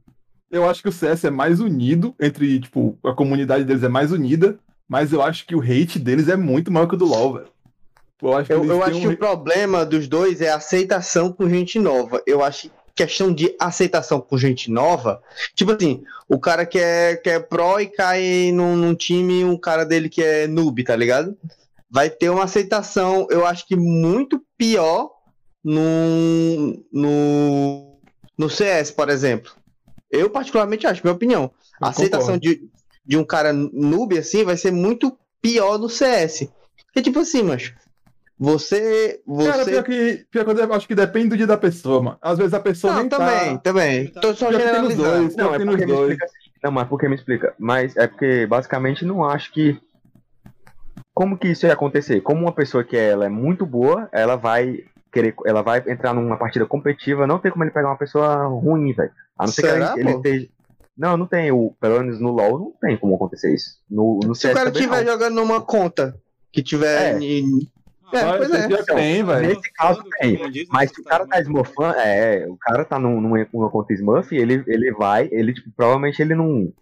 Eu, 0.50 0.62
eu 0.62 0.68
acho 0.70 0.82
que 0.82 0.88
o 0.88 0.92
CS 0.92 1.24
é 1.26 1.30
mais 1.30 1.60
unido 1.60 2.14
entre, 2.20 2.60
tipo, 2.60 2.98
a 3.04 3.12
comunidade 3.12 3.64
deles 3.64 3.82
é 3.82 3.88
mais 3.88 4.10
unida, 4.12 4.58
mas 4.88 5.12
eu 5.12 5.20
acho 5.22 5.46
que 5.46 5.54
o 5.54 5.60
hate 5.60 5.98
deles 5.98 6.28
é 6.28 6.36
muito 6.36 6.72
maior 6.72 6.86
que 6.86 6.94
o 6.94 6.98
do 6.98 7.04
LoL, 7.04 7.34
velho. 7.34 7.46
Eu 8.22 8.34
acho 8.34 8.46
que, 8.46 8.52
Eu, 8.52 8.64
eu 8.64 8.82
acho 8.82 8.98
um 8.98 9.00
que 9.00 9.08
o 9.08 9.16
problema 9.16 9.84
dos 9.84 10.08
dois 10.08 10.40
é 10.40 10.50
a 10.50 10.56
aceitação 10.56 11.32
com 11.32 11.48
gente 11.48 11.78
nova. 11.78 12.22
Eu 12.26 12.42
acho 12.42 12.68
que 12.68 12.78
questão 12.98 13.32
de 13.32 13.54
aceitação 13.60 14.20
com 14.20 14.36
gente 14.36 14.72
nova, 14.72 15.22
tipo 15.54 15.70
assim, 15.70 16.02
o 16.28 16.36
cara 16.36 16.66
que 16.66 16.80
é, 16.80 17.14
que 17.14 17.30
é 17.30 17.38
pro 17.38 17.78
e 17.78 17.86
cai 17.86 18.50
num, 18.52 18.74
num 18.74 18.92
time, 18.92 19.44
um 19.44 19.56
cara 19.56 19.84
dele 19.84 20.08
que 20.08 20.20
é 20.20 20.48
noob, 20.48 20.82
tá 20.82 20.96
ligado? 20.96 21.38
Vai 21.88 22.10
ter 22.10 22.28
uma 22.28 22.42
aceitação, 22.42 23.28
eu 23.30 23.46
acho 23.46 23.64
que 23.68 23.76
muito 23.76 24.42
pior 24.56 25.12
no, 25.64 26.84
no, 26.92 28.00
no 28.36 28.50
CS, 28.50 28.90
por 28.90 29.08
exemplo. 29.08 29.52
Eu 30.10 30.28
particularmente 30.28 30.84
acho, 30.84 31.02
minha 31.04 31.14
opinião. 31.14 31.52
Eu 31.80 31.86
A 31.86 31.90
aceitação 31.90 32.34
concordo. 32.34 32.40
de, 32.40 32.68
de 33.06 33.16
um 33.16 33.24
cara 33.24 33.52
noob 33.52 34.18
assim 34.18 34.42
vai 34.42 34.56
ser 34.56 34.72
muito 34.72 35.16
pior 35.40 35.78
no 35.78 35.88
CS. 35.88 36.48
Porque, 36.86 37.02
tipo 37.02 37.20
assim, 37.20 37.42
mas 37.44 37.72
você. 38.38 39.20
Cara, 39.26 39.64
você... 39.64 39.70
pior 39.72 39.82
que, 39.82 40.26
pior 40.30 40.44
que 40.44 40.50
eu 40.60 40.74
acho 40.74 40.86
que 40.86 40.94
depende 40.94 41.30
do 41.30 41.36
dia 41.36 41.46
da 41.46 41.56
pessoa, 41.56 42.02
mano. 42.02 42.18
Às 42.22 42.38
vezes 42.38 42.54
a 42.54 42.60
pessoa 42.60 42.92
Não, 42.92 43.00
nem 43.00 43.08
também, 43.08 43.56
tá... 43.56 43.58
também. 43.58 44.06
Tô 44.08 44.34
só 44.34 44.48
Pior 44.48 44.60
generalizando. 44.60 45.02
dois. 45.02 45.36
Não, 45.36 45.54
é 45.54 45.58
porque 45.58 45.86
me 45.86 45.86
dois. 45.86 46.10
explica 46.12 46.24
assim. 46.24 46.50
Não, 46.62 46.70
mas 46.72 46.88
por 46.88 47.00
que 47.00 47.08
me 47.08 47.14
explica? 47.16 47.54
Mas 47.58 47.96
é 47.96 48.06
porque 48.06 48.46
basicamente 48.46 49.04
não 49.04 49.24
acho 49.24 49.52
que. 49.52 49.80
Como 51.12 51.36
que 51.36 51.48
isso 51.48 51.66
ia 51.66 51.72
acontecer? 51.72 52.20
Como 52.20 52.42
uma 52.42 52.52
pessoa 52.52 52.84
que 52.84 52.96
ela 52.96 53.24
é 53.24 53.28
muito 53.28 53.66
boa, 53.66 54.08
ela 54.12 54.36
vai 54.36 54.84
querer. 55.12 55.34
Ela 55.44 55.62
vai 55.62 55.82
entrar 55.88 56.14
numa 56.14 56.36
partida 56.36 56.64
competitiva, 56.64 57.26
não 57.26 57.40
tem 57.40 57.50
como 57.50 57.64
ele 57.64 57.72
pegar 57.72 57.88
uma 57.88 57.98
pessoa 57.98 58.46
ruim, 58.46 58.92
velho. 58.92 59.10
A 59.36 59.46
não 59.46 59.52
ser 59.52 59.62
Será, 59.62 59.94
que 59.94 60.00
ele, 60.00 60.08
ele 60.10 60.16
esteja. 60.16 60.48
Não, 60.96 61.16
não 61.16 61.26
tem. 61.26 61.50
O, 61.50 61.74
pelo 61.80 62.00
menos 62.00 62.20
no 62.20 62.30
LoL 62.30 62.58
não 62.58 62.72
tem 62.80 62.96
como 62.96 63.16
acontecer 63.16 63.52
isso. 63.52 63.78
No, 63.90 64.20
no 64.24 64.34
Se 64.34 64.48
o 64.48 64.54
cara 64.54 64.70
estiver 64.70 65.04
jogando 65.04 65.34
numa 65.34 65.60
conta 65.60 66.16
que 66.52 66.62
tiver. 66.62 67.16
É. 67.16 67.18
em- 67.18 67.68
É, 68.12 68.36
pois 68.38 68.50
é. 68.50 68.68
que 68.68 68.84
tem, 68.94 69.24
velho. 69.24 69.48
Nesse 69.48 69.72
caso 69.72 70.02
tem. 70.18 70.50
Diz, 70.50 70.68
Mas 70.70 70.90
se 70.90 71.00
o 71.00 71.04
cara 71.04 71.26
tá 71.26 71.40
smurfando, 71.40 71.98
é, 71.98 72.46
o 72.48 72.56
cara 72.56 72.84
tá 72.84 72.98
num- 72.98 73.20
numa, 73.20 73.46
numa 73.52 73.70
conta 73.70 73.92
Smurf, 73.92 74.32
ele, 74.34 74.62
ele 74.66 74.92
vai, 74.92 75.28
ele, 75.30 75.52
tipo, 75.52 75.70
provavelmente 75.76 76.20
ele 76.22 76.34
não. 76.34 76.72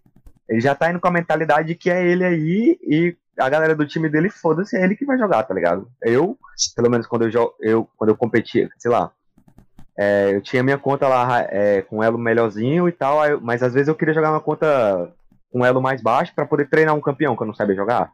Ele 0.49 0.61
já 0.61 0.75
tá 0.75 0.91
indo 0.91 1.01
com 1.01 1.09
a 1.09 1.13
mentalidade 1.13 1.69
de 1.69 1.75
que 1.75 1.91
é 1.91 2.05
ele 2.07 2.25
aí 2.25 2.79
e 2.83 3.17
a 3.39 3.49
galera 3.49 3.75
do 3.75 3.87
time 3.87 4.09
dele, 4.09 4.31
foda-se, 4.31 4.77
é 4.77 4.85
ele 4.85 4.95
que 4.97 5.05
vai 5.05 5.19
jogar, 5.19 5.43
tá 5.43 5.53
ligado? 5.53 5.89
Eu, 6.03 6.39
pelo 6.77 6.91
menos 6.91 7.07
quando 7.07 7.23
eu, 7.25 7.31
jo- 7.31 7.53
eu, 7.61 7.89
quando 7.97 8.11
eu 8.11 8.17
competia, 8.17 8.69
sei 8.79 8.91
lá, 8.91 9.11
é, 9.99 10.31
eu 10.35 10.41
tinha 10.41 10.63
minha 10.63 10.79
conta 10.79 11.09
lá 11.09 11.41
é, 11.51 11.83
com 11.83 12.03
elo 12.03 12.17
melhorzinho 12.19 12.89
e 12.89 12.93
tal, 12.93 13.19
mas 13.41 13.63
às 13.63 13.75
vezes 13.75 13.89
eu 13.89 13.95
queria 13.95 14.15
jogar 14.15 14.31
uma 14.31 14.41
conta 14.41 15.11
com 15.53 15.65
elo 15.65 15.81
mais 15.83 16.01
baixo 16.03 16.33
pra 16.35 16.47
poder 16.47 16.69
treinar 16.69 16.95
um 16.95 17.01
campeão 17.01 17.35
que 17.37 17.43
eu 17.43 17.47
não 17.47 17.55
sabia 17.55 17.75
jogar. 17.75 18.13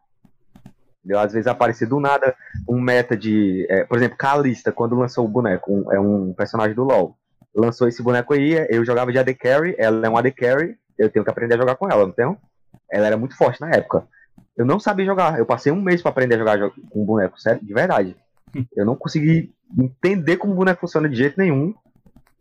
Entendeu? 1.04 1.18
Às 1.18 1.32
vezes 1.32 1.46
aparecia 1.48 1.86
do 1.86 1.98
nada 1.98 2.34
um 2.68 2.80
meta 2.80 3.16
de. 3.16 3.66
é, 3.68 3.84
por 3.84 3.98
exemplo, 3.98 4.16
Kalista, 4.16 4.70
quando 4.70 4.94
lançou 4.96 5.24
o 5.24 5.28
boneco, 5.28 5.72
um- 5.72 5.92
é 5.92 5.98
um 5.98 6.32
personagem 6.32 6.74
do 6.74 6.84
LoL. 6.84 7.16
Lançou 7.54 7.88
esse 7.88 8.02
boneco 8.02 8.32
aí, 8.32 8.66
eu 8.70 8.84
jogava 8.84 9.10
de 9.12 9.18
AD 9.18 9.34
Carry, 9.34 9.74
ela 9.76 10.06
é 10.06 10.08
um 10.08 10.16
AD 10.16 10.30
Carry, 10.32 10.76
eu 10.98 11.10
tenho 11.10 11.24
que 11.24 11.30
aprender 11.30 11.54
a 11.54 11.58
jogar 11.58 11.74
com 11.74 11.90
ela, 11.90 12.06
não 12.06 12.12
tenho? 12.12 12.36
Ela 12.90 13.08
era 13.08 13.16
muito 13.16 13.36
forte 13.36 13.60
na 13.60 13.68
época. 13.70 14.06
Eu 14.56 14.64
não 14.64 14.78
sabia 14.78 15.04
jogar, 15.04 15.38
eu 15.38 15.44
passei 15.46 15.72
um 15.72 15.82
mês 15.82 16.00
pra 16.00 16.10
aprender 16.10 16.36
a 16.36 16.38
jogar 16.38 16.56
jo- 16.58 16.72
com 16.90 17.02
um 17.02 17.04
boneco, 17.04 17.38
sério, 17.40 17.60
de 17.62 17.74
verdade. 17.74 18.16
Eu 18.76 18.84
não 18.84 18.94
consegui 18.94 19.52
entender 19.78 20.36
como 20.36 20.52
o 20.52 20.56
boneco 20.56 20.80
funciona 20.82 21.08
de 21.08 21.16
jeito 21.16 21.38
nenhum. 21.38 21.74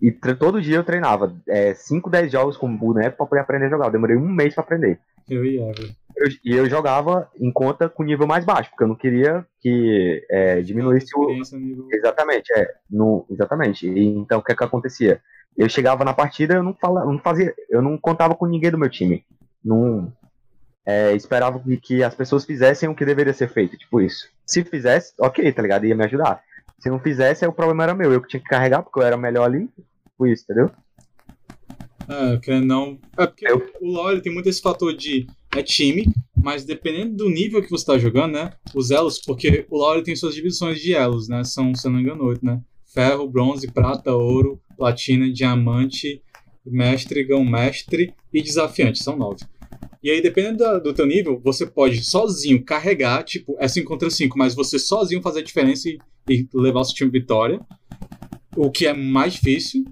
E 0.01 0.11
todo 0.11 0.61
dia 0.61 0.77
eu 0.77 0.83
treinava 0.83 1.33
5, 1.75 2.09
10 2.09 2.31
jogos 2.31 2.57
com 2.57 2.67
o 2.67 2.77
boneco 2.77 3.17
pra 3.17 3.25
poder 3.25 3.41
aprender 3.41 3.67
a 3.67 3.69
jogar. 3.69 3.85
Eu 3.85 3.91
demorei 3.91 4.17
um 4.17 4.27
mês 4.27 4.53
pra 4.53 4.63
aprender. 4.63 4.99
Eu 5.29 5.45
e 5.45 5.57
Ever. 5.61 5.91
Eu- 6.21 6.29
e 6.45 6.55
eu 6.55 6.69
jogava 6.69 7.29
em 7.39 7.51
conta 7.51 7.89
com 7.89 8.03
nível 8.03 8.27
mais 8.27 8.45
baixo, 8.45 8.69
porque 8.69 8.83
eu 8.83 8.87
não 8.87 8.95
queria 8.95 9.45
que 9.59 10.25
é, 10.29 10.61
diminuísse 10.61 11.07
o. 11.15 11.27
Nível- 11.27 11.87
Exatamente, 11.91 12.51
é. 12.55 12.73
No, 12.89 13.25
exatamente. 13.29 13.87
E, 13.89 14.07
então 14.07 14.39
o 14.39 14.43
que, 14.43 14.55
que 14.55 14.63
acontecia? 14.63 15.21
Eu 15.57 15.67
chegava 15.67 16.05
na 16.05 16.13
partida, 16.13 16.53
eu 16.55 16.63
não, 16.63 16.73
fala, 16.73 17.01
eu 17.01 17.11
não 17.11 17.19
fazia. 17.19 17.53
Eu 17.69 17.81
não 17.81 17.97
contava 17.97 18.35
com 18.35 18.45
ninguém 18.45 18.71
do 18.71 18.77
meu 18.77 18.89
time. 18.89 19.25
Não. 19.63 20.11
é, 20.85 21.13
esperava 21.13 21.59
que, 21.59 21.77
que 21.77 22.03
as 22.03 22.15
pessoas 22.15 22.43
fizessem 22.45 22.89
o 22.89 22.95
que 22.95 23.05
deveria 23.05 23.33
ser 23.33 23.47
feito, 23.49 23.77
tipo 23.77 24.01
isso. 24.01 24.27
Se 24.45 24.63
fizesse, 24.63 25.13
ok, 25.19 25.51
tá 25.53 25.61
ligado? 25.61 25.85
Ia 25.85 25.95
me 25.95 26.03
ajudar. 26.05 26.41
Se 26.79 26.89
não 26.89 26.99
fizesse, 26.99 27.45
o 27.45 27.53
problema 27.53 27.83
era 27.83 27.93
meu. 27.93 28.11
Eu 28.11 28.19
que 28.21 28.27
tinha 28.27 28.41
que 28.41 28.49
carregar, 28.49 28.81
porque 28.81 28.99
eu 28.99 29.03
era 29.03 29.15
melhor 29.15 29.43
ali. 29.45 29.69
Tipo 30.09 30.25
isso, 30.27 30.43
entendeu? 30.43 30.71
É, 32.11 32.37
querendo 32.39 32.65
não. 32.65 32.99
É 33.17 33.25
porque 33.25 33.47
Eu- 33.47 33.71
o 33.79 33.87
LoL 33.87 34.11
ele 34.11 34.21
tem 34.21 34.33
muito 34.33 34.49
esse 34.49 34.61
fator 34.61 34.93
de. 34.95 35.25
É 35.55 35.61
time, 35.63 36.05
mas 36.41 36.63
dependendo 36.65 37.15
do 37.15 37.29
nível 37.29 37.61
que 37.61 37.69
você 37.69 37.85
tá 37.85 37.97
jogando, 37.97 38.33
né? 38.33 38.53
Os 38.75 38.89
elos, 38.91 39.19
porque 39.19 39.65
o 39.69 39.77
LoL 39.77 40.01
tem 40.03 40.15
suas 40.15 40.33
divisões 40.35 40.79
de 40.81 40.93
elos, 40.93 41.27
né? 41.27 41.43
São, 41.43 41.73
se 41.75 41.87
eu 41.87 41.91
não 41.91 41.99
me 41.99 42.03
engano, 42.05 42.23
oito, 42.25 42.45
né? 42.45 42.61
Ferro, 42.93 43.27
bronze, 43.29 43.69
prata, 43.71 44.13
ouro, 44.13 44.61
platina, 44.77 45.31
diamante, 45.31 46.21
mestre, 46.65 47.23
gão 47.23 47.43
mestre 47.45 48.13
e 48.33 48.41
desafiante. 48.41 49.01
São 49.03 49.17
nove. 49.17 49.45
E 50.03 50.09
aí, 50.09 50.21
dependendo 50.21 50.57
da- 50.59 50.79
do 50.79 50.93
teu 50.93 51.05
nível, 51.05 51.39
você 51.43 51.65
pode 51.65 52.03
sozinho 52.03 52.63
carregar, 52.63 53.23
tipo, 53.23 53.55
é 53.59 53.67
5 53.67 53.87
contra 53.87 54.09
5, 54.09 54.37
mas 54.37 54.55
você 54.55 54.79
sozinho 54.79 55.21
fazer 55.21 55.39
a 55.39 55.43
diferença 55.43 55.87
e, 55.89 55.97
e 56.29 56.47
levar 56.53 56.81
o 56.81 56.83
seu 56.83 56.95
time 56.95 57.09
à 57.09 57.13
vitória. 57.13 57.59
O 58.55 58.69
que 58.71 58.85
é 58.87 58.93
mais 58.93 59.33
difícil. 59.33 59.85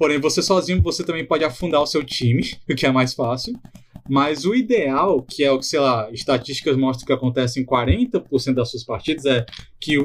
Porém, 0.00 0.18
você 0.18 0.40
sozinho, 0.40 0.80
você 0.80 1.04
também 1.04 1.26
pode 1.26 1.44
afundar 1.44 1.82
o 1.82 1.86
seu 1.86 2.02
time, 2.02 2.42
o 2.66 2.74
que 2.74 2.86
é 2.86 2.90
mais 2.90 3.12
fácil. 3.12 3.52
Mas 4.08 4.46
o 4.46 4.54
ideal, 4.54 5.22
que 5.22 5.44
é 5.44 5.52
o 5.52 5.58
que, 5.58 5.66
sei 5.66 5.78
lá, 5.78 6.10
estatísticas 6.10 6.74
mostram 6.74 7.06
que 7.06 7.12
acontece 7.12 7.60
em 7.60 7.66
40% 7.66 8.54
das 8.54 8.70
suas 8.70 8.82
partidas, 8.82 9.26
é 9.26 9.44
que 9.78 9.98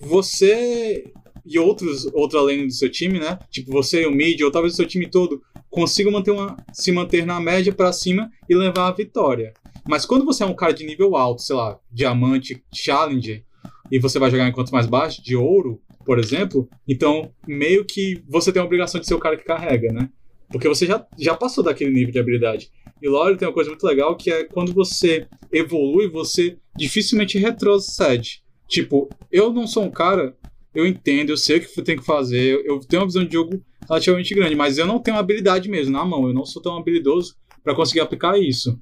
você 0.00 1.04
e 1.44 1.58
outros, 1.58 2.06
outra 2.14 2.40
lane 2.40 2.66
do 2.66 2.72
seu 2.72 2.88
time, 2.88 3.18
né? 3.18 3.38
Tipo, 3.50 3.70
você 3.72 4.06
o 4.06 4.10
mid, 4.10 4.40
ou 4.40 4.50
talvez 4.50 4.72
o 4.72 4.76
seu 4.76 4.86
time 4.86 5.06
todo, 5.06 5.42
consigam 5.68 6.10
manter 6.10 6.30
uma, 6.30 6.56
se 6.72 6.90
manter 6.90 7.26
na 7.26 7.38
média 7.38 7.74
pra 7.74 7.92
cima 7.92 8.30
e 8.48 8.54
levar 8.54 8.88
a 8.88 8.92
vitória. 8.92 9.52
Mas 9.86 10.06
quando 10.06 10.24
você 10.24 10.44
é 10.44 10.46
um 10.46 10.54
cara 10.54 10.72
de 10.72 10.86
nível 10.86 11.14
alto, 11.14 11.42
sei 11.42 11.56
lá, 11.56 11.78
diamante, 11.90 12.64
challenger, 12.72 13.44
e 13.90 13.98
você 13.98 14.18
vai 14.18 14.30
jogar 14.30 14.48
em 14.48 14.52
contas 14.52 14.72
mais 14.72 14.86
baixos, 14.86 15.22
de 15.22 15.36
ouro, 15.36 15.78
por 16.04 16.18
exemplo, 16.18 16.68
então 16.86 17.32
meio 17.46 17.84
que 17.84 18.22
você 18.28 18.52
tem 18.52 18.60
a 18.60 18.64
obrigação 18.64 19.00
de 19.00 19.06
ser 19.06 19.14
o 19.14 19.18
cara 19.18 19.36
que 19.36 19.44
carrega, 19.44 19.92
né? 19.92 20.08
Porque 20.50 20.68
você 20.68 20.86
já, 20.86 21.06
já 21.18 21.34
passou 21.34 21.64
daquele 21.64 21.90
nível 21.90 22.12
de 22.12 22.18
habilidade. 22.18 22.70
E 23.00 23.08
LoL 23.08 23.36
tem 23.36 23.48
uma 23.48 23.54
coisa 23.54 23.70
muito 23.70 23.86
legal 23.86 24.16
que 24.16 24.30
é 24.30 24.44
quando 24.44 24.72
você 24.72 25.26
evolui, 25.50 26.08
você 26.08 26.56
dificilmente 26.76 27.38
retrocede. 27.38 28.42
Tipo, 28.68 29.08
eu 29.30 29.52
não 29.52 29.66
sou 29.66 29.84
um 29.84 29.90
cara, 29.90 30.36
eu 30.74 30.86
entendo, 30.86 31.30
eu 31.30 31.36
sei 31.36 31.58
o 31.58 31.60
que 31.60 31.82
tenho 31.82 31.98
que 31.98 32.06
fazer, 32.06 32.62
eu 32.64 32.78
tenho 32.80 33.02
uma 33.02 33.08
visão 33.08 33.24
de 33.24 33.32
jogo 33.32 33.62
relativamente 33.88 34.34
grande, 34.34 34.54
mas 34.54 34.78
eu 34.78 34.86
não 34.86 34.98
tenho 34.98 35.16
habilidade 35.16 35.68
mesmo 35.68 35.92
na 35.92 36.04
mão, 36.04 36.28
eu 36.28 36.34
não 36.34 36.44
sou 36.44 36.62
tão 36.62 36.76
habilidoso 36.76 37.34
para 37.62 37.74
conseguir 37.74 38.00
aplicar 38.00 38.38
isso. 38.38 38.78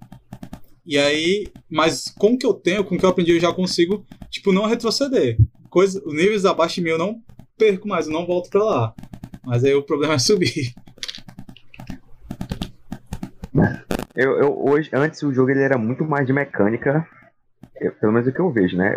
E 0.86 0.98
aí, 0.98 1.46
mas 1.68 2.12
com 2.18 2.32
o 2.32 2.38
que 2.38 2.46
eu 2.46 2.54
tenho, 2.54 2.84
com 2.84 2.94
o 2.94 2.98
que 2.98 3.04
eu 3.04 3.10
aprendi, 3.10 3.32
eu 3.32 3.40
já 3.40 3.52
consigo, 3.52 4.04
tipo, 4.30 4.52
não 4.52 4.66
retroceder. 4.66 5.36
Coisa, 5.70 6.02
os 6.04 6.12
níveis 6.12 6.44
abaixo 6.44 6.74
de 6.76 6.80
mim 6.82 6.90
eu 6.90 6.98
não 6.98 7.22
perco 7.56 7.86
mais, 7.88 8.06
eu 8.06 8.12
não 8.12 8.26
volto 8.26 8.50
pra 8.50 8.62
lá. 8.64 8.94
Mas 9.44 9.64
aí 9.64 9.72
o 9.74 9.82
problema 9.82 10.14
é 10.14 10.18
subir. 10.18 10.74
Eu, 14.14 14.38
eu, 14.38 14.68
hoje, 14.68 14.90
antes 14.92 15.22
o 15.22 15.32
jogo 15.32 15.50
ele 15.50 15.62
era 15.62 15.78
muito 15.78 16.04
mais 16.04 16.26
de 16.26 16.32
mecânica, 16.32 17.06
eu- 17.80 17.92
pelo 17.92 18.12
menos 18.12 18.28
o 18.28 18.32
que 18.32 18.40
eu 18.40 18.50
vejo, 18.50 18.76
né? 18.76 18.96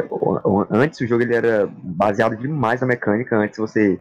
Antes 0.70 1.00
o 1.00 1.08
jogo 1.08 1.24
ele 1.24 1.36
era 1.36 1.68
baseado 1.68 2.36
demais 2.36 2.82
na 2.82 2.88
mecânica. 2.88 3.38
Antes 3.38 3.58
você, 3.58 4.00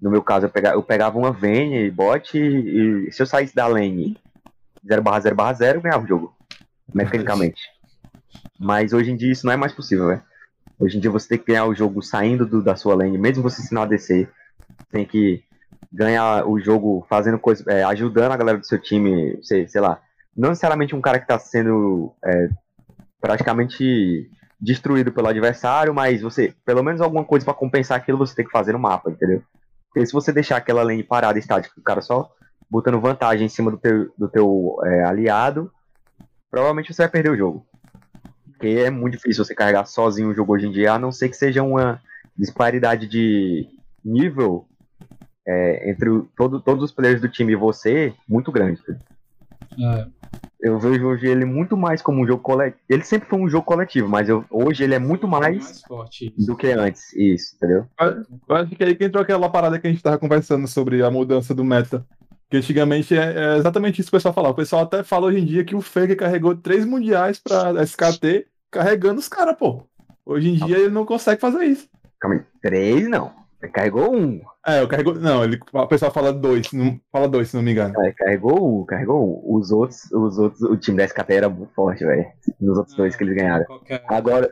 no 0.00 0.10
meu 0.10 0.22
caso, 0.22 0.46
eu 0.46 0.50
pegava, 0.50 0.76
eu 0.76 0.82
pegava 0.82 1.18
uma 1.18 1.30
Vayne, 1.32 1.90
bot, 1.90 2.36
e, 2.38 3.08
e 3.08 3.12
se 3.12 3.20
eu 3.20 3.26
saísse 3.26 3.54
da 3.54 3.66
lane 3.66 4.16
0 4.86 5.02
barra 5.02 5.20
0 5.20 5.34
barra 5.36 5.52
0, 5.52 5.78
eu 5.78 5.82
ganhava 5.82 6.04
o 6.04 6.08
jogo, 6.08 6.34
mecanicamente. 6.94 7.60
Mas 8.58 8.92
hoje 8.92 9.10
em 9.10 9.16
dia 9.16 9.32
isso 9.32 9.44
não 9.46 9.52
é 9.52 9.56
mais 9.56 9.72
possível, 9.72 10.06
né? 10.08 10.22
Hoje 10.78 10.96
em 10.96 11.00
dia 11.00 11.10
você 11.10 11.28
tem 11.28 11.38
que 11.38 11.46
ganhar 11.46 11.66
o 11.66 11.74
jogo 11.74 12.02
saindo 12.02 12.46
do- 12.46 12.62
da 12.62 12.76
sua 12.76 12.94
lane, 12.94 13.18
mesmo 13.18 13.42
você 13.42 13.60
sendo 13.62 13.80
ADC, 13.80 14.28
tem 14.90 15.04
que 15.04 15.42
ganhar 15.92 16.46
o 16.46 16.60
jogo 16.60 17.04
fazendo 17.08 17.38
coisas, 17.38 17.66
é, 17.66 17.82
ajudando 17.84 18.32
a 18.32 18.36
galera 18.36 18.58
do 18.58 18.66
seu 18.66 18.78
time, 18.80 19.38
sei, 19.42 19.66
sei 19.66 19.80
lá, 19.80 20.00
não 20.36 20.50
necessariamente 20.50 20.94
um 20.94 21.00
cara 21.00 21.18
que 21.18 21.24
está 21.24 21.38
sendo 21.38 22.14
é, 22.24 22.48
praticamente 23.20 24.30
destruído 24.60 25.12
pelo 25.12 25.28
adversário, 25.28 25.94
mas 25.94 26.22
você, 26.22 26.54
pelo 26.64 26.82
menos 26.82 27.00
alguma 27.00 27.24
coisa 27.24 27.44
para 27.44 27.54
compensar 27.54 27.96
aquilo 27.96 28.18
você 28.18 28.34
tem 28.34 28.44
que 28.44 28.50
fazer 28.50 28.72
no 28.72 28.78
mapa, 28.78 29.10
entendeu? 29.10 29.42
Porque 29.88 30.06
se 30.06 30.12
você 30.12 30.32
deixar 30.32 30.56
aquela 30.56 30.82
lane 30.82 31.02
parada 31.02 31.38
estática, 31.38 31.74
o 31.78 31.82
cara 31.82 32.00
só 32.00 32.30
botando 32.70 33.00
vantagem 33.00 33.46
em 33.46 33.48
cima 33.48 33.70
do 33.70 33.78
teu, 33.78 34.12
do 34.16 34.28
teu 34.28 34.76
é, 34.84 35.04
aliado, 35.04 35.70
provavelmente 36.50 36.92
você 36.92 37.02
vai 37.02 37.10
perder 37.10 37.30
o 37.30 37.36
jogo. 37.36 37.66
Porque 38.58 38.66
é 38.80 38.90
muito 38.90 39.12
difícil 39.14 39.44
você 39.44 39.54
carregar 39.54 39.86
sozinho 39.86 40.30
o 40.30 40.34
jogo 40.34 40.52
hoje 40.52 40.66
em 40.66 40.72
dia, 40.72 40.92
a 40.94 40.98
não 40.98 41.12
ser 41.12 41.28
que 41.28 41.36
seja 41.36 41.62
uma 41.62 42.02
disparidade 42.36 43.06
de 43.06 43.68
nível 44.04 44.66
é, 45.46 45.88
entre 45.90 46.10
o- 46.10 46.28
todo, 46.36 46.60
todos 46.60 46.82
os 46.84 46.92
players 46.92 47.20
do 47.20 47.28
time 47.28 47.52
e 47.52 47.56
você 47.56 48.12
muito 48.28 48.50
grande. 48.52 48.80
É, 49.80 50.06
Eu 50.60 50.78
vejo 50.80 51.06
hoje 51.06 51.26
ele 51.28 51.44
muito 51.44 51.76
mais 51.76 52.02
como 52.02 52.20
um 52.20 52.26
jogo 52.26 52.42
coletivo. 52.42 52.82
Ele 52.88 53.04
sempre 53.04 53.28
foi 53.28 53.38
um 53.38 53.48
jogo 53.48 53.64
coletivo, 53.64 54.08
mas 54.08 54.28
eu- 54.28 54.44
hoje 54.50 54.82
ele 54.82 54.94
é 54.94 54.98
muito 54.98 55.28
mais 55.28 55.82
forte. 55.82 56.34
do 56.36 56.56
que 56.56 56.66
antes. 56.72 57.12
Isso, 57.14 57.54
entendeu? 57.56 57.86
Eu 58.48 58.56
acho 58.56 58.74
que 58.74 58.82
é 58.82 58.88
aí 58.88 58.94
que 58.96 59.04
entrou 59.04 59.22
aquela 59.22 59.48
parada 59.48 59.78
que 59.78 59.86
a 59.86 59.90
gente 59.90 60.02
tava 60.02 60.18
conversando 60.18 60.66
sobre 60.66 61.00
a 61.02 61.10
mudança 61.10 61.54
do 61.54 61.64
meta. 61.64 62.04
Que 62.50 62.56
antigamente 62.56 63.16
é, 63.16 63.54
é 63.54 63.56
exatamente 63.58 64.00
isso 64.00 64.10
que 64.10 64.16
o 64.16 64.18
pessoal 64.18 64.32
falava. 64.34 64.52
O 64.52 64.56
pessoal 64.56 64.82
até 64.82 65.02
fala 65.02 65.26
hoje 65.26 65.38
em 65.40 65.44
dia 65.44 65.64
que 65.64 65.74
o 65.76 65.80
Faker 65.82 66.16
carregou 66.16 66.54
três 66.56 66.84
mundiais 66.84 67.38
pra 67.38 67.82
SKT 67.82 68.46
carregando 68.70 69.20
os 69.20 69.28
caras, 69.28 69.56
pô. 69.56 69.82
Hoje 70.24 70.48
em 70.50 70.54
dia 70.54 70.78
ele 70.78 70.90
não 70.90 71.04
consegue 71.04 71.40
fazer 71.40 71.64
isso. 71.64 71.88
Calma 72.20 72.36
aí. 72.36 72.42
Três 72.62 73.08
não. 73.08 73.32
Ele 73.62 73.72
carregou 73.72 74.14
um. 74.14 74.40
É, 74.66 74.80
eu 74.80 74.88
carrego. 74.88 75.14
Não, 75.14 75.42
ele, 75.44 75.58
o 75.72 75.86
pessoal 75.86 76.12
fala 76.12 76.32
dois. 76.32 76.70
Não, 76.72 76.98
fala 77.10 77.28
dois, 77.28 77.48
se 77.48 77.56
não 77.56 77.62
me 77.62 77.72
engano. 77.72 77.92
É, 78.04 78.12
carregou 78.12 78.80
um, 78.82 78.84
carregou 78.86 79.20
um. 79.50 79.56
Os 79.56 79.70
outros, 79.70 80.04
os 80.12 80.38
outros, 80.38 80.62
o 80.62 80.76
time 80.76 80.96
da 80.98 81.04
SKT 81.04 81.32
era 81.34 81.48
muito 81.48 81.72
forte, 81.74 82.04
velho. 82.04 82.24
Nos 82.60 82.78
outros 82.78 82.96
dois 82.96 83.16
que 83.16 83.24
eles 83.24 83.34
ganharam. 83.34 83.64
Qualquer- 83.64 84.04
Agora- 84.08 84.50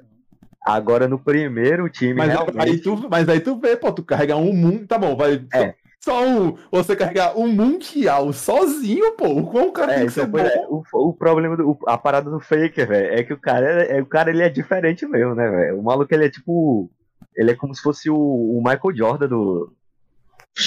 Agora 0.66 1.07
no 1.07 1.16
primeiro 1.18 1.88
time 1.88 2.14
Mas 2.14 2.28
realmente. 2.28 2.59
aí, 2.61 2.78
tu, 2.80 3.09
mas 3.09 3.28
aí 3.28 3.38
tu 3.38 3.57
vê, 3.61 3.76
pô, 3.76 3.92
tu 3.92 4.03
carregar 4.03 4.36
um 4.36 4.53
mundo. 4.53 4.84
Tá 4.88 4.99
bom, 4.99 5.16
vai. 5.16 5.44
É. 5.55 5.74
Só 6.07 6.24
um. 6.24 6.57
Você 6.70 6.94
carregar 6.94 7.36
um 7.36 7.48
mundial 7.48 8.32
sozinho, 8.32 9.16
pô. 9.16 9.26
O 9.26 9.46
quão 9.50 9.72
cara 9.72 9.92
É, 9.92 9.96
tem 9.98 10.07
que 10.07 10.12
ser 10.12 10.24
bom. 10.26 10.38
pois 10.38 10.44
é, 10.52 10.66
o, 10.68 10.82
o 11.09 11.12
problema 11.12 11.57
do. 11.57 11.70
o- 11.70 11.78
A 11.84 11.98
parada 11.98 12.30
do 12.30 12.38
Faker, 12.38 12.86
velho, 12.86 13.12
é 13.12 13.24
que 13.24 13.32
o 13.32 13.40
cara, 13.40 13.66
é, 13.82 14.00
o 14.00 14.07
cara 14.07 14.30
ele 14.30 14.42
é 14.42 14.48
diferente 14.48 15.04
mesmo, 15.04 15.34
né, 15.34 15.50
velho? 15.50 15.80
O 15.80 15.82
maluco 15.82 16.14
ele 16.14 16.26
é 16.26 16.30
tipo. 16.30 16.88
Ele 17.36 17.50
é 17.50 17.54
como 17.57 17.74
se 17.74 17.82
fosse 17.82 18.09
o, 18.09 18.16
o 18.16 18.59
Michael 18.64 18.96
Jordan 18.96 19.26
do. 19.28 19.72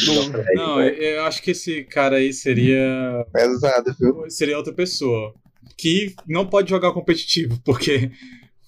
do 0.05 0.53
Não, 0.55 0.81
eu, 0.81 0.93
eu 0.93 1.23
acho 1.23 1.41
que 1.41 1.51
esse 1.51 1.83
cara 1.85 2.17
aí 2.17 2.33
seria 2.33 3.25
Pesado, 3.31 3.95
viu? 3.97 4.29
seria 4.29 4.57
outra 4.57 4.73
pessoa 4.73 5.33
que 5.77 6.13
não 6.27 6.45
pode 6.45 6.69
jogar 6.69 6.91
competitivo 6.91 7.57
porque 7.63 8.11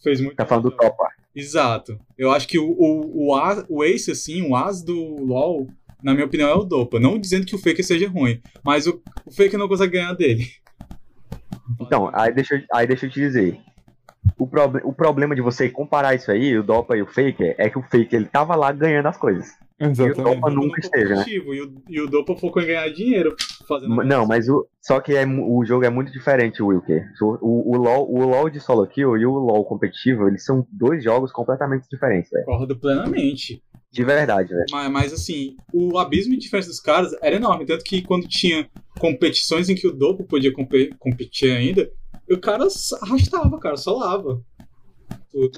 fez 0.02 0.22
muito. 0.22 0.38
Tá 0.38 0.46
falando 0.46 0.70
do 0.70 0.78
Topa. 0.78 1.10
Exato. 1.36 1.98
Eu 2.18 2.30
acho 2.32 2.46
que 2.48 2.60
o, 2.60 2.66
o, 2.72 3.28
o, 3.30 3.36
as, 3.36 3.64
o 3.70 3.84
Ace, 3.86 4.12
assim, 4.12 4.42
o 4.42 4.54
As 4.56 4.82
do 4.84 4.94
LoL, 5.24 5.68
na 6.04 6.14
minha 6.14 6.26
opinião, 6.26 6.50
é 6.50 6.56
o 6.56 6.64
Dopa. 6.64 7.00
Não 7.00 7.20
dizendo 7.20 7.46
que 7.46 7.56
o 7.56 7.60
Faker 7.60 7.86
seja 7.86 8.10
ruim, 8.10 8.42
mas 8.64 8.88
o, 8.88 9.02
o 9.26 9.32
Faker 9.32 9.58
não 9.60 9.68
consegue 9.68 9.94
ganhar 9.94 10.14
dele. 10.14 10.46
Então, 11.80 12.10
aí 12.14 12.34
deixa, 12.34 12.56
eu- 12.56 12.62
aí 12.74 12.88
deixa 12.88 13.06
eu 13.06 13.10
te 13.10 13.20
dizer. 13.20 13.60
O, 14.38 14.46
proble- 14.48 14.82
o 14.84 14.94
problema 14.94 15.34
de 15.36 15.42
você 15.42 15.70
comparar 15.70 16.14
isso 16.14 16.32
aí, 16.32 16.56
o 16.58 16.64
Dopa 16.64 16.96
e 16.96 17.02
o 17.02 17.08
Faker, 17.08 17.56
é 17.58 17.70
que 17.70 17.80
o 17.80 17.82
Faker 17.82 18.14
ele 18.14 18.26
tava 18.26 18.56
lá 18.56 18.72
ganhando 18.72 19.08
as 19.08 19.18
coisas. 19.18 19.48
E 19.80 19.84
o 19.86 19.90
Exatamente. 19.90 20.36
Dopa 20.36 20.50
nunca 20.52 20.80
esteve, 20.80 21.10
né? 21.10 21.16
competitivo, 21.16 21.54
e, 21.56 21.62
o, 21.64 21.74
e 21.90 22.02
o 22.02 22.08
Dopa 22.08 22.36
focou 22.36 22.62
em 22.62 22.68
ganhar 22.68 22.88
dinheiro 22.90 23.36
fazendo. 23.68 23.96
Não, 24.04 24.28
mas 24.28 24.48
o, 24.48 24.68
só 24.80 25.00
que 25.00 25.16
é, 25.16 25.26
o 25.26 25.66
jogo 25.66 25.86
é 25.86 25.90
muito 25.90 26.12
diferente, 26.12 26.62
Wilker. 26.62 27.04
O, 27.20 27.26
o, 27.42 27.76
o, 27.76 27.78
LoL, 27.78 28.12
o 28.14 28.24
LoL 28.28 28.50
de 28.52 28.60
solo 28.60 28.86
kill 28.86 29.18
e 29.18 29.26
o 29.26 29.32
LoL 29.32 29.66
competitivo, 29.66 30.28
eles 30.28 30.46
são 30.46 30.68
dois 30.72 31.04
jogos 31.04 31.32
completamente 31.32 31.88
diferentes, 31.90 32.30
velho. 32.30 32.46
Concordo 32.46 32.78
plenamente. 32.78 33.64
De 33.92 34.04
verdade, 34.06 34.50
velho. 34.50 34.66
Mas, 34.72 34.92
mas, 34.92 35.14
assim, 35.14 35.58
o 35.74 35.98
abismo 36.00 36.34
de 36.34 36.40
diferença 36.40 36.70
dos 36.70 36.80
caras 36.80 37.14
era 37.22 37.36
enorme. 37.36 37.66
Tanto 37.66 37.84
que 37.84 38.02
quando 38.02 38.28
tinha 38.28 38.70
competições 39.00 39.70
em 39.70 39.76
que 39.76 39.88
o 39.88 39.92
Dopo 39.92 40.24
podia 40.24 40.54
compe- 40.54 40.94
competir 40.98 41.52
ainda, 41.52 41.92
o 42.30 42.38
cara 42.40 42.70
só 42.70 42.96
arrastava, 43.02 43.60
cara, 43.60 43.76
só 43.76 43.98
lava. 43.98 44.42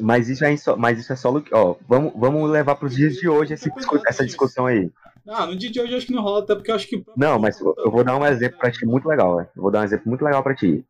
Mas 0.01 0.29
isso 0.29 0.45
é, 0.45 0.55
mas 0.77 0.99
isso 0.99 1.11
é 1.11 1.15
solo 1.15 1.43
Ó, 1.51 1.75
vamos, 1.87 2.13
vamos 2.15 2.49
levar 2.49 2.75
pros 2.75 2.95
dias 2.95 3.15
de 3.15 3.27
hoje 3.27 3.53
esse 3.53 3.69
essa 4.07 4.25
discussão 4.25 4.65
aí. 4.67 4.91
Ah, 5.27 5.45
no 5.45 5.55
dia 5.55 5.71
de 5.71 5.79
hoje 5.79 5.91
eu 5.93 5.97
acho 5.97 6.05
que 6.07 6.13
não 6.13 6.21
rola, 6.21 6.43
até 6.43 6.53
porque 6.55 6.69
eu 6.69 6.75
acho 6.75 6.87
que. 6.87 7.03
Não, 7.15 7.39
mas 7.39 7.59
eu 7.59 7.73
eu 7.77 7.91
vou 7.91 8.03
dar 8.03 8.17
um 8.17 8.25
exemplo 8.25 8.59
pra 8.59 8.71
ti 8.71 8.85
muito 8.85 9.07
legal, 9.07 9.37
velho. 9.37 9.49
Eu 9.55 9.61
vou 9.61 9.71
dar 9.71 9.81
um 9.81 9.83
exemplo 9.83 10.07
muito 10.09 10.23
legal 10.23 10.43
pra 10.43 10.55
ti. 10.55 10.85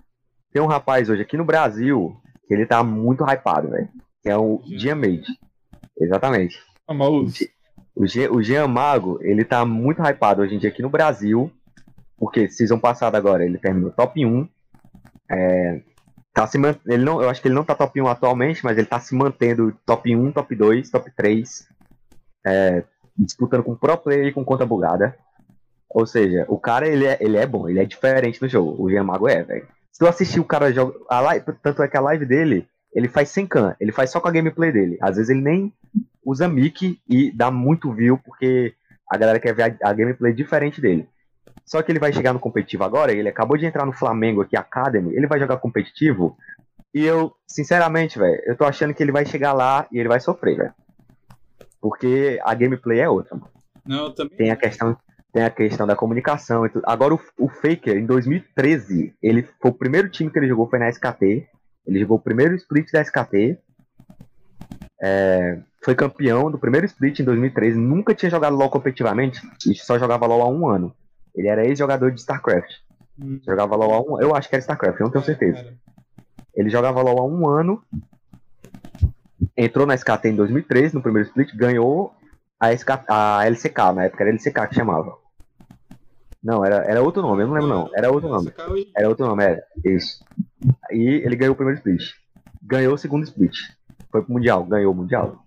Tem 0.51 0.61
um 0.61 0.67
rapaz 0.67 1.09
hoje 1.09 1.21
aqui 1.21 1.37
no 1.37 1.45
Brasil 1.45 2.15
que 2.47 2.53
ele 2.53 2.65
tá 2.65 2.83
muito 2.83 3.23
hypado, 3.23 3.69
velho. 3.69 3.89
Que 4.21 4.29
é 4.29 4.37
o 4.37 4.61
Made. 4.95 5.25
Exatamente. 5.99 6.57
Famoso. 6.85 7.33
O 7.95 8.07
Jean, 8.07 8.31
o 8.31 8.41
Jean 8.41 8.67
Mago, 8.67 9.19
ele 9.21 9.45
tá 9.45 9.65
muito 9.65 10.01
hypado 10.01 10.41
hoje 10.41 10.55
em 10.55 10.59
dia 10.59 10.69
aqui 10.69 10.81
no 10.81 10.89
Brasil. 10.89 11.51
Porque 12.17 12.49
season 12.49 12.79
passada 12.79 13.17
agora 13.17 13.45
ele 13.45 13.57
terminou 13.57 13.91
top 13.91 14.25
1. 14.25 14.47
É, 15.29 15.81
tá 16.33 16.47
se 16.47 16.57
ele 16.85 17.03
não, 17.03 17.21
eu 17.21 17.29
acho 17.29 17.41
que 17.41 17.47
ele 17.47 17.55
não 17.55 17.63
tá 17.63 17.75
top 17.75 18.01
1 18.01 18.07
atualmente, 18.07 18.63
mas 18.63 18.77
ele 18.77 18.87
tá 18.87 18.99
se 18.99 19.13
mantendo 19.15 19.73
top 19.85 20.15
1, 20.15 20.31
top 20.31 20.55
2, 20.55 20.89
top 20.89 21.11
3. 21.11 21.67
é, 22.45 22.83
disputando 23.17 23.63
com 23.63 23.75
pro 23.75 23.97
player 23.97 24.27
e 24.27 24.33
com 24.33 24.43
conta 24.43 24.65
bugada. 24.65 25.15
Ou 25.89 26.05
seja, 26.05 26.45
o 26.47 26.57
cara 26.57 26.87
ele 26.87 27.05
é, 27.05 27.17
ele 27.19 27.37
é 27.37 27.45
bom, 27.45 27.69
ele 27.69 27.79
é 27.79 27.85
diferente 27.85 28.41
no 28.41 28.47
jogo. 28.47 28.81
O 28.81 28.89
Jean 28.89 29.03
Mago 29.03 29.27
é, 29.27 29.43
velho. 29.43 29.67
Se 29.91 29.99
tu 29.99 30.07
assistir 30.07 30.39
o 30.39 30.45
cara 30.45 30.73
joga. 30.73 30.97
A 31.07 31.19
live, 31.19 31.45
tanto 31.61 31.83
é 31.83 31.87
que 31.87 31.97
a 31.97 32.01
live 32.01 32.25
dele, 32.25 32.67
ele 32.93 33.07
faz 33.07 33.29
sem 33.29 33.45
can, 33.45 33.75
ele 33.79 33.91
faz 33.91 34.09
só 34.09 34.19
com 34.19 34.27
a 34.27 34.31
gameplay 34.31 34.71
dele. 34.71 34.97
Às 35.01 35.17
vezes 35.17 35.29
ele 35.29 35.41
nem 35.41 35.73
usa 36.25 36.47
mic 36.47 36.99
e 37.07 37.31
dá 37.31 37.51
muito 37.51 37.93
view 37.93 38.17
porque 38.17 38.73
a 39.09 39.17
galera 39.17 39.39
quer 39.39 39.53
ver 39.53 39.77
a, 39.81 39.89
a 39.89 39.93
gameplay 39.93 40.33
diferente 40.33 40.81
dele. 40.81 41.07
Só 41.65 41.81
que 41.81 41.91
ele 41.91 41.99
vai 41.99 42.11
chegar 42.11 42.33
no 42.33 42.39
competitivo 42.39 42.83
agora, 42.83 43.13
ele 43.13 43.29
acabou 43.29 43.57
de 43.57 43.65
entrar 43.65 43.85
no 43.85 43.93
Flamengo 43.93 44.41
aqui, 44.41 44.57
Academy, 44.57 45.15
ele 45.15 45.27
vai 45.27 45.39
jogar 45.39 45.57
competitivo. 45.57 46.37
E 46.93 47.03
eu, 47.03 47.33
sinceramente, 47.47 48.19
velho, 48.19 48.41
eu 48.45 48.55
tô 48.55 48.65
achando 48.65 48.93
que 48.93 49.01
ele 49.01 49.11
vai 49.11 49.25
chegar 49.25 49.53
lá 49.53 49.87
e 49.91 49.99
ele 49.99 50.09
vai 50.09 50.19
sofrer, 50.19 50.57
velho. 50.57 50.73
Porque 51.81 52.39
a 52.43 52.53
gameplay 52.53 52.99
é 52.99 53.09
outra, 53.09 53.35
mano. 53.35 53.51
Não, 53.85 54.13
também. 54.13 54.37
Tem 54.37 54.51
a 54.51 54.55
questão, 54.55 54.97
tem 55.33 55.43
a 55.43 55.49
questão 55.49 55.87
da 55.87 55.95
comunicação 55.95 56.65
e 56.65 56.69
tudo. 56.69 56.83
Agora 56.85 57.13
o, 57.13 57.19
o 57.37 57.49
Faker, 57.49 57.97
em 57.97 58.05
2013, 58.05 59.15
ele 59.21 59.43
foi 59.43 59.71
o 59.71 59.73
primeiro 59.73 60.09
time 60.09 60.29
que 60.29 60.39
ele 60.39 60.47
jogou 60.47 60.69
foi 60.69 60.79
na 60.79 60.89
SKT. 60.89 61.47
Ele 61.85 61.99
jogou 61.99 62.17
o 62.17 62.21
primeiro 62.21 62.55
split 62.55 62.91
da 62.91 63.01
SKT. 63.01 63.57
É, 65.01 65.59
foi 65.83 65.95
campeão 65.95 66.49
do 66.49 66.57
primeiro 66.57 66.85
split 66.85 67.19
em 67.19 67.23
2013. 67.23 67.77
Nunca 67.77 68.15
tinha 68.15 68.29
jogado 68.29 68.55
LoL 68.55 68.69
competitivamente 68.69 69.41
e 69.67 69.75
só 69.75 69.99
jogava 69.99 70.25
LoL 70.25 70.41
há 70.41 70.47
um 70.47 70.67
ano. 70.67 70.95
Ele 71.35 71.47
era 71.47 71.65
ex-jogador 71.65 72.11
de 72.11 72.21
StarCraft. 72.21 72.71
Hum. 73.19 73.39
Jogava 73.45 73.75
LoL 73.75 73.93
há 73.93 74.01
um 74.01 74.21
Eu 74.21 74.35
acho 74.35 74.47
que 74.47 74.55
era 74.55 74.61
StarCraft, 74.61 74.99
eu 74.99 75.05
não 75.05 75.11
tenho 75.11 75.25
certeza. 75.25 75.73
Ele 76.55 76.69
jogava 76.69 77.01
LoL 77.01 77.19
há 77.19 77.25
um 77.25 77.47
ano. 77.47 77.83
Entrou 79.57 79.85
na 79.85 79.93
SKT 79.95 80.29
em 80.29 80.35
2013, 80.35 80.95
no 80.95 81.01
primeiro 81.01 81.27
split, 81.27 81.53
ganhou 81.55 82.15
a, 82.59 82.75
SK, 82.75 82.89
a 83.09 83.45
LCK, 83.45 83.77
na 83.93 84.05
época 84.05 84.23
era 84.23 84.31
LCK 84.31 84.67
que 84.69 84.75
chamava. 84.75 85.17
Não, 86.41 86.65
era, 86.65 86.77
era 86.85 87.01
outro 87.01 87.21
nome, 87.21 87.43
eu 87.43 87.47
não 87.47 87.53
lembro 87.53 87.69
não. 87.69 87.89
Era 87.95 88.11
outro 88.11 88.29
nome. 88.29 88.53
Era 88.95 89.09
outro 89.09 89.25
nome, 89.25 89.43
era. 89.43 89.63
Isso. 89.83 90.23
E 90.91 91.21
ele 91.25 91.35
ganhou 91.35 91.53
o 91.53 91.55
primeiro 91.55 91.77
split. 91.77 92.01
Ganhou 92.61 92.93
o 92.93 92.97
segundo 92.97 93.23
split. 93.23 93.55
Foi 94.11 94.21
pro 94.21 94.33
Mundial, 94.33 94.63
ganhou 94.63 94.91
o 94.93 94.95
Mundial. 94.95 95.43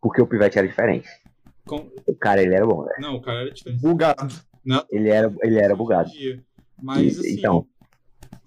Porque 0.00 0.20
o 0.20 0.26
Pivete 0.26 0.58
era 0.58 0.66
diferente. 0.68 1.08
com- 1.66 1.88
O 2.06 2.14
cara, 2.14 2.42
ele 2.42 2.54
era 2.54 2.66
bom, 2.66 2.82
velho. 2.84 2.96
Não, 3.00 3.14
o 3.16 3.20
cara 3.22 3.42
era 3.42 3.50
diferente. 3.52 3.80
Bugado. 3.80 4.34
Não, 4.64 4.84
Ele 4.90 5.08
era, 5.08 5.32
ele 5.42 5.58
era 5.58 5.74
bugado. 5.76 6.10
Mas 6.82 7.16
E- 7.16 7.20
assim. 7.20 7.32
então. 7.38 7.66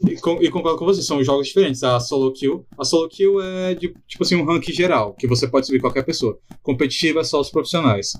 E, 0.05 0.15
com- 0.17 0.41
e 0.41 0.49
concordo 0.49 0.77
com 0.77 0.85
você, 0.85 1.01
são 1.01 1.23
jogos 1.23 1.47
diferentes. 1.47 1.83
A 1.83 1.99
solo 1.99 2.33
kill. 2.33 2.65
A 2.77 2.83
solo 2.83 3.07
kill 3.07 3.41
é 3.41 3.73
de, 3.75 3.95
tipo 4.07 4.23
assim, 4.23 4.35
um 4.35 4.43
rank 4.45 4.65
geral, 4.71 5.13
que 5.13 5.25
você 5.27 5.47
pode 5.47 5.65
subir 5.65 5.79
qualquer 5.79 6.03
pessoa. 6.03 6.37
Competitivo 6.61 7.19
é 7.19 7.23
só 7.23 7.39
os 7.39 7.49
profissionais. 7.49 8.11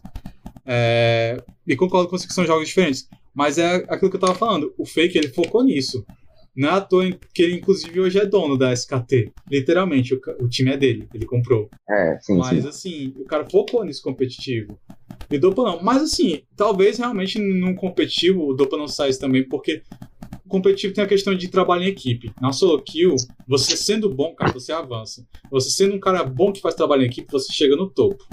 É, 0.66 1.38
e 1.68 1.76
concordo 1.76 2.10
com 2.10 2.18
você 2.18 2.26
que 2.28 2.34
são 2.34 2.46
jogos 2.46 2.68
diferentes. 2.68 3.08
Mas 3.34 3.58
é 3.58 3.76
aquilo 3.90 4.10
que 4.10 4.16
eu 4.18 4.22
tava 4.22 4.36
falando. 4.36 4.74
O 4.78 4.86
fake 4.86 5.18
ele 5.18 5.28
focou 5.30 5.64
nisso. 5.64 6.06
Não 6.56 6.70
é 6.70 6.72
à 6.74 6.82
toa 6.82 7.12
que 7.34 7.42
ele, 7.42 7.56
inclusive, 7.56 8.00
hoje 8.00 8.20
é 8.20 8.26
dono 8.26 8.58
da 8.58 8.72
SKT. 8.72 9.32
Literalmente, 9.50 10.14
o, 10.14 10.22
o 10.40 10.48
time 10.48 10.72
é 10.72 10.78
dele. 10.78 11.08
Ele 11.14 11.26
comprou. 11.26 11.70
É, 11.90 12.18
sim, 12.22 12.38
Mas 12.38 12.62
sim. 12.62 12.68
assim, 12.68 13.14
o 13.18 13.26
cara 13.26 13.48
focou 13.50 13.84
nisso 13.84 14.04
competitivo. 14.04 14.78
E 15.32 15.38
o 15.38 15.40
Dopa 15.40 15.64
não. 15.64 15.82
Mas 15.82 16.04
assim, 16.04 16.44
talvez 16.56 16.98
realmente 16.98 17.40
num 17.40 17.76
competitivo 17.76 18.48
o 18.48 18.54
Dopa 18.54 18.78
não 18.78 18.88
saísse 18.88 19.20
também, 19.20 19.48
porque 19.48 19.82
o 20.46 20.50
competitivo 20.50 20.94
tem 20.94 21.04
a 21.04 21.08
questão 21.08 21.34
de 21.34 21.48
trabalho 21.48 21.84
em 21.84 21.88
equipe. 21.88 22.32
Na 22.40 22.52
solo 22.52 22.82
kill, 22.82 23.16
você 23.48 23.76
sendo 23.76 24.10
bom, 24.10 24.36
cara, 24.36 24.52
você 24.52 24.72
avança. 24.72 25.26
Você 25.50 25.72
sendo 25.72 25.96
um 25.96 26.00
cara 26.00 26.24
bom 26.24 26.52
que 26.52 26.62
faz 26.62 26.76
trabalho 26.76 27.02
em 27.02 27.08
equipe, 27.08 27.32
você 27.32 27.52
chega 27.52 27.76
no 27.76 27.90
topo. 27.90 28.24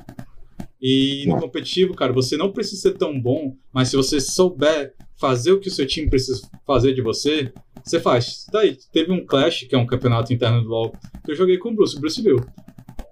E 0.80 1.24
no 1.26 1.38
competitivo, 1.38 1.94
cara, 1.94 2.12
você 2.12 2.36
não 2.36 2.52
precisa 2.52 2.80
ser 2.80 2.98
tão 2.98 3.18
bom, 3.20 3.54
mas 3.72 3.88
se 3.88 3.96
você 3.96 4.18
souber 4.18 4.94
fazer 5.20 5.52
o 5.52 5.60
que 5.60 5.68
o 5.68 5.70
seu 5.70 5.86
time 5.86 6.08
precisa 6.08 6.40
fazer 6.66 6.94
de 6.94 7.02
você, 7.02 7.52
você 7.84 8.00
faz. 8.00 8.46
Daí, 8.50 8.76
teve 8.92 9.12
um 9.12 9.24
Clash, 9.24 9.64
que 9.68 9.74
é 9.74 9.78
um 9.78 9.86
campeonato 9.86 10.32
interno 10.32 10.62
do 10.62 10.68
LoL, 10.68 10.92
que 11.24 11.32
eu 11.32 11.36
joguei 11.36 11.58
com 11.58 11.68
o 11.70 11.74
Bruce, 11.74 11.96
o 11.96 12.00
Bruce 12.00 12.20
viu. 12.22 12.38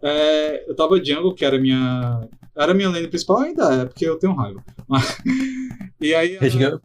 É, 0.03 0.69
eu 0.69 0.75
tava 0.75 1.03
jungle, 1.05 1.35
que 1.35 1.45
era 1.45 1.59
minha. 1.59 2.27
Era 2.57 2.75
minha 2.75 2.89
lane 2.89 3.07
principal, 3.09 3.39
ainda 3.41 3.73
é, 3.83 3.85
porque 3.85 4.05
eu 4.07 4.19
tenho 4.19 4.35
raiva. 4.35 4.63
Mas- 4.89 5.17
e 6.01 6.15
aí. 6.15 6.37
A- 6.39 6.71
Gun- 6.71 6.81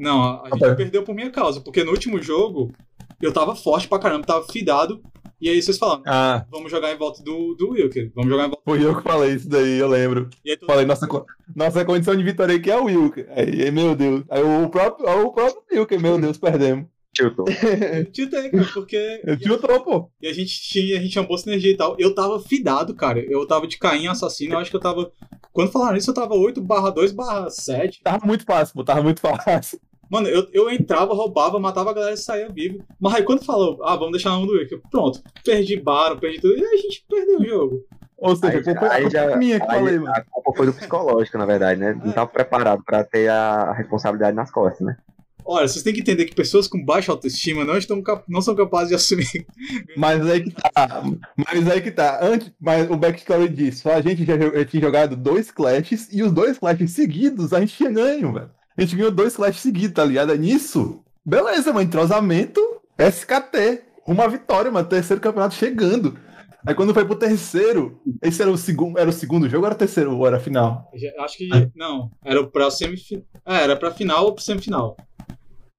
Não, 0.00 0.22
a, 0.22 0.42
a 0.42 0.50
gente 0.50 0.60
tá. 0.60 0.74
perdeu 0.74 1.02
por 1.02 1.14
minha 1.14 1.30
causa, 1.30 1.60
porque 1.60 1.82
no 1.84 1.90
último 1.90 2.20
jogo 2.22 2.72
eu 3.20 3.32
tava 3.32 3.54
forte 3.56 3.88
pra 3.88 3.98
caramba, 3.98 4.26
tava 4.26 4.46
fidado. 4.50 5.02
E 5.40 5.48
aí 5.50 5.60
vocês 5.60 5.76
falaram, 5.76 6.02
Ah, 6.06 6.46
vamos 6.50 6.70
jogar 6.70 6.92
em 6.92 6.96
volta 6.96 7.22
do, 7.22 7.54
do 7.54 7.70
Wilker, 7.70 8.10
vamos 8.14 8.30
jogar 8.30 8.46
em 8.46 8.48
volta. 8.48 8.62
fui 8.64 8.84
eu 8.84 8.96
que 8.96 9.02
falei 9.02 9.34
isso 9.34 9.48
daí, 9.48 9.78
eu 9.78 9.88
lembro. 9.88 10.30
E 10.44 10.52
aí 10.52 10.58
Falei, 10.66 10.86
nossa, 10.86 11.06
co- 11.06 11.26
nossa 11.54 11.84
condição 11.84 12.16
de 12.16 12.22
vitória 12.22 12.56
aqui 12.56 12.70
é 12.70 12.76
o 12.80 12.84
Wilker. 12.84 13.26
Aí, 13.30 13.62
aí, 13.62 13.70
meu 13.70 13.94
Deus. 13.94 14.24
Aí 14.30 14.42
o 14.42 14.68
próprio, 14.70 15.06
o 15.06 15.32
próprio 15.32 15.62
Wilker, 15.72 16.00
meu 16.00 16.18
Deus, 16.18 16.38
perdemos. 16.38 16.86
Tilton. 17.12 17.44
Tiltei, 18.12 18.50
cara, 18.50 18.68
porque. 18.74 19.22
O 19.26 19.80
pô. 19.82 20.10
E 20.20 20.28
a 20.28 20.32
gente 20.34 20.60
tinha, 20.60 20.98
a 20.98 21.00
gente 21.00 21.12
tinha 21.12 21.24
boa 21.24 21.38
sinergia 21.38 21.72
e 21.72 21.76
tal. 21.76 21.96
Eu 21.98 22.14
tava 22.14 22.38
fidado, 22.40 22.94
cara. 22.94 23.18
Eu 23.20 23.46
tava 23.46 23.66
de 23.66 23.78
Caim 23.78 24.06
assassino, 24.06 24.52
eu 24.54 24.58
acho 24.58 24.70
que 24.70 24.76
eu 24.76 24.80
tava. 24.80 25.10
Quando 25.50 25.72
falaram 25.72 25.96
isso, 25.96 26.10
eu 26.10 26.14
tava 26.14 26.34
8 26.34 26.60
barra 26.60 26.90
2 26.90 27.12
barra 27.12 27.48
7. 27.48 28.02
Tava 28.02 28.26
muito 28.26 28.44
fácil, 28.44 28.74
pô, 28.74 28.84
tava 28.84 29.02
muito 29.02 29.20
fácil. 29.22 29.80
Mano, 30.10 30.28
eu, 30.28 30.46
eu 30.52 30.70
entrava, 30.70 31.14
roubava, 31.14 31.58
matava 31.58 31.90
a 31.90 31.94
galera 31.94 32.14
e 32.14 32.16
saía 32.16 32.48
vivo. 32.48 32.78
Mas 33.00 33.14
aí 33.14 33.22
quando 33.22 33.44
falou, 33.44 33.78
ah, 33.84 33.96
vamos 33.96 34.12
deixar 34.12 34.30
na 34.30 34.36
mão 34.38 34.46
do 34.46 34.52
Wick, 34.52 34.80
pronto, 34.90 35.20
perdi 35.44 35.76
Baron, 35.80 36.16
perdi 36.18 36.40
tudo, 36.40 36.56
e 36.56 36.64
a 36.64 36.76
gente 36.76 37.04
perdeu 37.08 37.38
o 37.40 37.44
jogo. 37.44 37.80
Ou 38.18 38.34
seja, 38.34 38.52
Aí, 38.54 38.58
a 38.60 38.64
culpa, 38.64 38.86
a 38.86 38.92
aí 38.92 39.02
culpa 39.02 39.18
já, 39.18 39.36
minha 39.36 39.60
que 39.60 39.66
aí 39.70 39.78
falei, 39.78 39.98
mano. 39.98 40.12
a 40.14 40.20
culpa 40.22 40.52
foi 40.56 40.66
do 40.66 40.72
psicológico, 40.72 41.36
na 41.36 41.44
verdade, 41.44 41.78
né? 41.80 41.92
Não 42.02 42.12
tava 42.12 42.28
preparado 42.30 42.82
pra 42.82 43.04
ter 43.04 43.28
a 43.28 43.72
responsabilidade 43.72 44.34
nas 44.34 44.50
costas, 44.50 44.86
né? 44.86 44.96
Olha, 45.48 45.68
vocês 45.68 45.84
têm 45.84 45.92
que 45.94 46.00
entender 46.00 46.24
que 46.24 46.34
pessoas 46.34 46.66
com 46.66 46.84
baixa 46.84 47.12
autoestima 47.12 47.64
não, 47.64 47.76
estão 47.76 48.02
cap- 48.02 48.24
não 48.28 48.40
são 48.40 48.54
capazes 48.56 48.88
de 48.88 48.94
assumir. 48.96 49.46
Mas 49.96 50.26
aí 50.26 50.42
que 50.42 50.50
tá. 50.50 51.02
Mas 51.36 51.68
aí 51.70 51.80
que 51.80 51.90
tá. 51.92 52.18
Antes, 52.20 52.50
mas 52.60 52.90
o 52.90 52.96
backstory 52.96 53.48
disso, 53.48 53.88
a 53.88 54.00
gente 54.00 54.24
já 54.24 54.34
tinha 54.64 54.80
jogado 54.82 55.14
dois 55.14 55.50
clashes 55.52 56.08
e 56.12 56.20
os 56.22 56.32
dois 56.32 56.58
clashes 56.58 56.90
seguidos 56.92 57.52
a 57.52 57.60
gente 57.60 57.76
tinha 57.76 57.90
ganho, 57.90 58.32
velho. 58.32 58.50
A 58.76 58.80
gente 58.82 58.96
ganhou 58.96 59.10
dois 59.10 59.36
clashes 59.36 59.60
seguidos, 59.62 59.94
tá 59.94 60.04
ligado? 60.04 60.32
É 60.32 60.36
nisso. 60.38 61.02
Beleza, 61.24 61.72
mano. 61.72 61.86
Entrosamento, 61.86 62.60
SKT. 62.98 63.82
Uma 64.06 64.28
vitória, 64.28 64.70
mano. 64.70 64.88
Terceiro 64.88 65.20
campeonato 65.20 65.54
chegando. 65.54 66.18
Aí 66.66 66.74
quando 66.74 66.92
foi 66.92 67.04
pro 67.04 67.14
terceiro, 67.16 68.00
esse 68.20 68.42
era 68.42 68.50
o 68.50 68.56
segundo, 68.58 68.98
era 68.98 69.08
o 69.08 69.12
segundo 69.12 69.48
jogo 69.48 69.62
ou 69.62 69.66
era 69.66 69.74
o 69.74 69.78
terceiro 69.78 70.16
ou 70.16 70.26
era 70.26 70.36
a 70.36 70.40
final? 70.40 70.90
Acho 71.20 71.38
que. 71.38 71.48
Não, 71.76 72.10
era 72.24 72.44
pra 72.44 72.70
semifinal. 72.70 73.22
É, 73.46 73.62
era 73.62 73.76
pra 73.76 73.92
final 73.92 74.24
ou 74.26 74.34
pra 74.34 74.42
semifinal. 74.42 74.96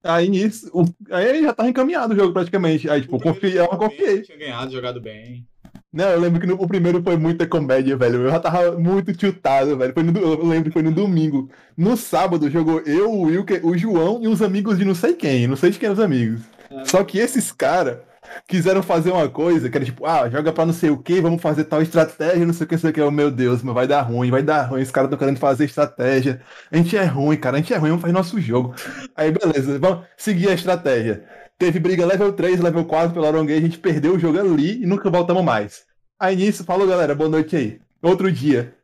Aí 0.03 0.29
nisso, 0.29 0.69
o- 0.73 0.85
aí 1.13 1.41
já 1.43 1.53
tava 1.53 1.67
encaminhado 1.69 2.13
o 2.13 2.15
jogo 2.17 2.31
praticamente. 2.31 2.89
Aí, 2.89 3.01
tipo, 3.01 3.19
confiei, 3.19 3.59
eu 3.59 3.67
confiei. 3.67 4.21
Tinha 4.21 4.37
ganhado, 4.37 4.71
jogado 4.71 5.01
bem. 5.01 5.45
Não, 5.91 6.09
eu 6.09 6.19
lembro 6.19 6.39
que 6.39 6.45
no, 6.45 6.55
o 6.55 6.67
primeiro 6.67 7.01
foi 7.01 7.17
muita 7.17 7.47
comédia, 7.47 7.95
velho. 7.95 8.23
Eu 8.23 8.31
já 8.31 8.39
tava 8.39 8.71
muito 8.73 9.13
tiltado, 9.13 9.77
velho. 9.77 9.93
Foi 9.93 10.03
no, 10.03 10.17
eu 10.19 10.45
lembro 10.45 10.65
que 10.65 10.73
foi 10.73 10.83
no 10.83 10.91
domingo. 10.91 11.49
No 11.77 11.95
sábado 11.95 12.49
jogou 12.49 12.81
eu, 12.81 13.11
o 13.11 13.23
Wilker, 13.23 13.65
o 13.65 13.77
João 13.77 14.21
e 14.21 14.27
uns 14.27 14.41
amigos 14.41 14.77
de 14.77 14.85
não 14.85 14.93
sei 14.93 15.13
quem. 15.13 15.47
Não 15.47 15.55
sei 15.55 15.71
de 15.71 15.79
quem 15.79 15.87
eram 15.87 15.97
os 15.97 16.03
amigos. 16.03 16.41
É. 16.69 16.85
Só 16.85 17.03
que 17.03 17.17
esses 17.17 17.51
caras 17.51 17.99
quiseram 18.47 18.83
fazer 18.83 19.11
uma 19.11 19.29
coisa 19.29 19.69
que 19.69 19.77
era 19.77 19.85
tipo, 19.85 20.05
ah, 20.05 20.29
joga 20.29 20.51
pra 20.51 20.65
não 20.65 20.73
sei 20.73 20.89
o 20.89 20.97
que, 20.97 21.21
vamos 21.21 21.41
fazer 21.41 21.63
tal 21.63 21.81
estratégia, 21.81 22.45
não 22.45 22.53
sei 22.53 22.65
o 22.65 22.67
que, 22.67 22.75
não 22.75 22.81
sei 22.81 22.89
o 22.89 22.93
que. 22.93 23.01
Eu, 23.01 23.11
meu 23.11 23.31
Deus, 23.31 23.63
mas 23.63 23.73
vai 23.73 23.87
dar 23.87 24.01
ruim, 24.01 24.29
vai 24.29 24.43
dar 24.43 24.63
ruim. 24.63 24.81
Os 24.81 24.91
caras 24.91 25.07
estão 25.07 25.17
querendo 25.17 25.39
fazer 25.39 25.65
estratégia. 25.65 26.41
A 26.71 26.77
gente 26.77 26.95
é 26.97 27.05
ruim, 27.05 27.37
cara, 27.37 27.57
a 27.57 27.59
gente 27.59 27.73
é 27.73 27.77
ruim, 27.77 27.89
vamos 27.89 28.01
fazer 28.01 28.13
nosso 28.13 28.39
jogo. 28.41 28.75
Aí, 29.15 29.31
beleza, 29.31 29.79
vamos 29.79 30.05
seguir 30.17 30.49
a 30.49 30.53
estratégia. 30.53 31.23
Teve 31.57 31.79
briga 31.79 32.05
level 32.05 32.33
3, 32.33 32.59
level 32.59 32.85
4 32.85 33.13
pelo 33.13 33.25
Aronguei, 33.25 33.57
a 33.57 33.61
gente 33.61 33.79
perdeu 33.79 34.13
o 34.13 34.19
jogo 34.19 34.39
ali 34.39 34.83
e 34.83 34.85
nunca 34.85 35.09
voltamos 35.09 35.43
mais. 35.43 35.85
Aí 36.19 36.35
nisso, 36.35 36.63
falou 36.63 36.87
galera, 36.87 37.15
boa 37.15 37.29
noite 37.29 37.55
aí. 37.55 37.81
Outro 38.01 38.31
dia. 38.31 38.75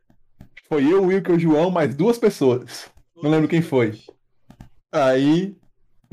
Foi 0.68 0.84
eu, 0.84 1.02
o 1.02 1.06
Wilker, 1.06 1.36
o 1.36 1.38
João, 1.38 1.70
mais 1.70 1.94
duas 1.94 2.18
pessoas. 2.18 2.90
Não 3.22 3.30
lembro 3.30 3.48
quem 3.48 3.62
foi. 3.62 4.00
Aí 4.92 5.56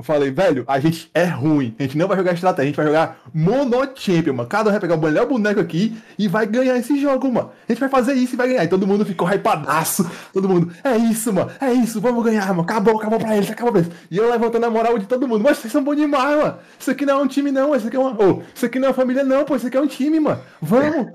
eu 0.02 0.04
falei, 0.04 0.32
velho, 0.32 0.64
a 0.68 0.80
gente 0.80 1.12
é 1.14 1.26
ruim. 1.26 1.76
A 1.78 1.84
gente 1.84 1.96
não 1.96 2.08
vai 2.08 2.18
jogar 2.18 2.34
estratégia, 2.34 2.64
a 2.64 2.66
gente 2.66 2.76
vai 2.76 2.86
jogar 2.88 3.22
Monochampion, 3.32 4.34
mano. 4.34 4.50
Cada 4.50 4.70
um 4.70 4.72
vai 4.72 4.82
pegar 4.82 4.96
o 4.96 5.02
melhor 5.02 5.28
boneco 5.28 5.60
aqui 5.60 5.96
e 6.18 6.28
vai 6.28 6.48
ganhar 6.48 6.76
esse 6.76 7.00
jogo, 7.00 7.32
mano. 7.32 7.52
A 7.70 7.72
gente 7.72 7.80
vai 7.80 7.88
fazer 7.88 8.14
isso 8.14 8.34
e 8.34 8.38
vai 8.38 8.48
ganhar. 8.48 8.64
E 8.64 8.68
todo 8.68 8.88
mundo 8.88 9.06
ficou 9.06 9.28
hypadaço. 9.28 10.10
Todo 10.34 10.50
mundo, 10.50 10.74
é 10.84 10.98
isso, 10.98 11.32
mano. 11.32 11.52
É 11.62 11.72
isso, 11.72 12.02
vamos 12.02 12.24
ganhar, 12.24 12.48
mano. 12.48 12.62
Acabou, 12.62 12.98
acabou 12.98 13.20
pra 13.20 13.38
eles, 13.38 13.52
acabou 13.52 13.72
pra 13.72 13.82
eles. 13.82 13.94
E 14.10 14.18
eu 14.18 14.30
levantando 14.30 14.66
a 14.66 14.70
moral 14.72 14.98
de 14.98 15.06
todo 15.06 15.28
mundo. 15.28 15.44
Mas 15.44 15.60
vocês 15.60 15.72
são 15.72 15.84
bons 15.84 15.96
demais, 15.96 16.36
mano. 16.36 16.58
Isso 16.80 16.90
aqui 16.90 17.06
não 17.06 17.20
é 17.20 17.24
um 17.24 17.28
time, 17.28 17.52
não. 17.52 17.76
Isso 17.76 17.88
aqui 17.88 17.96
é 17.96 18.00
uma. 18.00 18.18
Oh, 18.20 18.42
isso 18.56 18.66
aqui 18.66 18.80
não 18.80 18.90
é 18.90 18.94
família, 18.94 19.24
não, 19.24 19.46
pô. 19.46 19.56
Isso 19.56 19.68
aqui 19.68 19.78
é 19.78 19.82
um 19.82 19.88
time, 19.88 20.20
mano. 20.20 20.42
Vamos. 20.60 21.12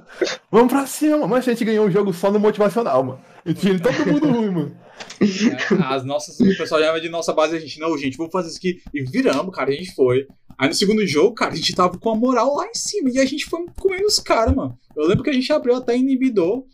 Vamos 0.48 0.72
pra 0.72 0.86
cima, 0.86 1.16
mano. 1.16 1.28
Mas 1.28 1.48
a 1.48 1.50
gente 1.50 1.64
ganhou 1.64 1.86
o 1.86 1.90
jogo 1.90 2.12
só 2.12 2.30
no 2.30 2.38
motivacional, 2.38 3.02
mano. 3.02 3.18
E 3.46 3.54
tinha 3.54 3.78
todo 3.78 4.12
mundo 4.12 4.30
ruim, 4.30 4.50
mano. 4.50 4.76
É, 5.20 5.84
as 5.84 6.04
nossas, 6.04 6.38
o 6.40 6.56
pessoal 6.56 6.80
já 6.80 6.98
de 6.98 7.08
nossa 7.08 7.32
base, 7.32 7.56
a 7.56 7.60
gente, 7.60 7.78
não, 7.78 7.96
gente, 7.96 8.16
vamos 8.16 8.32
fazer 8.32 8.48
isso 8.48 8.58
aqui. 8.58 8.82
E 8.92 9.02
viramos, 9.02 9.54
cara, 9.54 9.70
a 9.70 9.72
gente 9.72 9.94
foi. 9.94 10.26
Aí 10.58 10.68
no 10.68 10.74
segundo 10.74 11.06
jogo, 11.06 11.34
cara, 11.34 11.52
a 11.52 11.56
gente 11.56 11.74
tava 11.74 11.98
com 11.98 12.10
a 12.10 12.16
moral 12.16 12.54
lá 12.56 12.66
em 12.66 12.74
cima. 12.74 13.10
E 13.10 13.18
a 13.18 13.24
gente 13.24 13.44
foi 13.44 13.64
comendo 13.78 14.06
os 14.06 14.18
caras, 14.18 14.54
mano. 14.54 14.76
Eu 14.96 15.06
lembro 15.06 15.22
que 15.22 15.30
a 15.30 15.32
gente 15.32 15.52
abriu 15.52 15.76
até 15.76 15.96
inibidor. 15.96 16.64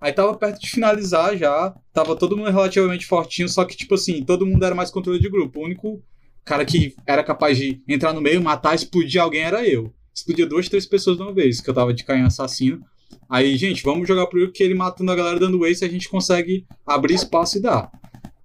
Aí 0.00 0.12
tava 0.12 0.34
perto 0.34 0.60
de 0.60 0.70
finalizar 0.70 1.36
já. 1.36 1.74
Tava 1.92 2.16
todo 2.16 2.36
mundo 2.36 2.50
relativamente 2.50 3.06
fortinho, 3.06 3.48
só 3.48 3.64
que, 3.64 3.76
tipo 3.76 3.94
assim, 3.94 4.24
todo 4.24 4.46
mundo 4.46 4.64
era 4.64 4.74
mais 4.74 4.90
controle 4.90 5.20
de 5.20 5.28
grupo. 5.28 5.60
O 5.60 5.64
único 5.64 6.02
cara 6.44 6.64
que 6.64 6.94
era 7.06 7.22
capaz 7.22 7.58
de 7.58 7.82
entrar 7.86 8.12
no 8.12 8.20
meio, 8.20 8.42
matar, 8.42 8.74
explodir 8.74 9.20
alguém 9.20 9.42
era 9.42 9.66
eu. 9.66 9.92
Explodia 10.14 10.46
duas, 10.46 10.68
três 10.68 10.86
pessoas 10.86 11.16
de 11.16 11.22
uma 11.22 11.32
vez, 11.32 11.60
que 11.60 11.68
eu 11.68 11.74
tava 11.74 11.92
de 11.92 12.04
canhão 12.04 12.26
assassino. 12.26 12.80
Aí, 13.28 13.56
gente, 13.56 13.82
vamos 13.82 14.06
jogar 14.06 14.26
pro 14.26 14.50
que 14.52 14.62
ele 14.62 14.74
matando 14.74 15.10
a 15.10 15.14
galera 15.16 15.38
dando 15.40 15.60
waste, 15.60 15.84
a 15.84 15.88
gente 15.88 16.08
consegue 16.08 16.66
abrir 16.86 17.14
espaço 17.14 17.58
e 17.58 17.60
dar. 17.62 17.90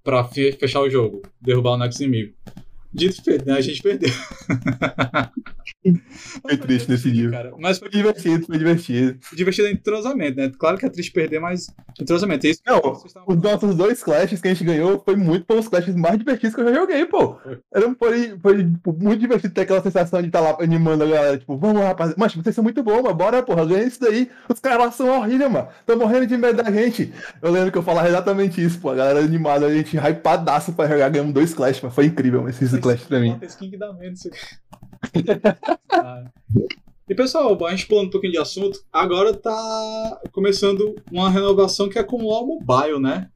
Pra 0.02 0.24
fe- 0.24 0.52
fechar 0.52 0.80
o 0.80 0.88
jogo, 0.90 1.22
derrubar 1.40 1.72
o 1.72 1.76
next 1.78 2.02
inimigo. 2.02 2.32
Dito 2.92 3.22
feito, 3.22 3.46
né? 3.46 3.54
A 3.54 3.60
gente 3.60 3.82
perdeu. 3.82 4.10
Foi 6.42 6.56
triste 6.56 6.90
nesse 6.90 7.10
dia. 7.10 7.30
Cara, 7.30 7.52
mas 7.58 7.78
foi 7.78 7.88
divertido, 7.88 8.46
foi 8.46 8.58
divertido. 8.58 9.18
divertido 9.32 9.68
em 9.68 9.72
entrosamento, 9.72 10.36
né? 10.36 10.50
Claro 10.58 10.76
que 10.76 10.86
é 10.86 10.88
triste 10.88 11.12
perder, 11.12 11.40
mas 11.40 11.68
entrosamento. 12.00 12.46
É 12.46 12.50
isso 12.50 12.62
que 12.62 12.70
Não, 12.70 12.78
estavam 13.04 13.34
Os 13.34 13.42
nossos 13.42 13.74
dois 13.74 14.02
clashes 14.02 14.40
que 14.40 14.48
a 14.48 14.52
gente 14.52 14.64
ganhou 14.64 15.00
foi 15.04 15.16
muito 15.16 15.46
pelos 15.46 15.68
clashes 15.68 15.94
mais 15.94 16.18
divertidos 16.18 16.54
que 16.54 16.60
eu 16.60 16.68
já 16.68 16.74
joguei, 16.74 17.06
pô. 17.06 17.36
Era, 17.72 17.94
foi, 17.94 18.38
foi 18.40 18.64
tipo, 18.64 18.92
muito 18.92 19.20
divertido 19.20 19.54
ter 19.54 19.62
aquela 19.62 19.82
sensação 19.82 20.20
de 20.20 20.28
estar 20.28 20.40
lá 20.40 20.56
animando 20.60 21.04
a 21.04 21.06
galera, 21.06 21.38
tipo, 21.38 21.56
vamos 21.56 21.80
lá, 21.80 21.88
rapaz. 21.88 22.14
Mas 22.16 22.34
vocês 22.34 22.54
são 22.54 22.64
muito 22.64 22.82
bons, 22.82 23.02
mano. 23.02 23.14
Bora, 23.14 23.42
porra, 23.42 23.64
ganha 23.64 23.84
isso 23.84 24.00
daí. 24.00 24.30
Os 24.48 24.60
caras 24.60 24.78
lá 24.78 24.90
são 24.90 25.08
horríveis, 25.20 25.50
mano. 25.50 25.68
Tão 25.86 25.96
morrendo 25.96 26.26
de 26.26 26.36
medo 26.36 26.62
da 26.62 26.70
gente. 26.70 27.12
Eu 27.40 27.50
lembro 27.50 27.70
que 27.70 27.78
eu 27.78 27.82
falava 27.82 28.08
exatamente 28.08 28.62
isso, 28.62 28.78
pô. 28.80 28.90
A 28.90 28.94
galera 28.94 29.20
animada, 29.20 29.66
a 29.66 29.74
gente 29.74 29.96
hypadaço 29.96 30.72
pra 30.72 30.88
jogar, 30.88 31.08
ganhamos 31.08 31.32
dois 31.32 31.54
clashes, 31.54 31.82
mano. 31.82 31.94
Foi 31.94 32.06
incrível 32.06 32.48
esses 32.48 32.72
pra 32.96 33.20
mim. 33.20 33.30
Quanto 33.30 33.44
skin 33.44 33.70
que 33.70 33.76
dá 33.76 33.94
isso 34.12 34.28
aqui. 34.28 34.38
Ah. 35.90 36.24
E 37.08 37.14
pessoal, 37.14 37.66
a 37.66 37.70
gente 37.70 37.86
pulando 37.86 38.08
um 38.08 38.10
pouquinho 38.10 38.34
de 38.34 38.38
assunto, 38.38 38.80
agora 38.92 39.32
tá 39.32 40.20
começando 40.30 40.94
uma 41.10 41.30
renovação 41.30 41.88
que 41.88 41.98
é 41.98 42.02
com 42.02 42.18
o 42.18 42.28
LoL 42.28 42.46
Mobile, 42.46 43.00
né? 43.00 43.30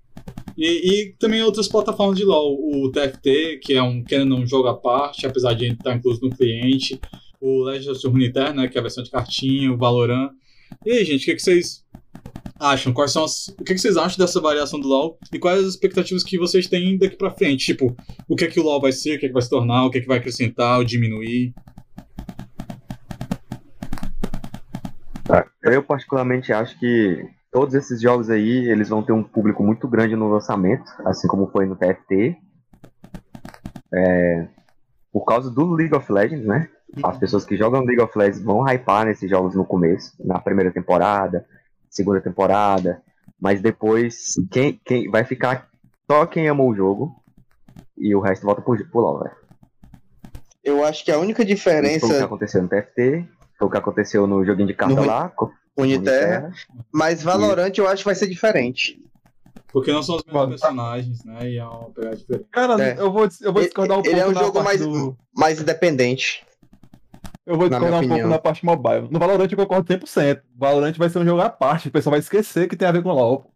E, 0.59 0.67
e 0.67 1.13
também 1.19 1.43
outras 1.43 1.69
plataformas 1.69 2.19
de 2.19 2.25
LoL, 2.25 2.59
o 2.61 2.93
TFT, 2.93 3.61
que 3.63 3.73
é 3.73 3.83
um, 3.83 4.05
querendo 4.05 4.37
um 4.37 4.47
jogo 4.47 4.69
à 4.69 4.75
parte, 4.75 5.27
apesar 5.27 5.55
de 5.55 5.69
estar 5.69 5.95
incluso 5.95 6.21
no 6.21 6.31
cliente, 6.31 7.01
o 7.41 7.63
Legends 7.65 8.05
of 8.05 8.09
Runeterra, 8.09 8.53
né, 8.53 8.69
que 8.69 8.77
é 8.77 8.81
a 8.81 8.83
versão 8.83 9.03
de 9.03 9.11
cartinha, 9.11 9.73
o 9.73 9.79
Valorant. 9.79 10.31
E 10.85 10.93
aí, 10.93 11.05
gente, 11.05 11.23
o 11.23 11.25
que, 11.25 11.35
que 11.37 11.43
vocês 11.43 11.83
acham? 12.63 12.93
Quais 12.93 13.13
são 13.13 13.25
as, 13.25 13.49
o 13.49 13.65
que, 13.65 13.75
que 13.75 13.79
vocês 13.79 13.97
acham 13.97 14.19
dessa 14.19 14.41
variação 14.41 14.81
do 14.81 14.89
LoL? 14.89 15.19
E 15.33 15.39
quais 15.39 15.61
as 15.61 15.71
expectativas 15.71 16.23
que 16.23 16.39
vocês 16.39 16.67
têm 16.67 16.97
daqui 16.97 17.17
pra 17.17 17.31
frente? 17.31 17.67
Tipo, 17.67 17.95
o 18.29 18.37
que 18.37 18.45
é 18.45 18.49
que 18.49 18.61
o 18.61 18.63
LoL 18.63 18.81
vai 18.81 18.93
ser, 18.93 19.17
o 19.17 19.19
que 19.21 19.27
é 19.27 19.29
que 19.29 19.35
vai 19.35 19.43
se 19.43 19.51
tornar, 19.51 19.85
o 19.85 19.91
que 19.91 19.99
é 19.99 20.01
que 20.01 20.07
vai 20.07 20.19
acrescentar 20.19 20.79
ou 20.79 20.85
diminuir? 20.85 21.53
Tá. 25.25 25.47
Eu 25.63 25.83
particularmente 25.83 26.53
acho 26.53 26.79
que 26.79 27.27
todos 27.51 27.75
esses 27.75 28.01
jogos 28.01 28.31
aí, 28.31 28.71
eles 28.71 28.89
vão 28.89 29.03
ter 29.03 29.13
um 29.13 29.23
público 29.23 29.63
muito 29.63 29.87
grande 29.89 30.17
no 30.17 30.29
lançamento, 30.29 30.85
assim 31.05 31.29
como 31.29 31.51
foi 31.51 31.67
no 31.67 31.77
TFT. 31.77 32.37
É, 33.95 34.49
por 35.13 35.25
causa 35.25 35.51
do 35.51 35.71
League 35.73 35.95
of 35.95 36.11
Legends, 36.11 36.47
né? 36.47 36.69
As 37.03 37.19
pessoas 37.19 37.45
que 37.45 37.57
jogam 37.57 37.85
League 37.85 38.03
of 38.03 38.17
Legends 38.17 38.43
vão 38.43 38.67
hypar 38.67 39.07
nesses 39.07 39.29
jogos 39.29 39.55
no 39.55 39.65
começo, 39.65 40.13
na 40.25 40.39
primeira 40.39 40.71
temporada, 40.71 41.47
segunda 41.93 42.21
temporada, 42.21 43.03
mas 43.41 43.61
depois 43.61 44.35
quem, 44.51 44.81
quem 44.85 45.11
vai 45.11 45.25
ficar 45.25 45.69
só 46.11 46.27
quem 46.27 46.49
amou 46.49 46.71
o 46.71 46.75
jogo 46.75 47.15
e 47.97 48.15
o 48.15 48.21
resto 48.21 48.45
volta 48.47 48.63
pro, 48.63 48.77
pro 48.89 49.01
LoL, 49.01 49.21
velho. 49.21 49.37
Eu 50.65 50.85
acho 50.85 51.05
que 51.05 51.11
a 51.13 51.19
única 51.19 51.43
Isso 51.43 51.63
foi 51.63 51.73
o 51.73 51.79
que 51.79 51.89
diferença 51.89 52.25
aconteceu 52.25 52.63
no 52.63 52.69
TFT, 52.69 53.29
foi 53.59 53.69
o 53.69 53.71
que 53.71 53.77
aconteceu 53.77 54.27
no 54.27 54.45
joguinho 54.45 54.69
de 54.69 54.75
carta 54.75 54.95
No- 54.95 55.05
lá, 55.07 55.31
Uniterra, 55.77 56.51
mas 56.93 57.23
Valorant 57.23 57.73
eu 57.79 57.87
acho 57.89 58.03
que 58.03 58.05
vai 58.07 58.15
ser 58.15 58.27
diferente. 58.29 58.99
Porque 59.73 59.91
não 59.91 60.03
são 60.03 60.17
os 60.17 60.25
mesmos 60.25 60.49
personagens, 60.61 61.25
né? 61.25 61.49
E 61.51 61.57
é 61.59 61.65
uma 61.65 61.91
pegada 61.91 62.15
diferente. 62.17 62.47
Cara, 62.53 62.83
É. 62.83 62.93
eu 63.01 63.11
vou, 63.11 63.27
eu 63.41 63.53
vou 63.53 63.63
Ele- 63.63 63.69
discordar 63.69 63.99
um 63.99 64.03
ele 64.05 64.11
pouco 64.21 64.21
é 64.21 64.29
um 64.29 64.45
jogo 64.45 64.63
mais- 64.63 64.81
do... 64.81 65.17
Mais 65.35 65.61
independente. 65.61 66.45
Eu 67.45 67.57
vou 67.57 67.69
discordar 67.69 68.03
um 68.03 68.09
pouco 68.09 68.27
na 68.29 68.39
parte 68.39 68.65
mobile. 68.65 69.09
No 69.11 69.19
Valorant 69.19 69.51
eu 69.51 69.57
concordo 69.57 69.93
100%. 69.93 70.41
Valorant 70.57 70.95
vai 70.97 71.09
ser 71.09 71.19
um 71.19 71.25
jogo 71.25 71.41
à 71.41 71.51
parte, 71.51 71.89
o 71.89 71.91
pessoal 71.91 72.13
vai 72.13 72.21
esquecer 72.21 72.69
que 72.69 72.77
tem 72.77 72.87
a 72.87 72.93
ver 72.93 73.03
com 73.03 73.11
LoL. 73.11 73.51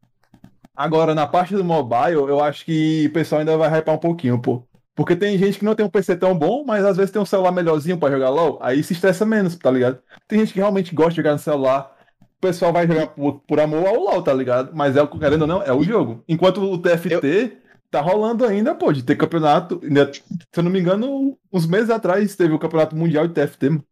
Agora, 0.74 1.14
na 1.14 1.26
parte 1.26 1.55
do 1.55 1.64
mobile, 1.64 2.14
eu 2.14 2.43
acho 2.43 2.64
que 2.64 3.07
o 3.07 3.12
pessoal 3.12 3.41
ainda 3.41 3.57
vai 3.57 3.70
hypar 3.70 3.95
um 3.95 3.99
pouquinho, 3.99 4.39
pô. 4.41 4.62
Porque 4.95 5.14
tem 5.14 5.39
gente 5.39 5.59
que 5.59 5.64
não 5.64 5.74
tem 5.74 5.87
um 5.87 5.91
PC 5.91 6.16
tão 6.16 6.37
bom, 6.37 6.64
mas 6.66 6.84
às 6.84 6.97
vezes 6.97 7.12
tem 7.12 7.20
um 7.20 7.26
celular 7.26 7.53
melhorzinho 7.53 7.99
pra 7.99 8.11
jogar 8.11 8.30
LoL, 8.30 8.59
aí 8.61 8.82
se 8.82 8.93
estressa 8.93 9.24
menos, 9.24 9.57
tá 9.57 9.70
ligado? 9.70 9.99
Tem 10.26 10.39
gente 10.39 10.53
que 10.53 10.59
realmente 10.59 10.95
gosta 10.95 11.11
de 11.11 11.16
jogar 11.16 11.32
no 11.32 11.39
celular. 11.39 11.95
O 12.20 12.41
pessoal 12.41 12.72
vai 12.72 12.87
jogar 12.87 13.09
por, 13.09 13.41
por 13.47 13.61
amor 13.61 13.87
ao 13.87 13.95
LoL, 13.95 14.22
tá 14.22 14.32
ligado? 14.32 14.70
Mas 14.74 14.97
é 14.97 15.03
o 15.03 15.09
querendo 15.09 15.43
ou 15.43 15.49
não, 15.49 15.62
é 15.62 15.72
o 15.72 15.82
jogo. 15.82 16.22
Enquanto 16.28 16.62
o 16.62 16.78
TFT 16.78 17.57
tá 17.97 18.01
rolando 18.01 18.44
ainda, 18.44 18.74
pô, 18.74 18.92
de 18.92 19.03
ter 19.03 19.16
campeonato. 19.16 19.80
ainda- 19.82 20.11
Se 20.12 20.22
eu 20.55 20.62
não 20.62 20.70
me 20.70 20.78
engano, 20.80 21.36
uns 21.53 21.66
meses 21.66 21.90
atrás 21.90 22.34
teve 22.36 22.53
o 22.55 22.59
campeonato 22.59 22.94
mundial 22.97 23.26
de 23.26 23.34
TFT, 23.34 23.70
mano. 23.70 23.84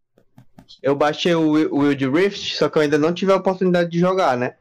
Eu 0.82 0.94
baixei 0.94 1.34
o, 1.34 1.50
o 1.74 1.78
Wild 1.80 2.08
Rift, 2.08 2.56
só 2.56 2.68
que 2.68 2.78
eu 2.78 2.82
ainda 2.82 2.98
não 2.98 3.12
tive 3.12 3.32
a 3.32 3.36
oportunidade 3.36 3.90
de 3.90 3.98
jogar, 3.98 4.36
né? 4.36 4.54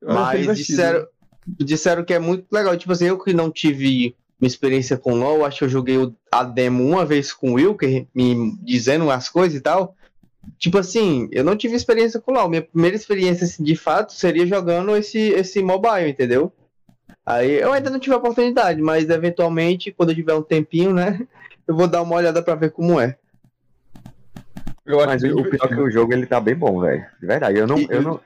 Eu 0.00 0.14
Mas 0.14 0.56
disseram, 0.56 1.06
disseram 1.46 2.04
que 2.04 2.14
é 2.14 2.18
muito 2.18 2.46
legal. 2.50 2.76
Tipo 2.76 2.92
assim, 2.92 3.06
eu 3.06 3.18
que 3.18 3.32
não 3.34 3.50
tive 3.50 4.14
uma 4.40 4.46
experiência 4.46 4.96
com 4.96 5.14
LoL, 5.14 5.44
acho 5.44 5.58
que 5.58 5.64
eu 5.64 5.68
joguei 5.68 5.96
a 6.32 6.44
demo 6.44 6.84
uma 6.86 7.04
vez 7.04 7.32
com 7.32 7.52
o 7.52 7.54
Wilker, 7.54 8.06
me 8.14 8.56
dizendo 8.62 9.10
as 9.10 9.28
coisas 9.28 9.58
e 9.58 9.60
tal. 9.60 9.94
Tipo 10.58 10.78
assim, 10.78 11.28
eu 11.32 11.42
não 11.44 11.56
tive 11.56 11.74
experiência 11.74 12.20
com 12.20 12.32
LoL. 12.32 12.48
Minha 12.48 12.62
primeira 12.62 12.96
experiência, 12.96 13.44
assim, 13.44 13.62
de 13.62 13.76
fato, 13.76 14.12
seria 14.12 14.46
jogando 14.46 14.94
esse, 14.96 15.18
esse 15.18 15.62
mobile, 15.62 16.08
entendeu? 16.10 16.52
Aí 17.26 17.52
eu 17.60 17.72
ainda 17.72 17.88
não 17.90 17.98
tive 17.98 18.14
a 18.14 18.18
oportunidade, 18.18 18.80
mas 18.82 19.08
eventualmente, 19.08 19.90
quando 19.92 20.10
eu 20.10 20.14
tiver 20.14 20.34
um 20.34 20.42
tempinho, 20.42 20.92
né? 20.92 21.26
Eu 21.66 21.74
vou 21.74 21.88
dar 21.88 22.02
uma 22.02 22.16
olhada 22.16 22.42
pra 22.42 22.54
ver 22.54 22.70
como 22.72 23.00
é. 23.00 23.16
Eu 24.84 24.98
acho 24.98 25.06
Mas 25.06 25.22
bem 25.22 25.32
o 25.32 25.48
pior 25.48 25.64
é 25.64 25.68
que 25.68 25.80
o 25.80 25.90
jogo 25.90 26.12
ele 26.12 26.26
tá 26.26 26.38
bem 26.38 26.54
bom, 26.54 26.78
velho. 26.78 27.06
De 27.18 27.26
verdade. 27.26 27.58
Eu 27.58 27.66
não, 27.66 27.78
E- 27.78 27.86
eu 27.88 28.02
não, 28.02 28.20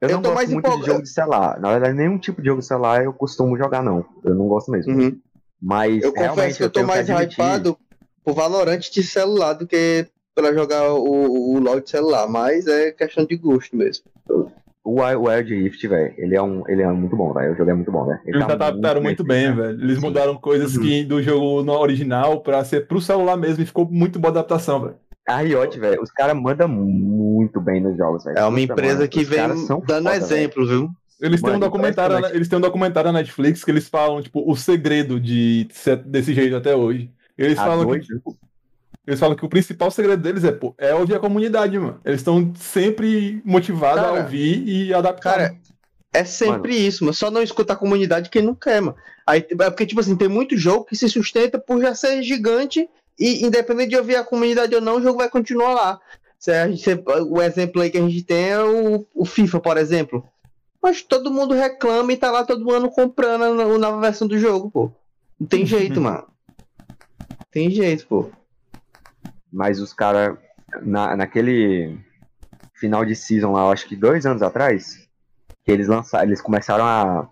eu 0.00 0.08
eu 0.08 0.10
não 0.12 0.22
tô 0.22 0.30
gosto 0.30 0.34
mais 0.36 0.50
muito 0.50 0.64
de 0.64 0.70
empolgado. 0.70 0.92
jogo 0.92 1.02
de 1.02 1.10
celular. 1.10 1.60
Na 1.60 1.70
verdade, 1.72 1.94
nenhum 1.94 2.18
tipo 2.18 2.40
de 2.40 2.48
jogo 2.48 2.60
de 2.62 2.66
celular 2.66 3.04
eu 3.04 3.12
costumo 3.12 3.54
jogar, 3.58 3.82
não. 3.82 4.02
Eu 4.24 4.34
não 4.34 4.48
gosto 4.48 4.70
mesmo. 4.70 4.94
Uhum. 4.94 5.20
Mas 5.60 6.02
Eu 6.02 6.14
confesso 6.14 6.56
que 6.56 6.64
eu 6.64 6.70
tô 6.70 6.82
mais 6.84 7.06
hypado 7.06 7.76
por 8.24 8.34
Valorant 8.34 8.78
de 8.80 9.02
celular 9.02 9.52
do 9.52 9.66
que 9.66 10.06
pra 10.34 10.54
jogar 10.54 10.90
o, 10.94 11.52
o 11.54 11.58
LoL 11.58 11.80
de 11.80 11.90
celular, 11.90 12.26
mas 12.26 12.66
é 12.66 12.92
questão 12.92 13.26
de 13.26 13.36
gosto 13.36 13.76
mesmo. 13.76 14.04
O 14.84 15.00
Wild 15.02 15.54
Rift, 15.54 15.86
velho, 15.86 16.14
ele 16.16 16.34
é 16.34 16.42
um, 16.42 16.62
ele 16.68 16.82
é 16.82 16.86
muito 16.92 17.14
bom, 17.16 17.32
velho. 17.32 17.52
O 17.52 17.56
jogo 17.56 17.70
é 17.70 17.74
muito 17.74 17.92
bom, 17.92 18.06
velho. 18.06 18.18
Ele 18.24 18.36
Eles 18.38 18.46
tá 18.46 18.52
adaptaram 18.54 19.02
muito 19.02 19.22
bem, 19.22 19.46
feito, 19.46 19.56
velho. 19.56 19.80
Eles 19.82 19.96
Sim. 19.96 20.02
mudaram 20.02 20.36
coisas 20.36 20.74
Uhum. 20.76 20.82
que 20.82 21.04
do 21.04 21.22
jogo 21.22 21.62
no 21.62 21.72
original 21.72 22.40
pra 22.40 22.64
ser 22.64 22.86
pro 22.86 23.00
celular 23.00 23.36
mesmo 23.36 23.62
e 23.62 23.66
ficou 23.66 23.86
muito 23.90 24.18
boa 24.18 24.30
adaptação, 24.30 24.80
velho. 24.80 24.94
A 25.28 25.36
Riot, 25.42 25.78
velho, 25.78 26.02
os 26.02 26.10
caras 26.10 26.34
mandam 26.34 26.66
muito 26.66 27.60
bem 27.60 27.80
nos 27.80 27.96
jogos, 27.96 28.24
velho. 28.24 28.38
É 28.38 28.44
uma 28.44 28.60
empresa 28.60 29.06
que 29.06 29.22
vem 29.22 29.38
dando 29.38 29.66
foda, 29.66 30.16
exemplo, 30.16 30.66
viu? 30.66 30.88
Eles 31.20 31.40
têm, 31.42 31.50
um 31.50 31.52
Mano, 31.52 31.66
documentário, 31.66 32.12
impressionante. 32.14 32.36
eles 32.36 32.48
têm 32.48 32.58
um 32.58 32.62
documentário 32.62 33.12
na 33.12 33.18
Netflix 33.18 33.62
que 33.62 33.70
eles 33.70 33.86
falam, 33.88 34.22
tipo, 34.22 34.50
o 34.50 34.56
segredo 34.56 35.20
de 35.20 35.68
ser 35.70 35.96
desse 35.98 36.32
jeito 36.32 36.56
até 36.56 36.74
hoje. 36.74 37.10
Eles 37.36 37.58
falam 37.58 37.86
que, 37.90 38.00
tipo, 38.00 38.34
eles 39.10 39.20
falam 39.20 39.36
que 39.36 39.44
o 39.44 39.48
principal 39.48 39.90
segredo 39.90 40.22
deles 40.22 40.44
é, 40.44 40.52
pô, 40.52 40.74
é 40.78 40.94
ouvir 40.94 41.14
a 41.14 41.20
comunidade, 41.20 41.78
mano. 41.78 42.00
Eles 42.04 42.20
estão 42.20 42.52
sempre 42.56 43.40
motivados 43.44 44.04
a 44.04 44.08
Cara, 44.08 44.22
ouvir 44.22 44.66
e 44.68 44.94
adaptar. 44.94 45.30
Cara, 45.32 45.56
é 46.12 46.24
sempre 46.24 46.74
isso, 46.74 47.04
mas 47.04 47.16
só 47.18 47.30
não 47.30 47.42
escuta 47.42 47.72
a 47.72 47.76
comunidade 47.76 48.30
quem 48.30 48.42
não 48.42 48.54
quer, 48.54 48.80
mano. 48.80 48.96
Aí, 49.26 49.46
é 49.48 49.70
porque, 49.70 49.86
tipo 49.86 50.00
assim, 50.00 50.16
tem 50.16 50.28
muito 50.28 50.56
jogo 50.56 50.84
que 50.84 50.96
se 50.96 51.08
sustenta 51.08 51.58
por 51.58 51.80
já 51.80 51.94
ser 51.94 52.22
gigante 52.22 52.88
e 53.18 53.44
independente 53.44 53.90
de 53.90 53.96
ouvir 53.96 54.16
a 54.16 54.24
comunidade 54.24 54.74
ou 54.74 54.80
não, 54.80 54.96
o 54.96 55.02
jogo 55.02 55.18
vai 55.18 55.28
continuar 55.28 55.74
lá. 55.74 56.00
Se 56.38 56.50
a 56.50 56.66
gente, 56.68 56.82
se- 56.82 57.04
o 57.28 57.40
exemplo 57.42 57.82
aí 57.82 57.90
que 57.90 57.98
a 57.98 58.00
gente 58.00 58.22
tem 58.24 58.48
é 58.50 58.60
o, 58.62 59.06
o 59.14 59.24
FIFA, 59.26 59.60
por 59.60 59.76
exemplo. 59.76 60.24
Mas 60.82 61.02
todo 61.02 61.30
mundo 61.30 61.52
reclama 61.54 62.12
e 62.12 62.16
tá 62.16 62.30
lá 62.30 62.44
todo 62.44 62.70
ano 62.72 62.90
comprando 62.90 63.42
a 63.44 63.50
no- 63.50 63.76
nova 63.78 64.00
versão 64.00 64.26
do 64.26 64.38
jogo, 64.38 64.70
pô. 64.70 64.90
Não 65.38 65.46
tem 65.46 65.64
jeito, 65.66 66.00
mano. 66.00 66.26
Tem 67.52 67.70
jeito, 67.70 68.06
pô. 68.06 68.30
Mas 69.52 69.80
os 69.80 69.92
caras, 69.92 70.36
na, 70.82 71.16
naquele 71.16 71.98
final 72.74 73.04
de 73.04 73.14
season 73.14 73.52
lá, 73.52 73.62
eu 73.62 73.70
acho 73.70 73.86
que 73.86 73.96
dois 73.96 74.24
anos 74.26 74.42
atrás, 74.42 75.08
que 75.64 75.70
eles 75.72 75.88
lançaram, 75.88 76.24
eles 76.24 76.40
começaram 76.40 76.84
a 76.84 77.28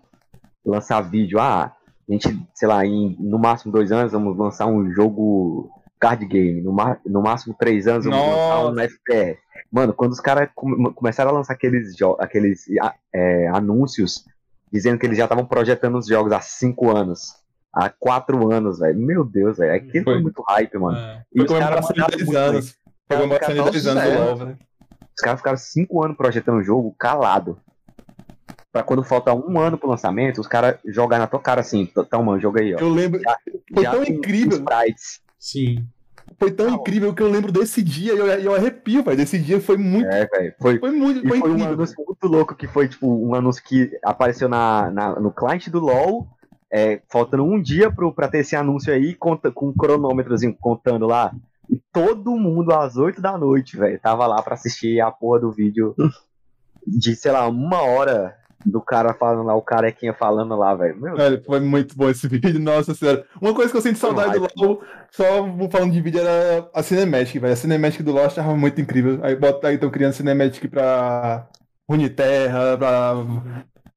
lançar 0.65 1.01
vídeo. 1.01 1.39
Ah, 1.39 1.73
a 2.07 2.11
gente, 2.11 2.47
sei 2.53 2.67
lá, 2.67 2.85
em 2.85 3.15
no 3.19 3.39
máximo 3.39 3.71
dois 3.71 3.91
anos 3.91 4.11
vamos 4.11 4.37
lançar 4.37 4.65
um 4.67 4.91
jogo 4.91 5.69
card 5.99 6.25
game. 6.25 6.61
No, 6.61 6.75
no 7.05 7.21
máximo 7.21 7.55
três 7.57 7.87
anos 7.87 8.05
vamos 8.05 8.19
lançar 8.19 8.65
um 8.71 8.79
FPS. 8.79 9.39
Mano, 9.71 9.93
quando 9.93 10.11
os 10.11 10.19
caras 10.19 10.49
come- 10.55 10.91
começaram 10.93 11.31
a 11.31 11.33
lançar 11.33 11.53
aqueles, 11.53 11.95
aqueles 12.19 12.65
é, 13.13 13.47
anúncios 13.49 14.25
dizendo 14.71 14.99
que 14.99 15.05
eles 15.05 15.17
já 15.17 15.23
estavam 15.25 15.45
projetando 15.45 15.97
os 15.97 16.07
jogos 16.07 16.31
há 16.31 16.41
cinco 16.41 16.95
anos. 16.95 17.33
Há 17.73 17.89
quatro 17.89 18.51
anos, 18.51 18.79
velho. 18.79 18.97
Meu 18.97 19.23
Deus, 19.23 19.57
velho. 19.57 19.73
Aquilo 19.75 20.03
foi 20.03 20.13
Foi. 20.15 20.21
muito 20.23 20.41
hype, 20.47 20.77
mano. 20.77 20.97
É. 20.97 21.23
E 21.33 21.37
Foi 21.39 21.47
comemoração 21.47 21.93
de 21.93 21.99
mandaram 21.99 22.17
10 22.17 22.23
muito 22.27 22.33
bem. 22.39 22.49
anos. 22.49 22.75
Foi 23.07 23.17
comemoração 23.17 23.53
de 23.53 23.59
Nossa, 23.59 23.71
10 23.71 23.87
anos 23.87 24.03
do. 24.03 24.19
LoL, 24.19 24.35
velho. 24.37 24.57
Os 25.17 25.21
caras 25.23 25.39
ficaram 25.39 25.57
cinco 25.57 26.03
anos 26.03 26.17
projetando 26.17 26.57
o 26.57 26.63
jogo 26.63 26.95
calado. 26.97 27.59
Pra 28.71 28.83
quando 28.83 29.03
falta 29.03 29.33
um 29.33 29.59
ano 29.59 29.77
pro 29.77 29.89
lançamento, 29.89 30.39
os 30.39 30.47
caras 30.47 30.77
jogar 30.85 31.17
na 31.19 31.25
tua 31.27 31.39
cara 31.39 31.61
assim, 31.61 31.81
então, 31.97 32.23
mano, 32.23 32.39
joga 32.39 32.61
aí, 32.61 32.73
ó. 32.75 32.77
Eu 32.77 32.89
lembro, 32.89 33.19
foi 33.73 33.83
Já 33.83 33.91
tão 33.91 34.03
incrível. 34.03 34.57
Sprites. 34.59 35.21
Sim. 35.39 35.85
Foi 36.37 36.51
tão 36.51 36.69
incrível 36.69 37.13
que 37.13 37.23
eu 37.23 37.27
lembro 37.29 37.51
desse 37.51 37.81
dia 37.81 38.13
e 38.13 38.17
eu, 38.19 38.27
eu 38.27 38.53
arrepio, 38.55 39.03
velho. 39.03 39.17
Desse 39.17 39.39
dia 39.39 39.59
foi 39.59 39.75
muito. 39.77 40.07
É, 40.07 40.25
velho. 40.27 40.53
Foi, 40.61 40.77
Foi 40.79 40.91
muito. 40.91 41.25
e 41.25 41.27
Foi 41.27 41.39
foi 41.39 41.51
um 41.51 41.63
anúncio 41.65 41.95
muito 42.05 42.27
louco, 42.27 42.55
que 42.55 42.67
foi, 42.67 42.87
tipo, 42.87 43.07
um 43.07 43.33
anúncio 43.33 43.63
que 43.63 43.91
apareceu 44.03 44.47
na, 44.47 44.91
na- 44.91 45.19
no 45.19 45.31
cliente 45.31 45.71
do 45.71 45.79
LoL, 45.79 46.27
é, 46.71 47.01
faltando 47.09 47.43
um 47.43 47.61
dia 47.61 47.91
pro, 47.91 48.13
pra 48.13 48.27
ter 48.27 48.39
esse 48.39 48.55
anúncio 48.55 48.93
aí, 48.93 49.13
conta, 49.15 49.51
com 49.51 49.69
um 49.69 49.73
cronômetrozinho 49.73 50.55
contando 50.59 51.05
lá. 51.07 51.31
E 51.69 51.79
todo 51.93 52.35
mundo, 52.35 52.73
às 52.73 52.97
8 52.97 53.21
da 53.21 53.37
noite, 53.37 53.77
velho, 53.77 53.99
tava 53.99 54.25
lá 54.25 54.41
pra 54.41 54.55
assistir 54.55 54.99
a 54.99 55.11
porra 55.11 55.39
do 55.41 55.51
vídeo 55.51 55.95
de, 56.85 57.15
sei 57.15 57.31
lá, 57.31 57.47
uma 57.47 57.81
hora 57.83 58.35
do 58.65 58.81
cara 58.81 59.13
falando 59.13 59.45
lá, 59.45 59.55
o 59.55 59.61
carequinha 59.61 60.13
falando 60.13 60.55
lá, 60.55 60.75
velho. 60.75 60.99
Velho, 61.15 61.43
foi 61.45 61.59
muito 61.59 61.95
bom 61.95 62.09
esse 62.09 62.27
vídeo, 62.27 62.59
nossa 62.59 62.93
senhora. 62.93 63.25
Uma 63.41 63.53
coisa 63.53 63.71
que 63.71 63.77
eu 63.77 63.81
sinto 63.81 63.97
saudade 63.99 64.33
do 64.37 64.47
LoL, 64.57 64.81
só 65.11 65.23
falando 65.71 65.91
de 65.93 66.01
vídeo, 66.01 66.19
era 66.19 66.69
a 66.73 66.83
Cinematic, 66.83 67.39
velho. 67.39 67.53
A 67.53 67.55
Cinematic 67.55 68.01
do 68.01 68.11
LoL 68.11 68.21
eu 68.21 68.27
achava 68.27 68.55
muito 68.55 68.81
incrível. 68.81 69.19
Aí 69.23 69.35
bota 69.35 69.67
aí, 69.67 69.75
estão 69.75 69.89
criando 69.89 70.13
Cinematic 70.13 70.69
pra 70.69 71.47
Runeterra, 71.89 72.77
pra 72.77 73.13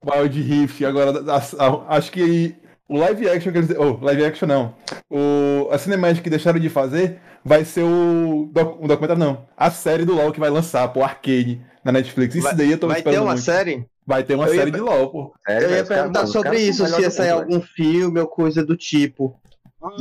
Wild 0.05 0.43
Rift, 0.43 0.85
agora 0.85 1.11
a- 1.33 1.65
a- 1.67 1.97
acho 1.97 2.13
que 2.13 2.55
o 2.93 2.99
live 2.99 3.29
action 3.29 3.53
que 3.53 3.59
eles. 3.59 3.71
Oh, 3.79 3.99
live 4.05 4.25
action 4.25 4.47
não. 4.49 4.75
O, 5.11 5.69
a 5.71 5.79
Cinematic 5.79 6.23
que 6.23 6.31
deixaram 6.31 6.59
de 6.61 6.69
fazer 6.69 7.19
vai 7.45 7.65
ser 7.65 7.83
o. 7.83 8.49
doc- 8.53 8.79
O 8.83 8.87
documentário 8.89 9.19
não. 9.23 9.47
A 9.57 9.71
série 9.71 10.05
do 10.05 10.15
LoL 10.15 10.33
que 10.33 10.41
vai 10.41 10.51
lançar, 10.51 10.87
pô, 10.89 11.03
Arcade, 11.03 11.61
na 11.85 11.93
Netflix. 11.93 12.35
Isso 12.35 12.45
Vai- 12.45 12.55
daí 12.57 12.71
eu 12.73 12.79
tô 12.79 12.89
Vai 12.89 12.99
esperando 12.99 13.15
ter 13.19 13.21
uma 13.25 13.33
muito. 13.33 13.45
série? 13.45 13.87
Vai 14.07 14.25
ter 14.25 14.35
uma 14.35 14.47
Eu 14.47 14.55
ia 14.55 14.59
série 14.61 14.73
pe- 14.73 14.79
de 14.79 14.83
LoL, 14.83 15.11
pô. 15.11 15.33
sério, 15.47 15.69
Eu 15.69 15.77
ia 15.77 15.85
perguntar 15.85 16.25
os 16.25 16.31
sobre 16.33 16.59
isso, 16.61 16.87
se 16.87 17.01
ia 17.01 17.11
sair 17.11 17.33
mundo, 17.33 17.41
velho. 17.45 17.55
algum 17.55 17.67
filme 17.67 18.21
ou 18.21 18.27
coisa 18.27 18.65
do 18.65 18.77
tipo. 18.77 19.37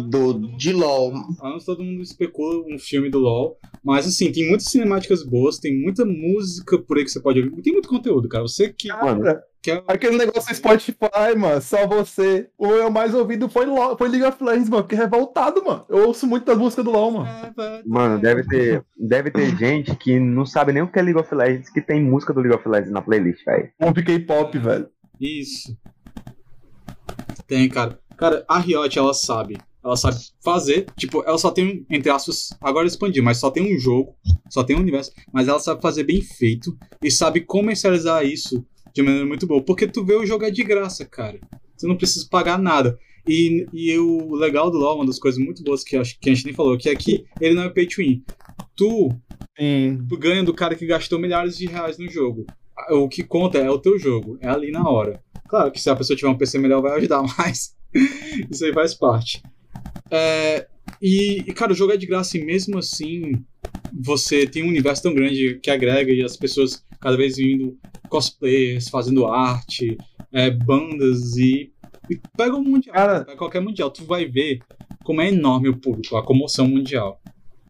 Do, 0.10 0.34
de 0.58 0.74
LOL. 0.74 1.12
Antes 1.44 1.66
todo 1.66 1.84
mundo 1.84 2.04
especula 2.04 2.64
um 2.72 2.78
filme 2.78 3.10
do 3.10 3.18
LoL. 3.18 3.58
Mas 3.84 4.06
assim, 4.08 4.32
tem 4.32 4.48
muitas 4.48 4.68
cinemáticas 4.68 5.24
boas, 5.24 5.58
tem 5.58 5.76
muita 5.76 6.06
música 6.06 6.78
por 6.78 6.98
aí 6.98 7.04
que 7.04 7.10
você 7.10 7.20
pode 7.20 7.40
ouvir. 7.42 7.62
Tem 7.64 7.74
muito 7.74 7.90
conteúdo, 7.90 8.30
cara. 8.30 8.44
Você 8.44 8.70
que 8.72 8.90
Mano, 8.90 9.24
Cara, 9.24 9.44
quer. 9.62 9.84
Aquele 9.88 10.18
negócio 10.18 10.54
Spotify, 10.56 11.36
mano, 11.38 11.62
só 11.62 11.88
você. 11.88 12.50
O 12.58 12.68
meu 12.68 12.90
mais 12.90 13.14
ouvido 13.14 13.48
foi, 13.48 13.66
LOL, 13.66 13.98
foi 13.98 14.10
League 14.10 14.26
of 14.26 14.44
Legends, 14.44 14.70
mano. 14.70 14.84
Fiquei 14.84 14.98
revoltado, 14.98 15.64
mano. 15.64 15.86
Eu 15.88 16.08
ouço 16.08 16.26
muito 16.28 16.46
das 16.46 16.58
músicas 16.58 16.84
do 16.86 16.92
LOL, 16.92 17.12
mano. 17.12 17.30
Mano, 17.86 18.20
deve 18.20 18.46
ter, 18.48 18.84
deve 18.98 19.32
ter 19.32 19.56
gente 19.58 19.96
que 19.96 20.20
não 20.20 20.46
sabe 20.46 20.74
nem 20.74 20.84
o 20.84 20.92
que 20.92 21.00
é 21.00 21.02
League 21.02 21.20
of 21.20 21.34
Legends, 21.34 21.70
que 21.70 21.82
tem 21.82 22.04
música 22.04 22.34
do 22.34 22.42
League 22.42 22.56
of 22.56 22.68
Legends 22.68 22.92
na 22.92 23.02
playlist, 23.02 23.46
velho. 23.46 23.70
Um 23.80 23.94
K-pop, 23.94 24.58
velho. 24.58 24.90
Isso. 25.20 25.78
Tem, 27.48 27.70
cara. 27.70 28.00
Cara, 28.18 28.46
a 28.48 28.60
Riot, 28.60 28.98
ela 28.98 29.14
sabe. 29.14 29.58
Ela 29.84 29.98
sabe 29.98 30.16
fazer. 30.44 30.86
Tipo, 30.96 31.24
ela 31.26 31.38
só 31.38 31.50
tem, 31.50 31.86
entre 31.90 32.10
aspas, 32.12 32.50
agora 32.62 32.86
expandir, 32.86 33.24
mas 33.24 33.38
só 33.38 33.50
tem 33.50 33.76
um 33.76 33.80
jogo, 33.80 34.16
só 34.50 34.64
tem 34.64 34.76
um 34.76 34.80
universo. 34.80 35.12
Mas 35.34 35.48
ela 35.48 35.60
sabe 35.60 35.82
fazer 35.82 36.04
bem 36.04 36.22
feito 36.22 36.78
e 37.02 37.10
sabe 37.10 37.42
comercializar 37.42 38.24
isso 38.24 38.66
de 38.94 39.02
maneira 39.02 39.26
muito 39.26 39.48
boa. 39.48 39.64
Porque 39.64 39.88
tu 39.88 40.04
vê 40.04 40.16
o 40.16 40.26
jogo 40.26 40.46
é 40.46 40.52
de 40.52 40.64
graça, 40.64 41.06
cara. 41.06 41.40
Você 41.76 41.88
não 41.88 41.98
precisa 41.98 42.28
pagar 42.30 42.60
nada. 42.60 42.98
E, 43.28 43.68
e 43.72 43.98
o 43.98 44.34
legal 44.36 44.72
do 44.72 44.78
LoL, 44.78 44.98
uma 44.98 45.06
das 45.06 45.20
coisas 45.20 45.40
muito 45.40 45.64
boas 45.64 45.84
que, 45.84 45.96
acho, 45.96 46.20
que 46.20 46.30
a 46.30 46.34
gente 46.34 46.46
nem 46.46 46.54
falou, 46.54 46.78
que 46.78 46.90
é 46.90 46.96
que 46.96 47.26
ele 47.40 47.56
não 47.56 47.64
é 47.64 47.70
pay 47.70 47.88
to 47.88 47.98
win. 47.98 48.24
Tu 48.76 49.10
Sim. 49.58 50.00
tu 50.08 50.18
ganha 50.18 50.44
do 50.44 50.54
cara 50.54 50.76
que 50.76 50.86
gastou 50.86 51.20
milhares 51.20 51.58
de 51.58 51.68
reais 51.68 51.98
no 51.98 52.10
jogo. 52.10 52.46
O 52.90 53.08
que 53.08 53.24
conta 53.24 53.60
é 53.60 53.70
o 53.70 53.78
teu 53.78 54.00
jogo, 54.00 54.38
é 54.42 54.48
ali 54.48 54.72
na 54.72 54.88
hora. 54.90 55.22
Claro 55.48 55.72
que 55.72 55.80
se 55.80 55.90
a 55.90 55.96
pessoa 55.96 56.18
tiver 56.18 56.30
um 56.30 56.38
PC 56.38 56.58
melhor 56.58 56.82
vai 56.82 56.98
ajudar, 56.98 57.22
mas 57.38 57.76
isso 58.50 58.66
aí 58.66 58.74
faz 58.74 58.96
parte. 58.96 59.44
É, 60.10 60.68
e, 61.02 61.40
e, 61.40 61.54
cara, 61.54 61.74
o 61.74 61.76
jogo 61.76 61.94
é 61.94 61.98
de 61.98 62.06
graça 62.06 62.38
e 62.38 62.44
mesmo 62.44 62.78
assim 62.78 63.34
você 63.94 64.48
tem 64.48 64.64
um 64.64 64.70
universo 64.70 65.04
tão 65.04 65.14
grande 65.14 65.60
que 65.62 65.70
agrega 65.70 66.12
e 66.12 66.24
as 66.24 66.38
pessoas 66.38 66.84
cada 67.02 67.18
vez 67.18 67.38
vindo 67.38 67.78
cosplayers, 68.10 68.90
fazendo 68.90 69.26
arte, 69.28 69.98
é, 70.32 70.50
bandas 70.50 71.36
e, 71.38 71.72
e 72.10 72.20
pega 72.38 72.56
o 72.56 72.64
mundial, 72.64 72.96
Cara- 72.96 73.26
pega 73.26 73.38
qualquer 73.38 73.62
mundial, 73.62 73.90
tu 73.90 74.06
vai 74.06 74.26
ver 74.26 74.60
como 75.04 75.22
é 75.22 75.30
enorme 75.30 75.70
o 75.70 75.78
público, 75.78 76.16
a 76.18 76.24
comoção 76.24 76.68
mundial. 76.68 77.20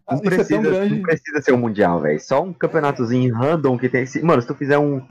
Não 0.09 0.17
Isso 0.17 0.27
é 0.27 0.29
precisa, 0.35 0.61
tão 0.61 0.71
grande. 0.71 0.95
não 0.95 1.01
precisa 1.03 1.41
ser 1.41 1.53
um 1.53 1.57
mundial, 1.57 2.01
velho. 2.01 2.19
Só 2.19 2.43
um 2.43 2.51
campeonatozinho 2.51 3.33
random 3.33 3.77
que 3.77 3.87
tem. 3.87 4.05
Mano, 4.21 4.41
se 4.41 4.47
tu 4.47 4.53
fizer 4.55 4.77
um 4.77 5.01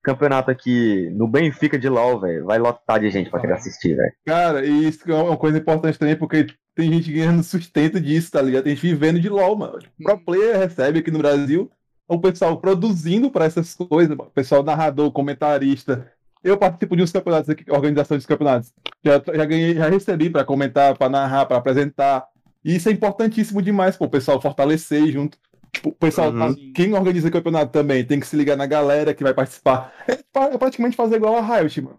campeonato 0.00 0.50
aqui 0.50 1.10
no 1.14 1.26
Benfica 1.26 1.76
de 1.78 1.88
LoL, 1.88 2.20
velho, 2.20 2.44
vai 2.44 2.58
lotar 2.58 3.00
de 3.00 3.10
gente 3.10 3.30
pra 3.30 3.40
querer 3.40 3.54
assistir, 3.54 3.96
velho. 3.96 4.12
Cara, 4.24 4.64
e 4.64 4.86
isso 4.88 5.10
é 5.10 5.14
uma 5.14 5.36
coisa 5.36 5.58
importante 5.58 5.98
também, 5.98 6.14
porque 6.14 6.46
tem 6.74 6.92
gente 6.92 7.10
ganhando 7.12 7.42
sustento 7.42 8.00
disso, 8.00 8.30
tá 8.30 8.40
ligado? 8.42 8.64
Tem 8.64 8.76
gente 8.76 8.86
vivendo 8.86 9.18
de 9.18 9.28
LOL, 9.28 9.56
mano. 9.56 9.78
O 9.98 10.04
pro 10.04 10.18
player 10.24 10.56
recebe 10.58 11.00
aqui 11.00 11.10
no 11.10 11.18
Brasil, 11.18 11.68
o 12.08 12.18
pessoal 12.20 12.56
produzindo 12.58 13.30
pra 13.30 13.44
essas 13.46 13.74
coisas. 13.74 14.16
O 14.18 14.24
pessoal 14.26 14.62
narrador, 14.62 15.10
comentarista. 15.12 16.10
Eu 16.42 16.58
participo 16.58 16.94
de 16.96 17.02
uns 17.02 17.10
campeonatos 17.12 17.48
aqui, 17.48 17.70
organização 17.70 18.18
de 18.18 18.26
campeonatos. 18.26 18.72
Já, 19.02 19.22
já 19.34 19.44
ganhei, 19.46 19.74
já 19.74 19.88
recebi 19.88 20.28
pra 20.28 20.44
comentar, 20.44 20.96
pra 20.96 21.08
narrar, 21.08 21.46
pra 21.46 21.56
apresentar. 21.56 22.26
E 22.62 22.76
isso 22.76 22.88
é 22.88 22.92
importantíssimo 22.92 23.62
demais, 23.62 23.96
pô, 23.96 24.04
o 24.04 24.10
pessoal 24.10 24.40
fortalecer 24.40 25.06
junto. 25.10 25.38
Tipo, 25.72 25.88
O 25.88 25.92
pessoal, 25.92 26.30
Uhum. 26.30 26.72
quem 26.74 26.92
organiza 26.94 27.30
campeonato 27.30 27.72
também 27.72 28.04
tem 28.04 28.20
que 28.20 28.26
se 28.26 28.36
ligar 28.36 28.56
na 28.56 28.66
galera 28.66 29.12
que 29.14 29.24
vai 29.24 29.34
participar. 29.34 29.92
É, 30.06 30.12
é 30.54 30.58
praticamente 30.58 30.96
fazer 30.96 31.16
igual 31.16 31.36
a 31.36 31.40
Riot, 31.58 31.80
mano. 31.80 31.98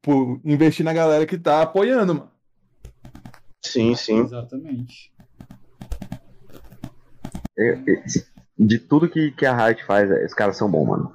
Por 0.00 0.40
investir 0.44 0.84
na 0.84 0.92
galera 0.92 1.24
que 1.26 1.38
tá 1.38 1.62
apoiando, 1.62 2.14
mano. 2.14 2.30
Sim, 3.64 3.94
sim. 3.94 4.20
Exatamente. 4.20 5.12
Eu- 7.56 7.82
eu- 7.86 8.02
De 8.66 8.78
tudo 8.78 9.08
que, 9.08 9.32
que 9.32 9.46
a 9.46 9.54
Riot 9.54 9.84
faz, 9.84 10.08
velho, 10.08 10.24
os 10.24 10.34
caras 10.34 10.56
são 10.56 10.70
bons, 10.70 10.86
mano. 10.86 11.12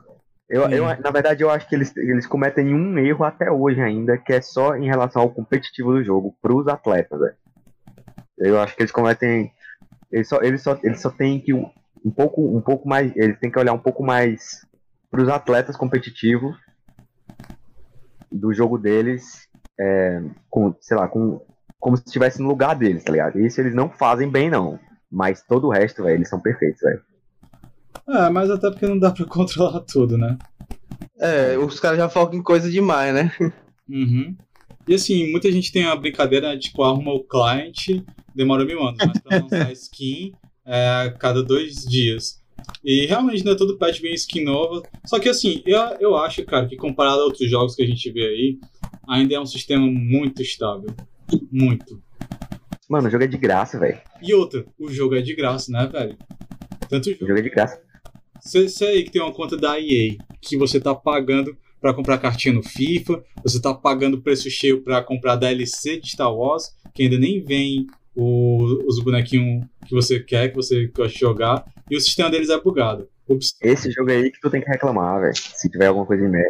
Eu, 0.49 0.69
eu, 0.69 0.85
na 0.85 1.11
verdade, 1.11 1.43
eu 1.43 1.49
acho 1.49 1.67
que 1.67 1.75
eles, 1.75 1.95
eles 1.97 2.25
cometem 2.25 2.73
um 2.73 2.97
erro 2.97 3.25
até 3.25 3.51
hoje 3.51 3.81
ainda, 3.81 4.17
que 4.17 4.31
é 4.31 4.41
só 4.41 4.75
em 4.75 4.85
relação 4.85 5.21
ao 5.21 5.29
competitivo 5.29 5.91
do 5.91 6.03
jogo, 6.03 6.37
pros 6.41 6.67
atletas, 6.67 7.19
velho. 7.19 7.35
Eu 8.37 8.59
acho 8.59 8.75
que 8.75 8.81
eles 8.81 8.91
cometem. 8.91 9.51
Eles 10.09 10.29
só, 10.29 10.41
eles 10.41 10.61
só, 10.61 10.79
eles 10.83 11.01
só 11.01 11.09
têm 11.09 11.39
que 11.41 11.53
um 11.53 11.69
um 12.07 12.11
pouco, 12.11 12.57
um 12.57 12.61
pouco 12.61 12.87
mais. 12.87 13.15
Eles 13.15 13.37
têm 13.39 13.51
que 13.51 13.59
olhar 13.59 13.73
um 13.73 13.79
pouco 13.79 14.03
mais 14.03 14.65
pros 15.11 15.27
atletas 15.29 15.75
competitivos 15.75 16.55
do 18.31 18.53
jogo 18.53 18.77
deles, 18.77 19.47
é, 19.79 20.21
com, 20.49 20.75
sei 20.81 20.97
lá, 20.97 21.07
com, 21.07 21.41
como 21.79 21.97
se 21.97 22.03
estivesse 22.05 22.41
no 22.41 22.47
lugar 22.47 22.75
deles, 22.75 23.03
tá 23.03 23.11
ligado? 23.11 23.39
Isso 23.39 23.59
eles 23.61 23.73
não 23.73 23.89
fazem 23.89 24.29
bem, 24.29 24.49
não. 24.49 24.79
Mas 25.09 25.41
todo 25.41 25.67
o 25.67 25.71
resto, 25.71 26.03
velho, 26.03 26.15
eles 26.15 26.29
são 26.29 26.39
perfeitos, 26.39 26.81
velho. 26.81 27.01
É, 28.07 28.29
mas 28.29 28.49
até 28.49 28.69
porque 28.69 28.87
não 28.87 28.99
dá 28.99 29.11
pra 29.11 29.23
controlar 29.27 29.79
tudo, 29.81 30.17
né? 30.17 30.37
É, 31.19 31.57
os 31.57 31.79
caras 31.79 31.97
já 31.97 32.09
focam 32.09 32.37
em 32.37 32.43
coisa 32.43 32.69
demais, 32.69 33.13
né? 33.13 33.31
Uhum. 33.89 34.35
E 34.87 34.93
assim, 34.93 35.29
muita 35.31 35.51
gente 35.51 35.71
tem 35.71 35.85
a 35.85 35.95
brincadeira 35.95 36.55
de 36.55 36.63
tipo, 36.69 36.83
arruma 36.83 37.11
o 37.11 37.23
client, 37.23 38.03
demora 38.33 38.63
mil 38.65 38.81
anos, 38.81 38.97
mas 39.05 39.19
pra 39.19 39.37
lançar 39.39 39.71
skin 39.73 40.31
é 40.65 40.87
a 41.05 41.11
cada 41.11 41.43
dois 41.43 41.83
dias. 41.85 42.41
E 42.83 43.05
realmente 43.05 43.43
não 43.45 43.53
é 43.53 43.55
todo 43.57 43.77
patch 43.77 43.99
vem 44.01 44.13
skin 44.13 44.43
nova. 44.43 44.81
Só 45.05 45.19
que 45.19 45.29
assim, 45.29 45.61
eu, 45.65 45.79
eu 45.99 46.17
acho, 46.17 46.43
cara, 46.45 46.67
que 46.67 46.75
comparado 46.75 47.21
a 47.21 47.25
outros 47.25 47.49
jogos 47.49 47.75
que 47.75 47.83
a 47.83 47.87
gente 47.87 48.11
vê 48.11 48.23
aí, 48.27 48.59
ainda 49.07 49.35
é 49.35 49.39
um 49.39 49.45
sistema 49.45 49.85
muito 49.85 50.41
estável. 50.41 50.89
Muito. 51.51 52.01
Mano, 52.89 53.07
o 53.07 53.11
jogo 53.11 53.23
é 53.23 53.27
de 53.27 53.37
graça, 53.37 53.77
velho. 53.77 53.99
E 54.21 54.33
outra, 54.33 54.65
o 54.79 54.89
jogo 54.89 55.15
é 55.15 55.21
de 55.21 55.35
graça, 55.35 55.71
né, 55.71 55.87
velho? 55.87 56.17
Tanto 56.89 57.09
o 57.09 57.11
O 57.11 57.13
jogo. 57.15 57.27
jogo 57.27 57.39
é 57.39 57.41
de 57.43 57.49
graça. 57.49 57.81
Você, 58.47 58.67
você 58.69 58.85
aí 58.85 59.03
que 59.03 59.11
tem 59.11 59.21
uma 59.21 59.33
conta 59.33 59.57
da 59.57 59.79
EA, 59.79 60.15
que 60.41 60.55
você 60.57 60.79
tá 60.79 60.95
pagando 60.95 61.55
pra 61.81 61.93
comprar 61.93 62.17
cartinha 62.17 62.53
no 62.53 62.63
FIFA, 62.63 63.23
você 63.43 63.61
tá 63.61 63.73
pagando 63.73 64.21
preço 64.21 64.49
cheio 64.49 64.81
pra 64.81 65.01
comprar 65.03 65.35
DLC 65.35 65.99
de 65.99 66.09
Star 66.11 66.33
Wars, 66.33 66.75
que 66.93 67.03
ainda 67.03 67.17
nem 67.19 67.43
vem 67.43 67.85
o- 68.15 68.83
os 68.87 68.99
bonequinhos 69.03 69.65
que 69.85 69.93
você 69.93 70.19
quer, 70.19 70.49
que 70.49 70.55
você 70.55 70.87
gosta 70.87 71.13
de 71.13 71.19
jogar, 71.19 71.65
e 71.89 71.95
o 71.95 72.01
sistema 72.01 72.29
deles 72.29 72.49
é 72.49 72.59
bugado. 72.59 73.07
Ups. 73.29 73.55
Esse 73.61 73.91
jogo 73.91 74.09
aí 74.09 74.31
que 74.31 74.39
tu 74.39 74.49
tem 74.49 74.61
que 74.61 74.67
reclamar, 74.69 75.19
velho. 75.21 75.35
Se 75.35 75.69
tiver 75.69 75.87
alguma 75.87 76.05
coisa 76.05 76.23
em 76.25 76.29
merda. 76.29 76.49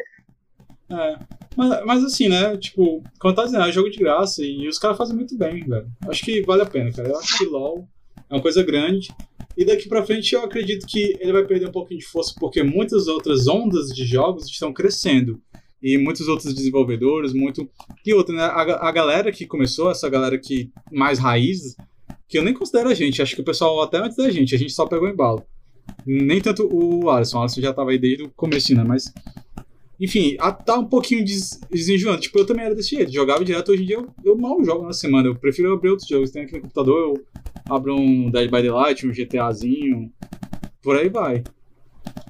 É. 0.89 1.17
Mas, 1.55 1.85
mas 1.85 2.03
assim, 2.03 2.29
né? 2.29 2.55
Tipo, 2.55 3.03
como 3.19 3.31
eu 3.31 3.35
tava 3.35 3.47
dizendo, 3.47 3.65
é 3.65 3.71
jogo 3.71 3.89
de 3.89 3.97
graça 3.97 4.43
e 4.45 4.67
os 4.67 4.77
caras 4.79 4.97
fazem 4.97 5.15
muito 5.15 5.35
bem, 5.37 5.63
velho. 5.65 5.87
Acho 6.07 6.23
que 6.23 6.41
vale 6.43 6.61
a 6.61 6.65
pena, 6.65 6.91
cara. 6.93 7.09
Eu 7.09 7.17
acho 7.17 7.37
que 7.37 7.45
LoL 7.45 7.87
é 8.29 8.33
uma 8.35 8.41
coisa 8.41 8.63
grande. 8.63 9.09
E 9.57 9.65
daqui 9.65 9.89
pra 9.89 10.05
frente 10.05 10.33
eu 10.35 10.43
acredito 10.43 10.85
que 10.85 11.17
ele 11.19 11.31
vai 11.33 11.43
perder 11.45 11.67
um 11.67 11.71
pouquinho 11.71 11.99
de 11.99 12.05
força 12.05 12.33
porque 12.39 12.61
muitas 12.61 13.07
outras 13.07 13.47
ondas 13.47 13.87
de 13.87 14.05
jogos 14.05 14.45
estão 14.45 14.71
crescendo. 14.71 15.41
E 15.81 15.97
muitos 15.97 16.27
outros 16.27 16.53
desenvolvedores, 16.53 17.33
muito. 17.33 17.67
E 18.05 18.13
outra, 18.13 18.35
né? 18.35 18.41
A, 18.43 18.87
a 18.87 18.91
galera 18.91 19.31
que 19.31 19.45
começou, 19.45 19.91
essa 19.91 20.09
galera 20.09 20.37
que 20.37 20.71
mais 20.91 21.19
raiz, 21.19 21.75
que 22.27 22.37
eu 22.37 22.43
nem 22.43 22.53
considero 22.53 22.89
a 22.89 22.93
gente, 22.93 23.21
acho 23.21 23.35
que 23.35 23.41
o 23.41 23.45
pessoal 23.45 23.81
até 23.81 23.97
antes 23.99 24.17
da 24.17 24.29
gente, 24.29 24.55
a 24.55 24.57
gente 24.57 24.73
só 24.73 24.85
pegou 24.87 25.07
embalo. 25.07 25.43
Nem 26.05 26.41
tanto 26.41 26.67
o 26.71 27.09
Alisson, 27.09 27.37
o 27.37 27.41
Alisson 27.41 27.61
já 27.61 27.73
tava 27.73 27.91
aí 27.91 27.97
desde 27.97 28.23
o 28.23 28.29
começo, 28.29 28.73
né? 28.75 28.83
Mas 28.83 29.11
enfim, 29.99 30.35
a- 30.39 30.51
tá 30.51 30.77
um 30.77 30.85
pouquinho 30.85 31.23
des 31.25 31.59
desenjoando. 31.71 32.21
Tipo, 32.21 32.39
eu 32.39 32.45
também 32.45 32.65
era 32.65 32.75
desse 32.75 32.95
jeito. 32.95 33.11
Jogava 33.11 33.43
direto. 33.43 33.71
Hoje 33.71 33.83
em 33.83 33.85
dia 33.85 33.95
eu, 33.95 34.07
eu 34.23 34.37
mal 34.37 34.63
jogo 34.63 34.83
na 34.85 34.93
semana. 34.93 35.27
Eu 35.27 35.35
prefiro 35.35 35.73
abrir 35.73 35.89
outros 35.89 36.07
jogos. 36.07 36.29
Tem 36.31 36.43
aqui 36.43 36.53
no 36.53 36.61
computador, 36.61 36.99
eu 37.15 37.25
abro 37.69 37.95
um 37.95 38.29
Dead 38.31 38.49
by 38.49 38.61
Daylight, 38.61 39.07
um 39.07 39.11
GTAzinho. 39.13 40.11
Por 40.81 40.95
aí 40.97 41.09
vai. 41.09 41.43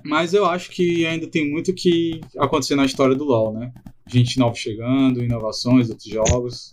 Mas 0.04 0.34
eu 0.34 0.46
acho 0.46 0.70
que 0.72 1.06
ainda 1.06 1.28
tem 1.28 1.50
muito 1.52 1.74
que 1.74 2.22
acontecer 2.38 2.76
na 2.76 2.86
história 2.86 3.16
do 3.16 3.24
LoL, 3.26 3.54
né? 3.54 3.72
Gente 4.08 4.40
nova 4.40 4.56
chegando, 4.56 5.22
inovações, 5.24 5.90
outros 5.90 6.08
jogos. 6.10 6.72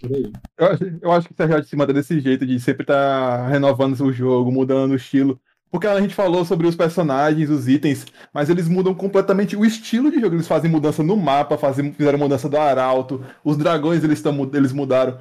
Por 0.00 0.12
aí. 0.14 0.32
Eu, 0.58 0.66
acho- 0.66 0.98
eu 1.02 1.12
acho 1.12 1.28
que 1.28 1.32
o 1.32 1.36
CRJ 1.36 1.62
se 1.64 1.76
mantém 1.76 1.94
desse 1.94 2.18
jeito, 2.20 2.44
de 2.44 2.58
sempre 2.58 2.82
estar 2.82 3.48
renovando 3.48 3.98
o 4.00 4.12
jogo, 4.12 4.50
mudando 4.50 4.90
o 4.92 4.96
estilo. 4.96 5.40
Porque 5.70 5.86
a 5.86 6.00
gente 6.00 6.14
falou 6.14 6.44
sobre 6.44 6.66
os 6.66 6.74
personagens, 6.76 7.50
os 7.50 7.68
itens, 7.68 8.06
mas 8.32 8.48
eles 8.48 8.68
mudam 8.68 8.94
completamente 8.94 9.56
o 9.56 9.64
estilo 9.64 10.10
de 10.10 10.20
jogo. 10.20 10.34
Eles 10.36 10.46
fazem 10.48 10.70
mudança 10.70 11.02
no 11.02 11.16
mapa, 11.16 11.56
fazem, 11.58 11.92
fizeram 11.92 12.18
mudança 12.18 12.48
do 12.48 12.56
arauto, 12.56 13.22
os 13.44 13.56
dragões 13.56 14.02
eles, 14.02 14.20
tão, 14.22 14.48
eles 14.54 14.72
mudaram. 14.72 15.18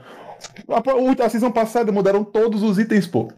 A, 0.70 1.26
a 1.26 1.30
season 1.30 1.52
passada 1.52 1.92
mudaram 1.92 2.24
todos 2.24 2.64
os 2.64 2.78
itens, 2.80 3.08
pô. 3.08 3.32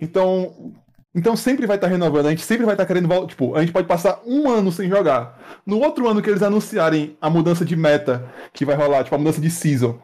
Então, 0.00 0.72
então 1.14 1.36
sempre 1.36 1.66
vai 1.66 1.76
estar 1.76 1.86
renovando, 1.86 2.26
a 2.26 2.30
gente 2.30 2.42
sempre 2.42 2.64
vai 2.64 2.74
estar 2.74 2.86
querendo 2.86 3.08
vol- 3.08 3.26
Tipo, 3.26 3.54
a 3.54 3.60
gente 3.60 3.72
pode 3.72 3.86
passar 3.86 4.20
um 4.26 4.50
ano 4.50 4.72
sem 4.72 4.88
jogar. 4.88 5.38
No 5.64 5.78
outro 5.80 6.08
ano 6.08 6.20
que 6.20 6.28
eles 6.28 6.42
anunciarem 6.42 7.16
a 7.20 7.30
mudança 7.30 7.64
de 7.64 7.76
meta 7.76 8.28
que 8.52 8.64
vai 8.64 8.74
rolar, 8.74 9.04
tipo, 9.04 9.14
a 9.14 9.18
mudança 9.18 9.40
de 9.40 9.50
season, 9.50 9.98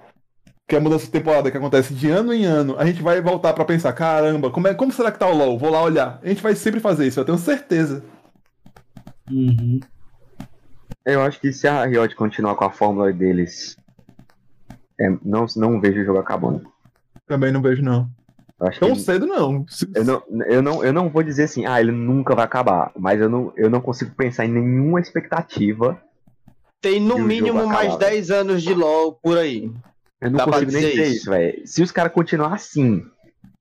que 0.68 0.76
é 0.76 0.78
a 0.78 0.82
mudança 0.82 1.06
de 1.06 1.10
temporada 1.10 1.50
que 1.50 1.56
acontece 1.56 1.92
de 1.92 2.08
ano 2.08 2.32
em 2.32 2.44
ano, 2.44 2.76
a 2.78 2.86
gente 2.86 3.02
vai 3.02 3.20
voltar 3.20 3.52
pra 3.52 3.64
pensar, 3.64 3.92
caramba, 3.92 4.50
como, 4.50 4.68
é, 4.68 4.74
como 4.74 4.92
será 4.92 5.10
que 5.10 5.18
tá 5.18 5.26
o 5.26 5.36
LoL? 5.36 5.58
Vou 5.58 5.70
lá 5.70 5.82
olhar. 5.82 6.20
A 6.22 6.28
gente 6.28 6.42
vai 6.42 6.54
sempre 6.54 6.78
fazer 6.78 7.08
isso, 7.08 7.18
eu 7.18 7.24
tenho 7.24 7.38
certeza. 7.38 8.04
Uhum. 9.28 9.80
Eu 11.04 11.22
acho 11.22 11.40
que 11.40 11.52
se 11.52 11.66
a 11.66 11.84
Riot 11.84 12.14
continuar 12.14 12.54
com 12.54 12.64
a 12.64 12.70
fórmula 12.70 13.12
deles, 13.12 13.76
é, 15.00 15.08
não, 15.24 15.46
não 15.56 15.80
vejo 15.80 16.00
o 16.00 16.04
jogo 16.04 16.18
acabando. 16.18 16.70
Também 17.26 17.50
não 17.50 17.62
vejo, 17.62 17.82
não. 17.82 18.08
Acho 18.60 18.80
Tão 18.80 18.92
que 18.92 19.00
cedo, 19.00 19.26
não. 19.26 19.64
Eu 19.94 20.04
não, 20.04 20.22
eu, 20.46 20.62
não, 20.62 20.84
eu 20.84 20.92
não 20.92 21.08
vou 21.08 21.22
dizer 21.22 21.44
assim, 21.44 21.64
ah, 21.64 21.80
ele 21.80 21.92
nunca 21.92 22.34
vai 22.34 22.44
acabar, 22.44 22.92
mas 22.94 23.18
eu 23.18 23.28
não, 23.28 23.52
eu 23.56 23.70
não 23.70 23.80
consigo 23.80 24.10
pensar 24.14 24.44
em 24.44 24.52
nenhuma 24.52 25.00
expectativa. 25.00 25.98
Tem 26.80 27.00
no 27.00 27.18
mínimo 27.18 27.66
mais 27.66 27.94
acabava. 27.94 28.10
10 28.10 28.30
anos 28.30 28.62
de 28.62 28.74
LoL 28.74 29.14
por 29.14 29.38
aí. 29.38 29.72
Eu 30.20 30.30
não 30.30 30.36
Dá 30.36 30.44
consigo 30.44 30.72
nem 30.72 30.82
dizer 30.82 30.90
dizer 30.90 31.02
isso. 31.04 31.16
isso, 31.16 31.30
velho. 31.30 31.62
Se 31.66 31.82
os 31.82 31.90
caras 31.90 32.12
continuar 32.12 32.52
assim, 32.52 33.02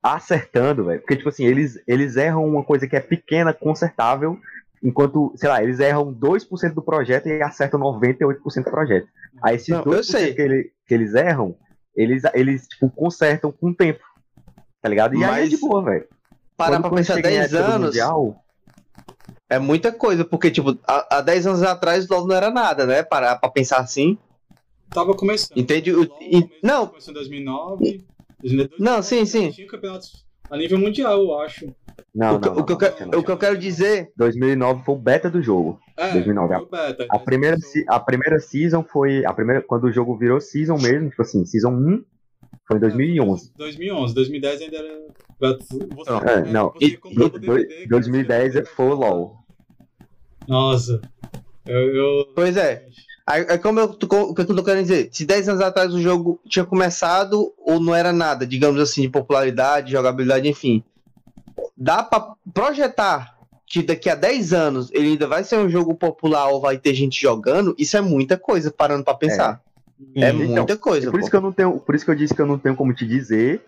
acertando, 0.03 0.85
velho, 0.85 0.99
porque, 0.99 1.15
tipo 1.15 1.29
assim, 1.29 1.45
eles, 1.45 1.81
eles 1.87 2.17
erram 2.17 2.45
uma 2.45 2.63
coisa 2.63 2.85
que 2.85 2.95
é 2.95 2.99
pequena, 2.99 3.53
consertável, 3.53 4.37
enquanto, 4.83 5.31
sei 5.37 5.47
lá, 5.47 5.63
eles 5.63 5.79
erram 5.79 6.13
2% 6.13 6.73
do 6.73 6.81
projeto 6.81 7.27
e 7.27 7.41
acertam 7.41 7.79
98% 7.79 8.63
do 8.65 8.71
projeto. 8.71 9.07
Aí 9.41 9.55
esses 9.55 9.67
Não, 9.69 9.79
eu 9.79 9.83
2% 9.85 10.03
sei. 10.03 10.33
que, 10.33 10.41
ele- 10.41 10.71
que 10.87 10.93
eles 10.93 11.13
erram, 11.13 11.55
eles, 11.95 12.23
eles, 12.33 12.67
tipo, 12.67 12.89
consertam 12.89 13.51
com 13.51 13.69
o 13.69 13.75
tempo. 13.75 13.99
Tá 14.81 14.87
ligado? 14.89 15.13
E 15.15 15.17
aí 15.17 15.23
é 15.23 15.27
Mas 15.27 15.49
de 15.49 15.57
boa, 15.57 15.83
velho. 15.83 16.07
Parar 16.55 16.77
Quando- 16.77 16.81
pra 16.89 16.97
pensar 16.97 17.15
chega 17.15 17.29
em 17.29 17.33
10 17.35 17.53
época 17.53 17.67
do 17.69 17.73
anos 17.75 17.85
Mundial, 17.87 18.43
é 19.49 19.59
muita 19.59 19.91
coisa, 19.91 20.23
porque, 20.25 20.51
tipo, 20.51 20.77
há, 20.87 21.17
há 21.17 21.21
10 21.21 21.47
anos 21.47 21.63
atrás 21.63 22.09
o 22.09 22.13
LoL 22.13 22.27
não 22.27 22.35
era 22.35 22.49
nada, 22.51 22.85
né? 22.85 23.03
Parar 23.03 23.35
pra 23.37 23.49
pensar 23.49 23.77
assim. 23.79 24.17
Tava 24.89 25.13
começando. 25.15 25.57
Entende? 25.57 25.93
O 25.93 25.99
LoL 26.03 26.17
e- 26.21 26.49
não. 26.63 26.87
Começou 26.87 27.11
em 27.11 27.15
2009. 27.15 28.05
2012, 28.41 28.81
Não, 28.83 29.01
sim, 29.03 29.25
sim. 29.25 29.51
Tinha 29.51 29.67
campeonatos 29.67 30.25
a 30.49 30.57
nível 30.57 30.77
mundial, 30.79 31.19
eu 31.19 31.39
acho. 31.39 31.73
Não, 32.19 32.35
o, 32.35 32.39
que, 32.39 32.49
não, 32.49 32.57
o 32.57 32.63
que 32.65 32.71
eu 32.71 32.73
não, 32.73 32.77
quero- 32.77 32.95
não, 32.99 33.07
não. 33.11 33.19
o 33.19 33.23
que 33.23 33.31
eu 33.31 33.37
quero 33.37 33.57
dizer 33.57 34.11
2009 34.17 34.83
foi 34.83 34.95
o 34.95 34.97
beta 34.97 35.29
do 35.29 35.41
jogo. 35.41 35.79
É, 35.95 36.11
2009, 36.11 36.53
foi 36.53 36.63
o 36.63 36.69
beta. 36.69 37.07
A 37.09 37.17
primeira, 37.17 37.57
a 37.87 37.99
primeira 37.99 38.39
season 38.39 38.83
foi. 38.83 39.25
A 39.25 39.33
primeira, 39.33 39.61
quando 39.61 39.85
o 39.85 39.91
jogo 39.91 40.17
virou 40.17 40.41
season 40.41 40.77
mesmo, 40.77 41.09
tipo 41.09 41.21
assim, 41.21 41.45
season 41.45 41.69
1 41.71 42.03
foi 42.67 42.75
em 42.77 42.79
2011. 42.81 43.51
2011, 43.57 44.13
2010 44.13 44.61
ainda 44.61 44.77
era. 44.77 44.99
Você, 45.39 45.77
É, 46.29 46.51
não, 46.51 46.71
você 46.73 46.85
e- 46.85 46.99
DVD, 47.15 47.65
cara, 47.65 47.87
2010 47.87 48.53
você- 48.53 48.65
foi 48.65 48.85
o 48.87 48.93
LOL. 48.95 49.37
Nossa. 50.47 50.99
Eu. 51.65 51.95
eu- 51.95 52.25
Pois 52.35 52.57
é. 52.57 52.85
Aí 53.25 53.59
como 53.59 53.79
eu, 53.79 53.87
tô- 53.89 54.07
o 54.23 54.33
que 54.33 54.41
eu 54.41 54.45
tô 54.45 54.63
querendo 54.63 54.81
dizer? 54.81 55.09
Se 55.11 55.23
10 55.23 55.47
anos 55.47 55.61
atrás 55.61 55.93
o 55.93 56.01
jogo 56.01 56.39
tinha 56.49 56.65
começado 56.65 57.53
ou 57.59 57.79
não 57.79 57.93
era 57.93 58.11
nada, 58.11 58.45
digamos 58.45 58.81
assim, 58.81 59.03
de 59.03 59.09
popularidade, 59.09 59.91
jogabilidade, 59.91 60.47
enfim. 60.49 60.83
Dá 61.77 62.03
pra 62.03 62.33
projetar 62.53 63.37
que 63.65 63.83
daqui 63.83 64.09
a 64.09 64.15
10 64.15 64.53
anos 64.53 64.89
ele 64.91 65.09
ainda 65.09 65.27
vai 65.27 65.43
ser 65.43 65.57
um 65.57 65.69
jogo 65.69 65.93
popular 65.95 66.47
ou 66.49 66.59
vai 66.59 66.77
ter 66.77 66.93
gente 66.95 67.21
jogando, 67.21 67.75
isso 67.77 67.95
é 67.95 68.01
muita 68.01 68.37
coisa, 68.37 68.71
parando 68.71 69.03
pra 69.03 69.13
pensar. 69.13 69.61
É, 70.15 70.29
Então, 70.29 70.35
muita 70.47 70.77
coisa. 70.77 71.11
Por 71.11 71.19
isso 71.19 71.29
que 71.29 71.35
eu 71.35 71.41
não 71.41 71.51
tenho. 71.51 71.79
Por 71.79 71.93
isso 71.93 72.05
que 72.05 72.11
eu 72.11 72.15
disse 72.15 72.33
que 72.33 72.41
eu 72.41 72.45
não 72.47 72.57
tenho 72.57 72.75
como 72.75 72.93
te 72.93 73.05
dizer. 73.05 73.61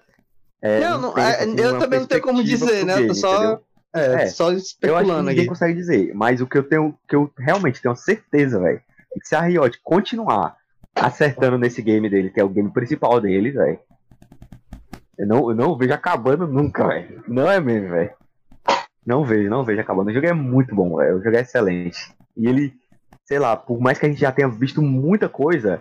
é, 0.62 0.80
Não, 0.80 1.00
não, 1.00 1.14
tenho, 1.14 1.28
é, 1.28 1.36
assim, 1.36 1.56
eu 1.58 1.70
uma 1.72 1.80
também 1.80 2.00
não 2.00 2.08
tenho 2.08 2.22
como 2.22 2.44
dizer, 2.44 2.86
né? 2.86 2.94
Eu 2.94 2.98
tô 3.08 3.14
game, 3.14 3.16
só, 3.16 3.36
entendeu? 3.36 3.60
é, 3.94 4.24
É. 4.24 4.28
só 4.28 4.46
Eu 4.46 4.56
acho 4.56 4.62
que 4.64 4.68
especulando 4.72 5.24
ninguém 5.24 5.40
aqui. 5.42 5.48
consegue 5.50 5.74
dizer, 5.76 6.14
mas 6.16 6.42
o 6.42 6.48
que 6.48 6.58
eu 6.58 6.64
tenho, 6.64 6.98
que 7.08 7.16
eu 7.16 7.30
realmente 7.38 7.82
tenho 7.82 7.96
certeza, 7.96 8.60
velho, 8.60 8.82
é 9.16 9.20
que 9.20 9.28
se 9.28 9.36
a 9.36 9.42
Riot 9.42 9.80
continuar 9.84 10.56
acertando 10.96 11.58
nesse 11.58 11.82
game 11.82 12.10
dele, 12.10 12.30
que 12.30 12.40
é 12.40 12.44
o 12.44 12.50
game 12.50 12.72
principal 12.72 13.20
deles, 13.20 13.54
velho, 13.54 13.80
eu 15.22 15.28
não, 15.28 15.52
eu 15.52 15.56
não 15.56 15.78
vejo 15.78 15.94
acabando 15.94 16.48
nunca, 16.48 16.88
velho. 16.88 17.24
Não 17.28 17.50
é 17.50 17.60
mesmo, 17.60 17.90
velho. 17.90 18.10
Não 19.06 19.24
vejo, 19.24 19.52
não 19.52 19.64
vejo 19.64 19.80
acabando. 19.80 20.10
O 20.10 20.14
jogo 20.14 20.26
é 20.26 20.34
muito 20.34 20.74
bom, 20.74 20.98
velho. 20.98 21.18
O 21.18 21.24
jogo 21.24 21.36
é 21.36 21.42
excelente. 21.42 22.00
E 22.36 22.48
ele, 22.48 22.74
sei 23.24 23.38
lá, 23.38 23.56
por 23.56 23.80
mais 23.80 24.00
que 24.00 24.08
a 24.08 24.10
gente 24.10 24.20
já 24.20 24.32
tenha 24.32 24.50
visto 24.50 24.82
muita 24.82 25.30
coisa, 25.30 25.80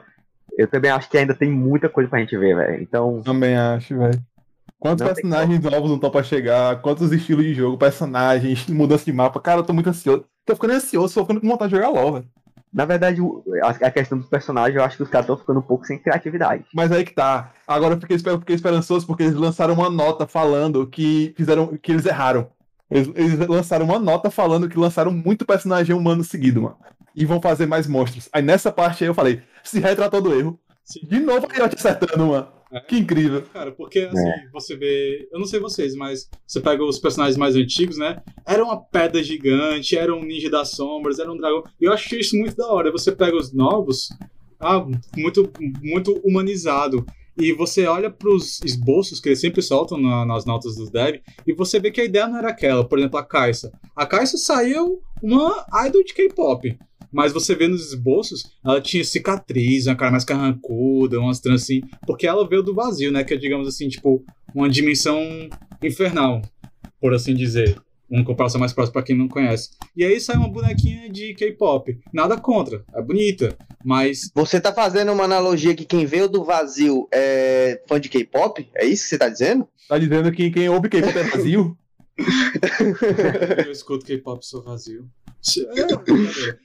eu 0.58 0.68
também 0.68 0.90
acho 0.90 1.08
que 1.08 1.16
ainda 1.16 1.34
tem 1.34 1.50
muita 1.50 1.88
coisa 1.88 2.10
pra 2.10 2.18
gente 2.18 2.36
ver, 2.36 2.54
velho. 2.54 2.82
Então, 2.82 3.22
Também 3.22 3.56
acho, 3.56 3.96
velho. 3.96 4.22
Quantos 4.78 5.06
Não 5.06 5.14
personagens 5.14 5.60
novos 5.60 5.88
não 5.88 5.96
estão 5.96 6.10
pra 6.10 6.22
chegar? 6.22 6.82
Quantos 6.82 7.10
estilos 7.10 7.44
de 7.44 7.54
jogo, 7.54 7.78
personagens, 7.78 8.66
mudança 8.68 9.06
de 9.06 9.12
mapa? 9.12 9.40
Cara, 9.40 9.60
eu 9.60 9.64
tô 9.64 9.72
muito 9.72 9.88
ansioso. 9.88 10.26
Tô 10.44 10.54
ficando 10.54 10.74
ansioso, 10.74 11.14
tô 11.14 11.22
ficando 11.22 11.40
com 11.40 11.48
vontade 11.48 11.70
de 11.70 11.76
jogar 11.76 11.88
LOL, 11.88 12.12
velho. 12.12 12.26
Na 12.72 12.84
verdade, 12.84 13.20
a, 13.62 13.90
questão 13.90 14.16
dos 14.16 14.28
personagens, 14.28 14.76
eu 14.76 14.84
acho 14.84 14.96
que 14.96 15.02
os 15.02 15.08
caras 15.08 15.24
estão 15.24 15.36
ficando 15.36 15.58
um 15.58 15.62
pouco 15.62 15.84
sem 15.84 15.98
criatividade. 15.98 16.64
Mas 16.72 16.92
aí 16.92 17.04
que 17.04 17.12
tá. 17.12 17.52
Agora 17.66 17.94
eu 17.94 18.00
fiquei, 18.00 18.16
esper- 18.16 18.38
fiquei 18.38 18.54
esperançoso 18.54 19.06
porque 19.06 19.24
eles 19.24 19.34
lançaram 19.34 19.74
uma 19.74 19.90
nota 19.90 20.26
falando 20.26 20.86
que 20.86 21.34
fizeram 21.36 21.76
que 21.76 21.90
eles 21.90 22.06
erraram. 22.06 22.48
Eles, 22.88 23.10
eles 23.14 23.38
lançaram 23.48 23.84
uma 23.84 23.98
nota 23.98 24.30
falando 24.30 24.68
que 24.68 24.78
lançaram 24.78 25.12
muito 25.12 25.44
personagem 25.44 25.94
humano 25.94 26.22
seguido, 26.22 26.62
mano. 26.62 26.76
E 27.14 27.24
vão 27.24 27.40
fazer 27.40 27.66
mais 27.66 27.86
monstros. 27.88 28.28
Aí 28.32 28.42
nessa 28.42 28.70
parte 28.70 29.02
aí 29.02 29.10
eu 29.10 29.14
falei, 29.14 29.42
se 29.64 29.80
retratou 29.80 30.20
do 30.22 30.32
erro. 30.32 30.58
Sim. 30.84 31.00
De 31.04 31.20
novo 31.20 31.46
a 31.50 31.52
Riot 31.52 31.74
acertando, 31.74 32.26
mano. 32.26 32.48
Que 32.88 32.98
incrível. 32.98 33.42
Cara, 33.52 33.72
porque 33.72 34.00
assim, 34.00 34.48
você 34.52 34.76
vê. 34.76 35.28
Eu 35.32 35.38
não 35.40 35.46
sei 35.46 35.58
vocês, 35.58 35.94
mas 35.96 36.28
você 36.46 36.60
pega 36.60 36.84
os 36.84 36.98
personagens 36.98 37.36
mais 37.36 37.56
antigos, 37.56 37.98
né? 37.98 38.22
Era 38.46 38.64
uma 38.64 38.80
pedra 38.80 39.22
gigante, 39.22 39.96
era 39.96 40.14
um 40.14 40.22
ninja 40.22 40.48
das 40.48 40.70
sombras, 40.70 41.18
era 41.18 41.30
um 41.30 41.36
dragão. 41.36 41.64
E 41.80 41.84
eu 41.86 41.92
acho 41.92 42.14
isso 42.14 42.36
muito 42.36 42.56
da 42.56 42.68
hora. 42.68 42.92
Você 42.92 43.10
pega 43.10 43.36
os 43.36 43.52
novos, 43.52 44.08
ah, 44.60 44.86
muito, 45.16 45.50
muito 45.82 46.12
humanizado. 46.24 47.04
E 47.38 47.52
você 47.52 47.86
olha 47.86 48.10
pros 48.10 48.60
esboços 48.64 49.18
que 49.18 49.30
eles 49.30 49.40
sempre 49.40 49.62
soltam 49.62 49.96
na- 49.98 50.26
nas 50.26 50.44
notas 50.44 50.76
dos 50.76 50.90
dev, 50.90 51.20
e 51.46 51.52
você 51.54 51.80
vê 51.80 51.90
que 51.90 52.00
a 52.00 52.04
ideia 52.04 52.26
não 52.28 52.36
era 52.38 52.50
aquela. 52.50 52.84
Por 52.86 52.98
exemplo, 52.98 53.18
a 53.18 53.24
Kaisa. 53.24 53.72
A 53.96 54.04
Kaisa 54.04 54.36
saiu 54.36 55.00
uma 55.22 55.64
idol 55.86 56.04
de 56.04 56.12
K-pop. 56.12 56.78
Mas 57.12 57.32
você 57.32 57.54
vê 57.54 57.66
nos 57.66 57.88
esboços, 57.88 58.52
ela 58.64 58.80
tinha 58.80 59.04
cicatriz, 59.04 59.86
uma 59.86 59.96
cara 59.96 60.10
mais 60.10 60.24
carrancuda, 60.24 61.20
umas 61.20 61.40
trans 61.40 61.62
assim, 61.62 61.82
porque 62.06 62.26
ela 62.26 62.48
veio 62.48 62.62
do 62.62 62.74
vazio, 62.74 63.10
né? 63.10 63.24
Que 63.24 63.34
é, 63.34 63.36
digamos 63.36 63.66
assim, 63.66 63.88
tipo, 63.88 64.24
uma 64.54 64.68
dimensão 64.68 65.20
infernal, 65.82 66.42
por 67.00 67.14
assim 67.14 67.34
dizer. 67.34 67.76
Uma 68.08 68.24
comparação 68.24 68.58
mais 68.58 68.72
próxima 68.72 68.94
pra 68.94 69.02
quem 69.04 69.16
não 69.16 69.28
conhece. 69.28 69.70
E 69.96 70.04
aí 70.04 70.18
sai 70.20 70.36
uma 70.36 70.48
bonequinha 70.48 71.08
de 71.08 71.32
K-pop. 71.34 71.96
Nada 72.12 72.36
contra, 72.36 72.84
é 72.92 73.00
bonita, 73.00 73.56
mas 73.84 74.32
Você 74.34 74.60
tá 74.60 74.72
fazendo 74.72 75.12
uma 75.12 75.24
analogia 75.24 75.76
que 75.76 75.84
quem 75.84 76.04
veio 76.06 76.28
do 76.28 76.42
vazio 76.42 77.06
é 77.12 77.80
fã 77.88 78.00
de 78.00 78.08
K-pop? 78.08 78.68
É 78.74 78.84
isso 78.84 79.04
que 79.04 79.10
você 79.10 79.18
tá 79.18 79.28
dizendo? 79.28 79.68
Tá 79.88 79.96
dizendo 79.96 80.32
que 80.32 80.50
quem 80.50 80.68
ouve 80.68 80.88
K-pop 80.88 81.16
é 81.16 81.22
vazio? 81.22 81.76
eu 83.66 83.72
escuto 83.72 84.04
K-pop 84.04 84.44
sou 84.44 84.62
vazio. 84.62 85.08
É, 85.76 85.96
brincadeira. 85.96 86.58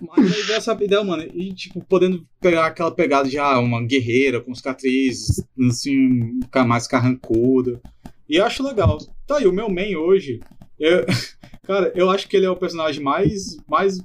Mas 0.00 0.34
aí 0.34 0.42
veio 0.42 0.56
essa 0.56 0.72
ideia, 0.72 1.04
mano, 1.04 1.22
e 1.32 1.52
tipo, 1.54 1.80
podendo 1.84 2.26
pegar 2.40 2.66
aquela 2.66 2.90
pegada 2.90 3.28
de 3.28 3.38
ah, 3.38 3.58
uma 3.60 3.80
guerreira 3.86 4.40
com 4.40 4.54
cicatrizes, 4.54 5.44
assim, 5.70 6.40
mais 6.66 6.88
carrancuda. 6.88 7.80
E 8.28 8.36
eu 8.36 8.44
acho 8.44 8.66
legal. 8.66 8.98
Tá 9.26 9.36
aí, 9.36 9.46
o 9.46 9.52
meu 9.52 9.68
main 9.68 9.94
hoje, 9.94 10.40
eu- 10.78 11.06
cara, 11.62 11.92
eu 11.94 12.10
acho 12.10 12.28
que 12.28 12.36
ele 12.36 12.46
é 12.46 12.50
o 12.50 12.56
personagem 12.56 13.00
mais, 13.02 13.56
mais 13.68 14.00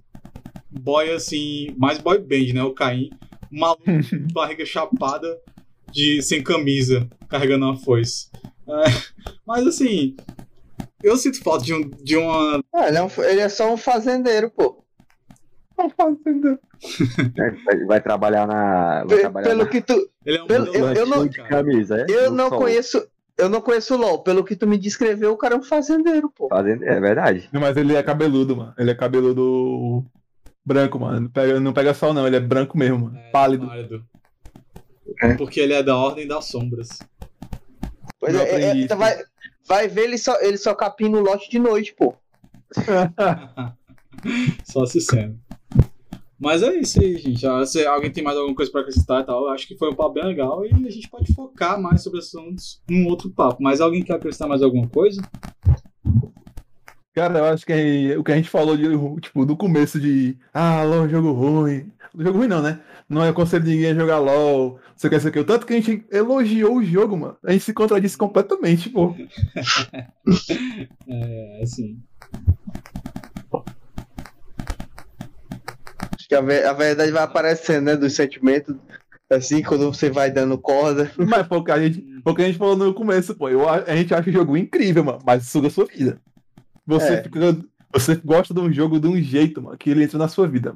boy, 0.69 1.09
assim, 1.09 1.73
mais 1.77 1.97
boy 1.97 2.19
band, 2.19 2.53
né? 2.53 2.63
O 2.63 2.73
Caim. 2.73 3.09
Maluco, 3.49 3.81
barriga 4.33 4.65
chapada, 4.65 5.39
de, 5.91 6.21
sem 6.21 6.43
camisa, 6.43 7.09
carregando 7.27 7.65
uma 7.65 7.77
foice. 7.77 8.27
É, 8.70 8.84
mas 9.45 9.65
assim, 9.68 10.15
eu 11.03 11.15
sinto 11.18 11.41
falta 11.43 11.63
de, 11.65 11.74
um, 11.74 11.89
de 12.03 12.18
uma. 12.18 12.61
Ah, 12.74 12.88
ele, 12.88 12.97
é 12.97 13.03
um- 13.03 13.24
ele 13.24 13.39
é 13.41 13.49
só 13.49 13.74
um 13.74 13.78
fazendeiro, 13.78 14.49
pô. 14.49 14.84
É, 17.38 17.51
vai, 17.65 17.86
vai 17.86 18.01
trabalhar 18.01 18.47
na. 18.47 19.03
Vai 19.05 19.07
Pe- 19.07 19.22
trabalhar 19.22 19.47
pelo 19.47 19.63
na 19.63 19.70
que 19.70 19.82
tu. 19.82 20.09
Ele 20.26 20.38
é 20.38 20.43
um 20.43 20.47
Pelo- 20.47 20.74
eu- 20.74 20.93
eu 20.93 21.05
não- 21.05 21.30
camisa, 21.30 22.01
é? 22.01 22.05
Eu 22.09 22.32
não 22.32 22.49
sol. 22.49 22.59
conheço. 22.59 23.07
Eu 23.38 23.49
não 23.49 23.61
conheço 23.61 23.93
o 23.93 23.97
LOL. 23.97 24.24
Pelo 24.24 24.43
que 24.43 24.55
tu 24.55 24.65
me 24.65 24.78
descreveu, 24.80 25.32
o 25.32 25.38
cara 25.38 25.53
é 25.53 25.57
um 25.57 25.63
fazendeiro, 25.63 26.32
pô. 26.36 26.47
Fazendo- 26.49 26.84
É 26.84 26.99
verdade. 26.99 27.47
Não, 27.53 27.61
mas 27.61 27.78
ele 27.78 27.95
é 27.95 28.01
cabeludo, 28.01 28.57
mano. 28.57 28.74
Ele 28.80 28.89
é 28.89 28.95
cabeludo 28.95 30.03
branco, 30.65 30.99
mano. 30.99 31.20
Não 31.22 31.30
pega, 31.30 31.59
não 31.59 31.72
pega 31.74 31.93
sol, 31.93 32.13
não. 32.15 32.26
Ele 32.26 32.36
é 32.38 32.39
branco 32.39 32.76
mesmo, 32.76 32.97
mano. 33.05 33.18
É, 33.18 33.30
Pálido. 33.30 33.70
É. 35.22 35.34
Porque 35.36 35.59
ele 35.59 35.74
é 35.74 35.84
da 35.84 35.95
Ordem 35.95 36.28
das 36.28 36.45
Sombras. 36.45 36.89
Pois 38.20 38.36
é, 38.36 38.62
é, 38.62 38.82
é, 38.84 38.88
vai, 38.95 39.24
vai 39.68 39.88
ver 39.88 40.03
ele 40.05 40.18
só, 40.18 40.39
ele 40.41 40.58
só 40.58 40.74
capina 40.74 41.18
o 41.18 41.22
lote 41.22 41.49
de 41.49 41.60
noite, 41.60 41.93
pô. 41.93 42.14
Só 44.66 44.86
se 44.86 44.99
sendo. 44.99 45.39
Mas 46.39 46.62
é 46.62 46.76
isso 46.76 46.99
aí, 47.01 47.18
gente. 47.18 47.45
Ah, 47.47 47.66
Se 47.66 47.86
alguém 47.86 48.12
tem 48.12 48.24
mais 48.24 48.38
alguma 48.38 48.55
coisa 48.55 48.72
pra 48.72 48.82
acrescentar 48.82 49.22
e 49.22 49.26
tal, 49.26 49.43
eu 49.45 49.49
acho 49.49 49.68
que 49.68 49.78
foi 49.78 49.89
um 49.89 49.95
papo 49.95 50.14
bem 50.14 50.26
legal 50.26 50.64
e 50.66 50.70
a 50.72 50.91
gente 50.91 51.10
pode 51.10 51.34
focar 51.34 51.80
mais 51.82 52.03
sobre 52.03 52.20
esses 52.20 52.34
assuntos 52.36 52.82
num 52.89 53.08
outro 53.08 53.30
papo. 53.30 53.62
Mas 53.62 53.82
alguém 53.82 54.03
quer 54.03 54.14
acrescentar 54.16 54.47
mais 54.47 54.62
alguma 54.62 54.88
coisa? 54.88 55.22
Cara, 57.14 57.39
eu 57.39 57.45
acho 57.45 57.66
que 57.66 57.74
é- 57.74 58.18
o 58.18 58.24
que 58.24 58.32
a 58.32 58.36
gente 58.36 58.49
falou 58.49 58.78
de, 58.78 58.84
tipo, 59.22 59.43
do 59.45 59.58
começo 59.58 59.99
de 59.99 60.38
ah, 60.53 60.84
LOL 60.84 61.05
é 61.05 61.10
jogo 61.10 61.32
ruim. 61.32 61.91
Jogo 62.18 62.39
ruim 62.39 62.47
não, 62.47 62.61
né? 62.61 62.80
Não 63.07 63.24
é 63.24 63.32
conselho 63.32 63.63
de 63.63 63.72
ninguém 63.72 63.91
a 63.91 63.95
jogar 63.95 64.18
LOL. 64.18 64.80
Você 64.95 65.09
quer 65.09 65.20
saber 65.22 65.39
o 65.39 65.45
tanto 65.45 65.65
que 65.65 65.74
a 65.74 65.76
gente 65.80 66.05
elogiou 66.11 66.78
o 66.78 66.84
jogo, 66.84 67.15
mano. 67.15 67.38
A 67.43 67.51
gente 67.51 67.63
se 67.63 67.74
contradisse 67.74 68.18
completamente, 68.18 68.89
pô. 68.89 69.13
É, 71.07 71.59
assim. 71.63 71.99
Acho 76.15 76.28
que 76.28 76.36
a, 76.36 76.39
a 76.39 76.74
verdade 76.74 77.11
vai 77.11 77.24
aparecendo, 77.24 77.86
né? 77.86 77.95
Dos 77.95 78.13
sentimentos. 78.13 78.76
Assim, 79.30 79.61
quando 79.61 79.91
você 79.91 80.09
vai 80.09 80.32
dando 80.32 80.57
corda. 80.57 81.11
Mas 81.18 81.47
foi 81.47 81.57
o 81.57 81.63
que 81.63 81.72
a 81.72 81.80
gente, 81.80 82.01
foi 82.24 82.34
o 82.34 82.36
que 82.36 82.41
a 82.41 82.45
gente 82.45 82.57
falou 82.57 82.76
no 82.76 82.93
começo, 82.93 83.36
pô. 83.36 83.49
Eu, 83.49 83.68
a 83.68 83.76
a 83.84 83.95
gente 83.95 84.13
acha 84.13 84.30
o 84.30 84.34
jogo 84.34 84.55
incrível, 84.57 85.03
mano, 85.03 85.20
mas 85.26 85.47
suga 85.47 85.68
a 85.68 85.72
sua 85.72 85.86
vida. 85.86 86.20
Você, 86.86 87.13
É. 87.15 87.24
fica, 87.24 87.57
você 87.91 88.15
gosta 88.15 88.53
de 88.53 88.59
um 88.59 88.71
jogo 88.71 88.99
de 88.99 89.07
um 89.07 89.21
jeito, 89.21 89.61
mano, 89.61 89.77
que 89.77 89.89
ele 89.89 90.03
entra 90.03 90.17
na 90.17 90.27
sua 90.27 90.47
vida. 90.47 90.75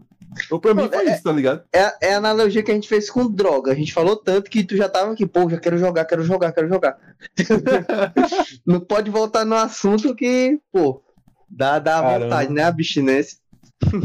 Ou 0.49 0.59
pra 0.59 0.73
mim 0.73 0.87
foi 0.87 1.07
é- 1.07 1.13
isso, 1.13 1.23
tá 1.23 1.31
ligado? 1.31 1.63
É, 1.73 2.09
é 2.09 2.13
a 2.13 2.17
analogia 2.17 2.63
que 2.63 2.71
a 2.71 2.73
gente 2.73 2.87
fez 2.87 3.09
com 3.09 3.29
droga. 3.29 3.71
A 3.71 3.75
gente 3.75 3.93
falou 3.93 4.15
tanto 4.15 4.49
que 4.49 4.63
tu 4.63 4.77
já 4.77 4.87
tava 4.87 5.11
aqui, 5.11 5.25
pô, 5.25 5.49
já 5.49 5.59
quero 5.59 5.77
jogar, 5.77 6.05
quero 6.05 6.23
jogar, 6.23 6.51
quero 6.51 6.69
jogar. 6.69 6.97
Não 8.65 8.79
pode 8.79 9.09
voltar 9.11 9.43
no 9.45 9.55
assunto 9.55 10.15
que, 10.15 10.59
pô, 10.71 11.03
dá, 11.49 11.79
dá 11.79 12.01
Caramba. 12.01 12.19
vontade, 12.25 12.53
né? 12.53 12.63
A 12.63 12.67
abstinência. 12.67 13.37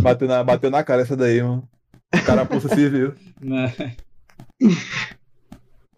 Bateu 0.00 0.26
na, 0.26 0.42
bateu 0.42 0.70
na 0.70 0.82
cara 0.82 1.02
essa 1.02 1.16
daí, 1.16 1.42
mano. 1.42 1.68
Carapuça 2.24 2.74
civil. 2.74 3.14
Né? 3.40 3.72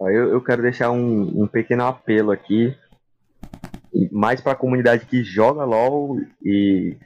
Eu, 0.01 0.31
eu 0.31 0.41
quero 0.41 0.63
deixar 0.63 0.93
um, 0.93 1.43
um 1.43 1.47
pequeno 1.49 1.85
apelo 1.85 2.31
aqui, 2.31 2.73
mais 4.11 4.41
para 4.41 4.53
a 4.53 4.57
comunidade 4.57 5.07
que 5.07 5.23
joga 5.23 5.65
LoL 5.65 6.21
e 6.45 6.97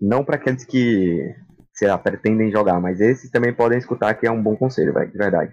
não 0.00 0.24
para 0.24 0.36
aqueles 0.36 0.64
que, 0.64 1.34
sei 1.72 1.88
lá, 1.88 1.98
pretendem 1.98 2.50
jogar, 2.50 2.80
mas 2.80 3.00
esses 3.00 3.30
também 3.30 3.52
podem 3.52 3.78
escutar 3.78 4.14
que 4.14 4.26
é 4.26 4.30
um 4.30 4.42
bom 4.42 4.56
conselho, 4.56 4.92
de 4.92 5.18
verdade. 5.18 5.52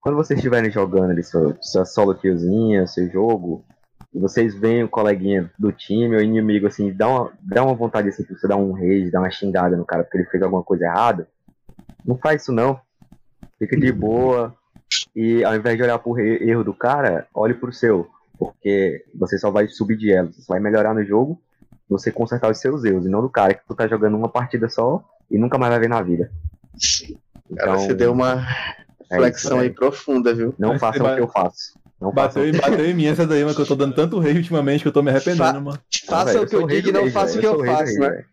Quando 0.00 0.16
vocês 0.16 0.38
estiverem 0.38 0.70
jogando 0.70 1.10
ali 1.10 1.22
sua, 1.22 1.56
sua 1.60 1.84
solo 1.84 2.14
killzinha, 2.14 2.86
seu 2.86 3.08
jogo, 3.10 3.64
e 4.12 4.18
vocês 4.18 4.54
veem 4.54 4.82
o 4.82 4.88
coleguinha 4.88 5.50
do 5.58 5.70
time 5.70 6.16
ou 6.16 6.22
inimigo 6.22 6.66
assim, 6.66 6.92
dá 6.92 7.08
uma, 7.08 7.32
dá 7.40 7.62
uma 7.62 7.74
vontade 7.74 8.08
assim, 8.08 8.24
de 8.24 8.36
você 8.36 8.48
dar 8.48 8.56
um 8.56 8.72
rage, 8.72 9.10
dar 9.10 9.20
uma 9.20 9.30
xingada 9.30 9.76
no 9.76 9.84
cara 9.84 10.02
porque 10.02 10.18
ele 10.18 10.30
fez 10.30 10.42
alguma 10.42 10.62
coisa 10.62 10.84
errada, 10.84 11.28
não 12.04 12.16
faz 12.16 12.42
isso 12.42 12.52
não. 12.52 12.80
Fica 13.58 13.76
de 13.76 13.92
boa, 13.92 14.56
e 15.14 15.44
ao 15.44 15.54
invés 15.54 15.76
de 15.76 15.82
olhar 15.82 15.98
pro 15.98 16.18
erro 16.18 16.64
do 16.64 16.74
cara, 16.74 17.26
olhe 17.34 17.54
pro 17.54 17.72
seu. 17.72 18.08
Porque 18.40 19.04
você 19.14 19.36
só 19.38 19.50
vai 19.50 19.68
subir 19.68 19.98
de 19.98 20.10
elo, 20.10 20.32
você 20.32 20.40
só 20.40 20.54
vai 20.54 20.60
melhorar 20.60 20.94
no 20.94 21.04
jogo, 21.04 21.38
você 21.86 22.10
consertar 22.10 22.50
os 22.50 22.58
seus 22.58 22.82
erros, 22.84 23.04
e 23.04 23.08
não 23.10 23.20
do 23.20 23.28
cara 23.28 23.52
que 23.52 23.60
tu 23.68 23.74
tá 23.74 23.86
jogando 23.86 24.16
uma 24.16 24.30
partida 24.30 24.66
só 24.70 25.04
e 25.30 25.36
nunca 25.36 25.58
mais 25.58 25.70
vai 25.70 25.80
ver 25.80 25.88
na 25.90 26.00
vida. 26.00 26.32
Cara, 27.54 27.72
Então, 27.72 27.78
você 27.80 27.92
deu 27.92 28.12
uma 28.12 28.46
é 29.10 29.16
flexão 29.18 29.58
isso, 29.58 29.60
aí 29.60 29.68
né? 29.68 29.74
profunda, 29.74 30.32
viu? 30.32 30.54
Não 30.58 30.70
Mas 30.70 30.80
façam 30.80 31.06
o 31.06 31.14
que 31.14 31.20
eu 31.20 31.28
faço. 31.28 31.78
Não 32.00 32.10
Bateu, 32.14 32.42
façam. 32.42 32.58
em- 32.58 32.62
bateu 32.62 32.86
em 32.86 32.94
mim 32.94 33.06
essa 33.06 33.26
daí, 33.26 33.42
mano, 33.44 33.54
que 33.54 33.60
eu 33.60 33.66
tô 33.66 33.74
dando 33.76 33.94
tanto 33.94 34.18
rei 34.18 34.34
ultimamente 34.34 34.80
que 34.80 34.88
eu 34.88 34.92
tô 34.92 35.02
me 35.02 35.10
arrependendo, 35.10 35.52
Fa- 35.52 35.60
mano. 35.60 35.80
Faça 36.06 36.40
o 36.40 36.46
que 36.46 36.56
eu 36.56 36.66
digo 36.66 36.88
e 36.88 36.92
não 36.92 37.10
faça 37.10 37.36
o 37.36 37.40
que 37.40 37.46
eu 37.46 37.58
faço, 37.66 37.98
né? 37.98 38.24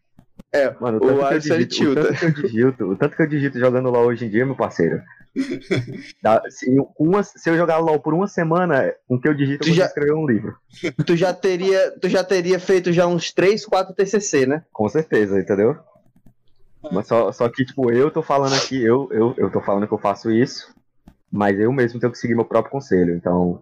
É, 0.53 0.71
Mano, 0.79 0.99
o 0.99 1.03
o 1.03 1.07
tanto, 1.07 1.17
que 1.17 1.21
eu 1.21 1.27
Alisson 1.27 1.53
ele 1.55 1.65
digito, 1.65 1.91
o 1.91 1.95
tanto 1.95 2.17
que 2.17 2.25
eu 2.25 2.31
digito, 2.31 2.83
o 2.85 2.95
tanto 2.95 3.15
que 3.17 3.21
eu 3.21 3.27
digito 3.27 3.59
jogando 3.59 3.89
LOL 3.89 4.05
hoje 4.05 4.25
em 4.25 4.29
dia, 4.29 4.45
meu 4.45 4.55
parceiro. 4.55 5.01
Dá- 6.21 6.41
se, 6.49 6.75
eu- 6.75 6.89
uma, 6.99 7.23
se 7.23 7.49
eu 7.49 7.57
jogar 7.57 7.77
LOL 7.77 7.99
por 7.99 8.13
uma 8.13 8.27
semana, 8.27 8.93
com 9.07 9.15
o 9.15 9.21
que 9.21 9.27
eu 9.27 9.33
digito, 9.33 9.59
Tu 9.63 9.69
eu 9.69 9.75
vou 9.75 9.77
já- 9.77 9.85
escrever 9.85 10.13
um 10.13 10.25
livro. 10.27 10.55
Tu 11.05 11.15
já 11.15 11.33
teria, 11.33 11.91
tu 11.99 12.09
já 12.09 12.23
teria 12.23 12.59
feito 12.59 12.91
já 12.91 13.05
uns 13.07 13.31
3, 13.31 13.65
4 13.65 13.93
TCC, 13.93 14.45
né? 14.45 14.63
Com 14.71 14.87
certeza, 14.89 15.39
entendeu? 15.39 15.71
É. 15.71 16.89
Mas 16.93 17.07
só, 17.07 17.31
só 17.31 17.49
que, 17.49 17.65
tipo, 17.65 17.91
eu 17.91 18.09
tô 18.11 18.21
falando 18.21 18.53
aqui, 18.53 18.81
eu, 18.81 19.07
eu, 19.11 19.33
eu 19.37 19.51
tô 19.51 19.59
falando 19.61 19.87
que 19.87 19.93
eu 19.93 19.97
faço 19.97 20.31
isso, 20.31 20.73
mas 21.31 21.59
eu 21.59 21.71
mesmo 21.71 21.99
tenho 21.99 22.11
que 22.11 22.17
seguir 22.17 22.35
meu 22.35 22.45
próprio 22.45 22.71
conselho. 22.71 23.13
Então, 23.15 23.61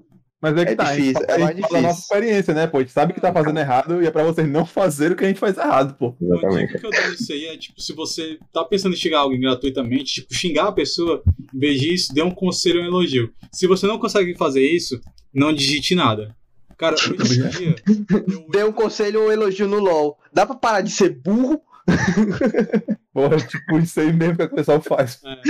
Mas 0.51 0.57
é 0.61 0.65
que 0.65 0.71
É 0.71 0.75
tá, 0.75 0.83
a 0.89 0.95
gente 0.95 1.01
difícil, 1.13 1.13
fala- 1.25 1.31
é 1.31 1.35
a 1.35 1.39
mais 1.45 1.55
gente 1.55 1.61
fala 1.67 1.73
da 1.73 1.81
nossa 1.87 1.93
difícil. 1.95 2.15
experiência, 2.17 2.53
né, 2.53 2.67
pô? 2.67 2.77
A 2.77 2.79
gente 2.81 2.91
sabe 2.91 3.13
que 3.13 3.21
tá 3.21 3.33
fazendo 3.33 3.59
errado 3.59 4.03
e 4.03 4.05
é 4.05 4.11
pra 4.11 4.23
vocês 4.23 4.47
não 4.47 4.65
fazerem 4.65 5.13
o 5.13 5.15
que 5.17 5.25
a 5.25 5.27
gente 5.27 5.39
faz 5.39 5.57
errado, 5.57 5.95
pô. 5.97 6.15
Uma 6.21 6.37
exatamente. 6.37 6.67
dica 6.67 6.79
que 6.79 6.85
eu 6.85 6.91
dou 6.91 7.09
nisso 7.11 7.33
aí 7.33 7.45
é, 7.45 7.57
tipo, 7.57 7.81
se 7.81 7.93
você 7.93 8.37
tá 8.53 8.63
pensando 8.63 8.93
em 8.93 8.97
xingar 8.97 9.19
alguém 9.19 9.39
gratuitamente, 9.41 10.13
tipo, 10.21 10.33
xingar 10.33 10.67
a 10.67 10.71
pessoa, 10.71 11.23
em 11.53 11.59
vez 11.59 11.79
disso, 11.81 12.13
dê 12.13 12.21
um 12.21 12.31
conselho 12.31 12.79
ou 12.79 12.85
um 12.85 12.87
elogio. 12.87 13.31
Se 13.51 13.65
você 13.65 13.87
não 13.87 13.97
consegue 13.97 14.35
fazer 14.37 14.61
isso, 14.65 14.99
não 15.33 15.51
digite 15.51 15.95
nada. 15.95 16.35
Cara, 16.77 16.95
hoje 16.95 17.41
em 17.41 17.47
dia, 17.49 17.75
eu, 18.29 18.47
Dê 18.51 18.63
um 18.63 18.71
conselho 18.71 19.21
ou 19.23 19.31
elogio 19.31 19.67
no 19.67 19.79
LOL. 19.79 20.17
Dá 20.33 20.45
pra 20.45 20.55
parar 20.55 20.81
de 20.81 20.91
ser 20.91 21.09
burro? 21.21 21.61
Porra, 23.13 23.37
tipo, 23.37 23.77
isso 23.79 23.99
aí 23.99 24.11
mesmo 24.11 24.35
que 24.37 24.43
o 24.43 24.49
pessoal 24.55 24.81
faz. 24.81 25.21
É, 25.23 25.41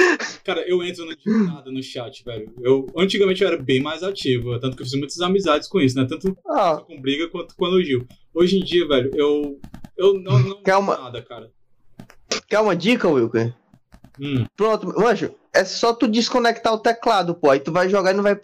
cara, 0.44 0.62
eu 0.68 0.84
entro 0.84 1.06
no 1.06 1.45
nada 1.45 1.72
no 1.72 1.82
chat, 1.82 2.24
velho. 2.24 2.53
Eu, 2.62 2.86
antigamente 2.98 3.41
eu 3.41 3.48
era 3.48 3.57
bem 3.57 3.82
mais 3.82 4.03
ativo, 4.03 4.60
tanto 4.60 4.76
que 4.78 4.84
eu 4.84 4.86
fiz 4.86 4.98
muitas 4.99 5.20
amizades 5.20 5.68
com 5.68 5.80
isso, 5.82 5.98
né? 5.98 6.06
Tanto 6.07 6.38
Ah, 6.48 6.78
com 6.86 7.02
briga 7.02 7.28
quanto 7.30 7.56
com 7.56 7.66
elogio. 7.66 8.07
Hoje 8.34 8.57
em 8.60 8.64
dia, 8.64 8.88
velho, 8.88 9.12
eu. 9.16 9.60
Eu 9.98 10.20
não, 10.20 10.38
não 10.40 10.62
Calma. 10.62 10.98
nada, 10.98 11.22
cara. 11.22 11.49
quer 12.48 12.60
uma 12.60 12.76
dica, 12.76 13.07
Wilker? 13.10 13.53
Hum, 14.20 14.45
Pronto, 14.56 14.88
manjo, 14.99 15.34
é 15.53 15.64
só 15.66 15.94
tu 15.94 16.07
desconectar 16.07 16.74
o 16.74 16.80
teclado, 16.80 17.34
pô. 17.36 17.49
Aí 17.49 17.60
tu 17.60 17.72
vai 17.72 17.90
jogar 17.90 18.12
e 18.12 18.14
não 18.14 18.24
vai 18.24 18.40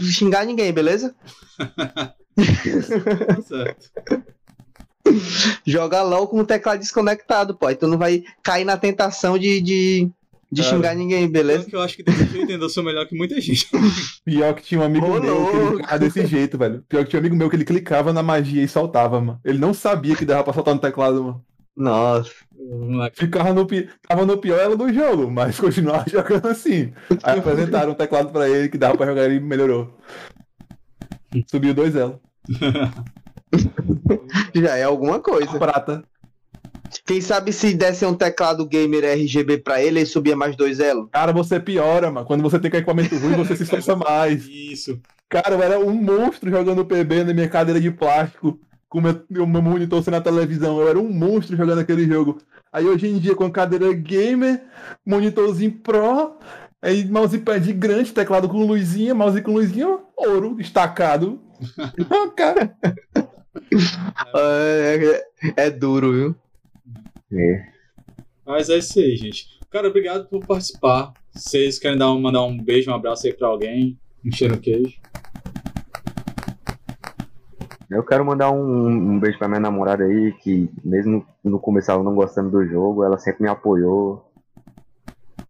xingar 0.00 0.44
ninguém, 0.44 0.72
beleza? 0.72 1.14
tá 1.76 2.14
certo. 3.42 3.90
Joga 5.66 6.02
LOL 6.02 6.28
com 6.28 6.40
o 6.40 6.46
teclado 6.46 6.80
desconectado, 6.80 7.54
pô. 7.54 7.66
Aí 7.66 7.76
tu 7.76 7.86
não 7.86 7.98
vai 7.98 8.24
cair 8.42 8.64
na 8.64 8.76
tentação 8.76 9.38
de, 9.38 9.60
de, 9.60 10.10
de 10.50 10.62
Cara, 10.62 10.74
xingar 10.74 10.94
ninguém, 10.94 11.28
beleza? 11.28 11.64
Que 11.68 11.76
eu 11.76 11.80
acho 11.80 11.96
que 11.96 12.02
desse 12.02 12.24
jeito 12.26 12.52
ainda 12.52 12.64
eu 12.64 12.70
sou 12.70 12.82
melhor 12.82 13.06
que 13.06 13.16
muita 13.16 13.40
gente. 13.40 13.68
Pior 14.24 14.54
que 14.54 14.62
tinha 14.62 14.80
um 14.80 14.84
amigo 14.84 15.06
Ô, 15.06 15.20
meu 15.20 15.76
que 15.78 15.94
ele 15.94 15.98
desse 15.98 16.26
jeito, 16.26 16.56
velho. 16.56 16.84
Pior 16.88 17.04
que 17.04 17.10
tinha 17.10 17.18
um 17.18 17.22
amigo 17.22 17.36
meu 17.36 17.50
que 17.50 17.56
ele 17.56 17.64
clicava 17.64 18.12
na 18.12 18.22
magia 18.22 18.62
e 18.62 18.68
soltava, 18.68 19.20
mano. 19.20 19.40
Ele 19.44 19.58
não 19.58 19.74
sabia 19.74 20.16
que 20.16 20.24
dava 20.24 20.44
pra 20.44 20.52
soltar 20.52 20.74
no 20.74 20.80
teclado, 20.80 21.22
mano. 21.22 21.44
Nossa. 21.76 22.32
Ficava 23.14 23.54
no, 23.54 23.66
pi... 23.66 23.88
Tava 24.06 24.26
no 24.26 24.36
pior 24.36 24.58
ela 24.58 24.76
do 24.76 24.92
jogo, 24.92 25.30
mas 25.30 25.58
continuava 25.60 26.04
jogando 26.08 26.48
assim. 26.48 26.92
Aí 27.22 27.38
apresentaram 27.38 27.92
um 27.92 27.94
teclado 27.94 28.30
pra 28.30 28.48
ele 28.48 28.68
que 28.68 28.76
dava 28.76 28.96
pra 28.96 29.06
jogar 29.06 29.22
e 29.22 29.26
ele 29.26 29.40
melhorou. 29.40 29.96
Subiu 31.46 31.72
dois 31.72 31.94
ela. 31.94 32.20
Já 34.54 34.76
é 34.76 34.84
alguma 34.84 35.20
coisa. 35.20 35.58
Prata. 35.58 36.04
Quem 37.06 37.20
sabe 37.20 37.52
se 37.52 37.74
desse 37.74 38.04
um 38.06 38.14
teclado 38.14 38.66
gamer 38.66 39.04
RGB 39.04 39.58
pra 39.58 39.80
ele, 39.82 40.00
ele 40.00 40.06
subia 40.06 40.36
mais 40.36 40.56
dois 40.56 40.80
elos. 40.80 41.08
Cara, 41.12 41.32
você 41.32 41.60
piora, 41.60 42.10
mano. 42.10 42.26
Quando 42.26 42.42
você 42.42 42.58
tem 42.58 42.70
equipamento 42.70 43.16
ruim, 43.16 43.34
você 43.34 43.56
se 43.56 43.64
esforça 43.64 43.94
mais. 43.94 44.46
Isso. 44.46 44.98
Cara, 45.28 45.54
eu 45.54 45.62
era 45.62 45.78
um 45.78 45.92
monstro 45.92 46.50
jogando 46.50 46.84
PB 46.84 47.24
na 47.24 47.34
minha 47.34 47.48
cadeira 47.48 47.80
de 47.80 47.90
plástico, 47.90 48.58
com 48.88 48.98
o 48.98 49.02
meu, 49.02 49.46
meu 49.46 49.62
monitor 49.62 50.02
sendo 50.02 50.14
na 50.14 50.20
televisão. 50.20 50.80
Eu 50.80 50.88
era 50.88 50.98
um 50.98 51.12
monstro 51.12 51.56
jogando 51.56 51.80
aquele 51.80 52.06
jogo. 52.06 52.38
Aí 52.72 52.86
hoje 52.86 53.08
em 53.08 53.18
dia, 53.18 53.34
com 53.34 53.44
a 53.44 53.50
cadeira 53.50 53.92
gamer, 53.92 54.62
monitorzinho 55.04 55.72
pro, 55.72 56.36
aí 56.80 57.04
mousepad 57.06 57.72
grande, 57.72 58.12
teclado 58.12 58.48
com 58.48 58.66
luzinha, 58.66 59.14
mouse 59.14 59.40
com 59.42 59.52
luzinha, 59.52 59.98
ouro, 60.16 60.54
destacado. 60.54 61.40
Cara, 62.36 62.74
É, 64.34 65.22
é- 65.46 65.66
é 65.66 65.70
duro, 65.70 66.12
viu? 66.12 66.34
É. 67.32 67.66
Mas 68.46 68.68
é 68.68 68.78
isso 68.78 68.98
aí, 68.98 69.16
gente. 69.16 69.46
Cara, 69.70 69.88
obrigado 69.88 70.26
por 70.28 70.44
participar. 70.46 71.12
Vocês 71.34 71.78
querem 71.78 71.98
dar 71.98 72.10
um, 72.12 72.20
mandar 72.20 72.42
um 72.44 72.56
beijo, 72.56 72.90
um 72.90 72.94
abraço 72.94 73.26
aí 73.26 73.32
pra 73.32 73.48
alguém? 73.48 73.98
Um 74.24 74.32
cheiro 74.32 74.54
no 74.54 74.60
queijo. 74.60 74.96
Eu 77.90 78.02
quero 78.04 78.24
mandar 78.24 78.50
um, 78.50 78.86
um 78.86 79.18
beijo 79.20 79.38
pra 79.38 79.48
minha 79.48 79.60
namorada 79.60 80.04
aí, 80.04 80.32
que 80.42 80.70
mesmo 80.84 81.26
no 81.42 81.58
começo 81.58 81.90
ela 81.90 82.02
não 82.02 82.14
gostando 82.14 82.50
do 82.50 82.66
jogo, 82.66 83.02
ela 83.02 83.16
sempre 83.18 83.42
me 83.44 83.48
apoiou 83.48 84.30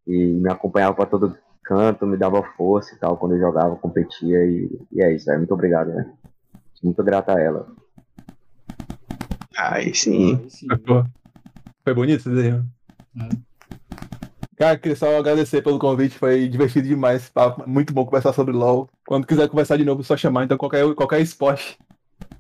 e 0.07 0.17
me 0.35 0.51
acompanhava 0.51 0.95
pra 0.95 1.07
todo 1.07 1.37
canto, 1.65 2.07
me 2.07 2.17
dava 2.17 2.43
força 2.57 2.95
e 2.95 2.99
tal 2.99 3.17
quando 3.17 3.33
eu 3.35 3.41
jogava, 3.41 3.77
competia 3.77 4.45
e, 4.45 4.71
e 4.93 5.03
é 5.03 5.13
isso, 5.15 5.27
velho. 5.27 5.39
Muito 5.39 5.55
obrigado, 5.55 5.93
velho. 5.93 6.13
Muito 6.83 7.03
grato 7.03 7.31
a 7.31 7.41
ela. 7.41 7.67
Aí 9.59 9.93
sim. 9.95 10.37
Aí 10.43 10.51
sim. 10.51 10.67
Foi 11.85 11.95
bonito 11.95 12.21
isso 12.21 12.31
aí, 12.31 12.53
mano. 12.53 12.71
É. 13.21 13.29
Cara, 14.57 14.77
queria 14.79 14.97
só 14.97 15.17
agradecer 15.19 15.63
pelo 15.63 15.79
convite, 15.79 16.19
foi 16.19 16.49
divertido 16.49 16.87
demais. 16.89 17.23
esse. 17.23 17.33
Muito 17.67 17.93
bom 17.93 18.05
conversar 18.05 18.33
sobre 18.33 18.53
LOL. 18.55 18.89
Quando 19.07 19.27
quiser 19.27 19.49
conversar 19.49 19.77
de 19.77 19.85
novo, 19.85 20.01
é 20.01 20.05
só 20.05 20.17
chamar. 20.17 20.45
Então, 20.45 20.59
qualquer, 20.59 20.95
qualquer 20.95 21.21
esporte, 21.21 21.79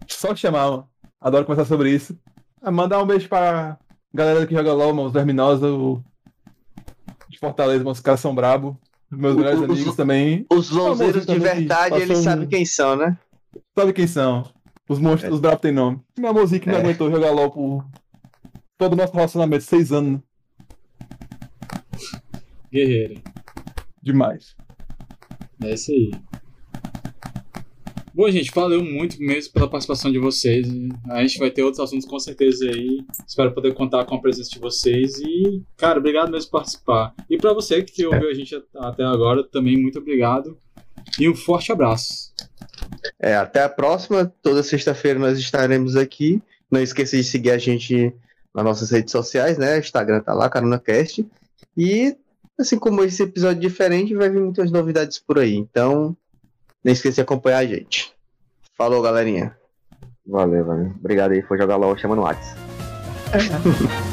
só 0.09 0.35
chamar, 0.35 0.69
mano. 0.71 0.89
Adoro 1.21 1.45
conversar 1.45 1.69
sobre 1.69 1.91
isso. 1.91 2.17
Ah, 2.61 2.71
mandar 2.73 3.01
um 3.03 3.07
beijo 3.07 3.29
pra 3.29 3.79
galera 4.13 4.45
que 4.47 4.55
joga 4.55 4.73
LOL, 4.73 4.93
mano, 4.95 5.07
os 5.09 5.13
Verminosa, 5.13 5.69
o... 5.71 6.03
de 7.29 7.39
Fortaleza, 7.39 7.79
mano, 7.79 7.91
os 7.93 8.01
caras 8.01 8.21
são 8.21 8.35
brabo. 8.35 8.77
Meus 9.11 9.37
melhores 9.37 9.61
o- 9.61 9.65
amigos 9.65 9.95
também. 9.97 10.45
Os 10.53 10.71
louzeiros 10.71 11.25
de 11.25 11.39
verdade, 11.39 12.01
eles 12.03 12.19
sabem 12.19 12.49
quem 12.49 12.65
são, 12.67 12.97
né? 12.97 13.17
Sabe 13.77 13.93
quem 13.93 14.07
são? 14.07 14.45
Os 14.89 14.99
monstros, 14.99 15.35
os 15.35 15.41
bravos 15.41 15.61
têm 15.61 15.73
nome. 15.73 16.01
Meu 16.19 16.31
amorzinho 16.31 16.61
que 16.61 16.69
me 16.69 16.75
É. 16.75 16.79
aguentou 16.79 17.11
jogar 17.11 17.31
LOL 17.31 17.51
por 17.51 17.87
todo 18.79 18.93
o 18.95 18.97
nosso 18.97 19.13
relacionamento, 19.13 19.65
seis 19.65 19.93
anos. 19.93 20.21
Guerreiro. 22.73 23.21
Demais. 24.03 24.55
É 25.63 25.75
isso 25.75 25.91
aí. 25.91 26.11
Bom, 28.15 28.29
gente, 28.31 28.51
valeu 28.53 28.83
muito 28.85 29.17
mesmo 29.21 29.53
pela 29.53 29.69
participação 29.71 30.11
de 30.11 30.19
vocês. 30.19 30.67
A 31.09 31.21
gente 31.23 31.39
vai 31.39 31.51
ter 31.53 31.63
outros 31.63 31.79
assuntos 31.81 32.05
com 32.07 32.19
certeza 32.19 32.65
aí. 32.69 33.05
Espero 33.27 33.53
poder 33.55 33.75
contar 33.75 34.05
com 34.07 34.17
a 34.17 34.21
presença 34.21 34.51
de 34.51 34.59
vocês. 34.59 35.21
E, 35.21 35.63
cara, 35.77 36.01
obrigado 36.01 36.31
mesmo 36.31 36.51
por 36.51 36.59
participar. 36.59 37.15
E 37.31 37.37
pra 37.37 37.53
você 37.53 37.83
que 37.83 38.05
ouviu 38.05 38.29
a 38.29 38.35
gente 38.35 38.57
até 38.77 39.05
agora, 39.05 39.45
também 39.45 39.81
muito 39.81 39.99
obrigado. 40.01 40.59
E 41.19 41.29
um 41.29 41.35
forte 41.35 41.71
abraço. 41.71 42.33
É, 43.21 43.37
até 43.37 43.63
a 43.63 43.69
próxima. 43.69 44.33
Toda 44.43 44.63
sexta-feira 44.63 45.19
nós 45.19 45.39
estaremos 45.39 45.97
aqui. 45.97 46.43
Não 46.71 46.81
esqueça 46.81 47.17
de 47.17 47.25
seguir 47.25 47.51
a 47.51 47.59
gente 47.59 48.15
nas 48.55 48.65
nossas 48.65 48.91
redes 48.91 49.13
sociais, 49.13 49.59
né? 49.59 49.79
Instagram 49.79 50.21
tá 50.21 50.35
lá, 50.35 50.49
CarunaCast. 50.49 51.27
E, 51.77 52.17
assim 52.59 52.79
como 52.79 53.05
esse 53.05 53.23
episódio 53.23 53.61
diferente, 53.61 54.15
vai 54.15 54.29
vir 54.29 54.41
muitas 54.41 54.71
novidades 54.71 55.19
por 55.19 55.39
aí. 55.39 55.55
Então, 55.55 56.17
não 56.85 56.93
esqueça 56.93 57.17
de 57.17 57.21
acompanhar 57.23 57.59
a 57.59 57.67
gente. 57.67 58.13
Falou, 58.77 59.03
galerinha. 59.03 59.57
Valeu, 60.27 60.65
valeu. 60.65 60.93
Obrigado 60.99 61.33
aí, 61.33 61.43
foi 61.43 61.59
jogar 61.59 61.77
LOL 61.77 61.97
chamando 61.97 62.19
o 62.19 62.23
Whats. 62.23 62.55